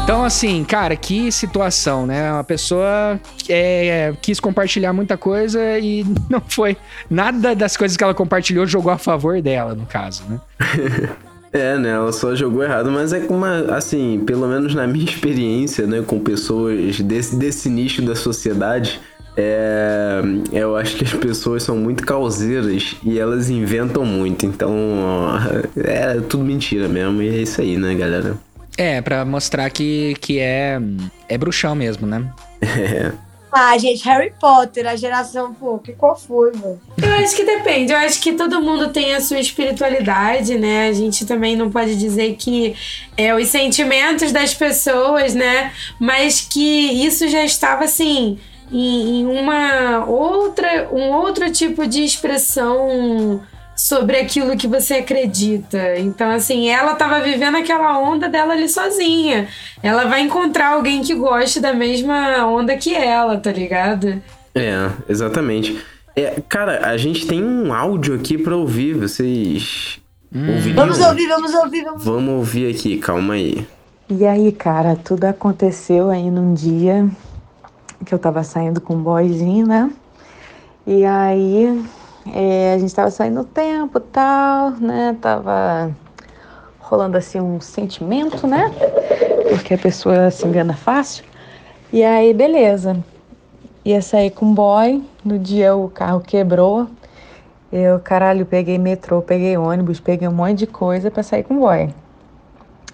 Então, 0.10 0.24
assim, 0.24 0.64
cara, 0.64 0.96
que 0.96 1.32
situação, 1.32 2.08
né? 2.08 2.34
Uma 2.34 2.44
pessoa 2.44 3.20
é, 3.48 4.12
quis 4.20 4.40
compartilhar 4.40 4.92
muita 4.92 5.16
coisa 5.16 5.78
e 5.78 6.04
não 6.28 6.42
foi. 6.42 6.76
Nada 7.08 7.54
das 7.54 7.78
coisas 7.78 7.96
que 7.96 8.04
ela 8.04 8.16
compartilhou 8.16 8.66
jogou 8.66 8.92
a 8.92 8.98
favor 8.98 9.40
dela, 9.40 9.76
no 9.76 9.86
caso, 9.86 10.24
né? 10.28 10.40
É, 11.52 11.78
né? 11.78 11.90
Ela 11.90 12.12
só 12.12 12.36
jogou 12.36 12.64
errado, 12.64 12.92
mas 12.92 13.12
é 13.12 13.22
como, 13.22 13.44
assim, 13.46 14.22
pelo 14.26 14.48
menos 14.48 14.76
na 14.76 14.86
minha 14.86 15.06
experiência, 15.10 15.88
né, 15.88 16.04
com 16.06 16.20
pessoas 16.20 17.00
desse, 17.00 17.36
desse 17.36 17.70
nicho 17.70 18.04
da 18.04 18.16
sociedade, 18.16 19.00
é, 19.38 20.22
eu 20.52 20.76
acho 20.76 20.96
que 20.96 21.06
as 21.06 21.14
pessoas 21.14 21.64
são 21.64 21.78
muito 21.78 22.06
causeiras 22.06 22.96
e 23.04 23.20
elas 23.20 23.50
inventam 23.50 24.06
muito. 24.06 24.46
Então, 24.46 24.78
é 25.78 26.20
tudo 26.22 26.44
mentira 26.44 26.88
mesmo. 26.88 27.22
E 27.22 27.30
é 27.30 27.42
isso 27.42 27.62
aí, 27.62 27.78
né, 27.78 27.96
galera? 27.96 28.38
É, 28.78 29.02
pra 29.02 29.26
mostrar 29.26 29.70
que, 29.70 30.16
que 30.22 30.40
é, 30.40 30.80
é 31.28 31.38
bruxão 31.38 31.76
mesmo, 31.76 32.08
né? 32.08 32.26
É. 32.62 33.12
Ah, 33.52 33.76
gente, 33.80 34.06
Harry 34.06 34.32
Potter, 34.40 34.86
a 34.86 34.96
geração, 34.96 35.54
pô, 35.56 35.80
que 35.80 35.94
qual 35.94 36.16
foi, 36.16 36.52
mano? 36.52 36.80
Eu 37.02 37.14
acho 37.16 37.36
que 37.36 37.44
depende. 37.44 37.92
Eu 37.92 37.98
acho 37.98 38.22
que 38.22 38.34
todo 38.34 38.62
mundo 38.62 38.90
tem 38.90 39.16
a 39.16 39.22
sua 39.22 39.40
espiritualidade, 39.40 40.56
né? 40.60 40.88
A 40.88 40.94
gente 40.94 41.26
também 41.26 41.56
não 41.56 41.72
pode 41.72 41.96
dizer 41.96 42.36
que 42.36 42.76
é 43.18 43.34
os 43.34 43.48
sentimentos 43.48 44.32
das 44.32 44.54
pessoas, 44.54 45.34
né? 45.34 45.72
Mas 46.00 46.42
que 46.42 47.04
isso 47.04 47.28
já 47.28 47.44
estava 47.44 47.86
assim 47.86 48.38
em, 48.72 49.22
em 49.22 49.26
uma 49.26 50.06
outra, 50.06 50.90
um 50.92 51.12
outro 51.12 51.52
tipo 51.52 51.88
de 51.88 52.04
expressão 52.04 53.42
sobre 53.76 54.18
aquilo 54.18 54.58
que 54.58 54.68
você 54.68 54.96
acredita. 54.96 55.98
Então, 55.98 56.30
assim, 56.30 56.70
ela 56.70 56.96
tava 56.96 57.22
vivendo 57.22 57.56
aquela 57.56 57.98
onda 57.98 58.28
dela 58.28 58.54
ali 58.54 58.68
sozinha. 58.68 59.48
Ela 59.82 60.06
vai 60.06 60.22
encontrar 60.22 60.74
alguém 60.74 61.02
que 61.02 61.16
goste 61.16 61.62
da 61.62 61.74
mesma 61.74 62.46
onda 62.46 62.76
que 62.76 62.94
ela, 62.94 63.38
tá 63.38 63.52
ligado? 63.52 64.22
É, 64.54 64.90
exatamente. 65.08 65.82
É, 66.16 66.42
cara, 66.50 66.90
a 66.90 66.98
gente 66.98 67.26
tem 67.26 67.42
um 67.42 67.74
áudio 67.74 68.16
aqui 68.16 68.38
pra 68.38 68.56
ouvir. 68.56 68.96
Vocês 68.96 70.00
ouviriam? 70.34 70.76
Vamos 70.76 71.00
ouvir, 71.00 71.28
vamos 71.28 71.54
ouvir, 71.54 71.84
vamos 71.84 72.04
Vamos 72.04 72.34
ouvir 72.34 72.76
aqui, 72.76 72.98
calma 72.98 73.36
aí. 73.36 73.66
E 74.10 74.26
aí, 74.26 74.52
cara, 74.52 74.98
tudo 74.98 75.24
aconteceu 75.26 76.10
aí 76.10 76.30
num 76.30 76.54
dia 76.54 77.08
que 78.06 78.14
eu 78.14 78.20
tava 78.20 78.44
saindo 78.44 78.82
com 78.82 78.96
um 78.96 79.04
boyzinho, 79.04 79.68
né? 79.68 79.92
E 80.86 81.06
aí 81.06 81.84
é, 82.34 82.74
a 82.74 82.78
gente 82.78 82.94
tava 82.94 83.12
saindo 83.12 83.42
o 83.42 83.46
tempo 83.46 84.00
tal, 84.00 84.72
né? 84.72 85.16
Tava 85.22 85.92
rolando 86.80 87.18
assim 87.18 87.40
um 87.40 87.62
sentimento, 87.62 88.48
né? 88.48 88.72
Porque 89.50 89.74
a 89.74 89.78
pessoa 89.78 90.32
se 90.32 90.46
engana 90.48 90.74
fácil. 90.74 91.24
E 91.92 92.04
aí, 92.04 92.34
beleza. 92.34 93.04
Ia 93.86 94.02
sair 94.02 94.32
com 94.32 94.54
boy, 94.54 95.04
no 95.24 95.40
dia 95.40 95.76
o 95.76 95.90
carro 95.90 96.20
quebrou. 96.20 96.88
Eu, 97.72 98.00
caralho, 98.00 98.46
peguei 98.46 98.78
metrô, 98.78 99.22
peguei 99.22 99.56
ônibus, 99.58 100.00
peguei 100.00 100.28
um 100.28 100.32
monte 100.32 100.60
de 100.60 100.68
coisa 100.68 101.12
pra 101.12 101.24
sair 101.24 101.44
com 101.44 101.56
o 101.56 101.60
boy. 101.60 101.90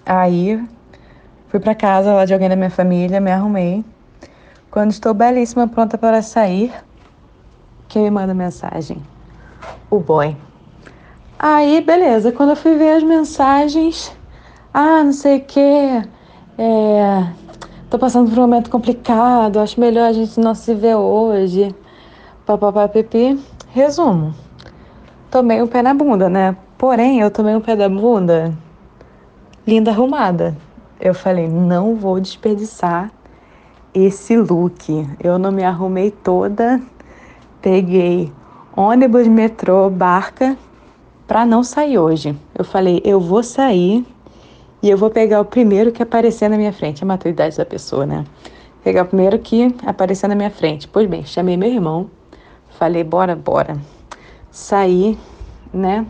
Aí 0.04 0.62
fui 1.48 1.58
pra 1.58 1.74
casa 1.74 2.12
lá 2.12 2.24
de 2.24 2.32
alguém 2.32 2.48
da 2.48 2.56
minha 2.56 2.70
família, 2.70 3.20
me 3.20 3.30
arrumei. 3.30 3.84
Quando 4.76 4.90
estou 4.90 5.14
belíssima, 5.14 5.66
pronta 5.66 5.96
para 5.96 6.20
sair, 6.20 6.70
quem 7.88 8.02
me 8.02 8.10
manda 8.10 8.34
mensagem? 8.34 9.02
O 9.88 9.98
boy. 9.98 10.36
Aí, 11.38 11.80
beleza, 11.80 12.30
quando 12.30 12.50
eu 12.50 12.56
fui 12.56 12.74
ver 12.74 12.98
as 12.98 13.02
mensagens, 13.02 14.14
ah, 14.74 15.02
não 15.02 15.14
sei 15.14 15.38
o 15.38 15.44
que, 15.44 15.58
é, 16.58 17.26
tô 17.88 17.98
passando 17.98 18.28
por 18.28 18.38
um 18.38 18.42
momento 18.42 18.68
complicado, 18.68 19.60
acho 19.60 19.80
melhor 19.80 20.10
a 20.10 20.12
gente 20.12 20.38
não 20.38 20.54
se 20.54 20.74
ver 20.74 20.96
hoje, 20.96 21.74
papapá, 22.44 22.86
pipi. 22.86 23.42
Resumo, 23.70 24.34
tomei 25.30 25.62
um 25.62 25.66
pé 25.66 25.80
na 25.80 25.94
bunda, 25.94 26.28
né? 26.28 26.54
Porém, 26.76 27.20
eu 27.20 27.30
tomei 27.30 27.56
um 27.56 27.62
pé 27.62 27.76
da 27.76 27.88
bunda 27.88 28.52
linda 29.66 29.90
arrumada. 29.90 30.54
Eu 31.00 31.14
falei, 31.14 31.48
não 31.48 31.94
vou 31.94 32.20
desperdiçar 32.20 33.15
esse 33.96 34.36
look. 34.36 35.08
Eu 35.18 35.38
não 35.38 35.50
me 35.50 35.64
arrumei 35.64 36.10
toda, 36.10 36.80
peguei 37.62 38.30
ônibus, 38.76 39.26
metrô, 39.26 39.88
barca 39.88 40.56
para 41.26 41.46
não 41.46 41.64
sair 41.64 41.98
hoje. 41.98 42.36
Eu 42.54 42.64
falei, 42.64 43.00
eu 43.04 43.18
vou 43.18 43.42
sair 43.42 44.06
e 44.82 44.90
eu 44.90 44.98
vou 44.98 45.08
pegar 45.08 45.40
o 45.40 45.44
primeiro 45.46 45.90
que 45.90 46.02
aparecer 46.02 46.50
na 46.50 46.58
minha 46.58 46.72
frente. 46.72 47.02
A 47.02 47.06
maturidade 47.06 47.56
da 47.56 47.64
pessoa, 47.64 48.04
né? 48.04 48.24
Pegar 48.84 49.04
o 49.04 49.06
primeiro 49.06 49.38
que 49.38 49.74
aparecer 49.84 50.28
na 50.28 50.34
minha 50.34 50.50
frente. 50.50 50.86
Pois 50.86 51.08
bem, 51.08 51.24
chamei 51.24 51.56
meu 51.56 51.70
irmão, 51.70 52.10
falei, 52.78 53.02
bora, 53.02 53.34
bora. 53.34 53.78
Saí, 54.50 55.18
né? 55.72 56.06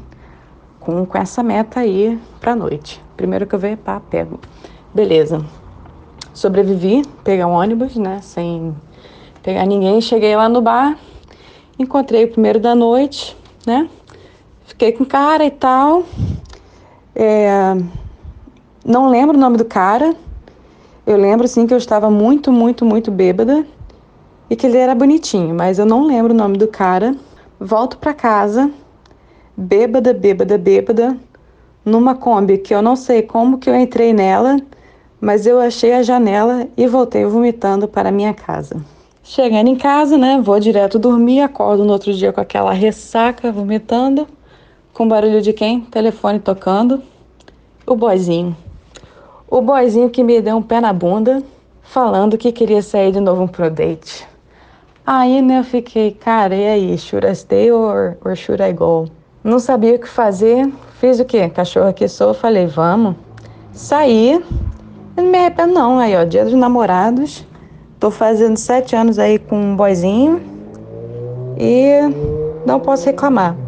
Com, 0.81 1.07
com 1.07 1.19
essa 1.19 1.43
meta 1.43 1.81
aí 1.81 2.21
pra 2.41 2.57
noite. 2.57 3.01
Primeiro 3.17 3.47
que 3.47 3.55
eu 3.55 3.59
ver, 3.59 3.77
pá, 3.77 4.01
pego. 4.01 4.41
Beleza. 4.93 5.43
Sobrevivi, 6.37 7.03
pegar 7.25 7.47
um 7.47 7.53
ônibus, 7.53 7.97
né? 7.97 8.21
Sem 8.21 8.77
pegar 9.43 9.65
ninguém. 9.65 10.03
Cheguei 10.03 10.37
lá 10.37 10.51
no 10.51 10.61
bar, 10.61 10.99
encontrei 11.79 12.27
o 12.27 12.29
primeiro 12.31 12.61
da 12.61 12.75
noite, 12.75 13.35
né? 13.67 13.89
Fiquei 14.67 14.93
com 14.93 15.03
cara 15.03 15.47
e 15.47 15.51
tal. 15.51 16.05
É... 17.15 17.75
Não 18.85 19.09
lembro 19.09 19.35
o 19.35 19.41
nome 19.41 19.57
do 19.57 19.65
cara. 19.65 20.15
Eu 21.07 21.17
lembro, 21.17 21.49
sim, 21.49 21.67
que 21.67 21.73
eu 21.73 21.79
estava 21.79 22.11
muito, 22.11 22.53
muito, 22.53 22.85
muito 22.85 23.11
bêbada 23.11 23.65
e 24.51 24.55
que 24.55 24.67
ele 24.67 24.77
era 24.77 24.95
bonitinho, 24.95 25.55
mas 25.55 25.79
eu 25.79 25.87
não 25.87 26.07
lembro 26.07 26.35
o 26.35 26.37
nome 26.37 26.59
do 26.59 26.69
cara. 26.69 27.17
Volto 27.59 27.97
para 27.97 28.13
casa, 28.13 28.71
bêbada, 29.57 30.13
bêbada, 30.13 30.59
bêbada, 30.59 31.17
numa 31.83 32.15
Kombi 32.15 32.59
que 32.59 32.75
eu 32.75 32.83
não 32.83 32.95
sei 32.95 33.23
como 33.23 33.57
que 33.57 33.71
eu 33.71 33.75
entrei 33.75 34.13
nela 34.13 34.59
mas 35.21 35.47
eu 35.47 35.59
achei 35.61 35.93
a 35.93 36.03
janela 36.03 36.67
e 36.77 36.87
voltei 36.87 37.25
vomitando 37.25 37.89
para 37.89 38.11
minha 38.11 38.35
casa. 38.35 38.77
Chegando 39.23 39.69
em 39.69 39.77
casa, 39.77 40.17
né, 40.17 40.41
vou 40.41 40.61
direto 40.61 40.99
dormir, 40.99 41.41
acordo 41.41 41.85
no 41.85 41.93
outro 41.93 42.13
dia 42.15 42.33
com 42.33 42.41
aquela 42.41 42.73
ressaca, 42.73 43.51
vomitando, 43.51 44.27
com 44.93 45.09
barulho 45.09 45.43
de 45.43 45.53
quem? 45.53 45.81
Telefone 45.81 46.39
tocando. 46.39 47.03
O 47.87 47.97
boizinho. 47.97 48.57
O 49.49 49.61
boizinho 49.61 50.11
que 50.11 50.23
me 50.23 50.41
deu 50.41 50.57
um 50.57 50.63
pé 50.63 50.81
na 50.81 50.93
bunda, 50.93 51.43
falando 51.83 52.39
que 52.39 52.53
queria 52.53 52.83
sair 52.83 53.13
de 53.13 53.21
novo 53.21 53.49
pro 53.49 53.71
date. 53.71 54.27
Aí, 55.07 55.41
né, 55.41 55.61
eu 55.61 55.65
fiquei, 55.65 56.13
cara, 56.13 56.55
e 56.55 56.67
aí, 56.67 56.99
should 56.99 57.27
I 57.27 57.35
stay 57.35 57.71
or, 57.71 58.17
or 58.25 58.35
should 58.37 58.63
I 58.63 58.73
go? 58.73 59.09
Não 59.43 59.59
sabia 59.59 59.95
o 59.95 59.99
que 59.99 60.09
fazer, 60.09 60.73
fiz 60.99 61.21
o 61.21 61.25
quê? 61.25 61.49
Cachorro 61.49 61.93
que 61.93 62.09
sou, 62.09 62.35
falei, 62.35 62.67
vamos. 62.67 63.15
Saí, 63.73 64.43
eu 65.17 65.23
não 65.23 65.31
me 65.31 65.39
arrependo 65.39 65.75
não, 65.75 65.99
aí 65.99 66.15
ó, 66.17 66.25
dia 66.25 66.45
dos 66.45 66.55
namorados. 66.55 67.45
Tô 67.99 68.11
fazendo 68.11 68.57
sete 68.57 68.95
anos 68.95 69.19
aí 69.19 69.39
com 69.39 69.59
um 69.59 69.77
boyzinho 69.77 70.41
e 71.59 72.01
não 72.67 72.79
posso 72.79 73.07
reclamar. 73.07 73.57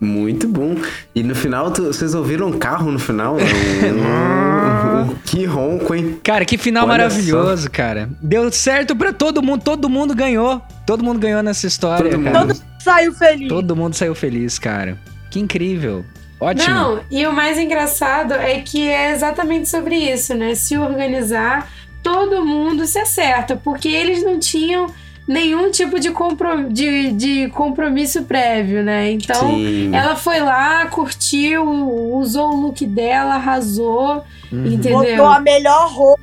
Muito 0.00 0.48
bom. 0.48 0.76
E 1.14 1.22
no 1.22 1.34
final, 1.34 1.70
tu, 1.70 1.84
vocês 1.88 2.14
ouviram 2.14 2.46
um 2.46 2.58
carro 2.58 2.90
no 2.90 2.98
final? 2.98 3.36
que 5.26 5.44
ronco, 5.44 5.94
hein? 5.94 6.18
Cara, 6.22 6.44
que 6.46 6.56
final 6.56 6.84
Olha 6.84 6.92
maravilhoso, 6.92 7.64
só. 7.64 7.68
cara. 7.70 8.08
Deu 8.22 8.50
certo 8.50 8.96
pra 8.96 9.12
todo 9.12 9.42
mundo, 9.42 9.62
todo 9.62 9.90
mundo 9.90 10.14
ganhou. 10.14 10.62
Todo 10.86 11.04
mundo 11.04 11.20
ganhou 11.20 11.42
nessa 11.42 11.66
história, 11.66 12.10
todo 12.10 12.24
cara. 12.24 12.40
Mundo 12.40 12.56
saiu 12.78 13.12
feliz. 13.12 13.48
Todo 13.48 13.76
mundo 13.76 13.94
saiu 13.94 14.14
feliz, 14.14 14.58
cara. 14.58 14.96
Que 15.30 15.38
incrível. 15.38 16.02
Ótimo. 16.40 16.74
Não, 16.74 17.00
e 17.10 17.26
o 17.26 17.32
mais 17.32 17.58
engraçado 17.58 18.32
é 18.32 18.60
que 18.60 18.88
é 18.88 19.12
exatamente 19.12 19.68
sobre 19.68 19.96
isso, 19.96 20.34
né? 20.34 20.54
Se 20.54 20.78
organizar, 20.78 21.70
todo 22.02 22.44
mundo 22.44 22.86
se 22.86 22.98
acerta, 22.98 23.56
porque 23.56 23.88
eles 23.88 24.24
não 24.24 24.38
tinham 24.38 24.86
nenhum 25.28 25.70
tipo 25.70 26.00
de, 26.00 26.10
comprom 26.10 26.68
de, 26.68 27.12
de 27.12 27.48
compromisso 27.50 28.22
prévio, 28.24 28.82
né? 28.82 29.10
Então, 29.12 29.50
Sim. 29.50 29.94
ela 29.94 30.16
foi 30.16 30.40
lá, 30.40 30.86
curtiu, 30.86 31.62
usou 32.14 32.52
o 32.52 32.56
look 32.56 32.86
dela, 32.86 33.34
arrasou, 33.34 34.24
uhum. 34.50 34.66
entendeu? 34.66 34.98
Botou 34.98 35.26
a 35.26 35.40
melhor 35.40 35.92
roupa. 35.92 36.22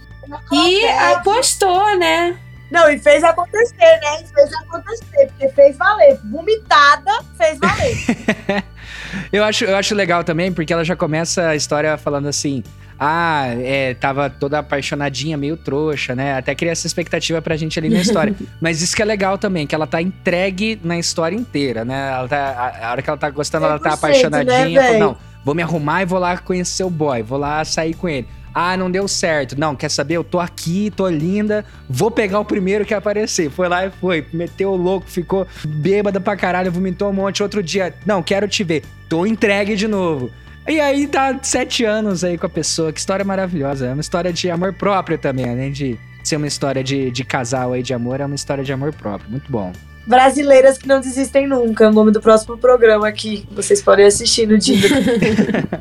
E 0.51 0.85
apostou, 0.87 1.97
né? 1.97 2.35
Não, 2.71 2.89
e 2.89 2.97
fez 2.99 3.23
acontecer, 3.23 3.75
né? 3.77 4.21
E 4.21 4.27
fez 4.27 4.53
acontecer, 4.53 5.27
porque 5.27 5.49
fez 5.49 5.77
valer. 5.77 6.19
Vomitada, 6.25 7.11
fez 7.37 7.57
valer. 7.59 8.63
eu, 9.31 9.43
acho, 9.43 9.65
eu 9.65 9.75
acho 9.75 9.95
legal 9.95 10.23
também, 10.23 10.51
porque 10.51 10.73
ela 10.73 10.83
já 10.83 10.95
começa 10.95 11.47
a 11.49 11.55
história 11.55 11.97
falando 11.97 12.27
assim. 12.27 12.63
Ah, 12.99 13.45
é, 13.59 13.93
tava 13.93 14.27
toda 14.27 14.57
apaixonadinha, 14.57 15.37
meio 15.37 15.55
trouxa, 15.55 16.15
né? 16.15 16.35
Até 16.35 16.55
cria 16.55 16.71
essa 16.71 16.87
expectativa 16.87 17.39
pra 17.41 17.55
gente 17.55 17.77
ali 17.77 17.89
na 17.89 17.99
história. 17.99 18.33
Mas 18.59 18.81
isso 18.81 18.95
que 18.95 19.01
é 19.03 19.05
legal 19.05 19.37
também, 19.37 19.67
que 19.67 19.75
ela 19.75 19.85
tá 19.85 20.01
entregue 20.01 20.79
na 20.83 20.97
história 20.97 21.35
inteira, 21.35 21.85
né? 21.85 22.09
Ela 22.11 22.27
tá, 22.27 22.37
a, 22.37 22.87
a 22.87 22.91
hora 22.91 23.01
que 23.03 23.09
ela 23.09 23.17
tá 23.17 23.29
gostando, 23.29 23.67
ela 23.67 23.77
tá 23.77 23.93
apaixonadinha. 23.93 24.81
Né, 24.81 24.97
não, 24.97 25.15
vou 25.45 25.53
me 25.53 25.61
arrumar 25.61 26.01
e 26.01 26.05
vou 26.05 26.17
lá 26.17 26.37
conhecer 26.39 26.83
o 26.83 26.89
boy, 26.89 27.21
vou 27.21 27.37
lá 27.37 27.63
sair 27.63 27.93
com 27.93 28.09
ele. 28.09 28.27
Ah, 28.59 28.75
não 28.75 28.89
deu 28.89 29.07
certo. 29.07 29.55
Não, 29.55 29.75
quer 29.75 29.87
saber? 29.87 30.15
Eu 30.15 30.23
tô 30.23 30.39
aqui, 30.39 30.91
tô 30.95 31.07
linda, 31.07 31.63
vou 31.87 32.09
pegar 32.09 32.39
o 32.39 32.45
primeiro 32.45 32.83
que 32.83 32.93
aparecer. 32.95 33.51
Foi 33.51 33.69
lá 33.69 33.85
e 33.85 33.91
foi. 33.91 34.25
Meteu 34.33 34.71
o 34.71 34.75
louco, 34.75 35.07
ficou 35.07 35.45
bêbada 35.63 36.19
pra 36.19 36.35
caralho, 36.35 36.71
vomitou 36.71 37.07
um 37.11 37.13
monte. 37.13 37.43
Outro 37.43 37.61
dia, 37.61 37.93
não, 38.03 38.23
quero 38.23 38.47
te 38.47 38.63
ver. 38.63 38.81
Tô 39.07 39.27
entregue 39.27 39.75
de 39.75 39.87
novo. 39.87 40.31
E 40.67 40.79
aí 40.79 41.05
tá 41.05 41.37
sete 41.43 41.85
anos 41.85 42.23
aí 42.23 42.35
com 42.35 42.47
a 42.47 42.49
pessoa. 42.49 42.91
Que 42.91 42.99
história 42.99 43.23
maravilhosa. 43.23 43.85
É 43.85 43.93
uma 43.93 44.01
história 44.01 44.33
de 44.33 44.49
amor 44.49 44.73
próprio 44.73 45.19
também, 45.19 45.47
além 45.47 45.71
de 45.71 45.95
ser 46.23 46.37
uma 46.37 46.47
história 46.47 46.83
de, 46.83 47.11
de 47.11 47.23
casal 47.23 47.73
aí 47.73 47.83
de 47.83 47.93
amor, 47.93 48.21
é 48.21 48.25
uma 48.25 48.33
história 48.33 48.63
de 48.63 48.73
amor 48.73 48.91
próprio. 48.91 49.29
Muito 49.29 49.51
bom. 49.51 49.71
Brasileiras 50.07 50.79
que 50.79 50.87
não 50.87 50.99
desistem 50.99 51.45
nunca. 51.45 51.83
É 51.83 51.89
o 51.89 51.93
nome 51.93 52.09
do 52.11 52.19
próximo 52.19 52.57
programa 52.57 53.07
aqui. 53.07 53.47
Vocês 53.51 53.83
podem 53.83 54.07
assistir 54.07 54.47
no 54.47 54.57
dia. 54.57 54.89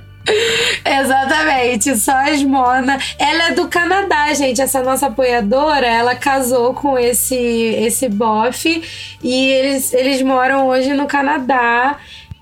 Exatamente, 0.85 1.97
só 1.97 2.13
as 2.13 2.43
Mona. 2.43 2.99
Ela 3.19 3.49
é 3.49 3.53
do 3.53 3.69
Canadá, 3.69 4.33
gente. 4.35 4.61
Essa 4.61 4.83
nossa 4.83 5.07
apoiadora, 5.07 5.87
ela 5.87 6.15
casou 6.15 6.75
com 6.75 6.99
esse 6.99 7.37
esse 7.37 8.09
bofe 8.09 8.83
e 9.23 9.51
eles, 9.51 9.93
eles 9.93 10.23
moram 10.23 10.67
hoje 10.67 10.93
no 10.95 11.07
Canadá. 11.07 11.97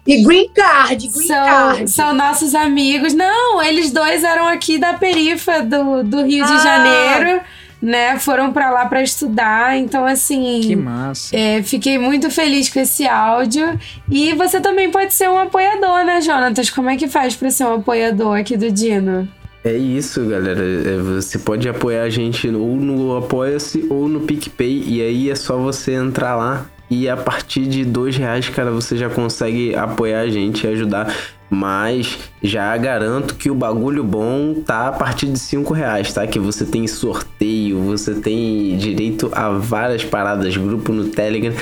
E 0.07 0.23
Green 0.23 0.49
Card, 0.51 1.09
Green 1.09 1.27
são, 1.27 1.47
Card. 1.47 1.91
São 1.91 2.13
nossos 2.13 2.55
amigos. 2.55 3.15
Não, 3.15 3.63
eles 3.63 3.91
dois 3.91 4.23
eram 4.23 4.47
aqui 4.49 4.77
da 4.79 4.95
perifa 4.95 5.63
do, 5.63 6.03
do 6.03 6.25
Rio 6.25 6.45
ah. 6.45 6.47
de 6.47 6.63
Janeiro 6.63 7.41
né, 7.85 8.19
foram 8.19 8.51
para 8.53 8.71
lá 8.71 8.87
para 8.87 9.03
estudar. 9.03 9.77
Então, 9.77 10.07
assim. 10.07 10.61
Que 10.63 10.75
massa. 10.75 11.37
É, 11.37 11.63
fiquei 11.63 11.99
muito 11.99 12.31
feliz 12.31 12.69
com 12.71 12.81
esse 12.81 13.07
áudio. 13.07 13.79
E 14.11 14.33
você 14.35 14.61
também 14.61 14.91
pode 14.91 15.13
ser 15.13 15.29
um 15.29 15.39
apoiador, 15.39 16.05
né, 16.05 16.21
Jonatas? 16.21 16.71
Como 16.71 16.89
é 16.89 16.97
que 16.97 17.07
faz 17.07 17.37
para 17.37 17.51
ser 17.51 17.65
um 17.65 17.75
apoiador 17.75 18.39
aqui 18.39 18.57
do 18.57 18.73
Dino? 18.73 19.29
É 19.63 19.75
isso, 19.75 20.27
galera. 20.27 20.63
É, 20.63 20.99
você 20.99 21.39
pode 21.39 21.69
apoiar 21.69 22.03
a 22.03 22.11
gente 22.11 22.49
ou 22.49 22.77
no 22.77 23.17
Apoia-se 23.17 23.87
ou 23.91 24.09
no 24.09 24.21
PicPay. 24.21 24.85
E 24.87 25.03
aí 25.03 25.31
é 25.31 25.35
só 25.35 25.59
você 25.59 25.93
entrar 25.93 26.37
lá. 26.37 26.67
E 26.91 27.09
a 27.09 27.17
partir 27.17 27.67
de 27.67 27.85
dois 27.85 28.17
reais, 28.17 28.49
cara, 28.49 28.71
você 28.71 28.97
já 28.97 29.09
consegue 29.09 29.75
apoiar 29.75 30.21
a 30.21 30.29
gente 30.29 30.65
e 30.65 30.71
ajudar. 30.71 31.15
Mas 31.51 32.19
já 32.43 32.77
garanto 32.77 33.35
que 33.35 33.51
o 33.51 33.55
bagulho 33.55 34.03
bom 34.03 34.55
tá 34.55 34.89
a 34.89 34.93
partir 34.93 35.27
de 35.27 35.39
5 35.39 35.73
reais, 35.73 36.13
tá? 36.13 36.27
Que 36.27 36.39
você 36.39 36.65
tem 36.65 36.87
sorteio, 36.87 37.81
você 37.81 38.15
tem 38.15 38.77
direito 38.77 39.31
a 39.33 39.51
várias 39.51 40.05
paradas, 40.05 40.57
grupo 40.57 40.93
no 40.93 41.05
Telegram. 41.05 41.55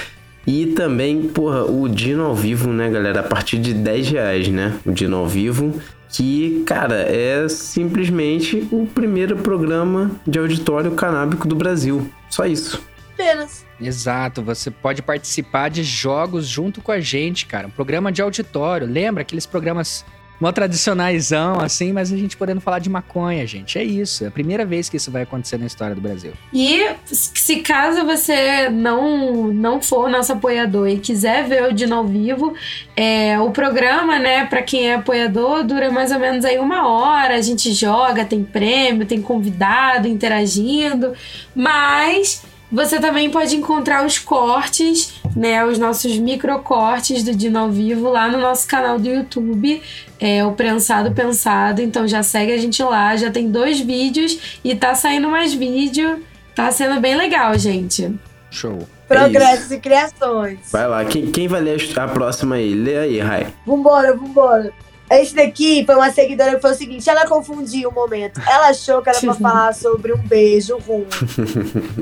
E 0.46 0.66
também, 0.66 1.22
porra, 1.28 1.64
o 1.64 1.88
Dino 1.88 2.24
ao 2.24 2.34
vivo, 2.34 2.70
né, 2.72 2.90
galera? 2.90 3.20
A 3.20 3.24
partir 3.24 3.58
de 3.58 3.72
10 3.74 4.10
reais, 4.10 4.48
né? 4.48 4.74
O 4.84 4.90
Dino 4.90 5.16
ao 5.16 5.26
vivo. 5.26 5.74
Que, 6.08 6.62
cara, 6.66 6.96
é 6.96 7.48
simplesmente 7.48 8.68
o 8.70 8.86
primeiro 8.86 9.36
programa 9.36 10.10
de 10.26 10.38
auditório 10.38 10.90
canábico 10.90 11.48
do 11.48 11.56
Brasil. 11.56 12.06
Só 12.28 12.44
isso. 12.44 12.82
Apenas. 13.22 13.64
Exato, 13.80 14.42
você 14.42 14.70
pode 14.70 15.02
participar 15.02 15.68
de 15.68 15.82
jogos 15.82 16.46
junto 16.46 16.80
com 16.80 16.92
a 16.92 17.00
gente, 17.00 17.46
cara. 17.46 17.68
Um 17.68 17.70
programa 17.70 18.10
de 18.10 18.20
auditório. 18.20 18.86
Lembra 18.86 19.22
aqueles 19.22 19.46
programas 19.46 20.04
mó 20.42 20.50
tradicionaisão, 20.50 21.60
assim, 21.60 21.92
mas 21.92 22.12
a 22.12 22.16
gente 22.16 22.36
podendo 22.36 22.60
falar 22.60 22.80
de 22.80 22.90
maconha, 22.90 23.46
gente. 23.46 23.78
É 23.78 23.84
isso. 23.84 24.24
É 24.24 24.26
a 24.26 24.30
primeira 24.30 24.64
vez 24.64 24.88
que 24.88 24.96
isso 24.96 25.08
vai 25.08 25.22
acontecer 25.22 25.56
na 25.56 25.66
história 25.66 25.94
do 25.94 26.00
Brasil. 26.00 26.32
E 26.52 26.84
se 27.04 27.60
caso 27.60 28.04
você 28.04 28.68
não, 28.68 29.52
não 29.52 29.80
for 29.80 30.10
nosso 30.10 30.32
apoiador 30.32 30.88
e 30.88 30.98
quiser 30.98 31.46
ver 31.46 31.62
o 31.62 31.72
Dino 31.72 31.94
ao 31.94 32.04
vivo, 32.04 32.54
é, 32.96 33.38
o 33.38 33.52
programa, 33.52 34.18
né, 34.18 34.44
para 34.46 34.62
quem 34.62 34.90
é 34.90 34.94
apoiador, 34.94 35.62
dura 35.62 35.92
mais 35.92 36.10
ou 36.10 36.18
menos 36.18 36.44
aí 36.44 36.58
uma 36.58 36.88
hora. 36.88 37.36
A 37.36 37.40
gente 37.40 37.72
joga, 37.72 38.24
tem 38.24 38.42
prêmio, 38.42 39.06
tem 39.06 39.22
convidado 39.22 40.08
interagindo, 40.08 41.12
mas 41.54 42.42
você 42.72 42.98
também 42.98 43.30
pode 43.30 43.54
encontrar 43.54 44.04
os 44.06 44.18
cortes, 44.18 45.12
né, 45.36 45.64
os 45.64 45.78
nossos 45.78 46.18
microcortes 46.18 47.22
do 47.22 47.34
Dino 47.34 47.58
ao 47.58 47.70
Vivo 47.70 48.08
lá 48.08 48.28
no 48.28 48.38
nosso 48.38 48.66
canal 48.66 48.98
do 48.98 49.08
YouTube, 49.08 49.82
é 50.18 50.42
o 50.44 50.52
Prensado 50.52 51.12
Pensado. 51.12 51.82
Então 51.82 52.08
já 52.08 52.22
segue 52.22 52.52
a 52.52 52.56
gente 52.56 52.82
lá, 52.82 53.14
já 53.14 53.30
tem 53.30 53.50
dois 53.50 53.78
vídeos 53.78 54.58
e 54.64 54.74
tá 54.74 54.94
saindo 54.94 55.28
mais 55.28 55.52
vídeo. 55.52 56.24
Tá 56.54 56.70
sendo 56.70 57.00
bem 57.00 57.14
legal, 57.16 57.56
gente. 57.58 58.14
Show. 58.50 58.86
Progressos 59.08 59.70
e 59.70 59.78
criações. 59.78 60.58
Vai 60.70 60.86
lá, 60.86 61.04
quem, 61.04 61.30
quem 61.30 61.48
vai 61.48 61.60
ler 61.60 61.78
a 61.96 62.08
próxima 62.08 62.56
aí? 62.56 62.74
Lê 62.74 62.98
aí, 62.98 63.20
Rai. 63.20 63.46
Vambora, 63.66 64.16
vambora. 64.16 64.72
Esse 65.20 65.34
daqui 65.34 65.84
foi 65.84 65.94
uma 65.94 66.10
seguidora 66.10 66.54
que 66.54 66.60
foi 66.62 66.70
o 66.70 66.74
seguinte: 66.74 67.08
ela 67.10 67.26
confundiu 67.26 67.90
o 67.90 67.92
momento. 67.92 68.40
Ela 68.48 68.68
achou 68.68 69.02
que 69.02 69.10
era 69.10 69.20
pra 69.20 69.34
falar 69.34 69.74
sobre 69.74 70.12
um 70.12 70.18
beijo 70.18 70.78
ruim, 70.78 71.06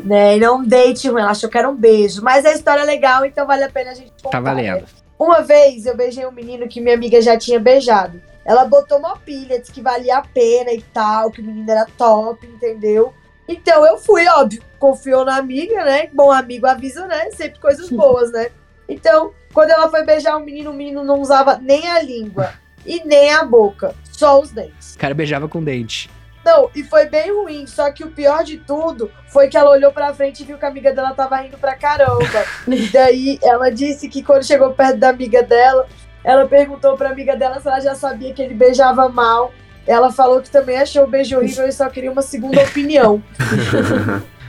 né? 0.04 0.36
E 0.36 0.40
não 0.40 0.58
um 0.58 0.64
date 0.66 1.08
ruim. 1.08 1.20
Ela 1.20 1.32
achou 1.32 1.50
que 1.50 1.58
era 1.58 1.68
um 1.68 1.74
beijo. 1.74 2.22
Mas 2.22 2.46
a 2.46 2.52
história 2.52 2.82
é 2.82 2.84
legal, 2.84 3.24
então 3.24 3.46
vale 3.46 3.64
a 3.64 3.70
pena 3.70 3.90
a 3.90 3.94
gente 3.94 4.12
contar. 4.22 4.30
Tá 4.30 4.40
valendo. 4.40 4.84
Uma 5.18 5.42
vez 5.42 5.86
eu 5.86 5.96
beijei 5.96 6.24
um 6.24 6.32
menino 6.32 6.68
que 6.68 6.80
minha 6.80 6.94
amiga 6.94 7.20
já 7.20 7.36
tinha 7.36 7.58
beijado. 7.58 8.22
Ela 8.44 8.64
botou 8.64 8.98
uma 8.98 9.16
pilha, 9.16 9.58
disse 9.58 9.72
que 9.72 9.82
valia 9.82 10.18
a 10.18 10.22
pena 10.22 10.72
e 10.72 10.80
tal, 10.80 11.30
que 11.30 11.42
o 11.42 11.44
menino 11.44 11.70
era 11.70 11.86
top, 11.98 12.46
entendeu? 12.46 13.12
Então 13.46 13.84
eu 13.84 13.98
fui, 13.98 14.26
óbvio, 14.28 14.62
confiou 14.78 15.24
na 15.24 15.36
amiga, 15.36 15.84
né? 15.84 16.08
Bom 16.12 16.30
amigo 16.30 16.66
avisa, 16.66 17.06
né? 17.06 17.30
Sempre 17.32 17.60
coisas 17.60 17.90
boas, 17.90 18.30
né? 18.30 18.50
Então, 18.88 19.32
quando 19.52 19.70
ela 19.70 19.90
foi 19.90 20.04
beijar 20.04 20.36
o 20.36 20.40
menino, 20.40 20.70
o 20.70 20.74
menino 20.74 21.04
não 21.04 21.20
usava 21.20 21.58
nem 21.58 21.86
a 21.88 22.00
língua 22.00 22.54
e 22.84 23.04
nem 23.04 23.32
a 23.32 23.44
boca, 23.44 23.94
só 24.10 24.40
os 24.40 24.50
dentes. 24.50 24.94
O 24.94 24.98
cara 24.98 25.14
beijava 25.14 25.48
com 25.48 25.62
dente. 25.62 26.10
Não, 26.44 26.70
e 26.74 26.82
foi 26.82 27.06
bem 27.06 27.30
ruim, 27.32 27.66
só 27.66 27.90
que 27.90 28.02
o 28.02 28.10
pior 28.10 28.42
de 28.42 28.56
tudo 28.56 29.10
foi 29.28 29.48
que 29.48 29.56
ela 29.56 29.70
olhou 29.70 29.92
pra 29.92 30.14
frente 30.14 30.42
e 30.42 30.46
viu 30.46 30.56
que 30.56 30.64
a 30.64 30.68
amiga 30.68 30.92
dela 30.92 31.12
tava 31.12 31.36
rindo 31.36 31.58
pra 31.58 31.74
caramba. 31.74 32.44
e 32.66 32.88
daí 32.88 33.38
ela 33.42 33.70
disse 33.70 34.08
que 34.08 34.22
quando 34.22 34.44
chegou 34.44 34.72
perto 34.72 34.98
da 34.98 35.10
amiga 35.10 35.42
dela, 35.42 35.86
ela 36.24 36.46
perguntou 36.46 36.96
pra 36.96 37.10
amiga 37.10 37.36
dela 37.36 37.60
se 37.60 37.68
ela 37.68 37.80
já 37.80 37.94
sabia 37.94 38.32
que 38.32 38.42
ele 38.42 38.54
beijava 38.54 39.08
mal. 39.08 39.52
Ela 39.86 40.12
falou 40.12 40.40
que 40.40 40.50
também 40.50 40.78
achou 40.78 41.04
o 41.04 41.06
beijo 41.06 41.36
horrível 41.36 41.66
e 41.66 41.72
só 41.72 41.88
queria 41.88 42.12
uma 42.12 42.22
segunda 42.22 42.62
opinião. 42.62 43.22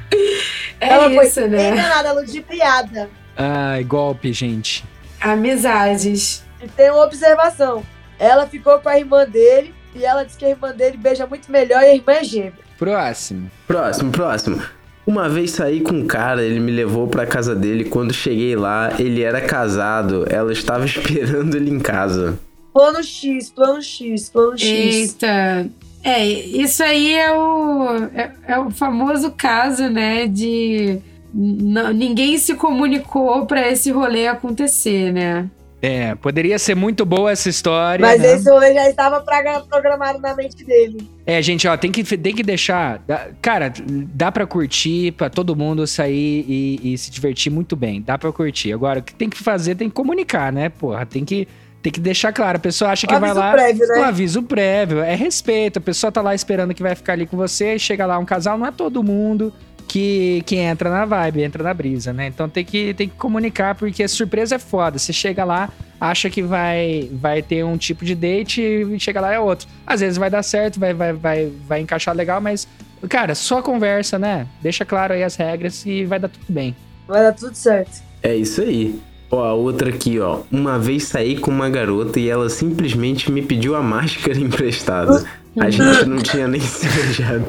É 0.81 0.89
ela 0.89 1.07
isso, 1.23 1.35
foi 1.35 1.47
né? 1.47 1.69
enganada, 1.69 2.11
ludibriada. 2.11 3.09
Ai, 3.37 3.83
golpe, 3.83 4.33
gente. 4.33 4.83
Amizades. 5.21 6.43
E 6.59 6.67
tem 6.67 6.89
uma 6.89 7.05
observação. 7.05 7.83
Ela 8.21 8.45
ficou 8.45 8.77
com 8.77 8.87
a 8.87 8.99
irmã 8.99 9.25
dele 9.25 9.73
e 9.95 10.05
ela 10.05 10.23
disse 10.23 10.37
que 10.37 10.45
a 10.45 10.49
irmã 10.49 10.71
dele 10.71 10.95
beija 10.95 11.25
muito 11.25 11.51
melhor 11.51 11.81
e 11.81 11.85
a 11.85 11.95
irmã 11.95 12.13
é 12.13 12.23
gêmea. 12.23 12.53
Próximo. 12.77 13.49
Próximo, 13.65 14.11
próximo. 14.11 14.61
Uma 15.07 15.27
vez 15.27 15.49
saí 15.49 15.81
com 15.81 15.95
um 15.95 16.05
cara, 16.05 16.43
ele 16.43 16.59
me 16.59 16.71
levou 16.71 17.07
pra 17.07 17.25
casa 17.25 17.55
dele. 17.55 17.85
Quando 17.85 18.13
cheguei 18.13 18.55
lá, 18.55 18.93
ele 18.99 19.23
era 19.23 19.41
casado. 19.41 20.27
Ela 20.29 20.53
estava 20.53 20.85
esperando 20.85 21.55
ele 21.55 21.71
em 21.71 21.79
casa. 21.79 22.37
Plano 22.71 23.03
X, 23.03 23.49
plano 23.49 23.81
X, 23.81 24.29
plano 24.29 24.55
X. 24.55 24.69
Eita. 24.69 25.67
É, 26.03 26.23
isso 26.23 26.83
aí 26.83 27.15
é 27.15 27.31
o, 27.31 27.95
é, 28.13 28.31
é 28.47 28.59
o 28.59 28.69
famoso 28.69 29.31
caso, 29.31 29.89
né, 29.89 30.27
de 30.27 30.99
ninguém 31.33 32.37
se 32.37 32.55
comunicou 32.55 33.45
pra 33.45 33.67
esse 33.67 33.89
rolê 33.91 34.27
acontecer, 34.27 35.11
né? 35.11 35.49
É, 35.81 36.13
poderia 36.15 36.59
ser 36.59 36.75
muito 36.75 37.03
boa 37.03 37.31
essa 37.31 37.49
história. 37.49 38.05
Mas 38.05 38.21
né? 38.21 38.35
esse 38.35 38.47
rolê 38.47 38.73
já 38.73 38.87
estava 38.87 39.19
programado 39.19 40.19
na 40.19 40.35
mente 40.35 40.63
dele. 40.63 41.09
É, 41.25 41.41
gente, 41.41 41.67
ó, 41.67 41.75
tem 41.75 41.91
que, 41.91 42.03
tem 42.03 42.35
que 42.35 42.43
deixar. 42.43 43.01
Cara, 43.41 43.73
dá 44.13 44.31
pra 44.31 44.45
curtir, 44.45 45.11
pra 45.13 45.29
todo 45.29 45.55
mundo 45.55 45.87
sair 45.87 46.45
e, 46.47 46.93
e 46.93 46.97
se 46.97 47.09
divertir 47.09 47.51
muito 47.51 47.75
bem. 47.75 48.01
Dá 48.01 48.15
pra 48.17 48.31
curtir. 48.31 48.71
Agora, 48.71 48.99
o 48.99 49.03
que 49.03 49.15
tem 49.15 49.29
que 49.29 49.37
fazer 49.37 49.75
tem 49.75 49.89
que 49.89 49.95
comunicar, 49.95 50.53
né, 50.53 50.69
porra? 50.69 51.03
Tem 51.03 51.25
que, 51.25 51.47
tem 51.81 51.91
que 51.91 51.99
deixar 51.99 52.31
claro. 52.31 52.57
A 52.57 52.61
pessoa 52.61 52.91
acha 52.91 53.07
que 53.07 53.17
vai 53.17 53.33
lá. 53.33 53.51
prévio, 53.51 53.87
né? 53.87 54.01
Um 54.01 54.03
aviso 54.03 54.43
prévio. 54.43 54.99
É 54.99 55.15
respeito. 55.15 55.77
A 55.77 55.81
pessoa 55.81 56.11
tá 56.11 56.21
lá 56.21 56.35
esperando 56.35 56.75
que 56.75 56.83
vai 56.83 56.93
ficar 56.93 57.13
ali 57.13 57.25
com 57.25 57.35
você. 57.35 57.79
Chega 57.79 58.05
lá 58.05 58.19
um 58.19 58.25
casal, 58.25 58.55
não 58.55 58.67
é 58.67 58.71
todo 58.71 59.01
mundo. 59.01 59.51
Que, 59.91 60.41
que 60.45 60.55
entra 60.55 60.89
na 60.89 61.03
vibe, 61.03 61.41
entra 61.41 61.61
na 61.61 61.73
brisa, 61.73 62.13
né? 62.13 62.27
Então 62.27 62.47
tem 62.47 62.63
que, 62.63 62.93
tem 62.93 63.09
que 63.09 63.15
comunicar, 63.17 63.75
porque 63.75 64.01
a 64.01 64.07
surpresa 64.07 64.55
é 64.55 64.59
foda. 64.59 64.97
Você 64.97 65.11
chega 65.11 65.43
lá, 65.43 65.69
acha 65.99 66.29
que 66.29 66.41
vai, 66.41 67.09
vai 67.11 67.41
ter 67.41 67.65
um 67.65 67.75
tipo 67.75 68.05
de 68.05 68.15
date 68.15 68.61
e 68.61 68.97
chega 68.97 69.19
lá 69.19 69.33
é 69.33 69.39
outro. 69.39 69.67
Às 69.85 69.99
vezes 69.99 70.17
vai 70.17 70.29
dar 70.29 70.43
certo, 70.43 70.79
vai, 70.79 70.93
vai, 70.93 71.11
vai, 71.11 71.51
vai 71.67 71.81
encaixar 71.81 72.15
legal, 72.15 72.39
mas, 72.39 72.65
cara, 73.09 73.35
só 73.35 73.61
conversa, 73.61 74.17
né? 74.17 74.47
Deixa 74.61 74.85
claro 74.85 75.13
aí 75.13 75.23
as 75.23 75.35
regras 75.35 75.85
e 75.85 76.05
vai 76.05 76.19
dar 76.19 76.29
tudo 76.29 76.45
bem. 76.47 76.73
Vai 77.05 77.23
dar 77.23 77.33
tudo 77.33 77.53
certo. 77.53 78.01
É 78.23 78.33
isso 78.33 78.61
aí. 78.61 78.97
Ó, 79.29 79.43
a 79.43 79.53
outra 79.53 79.89
aqui, 79.89 80.19
ó. 80.19 80.43
Uma 80.49 80.79
vez 80.79 81.03
saí 81.03 81.37
com 81.37 81.51
uma 81.51 81.69
garota 81.69 82.17
e 82.17 82.29
ela 82.29 82.49
simplesmente 82.49 83.29
me 83.29 83.41
pediu 83.41 83.75
a 83.75 83.81
máscara 83.81 84.39
emprestada. 84.39 85.25
A 85.59 85.69
gente 85.69 86.05
não 86.05 86.17
tinha 86.17 86.47
nem 86.47 86.61
se 86.61 86.87
beijado. 86.87 87.45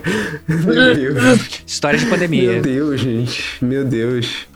Meu 0.48 0.94
Deus. 0.94 1.62
História 1.66 1.98
de 1.98 2.06
pandemia. 2.06 2.52
Meu 2.54 2.62
Deus, 2.62 3.00
gente. 3.00 3.64
Meu 3.64 3.84
Deus. 3.84 4.46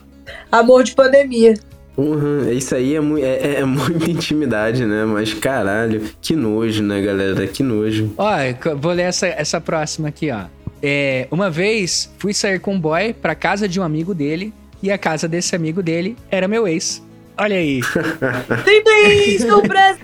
Amor 0.50 0.82
de 0.82 0.94
pandemia. 0.94 1.54
Uhum, 1.96 2.50
isso 2.52 2.74
aí 2.74 2.94
é, 2.94 3.00
mui- 3.00 3.22
é, 3.22 3.60
é 3.60 3.64
muita 3.64 4.10
intimidade, 4.10 4.84
né? 4.84 5.04
Mas 5.06 5.32
caralho, 5.32 6.02
que 6.20 6.36
nojo, 6.36 6.82
né, 6.82 7.00
galera? 7.00 7.46
Que 7.46 7.62
nojo. 7.62 8.12
Ó, 8.18 8.28
vou 8.76 8.92
ler 8.92 9.04
essa, 9.04 9.26
essa 9.28 9.60
próxima 9.60 10.08
aqui, 10.08 10.30
ó. 10.30 10.44
É, 10.82 11.26
uma 11.30 11.48
vez 11.48 12.12
fui 12.18 12.34
sair 12.34 12.60
com 12.60 12.74
um 12.74 12.80
boy 12.80 13.14
pra 13.14 13.34
casa 13.34 13.66
de 13.66 13.80
um 13.80 13.82
amigo 13.82 14.14
dele 14.14 14.52
e 14.82 14.90
a 14.90 14.98
casa 14.98 15.26
desse 15.26 15.56
amigo 15.56 15.82
dele 15.82 16.16
era 16.30 16.46
meu 16.46 16.68
ex. 16.68 17.02
Olha 17.38 17.56
aí. 17.56 17.80
Tem 18.64 18.82
tem 18.82 19.38
surpresa. 19.38 19.98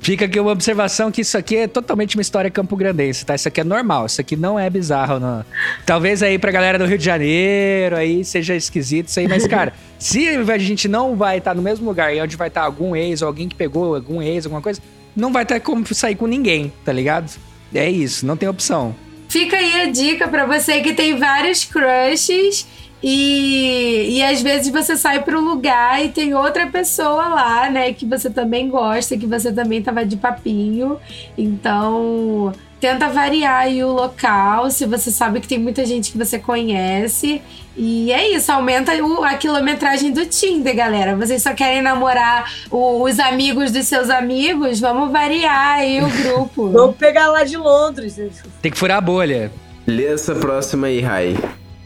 Fica 0.00 0.26
aqui 0.26 0.38
uma 0.38 0.52
observação 0.52 1.10
que 1.10 1.22
isso 1.22 1.36
aqui 1.36 1.56
é 1.56 1.66
totalmente 1.66 2.16
uma 2.16 2.22
história 2.22 2.48
campograndense, 2.48 3.26
tá? 3.26 3.34
Isso 3.34 3.48
aqui 3.48 3.60
é 3.60 3.64
normal, 3.64 4.06
isso 4.06 4.20
aqui 4.20 4.36
não 4.36 4.58
é 4.58 4.70
bizarro, 4.70 5.18
não. 5.18 5.44
Talvez 5.84 6.22
aí 6.22 6.38
pra 6.38 6.52
galera 6.52 6.78
do 6.78 6.84
Rio 6.84 6.96
de 6.96 7.04
Janeiro 7.04 7.96
aí 7.96 8.24
seja 8.24 8.54
esquisito 8.54 9.08
isso 9.08 9.18
aí, 9.18 9.26
mas 9.26 9.46
cara, 9.48 9.72
se 9.98 10.28
a 10.28 10.58
gente 10.58 10.86
não 10.86 11.16
vai 11.16 11.38
estar 11.38 11.54
no 11.54 11.62
mesmo 11.62 11.86
lugar 11.86 12.14
e 12.14 12.20
onde 12.20 12.36
vai 12.36 12.48
estar 12.48 12.62
algum 12.62 12.94
ex 12.94 13.20
ou 13.20 13.28
alguém 13.28 13.48
que 13.48 13.56
pegou 13.56 13.96
algum 13.96 14.22
ex, 14.22 14.46
alguma 14.46 14.62
coisa, 14.62 14.80
não 15.16 15.32
vai 15.32 15.44
ter 15.44 15.58
como 15.60 15.84
sair 15.92 16.14
com 16.14 16.28
ninguém, 16.28 16.72
tá 16.84 16.92
ligado? 16.92 17.30
É 17.74 17.90
isso, 17.90 18.24
não 18.24 18.36
tem 18.36 18.48
opção. 18.48 18.94
Fica 19.28 19.56
aí 19.56 19.82
a 19.82 19.90
dica 19.90 20.28
pra 20.28 20.46
você 20.46 20.80
que 20.80 20.92
tem 20.92 21.16
vários 21.16 21.64
crushes 21.64 22.66
e, 23.02 24.16
e 24.18 24.22
às 24.22 24.42
vezes 24.42 24.72
você 24.72 24.96
sai 24.96 25.22
pro 25.22 25.40
lugar 25.40 26.04
e 26.04 26.08
tem 26.08 26.34
outra 26.34 26.66
pessoa 26.66 27.28
lá, 27.28 27.70
né, 27.70 27.92
que 27.92 28.04
você 28.06 28.28
também 28.30 28.68
gosta, 28.68 29.16
que 29.16 29.26
você 29.26 29.52
também 29.52 29.82
tava 29.82 30.04
de 30.04 30.16
papinho. 30.16 30.98
Então, 31.36 32.52
tenta 32.80 33.08
variar 33.08 33.60
aí 33.62 33.82
o 33.82 33.92
local, 33.92 34.70
se 34.70 34.84
você 34.86 35.10
sabe 35.10 35.40
que 35.40 35.48
tem 35.48 35.58
muita 35.58 35.84
gente 35.86 36.10
que 36.12 36.18
você 36.18 36.38
conhece. 36.38 37.40
E 37.76 38.10
é 38.10 38.30
isso, 38.34 38.50
aumenta 38.50 38.92
o- 39.04 39.22
a 39.22 39.34
quilometragem 39.34 40.10
do 40.10 40.24
Tinder, 40.24 40.74
galera. 40.74 41.14
Vocês 41.14 41.42
só 41.42 41.52
querem 41.52 41.82
namorar 41.82 42.50
o- 42.70 43.02
os 43.02 43.18
amigos 43.20 43.70
dos 43.70 43.86
seus 43.86 44.08
amigos? 44.08 44.80
Vamos 44.80 45.12
variar 45.12 45.78
aí 45.78 46.00
o 46.02 46.08
grupo. 46.22 46.70
Vamos 46.70 46.96
pegar 46.96 47.28
lá 47.28 47.44
de 47.44 47.56
Londres. 47.56 48.18
Tem 48.62 48.70
que 48.72 48.78
furar 48.78 48.96
a 48.98 49.00
bolha. 49.02 49.52
Lê 49.86 50.06
essa 50.06 50.34
próxima 50.34 50.86
aí, 50.86 51.00
Rai. 51.00 51.36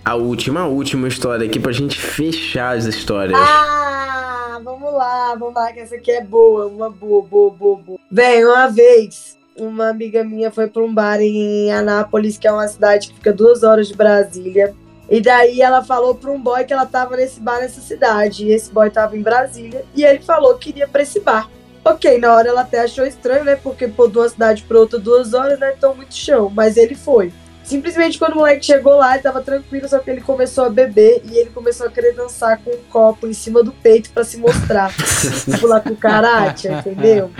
A 0.05 0.15
última, 0.15 0.61
a 0.61 0.67
última 0.67 1.09
história 1.09 1.47
aqui 1.47 1.61
pra 1.61 1.73
gente 1.73 2.01
fechar 2.01 2.77
as 2.77 2.85
histórias. 2.87 3.39
Ah, 3.39 4.59
vamos 4.65 4.93
lá, 4.93 5.35
vamos 5.39 5.55
lá, 5.55 5.73
que 5.73 5.81
essa 5.81 5.97
aqui 5.97 6.11
é 6.11 6.25
boa, 6.25 6.67
uma 6.67 6.89
boa, 6.89 7.23
boa, 7.23 7.51
boa, 7.51 7.77
boa. 7.77 7.99
Bem, 8.11 8.45
uma 8.45 8.67
vez, 8.69 9.37
uma 9.57 9.91
amiga 9.91 10.25
minha 10.25 10.51
foi 10.51 10.67
pra 10.69 10.83
um 10.83 10.93
bar 10.93 11.21
em 11.21 11.71
Anápolis, 11.71 12.39
que 12.39 12.49
é 12.49 12.53
uma 12.53 12.67
cidade 12.67 13.09
que 13.09 13.15
fica 13.15 13.33
duas 13.33 13.63
horas 13.63 13.89
de 13.89 13.95
Brasília. 13.95 14.75
E 15.11 15.21
daí 15.21 15.61
ela 15.61 15.83
falou 15.83 16.15
pra 16.15 16.31
um 16.31 16.41
boy 16.41 16.65
que 16.65 16.73
ela 16.73 16.87
tava 16.87 17.17
nesse 17.17 17.41
bar 17.41 17.59
nessa 17.59 17.81
cidade. 17.81 18.47
E 18.47 18.53
esse 18.53 18.73
boy 18.73 18.89
tava 18.91 19.17
em 19.17 19.23
Brasília. 19.23 19.85
E 19.95 20.05
ele 20.05 20.21
falou 20.21 20.57
que 20.57 20.71
iria 20.71 20.87
pra 20.87 21.03
esse 21.03 21.19
bar. 21.19 21.51
Ok, 21.85 22.19
na 22.19 22.33
hora 22.33 22.49
ela 22.49 22.61
até 22.61 22.81
achou 22.81 23.05
estranho, 23.05 23.43
né? 23.43 23.57
Porque 23.57 23.89
pô, 23.89 24.07
de 24.07 24.19
uma 24.19 24.29
cidade 24.29 24.63
pra 24.63 24.79
outra 24.79 25.01
duas 25.01 25.35
horas, 25.35 25.59
né? 25.59 25.75
Então 25.77 25.97
muito 25.97 26.15
chão. 26.15 26.49
Mas 26.49 26.77
ele 26.77 26.95
foi. 26.95 27.33
Simplesmente 27.71 28.19
quando 28.19 28.33
o 28.33 28.37
moleque 28.39 28.67
chegou 28.67 28.97
lá, 28.97 29.15
ele 29.15 29.23
tava 29.23 29.41
tranquilo, 29.41 29.89
só 29.89 30.01
que 30.01 30.11
ele 30.11 30.21
começou 30.21 30.65
a 30.65 30.69
beber 30.69 31.23
e 31.25 31.39
ele 31.39 31.51
começou 31.51 31.87
a 31.87 31.91
querer 31.91 32.17
dançar 32.17 32.59
com 32.59 32.71
um 32.71 32.83
copo 32.91 33.29
em 33.29 33.33
cima 33.33 33.63
do 33.63 33.71
peito 33.71 34.11
pra 34.11 34.25
se 34.25 34.39
mostrar. 34.39 34.93
tipo 35.49 35.69
lá 35.69 35.81
com 35.81 35.91
o 35.91 35.97
karate, 35.97 36.67
entendeu? 36.73 37.31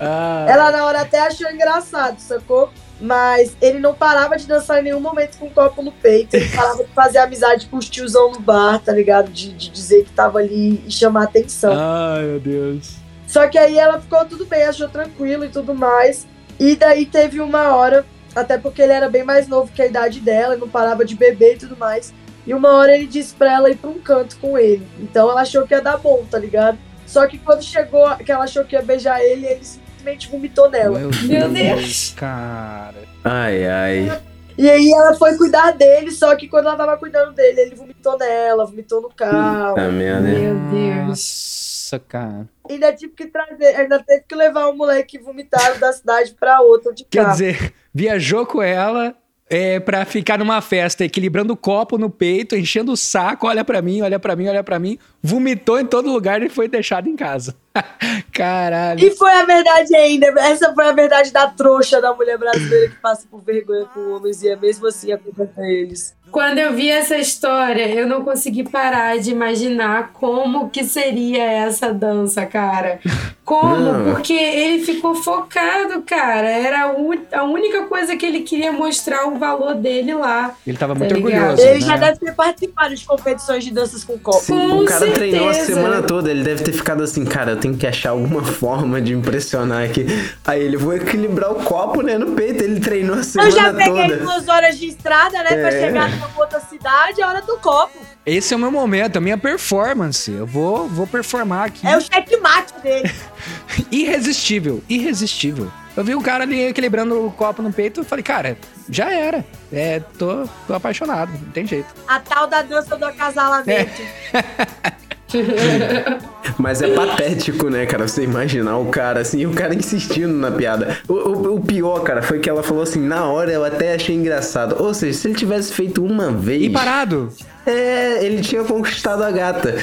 Ah, 0.00 0.46
Ela 0.48 0.72
na 0.72 0.84
hora 0.84 1.02
até 1.02 1.20
achou 1.20 1.48
engraçado, 1.48 2.18
sacou? 2.18 2.70
Mas 3.00 3.56
ele 3.62 3.78
não 3.78 3.94
parava 3.94 4.36
de 4.36 4.48
dançar 4.48 4.80
em 4.80 4.82
nenhum 4.82 4.98
momento 4.98 5.38
com 5.38 5.46
um 5.46 5.50
copo 5.50 5.80
no 5.80 5.92
peito. 5.92 6.34
Ele 6.34 6.48
parava 6.48 6.82
de 6.82 6.90
fazer 6.92 7.18
amizade 7.18 7.68
com 7.68 7.76
os 7.76 7.88
tiozão 7.88 8.32
no 8.32 8.40
bar, 8.40 8.80
tá 8.80 8.90
ligado? 8.90 9.30
De, 9.30 9.52
de 9.52 9.70
dizer 9.70 10.04
que 10.04 10.10
tava 10.10 10.40
ali 10.40 10.82
e 10.84 10.90
chamar 10.90 11.22
atenção. 11.22 11.72
Ai, 11.72 12.24
meu 12.24 12.40
Deus. 12.40 12.96
Só 13.28 13.46
que 13.46 13.56
aí 13.56 13.78
ela 13.78 14.00
ficou 14.00 14.24
tudo 14.24 14.44
bem, 14.46 14.64
achou 14.64 14.88
tranquilo 14.88 15.44
e 15.44 15.48
tudo 15.48 15.72
mais. 15.72 16.26
E 16.58 16.74
daí 16.74 17.06
teve 17.06 17.40
uma 17.40 17.76
hora, 17.76 18.04
até 18.40 18.58
porque 18.58 18.82
ele 18.82 18.92
era 18.92 19.08
bem 19.08 19.24
mais 19.24 19.48
novo 19.48 19.72
que 19.72 19.82
a 19.82 19.86
idade 19.86 20.20
dela, 20.20 20.56
não 20.56 20.68
parava 20.68 21.04
de 21.04 21.14
beber 21.14 21.54
e 21.54 21.58
tudo 21.58 21.76
mais. 21.76 22.12
E 22.46 22.54
uma 22.54 22.72
hora 22.74 22.94
ele 22.94 23.06
disse 23.06 23.34
pra 23.34 23.52
ela 23.52 23.70
ir 23.70 23.76
pra 23.76 23.90
um 23.90 23.98
canto 23.98 24.36
com 24.38 24.58
ele. 24.58 24.86
Então 24.98 25.30
ela 25.30 25.42
achou 25.42 25.66
que 25.66 25.74
ia 25.74 25.82
dar 25.82 25.98
bom, 25.98 26.24
tá 26.30 26.38
ligado? 26.38 26.78
Só 27.06 27.26
que 27.26 27.38
quando 27.38 27.62
chegou, 27.62 28.08
que 28.16 28.30
ela 28.30 28.44
achou 28.44 28.64
que 28.64 28.74
ia 28.74 28.82
beijar 28.82 29.22
ele, 29.22 29.46
ele 29.46 29.64
simplesmente 29.64 30.30
vomitou 30.30 30.70
nela. 30.70 30.98
Meu, 30.98 31.10
Meu 31.24 31.48
Deus. 31.48 32.14
Cara. 32.16 33.02
Ai, 33.24 33.66
ai. 33.66 34.20
E 34.56 34.68
aí 34.68 34.90
ela 34.90 35.14
foi 35.14 35.36
cuidar 35.36 35.72
dele, 35.72 36.10
só 36.10 36.34
que 36.34 36.48
quando 36.48 36.66
ela 36.66 36.76
tava 36.76 36.96
cuidando 36.96 37.32
dele, 37.32 37.60
ele 37.60 37.74
vomitou 37.76 38.18
nela, 38.18 38.66
vomitou 38.66 39.00
no 39.00 39.08
carro. 39.08 39.76
Merda. 39.92 40.28
Meu 40.28 40.54
Deus. 40.70 41.67
Nossa, 41.88 41.98
cara. 41.98 42.46
Ainda 42.68 42.92
tive 42.92 43.14
que 43.14 43.26
trazer, 43.26 43.74
ainda 43.76 44.02
teve 44.02 44.24
que 44.28 44.34
levar 44.34 44.68
o 44.68 44.76
moleque 44.76 45.18
vomitado 45.18 45.78
da 45.80 45.90
cidade 45.92 46.34
pra 46.38 46.60
outra 46.60 46.92
de 46.92 47.04
Quer 47.04 47.22
carro. 47.24 47.32
dizer, 47.32 47.72
viajou 47.94 48.44
com 48.44 48.60
ela 48.60 49.16
é, 49.48 49.80
pra 49.80 50.04
ficar 50.04 50.38
numa 50.38 50.60
festa, 50.60 51.04
equilibrando 51.04 51.54
o 51.54 51.56
copo 51.56 51.96
no 51.96 52.10
peito, 52.10 52.54
enchendo 52.54 52.92
o 52.92 52.96
saco, 52.96 53.46
olha 53.46 53.64
pra 53.64 53.80
mim, 53.80 54.02
olha 54.02 54.18
pra 54.18 54.36
mim, 54.36 54.48
olha 54.48 54.62
pra 54.62 54.78
mim, 54.78 54.98
vomitou 55.22 55.80
em 55.80 55.86
todo 55.86 56.12
lugar 56.12 56.42
e 56.42 56.50
foi 56.50 56.68
deixado 56.68 57.08
em 57.08 57.16
casa. 57.16 57.56
Caralho. 58.32 59.04
E 59.04 59.10
foi 59.16 59.32
a 59.32 59.44
verdade 59.44 59.94
ainda. 59.94 60.26
Essa 60.40 60.72
foi 60.74 60.86
a 60.86 60.92
verdade 60.92 61.32
da 61.32 61.46
trouxa 61.48 62.00
da 62.00 62.12
mulher 62.14 62.38
brasileira 62.38 62.88
que 62.88 62.96
passa 62.96 63.26
por 63.30 63.42
vergonha 63.42 63.84
com 63.86 64.12
homens 64.12 64.42
e 64.42 64.48
é 64.48 64.56
mesmo 64.56 64.86
assim 64.86 65.12
a 65.12 65.18
eles. 65.58 66.16
Quando 66.30 66.58
eu 66.58 66.74
vi 66.74 66.90
essa 66.90 67.16
história, 67.16 67.88
eu 67.88 68.06
não 68.06 68.22
consegui 68.22 68.62
parar 68.62 69.18
de 69.18 69.30
imaginar 69.30 70.10
como 70.12 70.68
que 70.68 70.84
seria 70.84 71.42
essa 71.42 71.92
dança, 71.92 72.44
cara. 72.44 73.00
Como? 73.44 73.76
Não. 73.76 74.12
Porque 74.12 74.34
ele 74.34 74.84
ficou 74.84 75.14
focado, 75.14 76.02
cara. 76.02 76.46
Era 76.50 76.94
a, 77.32 77.44
única 77.44 77.84
coisa 77.84 78.14
que 78.14 78.26
ele 78.26 78.40
queria 78.40 78.70
mostrar 78.70 79.26
o 79.26 79.38
valor 79.38 79.74
dele 79.74 80.12
lá. 80.14 80.54
Ele 80.66 80.76
tava 80.76 80.92
Tá 80.92 80.98
muito 80.98 81.14
ligado? 81.14 81.50
orgulhoso. 81.52 81.62
Ele 81.62 81.80
né? 81.80 81.86
já 81.86 81.96
deve 81.96 82.18
ter 82.18 82.34
participado 82.34 82.94
de 82.94 83.06
competições 83.06 83.64
de 83.64 83.70
danças 83.72 84.04
com 84.04 84.18
copo. 84.18 84.40
Sim, 84.40 84.68
Com 84.68 84.78
o 84.80 84.84
cara 84.84 85.10
treinou 85.10 85.48
a 85.48 85.54
certeza. 85.54 85.74
semana 85.80 86.02
toda, 86.02 86.30
ele 86.30 86.42
deve 86.42 86.62
ter 86.62 86.72
ficado 86.72 87.02
assim, 87.02 87.24
cara, 87.24 87.52
eu 87.52 87.56
tenho 87.56 87.67
que 87.76 87.86
achar 87.86 88.10
alguma 88.10 88.42
forma 88.46 89.00
de 89.00 89.12
impressionar 89.12 89.84
aqui. 89.84 90.06
Aí 90.46 90.62
ele 90.62 90.76
vou 90.76 90.94
equilibrar 90.94 91.50
o 91.52 91.56
copo, 91.56 92.00
né, 92.02 92.16
no 92.16 92.32
peito, 92.32 92.62
ele 92.64 92.80
treinou 92.80 93.16
a 93.16 93.18
Eu 93.18 93.24
semana 93.24 93.50
já 93.50 93.72
peguei 93.74 94.08
toda. 94.08 94.16
duas 94.18 94.48
horas 94.48 94.78
de 94.78 94.86
estrada, 94.86 95.38
né, 95.42 95.48
pra 95.50 95.68
É. 95.72 95.80
chegar 95.86 96.08
numa 96.10 96.30
outra 96.36 96.60
cidade, 96.60 97.20
a 97.20 97.28
hora 97.28 97.42
do 97.42 97.56
copo. 97.58 97.98
Esse 98.24 98.52
é 98.52 98.56
o 98.56 98.60
meu 98.60 98.70
momento, 98.70 99.16
a 99.16 99.20
minha 99.20 99.38
performance. 99.38 100.30
Eu 100.30 100.46
vou, 100.46 100.86
vou 100.88 101.06
performar 101.06 101.66
aqui. 101.66 101.86
É 101.86 101.96
o 101.96 102.00
checkmate 102.00 102.74
dele. 102.82 103.10
Irresistível, 103.90 104.82
irresistível. 104.88 105.70
Eu 105.96 106.04
vi 106.04 106.14
um 106.14 106.20
cara 106.22 106.44
ali 106.44 106.62
equilibrando 106.66 107.26
o 107.26 107.30
copo 107.32 107.60
no 107.62 107.72
peito 107.72 108.02
e 108.02 108.04
falei, 108.04 108.22
cara, 108.22 108.56
já 108.88 109.10
era. 109.10 109.44
É, 109.72 110.00
tô, 110.18 110.46
tô 110.66 110.74
apaixonado, 110.74 111.32
não 111.32 111.50
tem 111.52 111.66
jeito. 111.66 111.88
A 112.06 112.20
tal 112.20 112.46
da 112.46 112.62
dança 112.62 112.96
do 112.96 113.04
acasalamento. 113.04 114.02
Mas 116.58 116.80
é 116.82 116.88
patético, 116.88 117.68
né, 117.68 117.86
cara? 117.86 118.08
Você 118.08 118.22
imaginar 118.24 118.78
o 118.78 118.86
cara 118.86 119.20
assim, 119.20 119.44
o 119.46 119.52
cara 119.52 119.74
insistindo 119.74 120.32
na 120.32 120.50
piada. 120.50 120.96
O, 121.06 121.12
o- 121.12 121.54
o 121.56 121.60
pior, 121.60 122.00
cara, 122.02 122.22
foi 122.22 122.38
que 122.38 122.48
ela 122.48 122.62
falou 122.62 122.82
assim, 122.82 123.00
na 123.00 123.26
hora 123.26 123.52
eu 123.52 123.64
até 123.64 123.94
achei 123.94 124.14
engraçado. 124.16 124.76
Ou 124.82 124.92
seja, 124.94 125.18
se 125.18 125.28
ele 125.28 125.34
tivesse 125.34 125.72
feito 125.72 126.04
uma 126.04 126.30
vez. 126.30 126.62
E 126.62 126.70
parado. 126.70 127.28
É, 127.66 128.24
ele 128.24 128.40
tinha 128.40 128.64
conquistado 128.64 129.22
a 129.22 129.30
gata. 129.30 129.76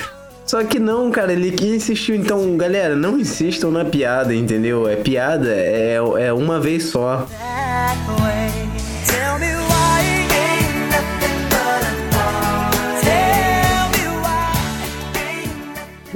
Só 0.46 0.64
que 0.64 0.78
não, 0.80 1.10
cara, 1.12 1.34
ele 1.34 1.52
que 1.52 1.66
insistiu. 1.68 2.16
Então, 2.16 2.56
galera, 2.58 2.96
não 2.96 3.18
insistam 3.18 3.72
na 3.72 3.86
piada, 3.86 4.34
entendeu? 4.34 4.88
É 4.88 4.96
piada, 4.96 5.50
é, 5.52 5.96
é 6.20 6.34
uma 6.34 6.60
vez 6.60 6.86
só. 6.86 7.28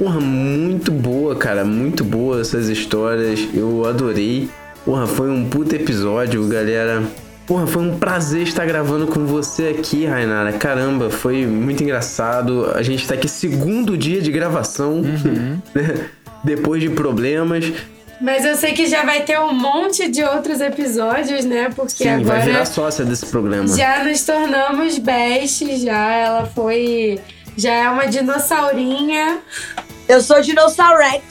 Porra, 0.00 0.18
muito 0.18 0.90
boa, 0.90 1.36
cara, 1.36 1.62
muito 1.62 2.02
boa 2.02 2.40
essas 2.40 2.70
histórias. 2.70 3.46
Eu 3.52 3.84
adorei. 3.84 4.48
Porra, 4.82 5.06
foi 5.06 5.28
um 5.28 5.46
puta 5.46 5.76
episódio, 5.76 6.42
galera. 6.48 7.02
Porra, 7.46 7.66
foi 7.66 7.82
um 7.82 7.98
prazer 7.98 8.44
estar 8.44 8.64
gravando 8.64 9.06
com 9.08 9.26
você 9.26 9.76
aqui, 9.78 10.06
Rainara. 10.06 10.54
Caramba, 10.54 11.10
foi 11.10 11.44
muito 11.44 11.82
engraçado. 11.82 12.72
A 12.74 12.82
gente 12.82 13.06
tá 13.06 13.12
aqui 13.12 13.28
segundo 13.28 13.94
dia 13.94 14.22
de 14.22 14.32
gravação, 14.32 15.02
né? 15.02 16.08
depois 16.42 16.80
de 16.80 16.88
problemas. 16.88 17.70
Mas 18.22 18.46
eu 18.46 18.56
sei 18.56 18.72
que 18.72 18.86
já 18.86 19.04
vai 19.04 19.20
ter 19.24 19.38
um 19.38 19.52
monte 19.52 20.08
de 20.08 20.24
outros 20.24 20.62
episódios, 20.62 21.44
né? 21.44 21.68
Porque 21.76 22.04
Sim, 22.04 22.24
vai 22.24 22.40
virar 22.40 22.52
agora 22.52 22.64
sócia 22.64 23.04
desse 23.04 23.26
programa. 23.26 23.68
já 23.68 24.02
nos 24.02 24.24
tornamos 24.24 24.96
bestes, 24.96 25.82
já. 25.82 26.10
Ela 26.10 26.46
foi. 26.46 27.20
Já 27.54 27.74
é 27.74 27.90
uma 27.90 28.06
dinossaurinha. 28.06 29.40
Eu 30.10 30.20
sou 30.20 30.40
Dinossaurex. 30.42 31.22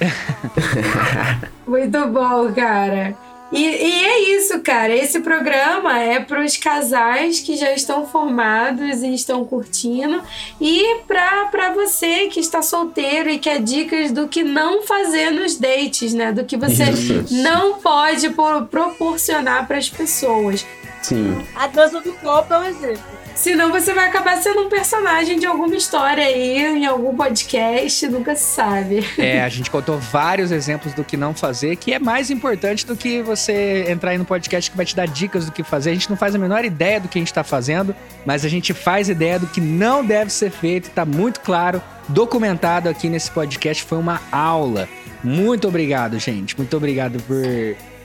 Muito 1.68 2.06
bom, 2.06 2.50
cara. 2.54 3.14
E, 3.52 3.60
e 3.62 4.04
é 4.06 4.20
isso, 4.38 4.58
cara. 4.60 4.96
Esse 4.96 5.20
programa 5.20 5.98
é 5.98 6.18
para 6.18 6.42
os 6.42 6.56
casais 6.56 7.40
que 7.40 7.54
já 7.56 7.74
estão 7.74 8.06
formados 8.06 9.02
e 9.02 9.12
estão 9.12 9.44
curtindo. 9.44 10.22
E 10.58 11.00
pra, 11.06 11.44
pra 11.50 11.70
você 11.74 12.28
que 12.28 12.40
está 12.40 12.62
solteiro 12.62 13.28
e 13.28 13.38
quer 13.38 13.60
dicas 13.60 14.10
do 14.10 14.26
que 14.26 14.42
não 14.42 14.82
fazer 14.82 15.30
nos 15.30 15.58
dates, 15.58 16.14
né? 16.14 16.32
Do 16.32 16.44
que 16.44 16.56
você 16.56 16.84
Isso. 16.84 17.34
não 17.42 17.74
pode 17.74 18.30
por- 18.30 18.64
proporcionar 18.68 19.66
para 19.68 19.76
as 19.76 19.90
pessoas. 19.90 20.64
Sim. 21.02 21.46
A 21.54 21.66
dança 21.66 22.00
do 22.00 22.14
copo 22.14 22.54
é 22.54 22.58
um 22.60 22.64
exemplo. 22.64 23.21
Senão 23.34 23.70
você 23.70 23.92
vai 23.92 24.08
acabar 24.08 24.36
sendo 24.36 24.62
um 24.62 24.68
personagem 24.68 25.38
de 25.38 25.46
alguma 25.46 25.74
história 25.74 26.24
aí, 26.24 26.58
em 26.58 26.86
algum 26.86 27.14
podcast, 27.14 28.06
nunca 28.08 28.34
se 28.34 28.54
sabe. 28.54 29.04
É, 29.18 29.42
a 29.42 29.48
gente 29.50 29.70
contou 29.70 29.98
vários 29.98 30.52
exemplos 30.52 30.94
do 30.94 31.02
que 31.02 31.16
não 31.16 31.34
fazer, 31.34 31.76
que 31.76 31.92
é 31.92 31.98
mais 31.98 32.30
importante 32.30 32.86
do 32.86 32.96
que 32.96 33.22
você 33.22 33.86
entrar 33.88 34.10
aí 34.10 34.18
no 34.18 34.24
podcast 34.24 34.70
que 34.70 34.76
vai 34.76 34.86
te 34.86 34.94
dar 34.94 35.06
dicas 35.06 35.46
do 35.46 35.52
que 35.52 35.62
fazer. 35.62 35.90
A 35.90 35.94
gente 35.94 36.10
não 36.10 36.16
faz 36.16 36.34
a 36.34 36.38
menor 36.38 36.64
ideia 36.64 37.00
do 37.00 37.08
que 37.08 37.18
a 37.18 37.20
gente 37.20 37.32
tá 37.32 37.42
fazendo, 37.42 37.94
mas 38.24 38.44
a 38.44 38.48
gente 38.48 38.72
faz 38.72 39.08
ideia 39.08 39.38
do 39.38 39.46
que 39.46 39.60
não 39.60 40.04
deve 40.04 40.30
ser 40.30 40.50
feito, 40.50 40.90
tá 40.90 41.04
muito 41.04 41.40
claro, 41.40 41.82
documentado 42.08 42.88
aqui 42.88 43.08
nesse 43.08 43.30
podcast. 43.30 43.82
Foi 43.82 43.98
uma 43.98 44.20
aula. 44.30 44.88
Muito 45.22 45.68
obrigado, 45.68 46.18
gente. 46.18 46.56
Muito 46.56 46.76
obrigado 46.76 47.22
por, 47.22 47.36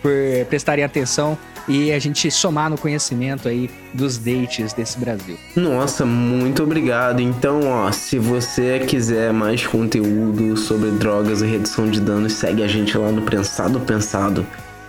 por 0.01 0.45
prestarem 0.47 0.83
atenção 0.83 1.37
e 1.67 1.91
a 1.91 1.99
gente 1.99 2.29
somar 2.31 2.69
no 2.69 2.77
conhecimento 2.77 3.47
aí 3.47 3.69
dos 3.93 4.17
dates 4.17 4.73
desse 4.73 4.97
Brasil. 4.97 5.37
Nossa, 5.55 6.05
muito 6.05 6.63
obrigado. 6.63 7.21
Então, 7.21 7.61
ó, 7.65 7.91
se 7.91 8.17
você 8.17 8.79
quiser 8.79 9.33
mais 9.33 9.65
conteúdo 9.65 10.55
sobre 10.55 10.91
drogas 10.91 11.41
e 11.41 11.45
redução 11.45 11.89
de 11.89 11.99
danos, 11.99 12.33
segue 12.33 12.63
a 12.63 12.67
gente 12.67 12.97
lá 12.97 13.11
no 13.11 13.21
Prensado 13.21 13.79
Pensado. 13.81 14.45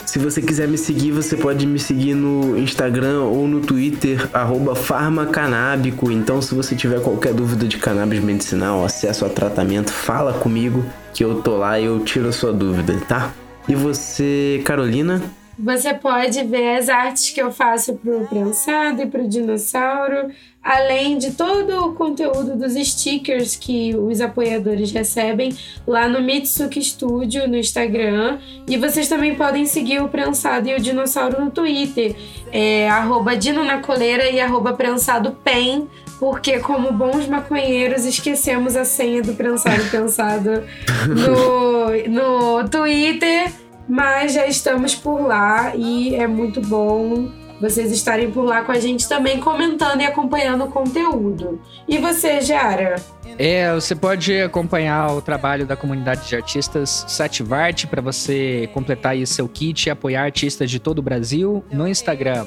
Se 0.09 0.19
você 0.19 0.41
quiser 0.41 0.67
me 0.67 0.79
seguir, 0.79 1.11
você 1.11 1.37
pode 1.37 1.67
me 1.67 1.79
seguir 1.79 2.15
no 2.15 2.57
Instagram 2.57 3.25
ou 3.25 3.47
no 3.47 3.61
Twitter, 3.61 4.27
arroba 4.33 4.75
farmacanábico. 4.75 6.11
Então, 6.11 6.41
se 6.41 6.55
você 6.55 6.75
tiver 6.75 7.03
qualquer 7.03 7.35
dúvida 7.35 7.69
de 7.69 7.77
cannabis 7.77 8.19
medicinal, 8.19 8.83
acesso 8.83 9.27
a 9.27 9.29
tratamento, 9.29 9.93
fala 9.93 10.33
comigo 10.33 10.83
que 11.13 11.23
eu 11.23 11.43
tô 11.43 11.59
lá 11.59 11.79
e 11.79 11.85
eu 11.85 12.01
tiro 12.01 12.27
a 12.29 12.33
sua 12.33 12.55
dúvida, 12.55 12.99
tá? 13.07 13.33
E 13.69 13.75
você, 13.75 14.63
Carolina? 14.65 15.21
Você 15.59 15.93
pode 15.93 16.45
ver 16.45 16.77
as 16.77 16.89
artes 16.89 17.31
que 17.31 17.43
eu 17.43 17.51
faço 17.51 17.95
pro 17.95 18.27
prensado 18.29 19.03
e 19.03 19.07
pro 19.07 19.27
dinossauro, 19.27 20.31
além 20.63 21.19
de 21.19 21.33
todo 21.33 21.85
o 21.85 21.95
conteúdo 21.95 22.57
dos 22.57 22.75
stickers 22.75 23.57
que 23.57 23.97
os 23.97 24.21
apoiadores 24.21 24.93
recebem 24.93 25.53
lá 25.85 26.09
no 26.09 26.23
Mitsuki 26.23 26.81
Studio 26.81 27.49
no 27.49 27.57
Instagram. 27.57 28.39
E 28.69 28.77
vocês 28.77 29.09
também 29.09 29.35
podem 29.35 29.67
seguir 29.67 30.01
o 30.01 30.09
prensado 30.09 30.69
e 30.69 30.77
o 30.77 30.81
dinossauro 30.81 31.45
no 31.45 31.51
Twitter, 31.51 32.15
é 32.53 32.89
arroba 32.89 33.37
Dino 33.37 33.65
na 33.65 33.79
coleira 33.79 34.31
e 34.31 34.41
arroba 34.41 34.75
prensado 34.75 35.33
pen. 35.43 35.89
Porque, 36.21 36.59
como 36.59 36.93
bons 36.93 37.29
maconheiros, 37.29 38.05
esquecemos 38.05 38.75
a 38.75 38.85
senha 38.85 39.23
do 39.23 39.35
prensado 39.35 39.85
pensado 39.89 40.65
no, 41.07 42.59
no 42.59 42.69
Twitter. 42.69 43.53
Mas 43.89 44.35
já 44.35 44.47
estamos 44.47 44.95
por 44.95 45.27
lá 45.27 45.75
e 45.75 46.15
é 46.15 46.27
muito 46.27 46.61
bom. 46.61 47.31
vocês 47.61 47.91
estarem 47.91 48.31
por 48.31 48.45
lá 48.45 48.63
com 48.63 48.71
a 48.71 48.79
gente 48.79 49.09
também 49.09 49.41
comentando 49.41 50.01
e 50.01 50.05
acompanhando 50.05 50.65
o 50.65 50.69
conteúdo. 50.69 51.61
E 51.89 51.99
você, 51.99 52.41
Jara? 52.41 52.97
É, 53.37 53.73
você 53.73 53.97
pode 53.97 54.41
acompanhar 54.41 55.13
o 55.13 55.21
trabalho 55.21 55.67
da 55.67 55.75
comunidade 55.75 56.29
de 56.29 56.37
artistas 56.37 57.05
Sativarte 57.09 57.87
para 57.87 58.01
você 58.01 58.71
completar 58.73 59.13
aí 59.13 59.27
seu 59.27 59.49
kit 59.49 59.87
e 59.87 59.91
apoiar 59.91 60.23
artistas 60.23 60.71
de 60.71 60.79
todo 60.79 61.01
o 61.01 61.03
Brasil 61.03 61.65
no 61.73 61.89
Instagram 61.89 62.47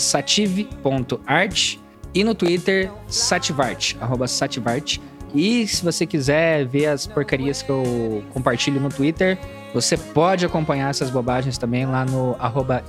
sative.art 0.00 1.76
e 2.12 2.24
no 2.24 2.34
Twitter 2.34 2.90
sativarte, 3.06 3.96
sativarte. 4.26 5.00
E 5.34 5.66
se 5.66 5.84
você 5.84 6.06
quiser 6.06 6.66
ver 6.66 6.86
as 6.86 7.06
porcarias 7.06 7.62
que 7.62 7.70
eu 7.70 8.24
compartilho 8.32 8.80
no 8.80 8.88
Twitter, 8.88 9.38
você 9.72 9.96
pode 9.96 10.44
acompanhar 10.44 10.90
essas 10.90 11.10
bobagens 11.10 11.56
também 11.56 11.86
lá 11.86 12.04
no 12.04 12.36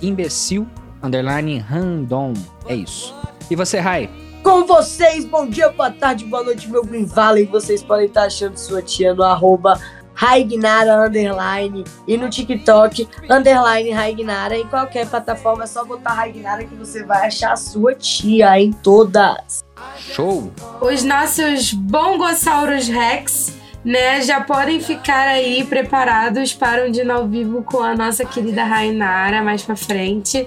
imbecil 0.01 0.67
underline 1.01 1.59
random. 1.59 2.33
É 2.67 2.75
isso. 2.75 3.15
E 3.49 3.55
você, 3.55 3.79
Rai? 3.79 4.09
Com 4.43 4.65
vocês, 4.65 5.23
bom 5.25 5.45
dia, 5.45 5.69
boa 5.69 5.91
tarde, 5.91 6.25
boa 6.25 6.43
noite, 6.43 6.69
meu 6.69 6.83
Green 6.83 7.05
Valley. 7.05 7.45
Vocês 7.45 7.83
podem 7.83 8.07
estar 8.07 8.23
achando 8.23 8.57
sua 8.57 8.81
tia 8.81 9.13
no 9.13 9.23
arroba 9.23 9.79
Raignara 10.15 11.07
Underline 11.07 11.83
e 12.07 12.17
no 12.17 12.29
TikTok 12.29 13.07
Underline 13.29 13.91
Raignara. 13.91 14.57
Em 14.57 14.67
qualquer 14.67 15.07
plataforma 15.07 15.63
é 15.63 15.67
só 15.67 15.85
botar 15.85 16.13
Raignara 16.13 16.63
que 16.63 16.75
você 16.75 17.03
vai 17.03 17.27
achar 17.27 17.53
a 17.53 17.57
sua 17.57 17.93
tia 17.93 18.59
em 18.59 18.71
todas. 18.71 19.63
Show! 19.97 20.51
Os 20.81 21.03
nossos 21.03 21.73
Bongossauros 21.73 22.87
Rex 22.87 23.60
né, 23.83 24.21
já 24.21 24.41
podem 24.41 24.79
ficar 24.79 25.27
aí 25.27 25.63
preparados 25.63 26.53
para 26.53 26.85
um 26.85 26.91
dia 26.91 27.11
ao 27.11 27.27
vivo 27.27 27.63
com 27.63 27.81
a 27.81 27.95
nossa 27.95 28.23
querida 28.23 28.63
Rainara 28.63 29.41
mais 29.41 29.63
para 29.63 29.75
frente, 29.75 30.45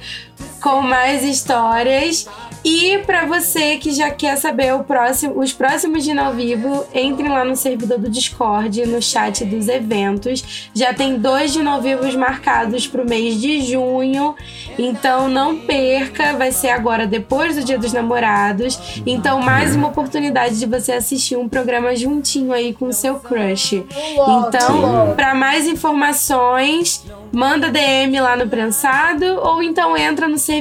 com 0.65 0.81
mais 0.81 1.23
histórias. 1.23 2.27
E 2.65 2.97
para 3.05 3.27
você 3.27 3.77
que 3.77 3.93
já 3.93 4.11
quer 4.11 4.37
saber 4.39 4.73
próximo, 4.85 5.39
os 5.39 5.53
próximos 5.53 6.03
de 6.03 6.13
ao 6.19 6.33
vivo, 6.33 6.87
entre 6.95 7.29
lá 7.29 7.45
no 7.45 7.55
servidor 7.55 7.99
do 7.99 8.09
Discord, 8.09 8.87
no 8.87 9.03
chat 9.03 9.45
dos 9.45 9.69
eventos. 9.69 10.71
Já 10.75 10.95
tem 10.95 11.19
dois 11.19 11.53
de 11.53 11.61
ao 11.61 11.83
vivos 11.83 12.17
marcados 12.17 12.87
para 12.87 13.03
o 13.03 13.07
mês 13.07 13.39
de 13.39 13.61
junho, 13.61 14.35
então 14.79 15.29
não 15.29 15.59
perca. 15.59 16.33
Vai 16.33 16.51
ser 16.51 16.71
agora 16.71 17.07
depois 17.07 17.57
do 17.57 17.63
Dia 17.63 17.79
dos 17.79 17.93
Namorados. 17.93 19.03
Então 19.05 19.41
mais 19.43 19.77
uma 19.77 19.89
oportunidade 19.89 20.59
de 20.59 20.65
você 20.65 20.93
assistir 20.93 21.37
um 21.37 21.47
programa 21.47 21.95
juntinho 21.95 22.55
aí 22.55 22.73
com 22.73 22.87
o 22.87 22.93
seu 22.95 23.17
crush. 23.17 23.85
Então, 23.85 25.13
para 25.15 25.35
mais 25.35 25.67
informações, 25.67 27.05
manda 27.31 27.69
DM 27.69 28.19
lá 28.21 28.37
no 28.37 28.49
prensado 28.49 29.27
ou 29.43 29.63
então 29.63 29.95
entra 29.95 30.27
no 30.27 30.39
servidor 30.39 30.54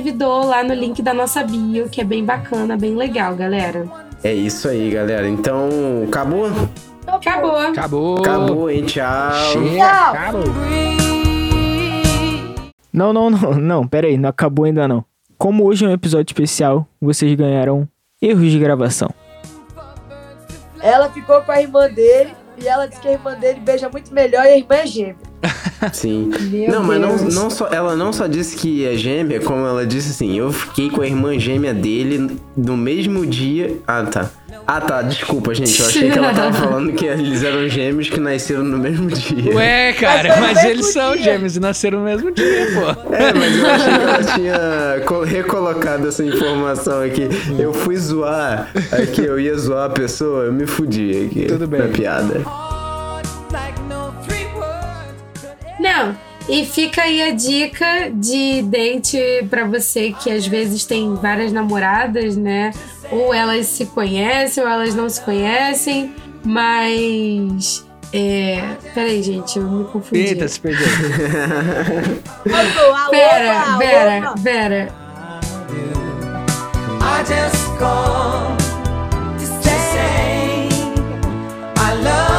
lá 0.46 0.64
no 0.64 0.74
link 0.74 1.02
da 1.02 1.14
nossa 1.14 1.44
bio 1.44 1.90
que 1.90 2.02
é 2.02 2.04
bem 2.04 2.24
bacana, 2.24 2.78
bem 2.78 2.96
legal, 2.96 3.36
galera. 3.36 3.86
É 4.24 4.34
isso 4.34 4.68
aí, 4.70 4.90
galera. 4.90 5.28
Então, 5.28 5.70
acabou? 6.08 6.48
Acabou. 7.06 7.58
Acabou. 7.58 8.18
Acabou, 8.20 8.70
hein? 8.70 8.86
Tchau. 8.86 9.32
Chega, 9.52 10.12
acabou. 10.12 10.44
Não, 12.92 13.12
não, 13.12 13.30
não, 13.30 13.54
não, 13.56 13.88
pera 13.88 14.08
aí, 14.08 14.18
não 14.18 14.30
acabou 14.30 14.66
ainda 14.66 14.88
não. 14.88 15.04
Como 15.38 15.66
hoje 15.66 15.84
é 15.84 15.90
um 15.90 15.92
episódio 15.92 16.32
especial, 16.32 16.88
vocês 17.02 17.34
ganharam 17.36 17.88
erros 18.22 18.52
de 18.52 18.60
gravação. 18.60 19.10
Ela 20.82 21.10
ficou 21.10 21.42
com 21.42 21.52
a 21.52 21.62
irmã 21.62 21.90
dele 21.90 22.34
e 22.58 22.68
ela 22.68 22.88
disse 22.88 23.02
que 23.02 23.08
a 23.08 23.14
irmã 23.14 23.34
dele 23.36 23.60
beija 23.60 23.90
muito 23.90 24.14
melhor 24.14 24.46
e 24.46 24.50
a 24.50 24.58
irmã 24.58 24.76
é 24.76 24.86
gêmea. 24.86 25.33
Sim. 25.94 26.32
Meu 26.50 26.72
não, 26.72 26.84
mas 26.84 27.00
não, 27.02 27.18
não 27.44 27.50
só, 27.50 27.68
ela 27.72 27.96
não 27.96 28.14
só 28.14 28.28
disse 28.28 28.56
que 28.56 28.86
é 28.86 28.96
gêmea, 28.96 29.40
como 29.42 29.66
ela 29.66 29.86
disse 29.86 30.12
assim, 30.12 30.38
eu 30.38 30.52
fiquei 30.52 30.90
com 30.90 31.02
a 31.02 31.08
irmã 31.08 31.38
gêmea 31.38 31.74
dele 31.74 32.38
no 32.56 32.78
mesmo 32.78 33.26
dia. 33.26 33.78
Ah, 33.88 34.04
tá. 34.04 34.30
Ah, 34.66 34.80
tá, 34.80 35.02
desculpa, 35.02 35.54
gente. 35.54 35.82
Eu 35.82 35.88
achei 35.88 36.12
que 36.12 36.18
ela 36.18 36.34
tava 36.34 36.54
falando 36.58 36.94
que 36.94 37.06
eles 37.06 37.44
eram 37.44 37.68
gêmeos 37.68 38.10
que 38.10 38.20
nasceram 38.20 38.64
no 38.64 38.78
mesmo 38.78 39.08
dia. 39.10 39.54
Ué, 39.54 39.94
cara, 39.94 40.38
Mas 40.40 40.54
mas 40.54 40.64
eles 40.66 40.94
são 40.94 41.14
dia. 41.16 41.24
gêmeos 41.24 41.58
e 41.58 41.60
nasceram 41.60 42.00
no 42.00 42.06
mesmo 42.06 42.32
dia, 42.32 42.68
pô. 42.74 43.14
É, 43.14 43.34
mas 43.34 43.58
eu 43.58 43.66
achei 43.70 43.94
que 43.94 44.02
ela 44.02 44.24
tinha 44.36 45.06
co- 45.06 45.24
recolocado 45.24 46.08
essa 46.08 46.24
informação 46.24 47.02
aqui. 47.02 47.28
Eu 47.60 47.74
fui 47.74 47.98
zoar 47.98 48.70
aqui, 48.92 49.22
eu 49.26 49.40
ia 49.40 49.58
zoar 49.58 49.86
a 49.88 49.90
pessoa, 49.90 50.46
eu 50.46 50.54
me 50.54 50.66
fudi 50.66 51.26
aqui. 51.30 51.46
Tudo 51.48 51.68
bem. 51.68 51.82
Na 51.82 51.88
piada. 51.88 52.42
Não. 55.84 56.16
E 56.48 56.66
fica 56.66 57.04
aí 57.04 57.22
a 57.22 57.32
dica 57.32 58.10
de 58.14 58.62
date 58.64 59.20
pra 59.50 59.66
você 59.66 60.14
que 60.18 60.32
às 60.32 60.48
vezes 60.48 60.86
tem 60.86 61.14
várias 61.16 61.52
namoradas, 61.52 62.38
né? 62.38 62.72
Ou 63.12 63.34
elas 63.34 63.68
se 63.68 63.86
conhecem 63.88 64.64
ou 64.64 64.70
elas 64.70 64.96
não 64.96 65.10
se 65.10 65.22
conhecem, 65.22 66.16
mas. 66.44 67.86
É. 68.14 68.62
Peraí, 68.94 69.22
gente, 69.24 69.58
eu 69.60 69.70
me 69.70 69.84
confundi. 69.86 70.22
Eita, 70.22 70.48
se 70.48 70.60
perdeu. 70.60 70.88
Pera, 73.10 73.78
pera, 73.78 74.34
pera. 74.42 75.04
I 77.02 77.20
just 77.26 77.68
to 79.40 79.70
say 79.70 80.70
I 81.76 81.94
love. 82.04 82.33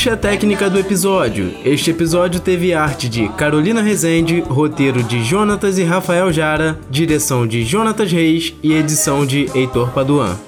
Ficha 0.00 0.16
técnica 0.16 0.70
do 0.70 0.78
episódio. 0.78 1.52
Este 1.62 1.90
episódio 1.90 2.40
teve 2.40 2.72
arte 2.72 3.06
de 3.06 3.28
Carolina 3.36 3.82
Rezende, 3.82 4.40
roteiro 4.40 5.02
de 5.02 5.22
Jonatas 5.22 5.76
e 5.76 5.84
Rafael 5.84 6.32
Jara, 6.32 6.80
direção 6.88 7.46
de 7.46 7.62
Jonatas 7.66 8.10
Reis 8.10 8.54
e 8.62 8.72
edição 8.72 9.26
de 9.26 9.50
Heitor 9.54 9.90
Paduan. 9.90 10.38